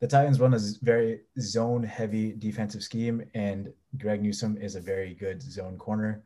The 0.01 0.09
Titans 0.09 0.41
run 0.41 0.53
a 0.53 0.59
very 0.83 1.21
zone 1.39 1.85
heavy 1.85 2.33
defensive 2.33 2.83
scheme, 2.83 3.25
and 3.35 3.73
Greg 3.97 4.23
Newsome 4.23 4.57
is 4.59 4.75
a 4.75 4.81
very 4.81 5.15
good 5.15 5.41
zone 5.41 5.79
corner. 5.79 6.25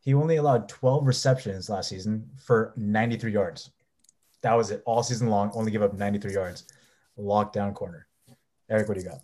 He 0.00 0.12
only 0.12 0.36
allowed 0.36 0.68
12 0.68 1.06
receptions 1.06 1.70
last 1.70 1.88
season 1.88 2.28
for 2.38 2.74
93 2.76 3.32
yards. 3.32 3.70
That 4.42 4.54
was 4.54 4.70
it 4.70 4.82
all 4.86 5.02
season 5.02 5.28
long, 5.28 5.50
only 5.54 5.70
give 5.70 5.82
up 5.82 5.94
93 5.94 6.32
yards. 6.32 6.64
Lockdown 7.18 7.74
corner. 7.74 8.06
Eric, 8.68 8.88
what 8.88 8.96
do 8.96 9.02
you 9.02 9.08
got? 9.08 9.20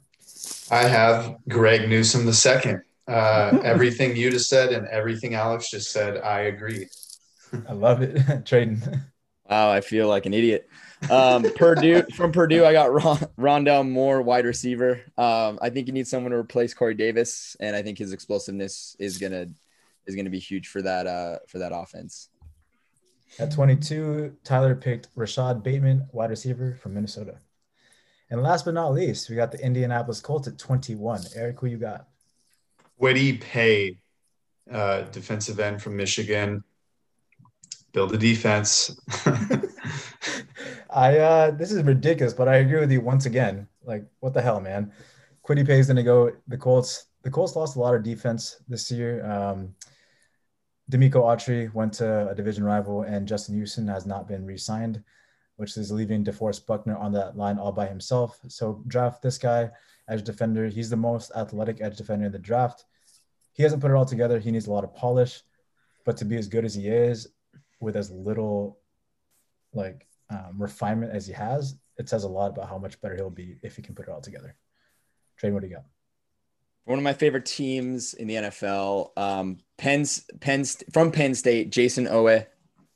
I 0.70 0.88
have 0.88 1.36
Greg 1.48 1.88
Newsome 1.88 2.26
the 2.26 2.34
second. 2.34 2.82
Uh, 3.08 3.58
everything 3.64 4.16
you 4.16 4.30
just 4.30 4.48
said 4.48 4.72
and 4.72 4.86
everything 4.88 5.34
Alex 5.34 5.70
just 5.70 5.92
said, 5.92 6.18
I 6.18 6.40
agree. 6.40 6.88
I 7.68 7.72
love 7.72 8.02
it. 8.02 8.44
Trading. 8.44 8.82
Wow, 9.48 9.70
I 9.70 9.80
feel 9.80 10.08
like 10.08 10.26
an 10.26 10.34
idiot. 10.34 10.68
Um, 11.10 11.44
Purdue 11.54 12.02
from 12.14 12.32
Purdue, 12.32 12.64
I 12.64 12.72
got 12.72 12.92
Ron, 12.92 13.18
Rondale 13.38 13.88
Moore, 13.88 14.22
wide 14.22 14.44
receiver. 14.44 15.00
Um, 15.16 15.58
I 15.62 15.70
think 15.70 15.86
you 15.86 15.92
need 15.92 16.08
someone 16.08 16.32
to 16.32 16.38
replace 16.38 16.74
Corey 16.74 16.94
Davis, 16.94 17.56
and 17.60 17.76
I 17.76 17.82
think 17.82 17.98
his 17.98 18.12
explosiveness 18.12 18.96
is 18.98 19.18
gonna 19.18 19.46
is 20.06 20.16
gonna 20.16 20.30
be 20.30 20.38
huge 20.38 20.68
for 20.68 20.82
that 20.82 21.06
uh, 21.06 21.38
for 21.46 21.58
that 21.58 21.72
offense. 21.72 22.28
At 23.38 23.52
22, 23.52 24.36
Tyler 24.44 24.74
picked 24.74 25.08
Rashod 25.14 25.62
Bateman, 25.62 26.08
wide 26.12 26.30
receiver 26.30 26.78
from 26.80 26.94
Minnesota. 26.94 27.38
And 28.30 28.42
last 28.42 28.64
but 28.64 28.74
not 28.74 28.92
least, 28.92 29.30
we 29.30 29.36
got 29.36 29.52
the 29.52 29.64
Indianapolis 29.64 30.20
Colts 30.20 30.48
at 30.48 30.58
21. 30.58 31.22
Eric, 31.34 31.60
who 31.60 31.66
you 31.66 31.76
got? 31.76 32.08
Kwity 33.00 33.40
Paye, 33.40 33.98
uh, 34.70 35.02
defensive 35.02 35.60
end 35.60 35.82
from 35.82 35.96
Michigan. 35.96 36.64
Build 37.92 38.12
a 38.14 38.18
defense. 38.18 38.98
I 40.90 41.18
uh 41.18 41.50
this 41.50 41.72
is 41.72 41.82
ridiculous, 41.82 42.32
but 42.32 42.48
I 42.48 42.56
agree 42.56 42.80
with 42.80 42.90
you 42.90 43.00
once 43.00 43.26
again. 43.26 43.68
Like, 43.84 44.04
what 44.20 44.32
the 44.34 44.42
hell, 44.42 44.60
man? 44.60 44.92
Paye 45.46 45.78
is 45.78 45.86
gonna 45.86 46.02
go. 46.02 46.32
The 46.48 46.56
Colts. 46.58 47.06
The 47.22 47.30
Colts 47.30 47.56
lost 47.56 47.76
a 47.76 47.80
lot 47.80 47.94
of 47.94 48.02
defense 48.02 48.62
this 48.68 48.90
year. 48.90 49.24
Um, 49.26 49.74
Denico 50.90 51.22
Autry 51.22 51.72
went 51.74 51.92
to 51.94 52.28
a 52.30 52.34
division 52.34 52.62
rival, 52.62 53.02
and 53.02 53.26
Justin 53.26 53.56
Houston 53.56 53.88
has 53.88 54.06
not 54.06 54.28
been 54.28 54.46
re-signed, 54.46 55.02
which 55.56 55.76
is 55.76 55.90
leaving 55.90 56.24
DeForest 56.24 56.66
Buckner 56.66 56.96
on 56.96 57.12
that 57.12 57.36
line 57.36 57.58
all 57.58 57.72
by 57.72 57.86
himself. 57.86 58.38
So 58.48 58.84
draft 58.86 59.22
this 59.22 59.38
guy 59.38 59.70
edge 60.08 60.22
defender. 60.22 60.68
He's 60.68 60.90
the 60.90 60.96
most 60.96 61.32
athletic 61.34 61.80
edge 61.80 61.96
defender 61.96 62.26
in 62.26 62.32
the 62.32 62.38
draft. 62.38 62.84
He 63.52 63.62
hasn't 63.62 63.82
put 63.82 63.90
it 63.90 63.94
all 63.94 64.04
together. 64.04 64.38
He 64.38 64.52
needs 64.52 64.68
a 64.68 64.72
lot 64.72 64.84
of 64.84 64.94
polish, 64.94 65.42
but 66.04 66.16
to 66.18 66.24
be 66.24 66.36
as 66.36 66.46
good 66.46 66.64
as 66.64 66.74
he 66.74 66.88
is, 66.88 67.28
with 67.80 67.96
as 67.96 68.10
little 68.10 68.78
like 69.72 70.06
um, 70.30 70.54
refinement 70.56 71.12
as 71.12 71.26
he 71.26 71.32
has, 71.32 71.76
it 71.98 72.08
says 72.08 72.24
a 72.24 72.28
lot 72.28 72.50
about 72.50 72.68
how 72.68 72.78
much 72.78 73.00
better 73.00 73.16
he'll 73.16 73.30
be 73.30 73.56
if 73.62 73.76
he 73.76 73.82
can 73.82 73.94
put 73.94 74.06
it 74.06 74.12
all 74.12 74.20
together. 74.20 74.54
Trey, 75.36 75.50
what 75.50 75.62
do 75.62 75.68
you 75.68 75.74
got? 75.74 75.84
One 76.86 76.98
of 76.98 77.04
my 77.04 77.12
favorite 77.12 77.46
teams 77.46 78.14
in 78.14 78.28
the 78.28 78.34
NFL, 78.36 79.10
um, 79.16 79.58
Penn, 79.76 80.06
Penn 80.40 80.64
from 80.92 81.10
Penn 81.10 81.34
State, 81.34 81.70
Jayson 81.70 82.06
Oweh. 82.06 82.46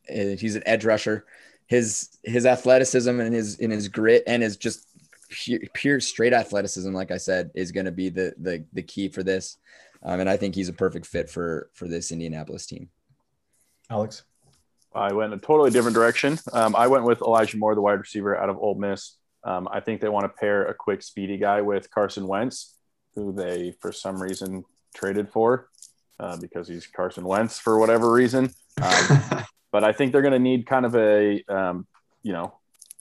Uh, 0.09 0.36
he's 0.36 0.55
an 0.55 0.62
edge 0.64 0.84
rusher. 0.84 1.26
His 1.66 2.09
his 2.22 2.47
athleticism 2.47 3.20
and 3.20 3.34
his 3.34 3.59
in 3.59 3.70
his 3.70 3.88
grit 3.88 4.22
and 4.26 4.43
his 4.43 4.57
just 4.57 4.86
pure, 5.28 5.61
pure 5.74 6.01
straight 6.01 6.32
athleticism, 6.32 6.93
like 6.93 7.11
I 7.11 7.16
said, 7.16 7.51
is 7.55 7.72
going 7.72 7.86
to 7.86 7.93
be 7.93 8.11
the 8.11 8.32
the 8.38 8.64
the 8.72 8.82
key 8.82 9.09
for 9.09 9.22
this. 9.22 9.59
Um, 10.03 10.20
and 10.20 10.30
I 10.30 10.36
think 10.36 10.55
he's 10.55 10.68
a 10.68 10.72
perfect 10.72 11.07
fit 11.07 11.28
for 11.28 11.68
for 11.74 11.88
this 11.88 12.12
Indianapolis 12.12 12.66
team. 12.66 12.88
Alex. 13.91 14.22
I 14.93 15.12
went 15.12 15.32
a 15.32 15.38
totally 15.38 15.70
different 15.70 15.95
direction. 15.95 16.38
Um, 16.53 16.74
I 16.74 16.88
went 16.88 17.05
with 17.05 17.22
Elijah 17.22 17.57
Moore, 17.57 17.76
the 17.76 17.80
wide 17.80 18.01
receiver 18.01 18.36
out 18.36 18.49
of 18.49 18.59
Ole 18.59 18.74
Miss. 18.74 19.16
Um, 19.45 19.68
I 19.70 19.80
think 19.80 20.01
they 20.01 20.09
want 20.09 20.24
to 20.24 20.28
pair 20.28 20.66
a 20.66 20.74
quick, 20.74 21.03
speedy 21.03 21.38
guy 21.38 21.61
with 21.61 21.91
Carson 21.91 22.26
Wentz, 22.26 22.74
who 23.15 23.33
they, 23.33 23.75
for 23.81 23.93
some 23.93 24.21
reason, 24.21 24.65
traded 24.95 25.31
for 25.31 25.69
uh, 26.19 26.37
because 26.37 26.69
he's 26.69 26.87
Carson 26.87 27.25
Wentz 27.25 27.59
for 27.59 27.79
whatever 27.79 28.13
reason. 28.13 28.53
Um, 28.81 29.45
but 29.73 29.85
I 29.85 29.93
think 29.93 30.13
they're 30.13 30.23
going 30.23 30.33
to 30.33 30.39
need 30.39 30.67
kind 30.67 30.87
of 30.87 30.95
a, 30.95 31.43
um, 31.49 31.87
you 32.23 32.33
know, 32.33 32.55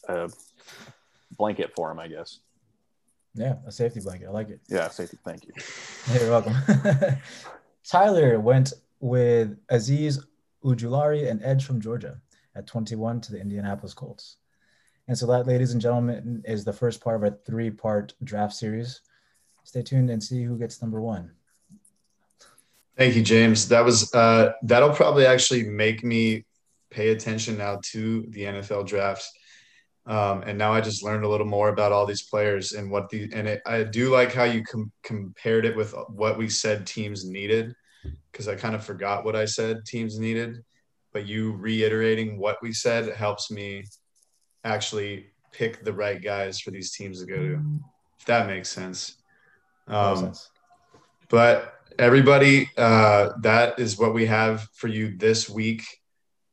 a 0.08 0.30
blanket 1.38 1.72
for 1.76 1.92
him, 1.92 2.00
I 2.00 2.08
guess. 2.08 2.40
Yeah, 3.36 3.56
a 3.66 3.72
safety 3.72 4.00
blanket. 4.00 4.28
I 4.28 4.32
like 4.32 4.50
it. 4.50 4.60
Yeah, 4.68 4.90
safety. 4.90 5.18
Thank 5.24 5.46
you. 5.46 5.54
You're 6.20 6.30
welcome. 6.30 6.56
Tyler 7.84 8.40
went 8.40 8.74
with 9.00 9.58
Azeez 9.68 10.24
Ojulari 10.64 11.30
and 11.30 11.42
edge 11.44 11.66
from 11.66 11.80
Georgia, 11.80 12.20
at 12.56 12.68
21 12.68 13.22
to 13.22 13.32
the 13.32 13.40
Indianapolis 13.40 13.94
Colts. 13.94 14.38
And 15.08 15.18
so 15.18 15.26
that, 15.28 15.48
ladies 15.48 15.72
and 15.72 15.82
gentlemen, 15.82 16.44
is 16.46 16.64
the 16.64 16.74
first 16.74 17.02
part 17.02 17.16
of 17.16 17.24
a 17.24 17.38
three-part 17.46 18.14
draft 18.24 18.54
series. 18.54 19.02
Stay 19.64 19.82
tuned 19.82 20.10
and 20.10 20.24
see 20.24 20.44
who 20.44 20.58
gets 20.58 20.82
number 20.82 21.02
one. 21.02 21.32
Thank 22.98 23.16
you, 23.16 23.22
James. 23.22 23.70
That 23.70 23.86
was 23.86 24.14
uh, 24.14 24.54
that'll 24.64 24.90
probably 24.94 25.26
actually 25.26 25.64
make 25.64 26.04
me 26.04 26.46
pay 26.92 27.10
attention 27.10 27.58
now 27.58 27.80
to 27.92 28.26
the 28.30 28.42
NFL 28.42 28.88
draft. 28.88 29.26
Um, 30.06 30.42
and 30.42 30.58
now 30.58 30.74
I 30.74 30.82
just 30.82 31.04
learned 31.04 31.24
a 31.24 31.30
little 31.30 31.46
more 31.46 31.70
about 31.70 31.92
all 31.92 32.06
these 32.06 32.24
players 32.24 32.72
and 32.72 32.90
what 32.90 33.10
the 33.10 33.30
and 33.34 33.48
it, 33.48 33.62
I 33.66 33.84
do 33.84 34.12
like 34.12 34.34
how 34.34 34.44
you 34.44 34.64
com- 34.64 34.92
compared 35.04 35.66
it 35.66 35.76
with 35.76 35.94
what 36.10 36.38
we 36.38 36.50
said 36.50 36.88
teams 36.88 37.26
needed 37.26 37.74
because 38.32 38.48
I 38.48 38.56
kind 38.56 38.76
of 38.76 38.84
forgot 38.84 39.24
what 39.24 39.36
I 39.36 39.46
said 39.46 39.86
teams 39.86 40.18
needed, 40.18 40.64
but 41.14 41.28
you 41.28 41.54
reiterating 41.54 42.40
what 42.40 42.58
we 42.62 42.74
said 42.74 43.14
helps 43.16 43.52
me 43.52 43.86
actually 44.64 45.28
pick 45.52 45.84
the 45.84 45.94
right 45.94 46.22
guys 46.22 46.60
for 46.60 46.72
these 46.72 46.92
teams 46.92 47.22
to 47.22 47.28
go 47.28 47.38
to. 47.38 47.62
If 48.20 48.26
that 48.26 48.48
makes 48.48 48.70
sense. 48.70 49.19
Um. 49.90 50.34
But 51.30 51.74
everybody, 52.00 52.70
uh, 52.78 53.32
that 53.42 53.78
is 53.78 54.00
what 54.00 54.14
we 54.14 54.26
have 54.26 54.68
for 54.74 54.88
you 54.88 55.16
this 55.18 55.50
week. 55.50 55.84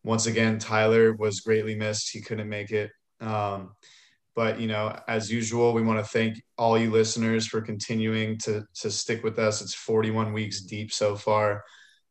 Once 0.04 0.26
again, 0.26 0.58
Tyler 0.58 1.14
was 1.14 1.40
greatly 1.40 1.74
missed. 1.74 2.10
He 2.10 2.20
couldn't 2.20 2.48
make 2.48 2.70
it. 2.72 2.90
Um, 3.20 3.72
but 4.34 4.60
you 4.60 4.66
know, 4.66 4.98
as 5.08 5.30
usual, 5.32 5.72
we 5.72 5.82
want 5.82 5.98
to 5.98 6.10
thank 6.10 6.42
all 6.58 6.76
you 6.76 6.90
listeners 6.90 7.46
for 7.46 7.62
continuing 7.62 8.38
to 8.40 8.64
to 8.80 8.90
stick 8.90 9.24
with 9.24 9.38
us. 9.38 9.62
It's 9.62 9.74
41 9.74 10.32
weeks 10.32 10.60
deep 10.60 10.92
so 10.92 11.16
far. 11.16 11.64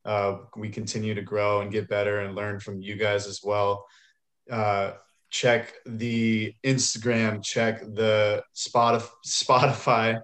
Uh, 0.04 0.38
we 0.56 0.70
continue 0.70 1.14
to 1.14 1.22
grow 1.22 1.62
and 1.62 1.72
get 1.72 1.90
better 1.90 2.22
and 2.22 2.36
learn 2.36 2.60
from 2.60 2.82
you 2.82 2.96
guys 2.96 3.28
as 3.28 3.42
well. 3.44 3.86
Uh, 4.50 4.94
check 5.30 5.74
the 5.86 6.54
Instagram, 6.64 7.44
check 7.44 7.82
the 7.82 8.44
Spotify, 8.56 9.10
Spotify 9.26 10.22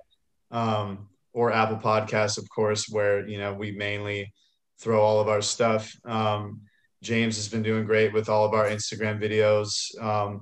um, 0.52 1.08
or 1.34 1.52
Apple 1.52 1.78
Podcasts, 1.78 2.38
of 2.38 2.47
course, 2.49 2.88
where 2.89 3.28
you 3.28 3.38
know 3.38 3.54
we 3.54 3.72
mainly 3.72 4.34
throw 4.80 5.02
all 5.02 5.20
of 5.20 5.28
our 5.28 5.41
stuff. 5.41 5.93
Um, 6.06 6.62
James 7.04 7.36
has 7.38 7.47
been 7.47 7.64
doing 7.64 7.86
great 7.86 8.14
with 8.14 8.30
all 8.30 8.45
of 8.45 8.54
our 8.54 8.66
Instagram 8.66 9.22
videos. 9.22 9.70
Um, 10.02 10.41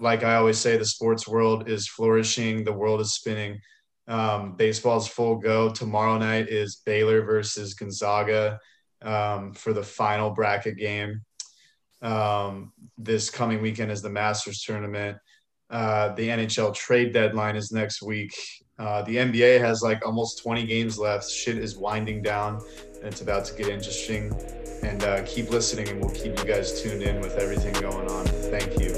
like 0.00 0.24
I 0.24 0.36
always 0.36 0.58
say, 0.58 0.76
the 0.76 0.84
sports 0.84 1.28
world 1.28 1.68
is 1.68 1.88
flourishing, 1.88 2.64
the 2.64 2.72
world 2.72 3.00
is 3.00 3.14
spinning. 3.14 3.60
Um, 4.08 4.56
baseball's 4.56 5.08
full 5.08 5.36
go. 5.36 5.70
Tomorrow 5.70 6.18
night 6.18 6.48
is 6.48 6.82
Baylor 6.84 7.22
versus 7.22 7.74
Gonzaga 7.74 8.58
um, 9.02 9.52
for 9.54 9.72
the 9.72 9.82
final 9.82 10.30
bracket 10.30 10.76
game. 10.76 11.22
Um, 12.00 12.72
this 12.98 13.30
coming 13.30 13.62
weekend 13.62 13.90
is 13.90 14.02
the 14.02 14.10
Masters 14.10 14.62
tournament. 14.62 15.18
Uh, 15.70 16.14
the 16.14 16.28
NHL 16.28 16.74
trade 16.74 17.12
deadline 17.12 17.56
is 17.56 17.72
next 17.72 18.02
week. 18.02 18.34
Uh, 18.82 19.00
the 19.02 19.14
NBA 19.14 19.60
has 19.60 19.80
like 19.80 20.04
almost 20.04 20.42
20 20.42 20.66
games 20.66 20.98
left. 20.98 21.30
Shit 21.30 21.56
is 21.56 21.76
winding 21.76 22.20
down 22.20 22.60
and 22.96 23.04
it's 23.04 23.20
about 23.20 23.44
to 23.44 23.54
get 23.54 23.68
interesting. 23.68 24.34
And 24.82 25.04
uh, 25.04 25.22
keep 25.24 25.50
listening, 25.50 25.88
and 25.90 26.00
we'll 26.00 26.10
keep 26.10 26.36
you 26.36 26.44
guys 26.44 26.82
tuned 26.82 27.04
in 27.04 27.20
with 27.20 27.36
everything 27.36 27.72
going 27.74 28.10
on. 28.10 28.26
Thank 28.26 28.80
you. 28.80 28.91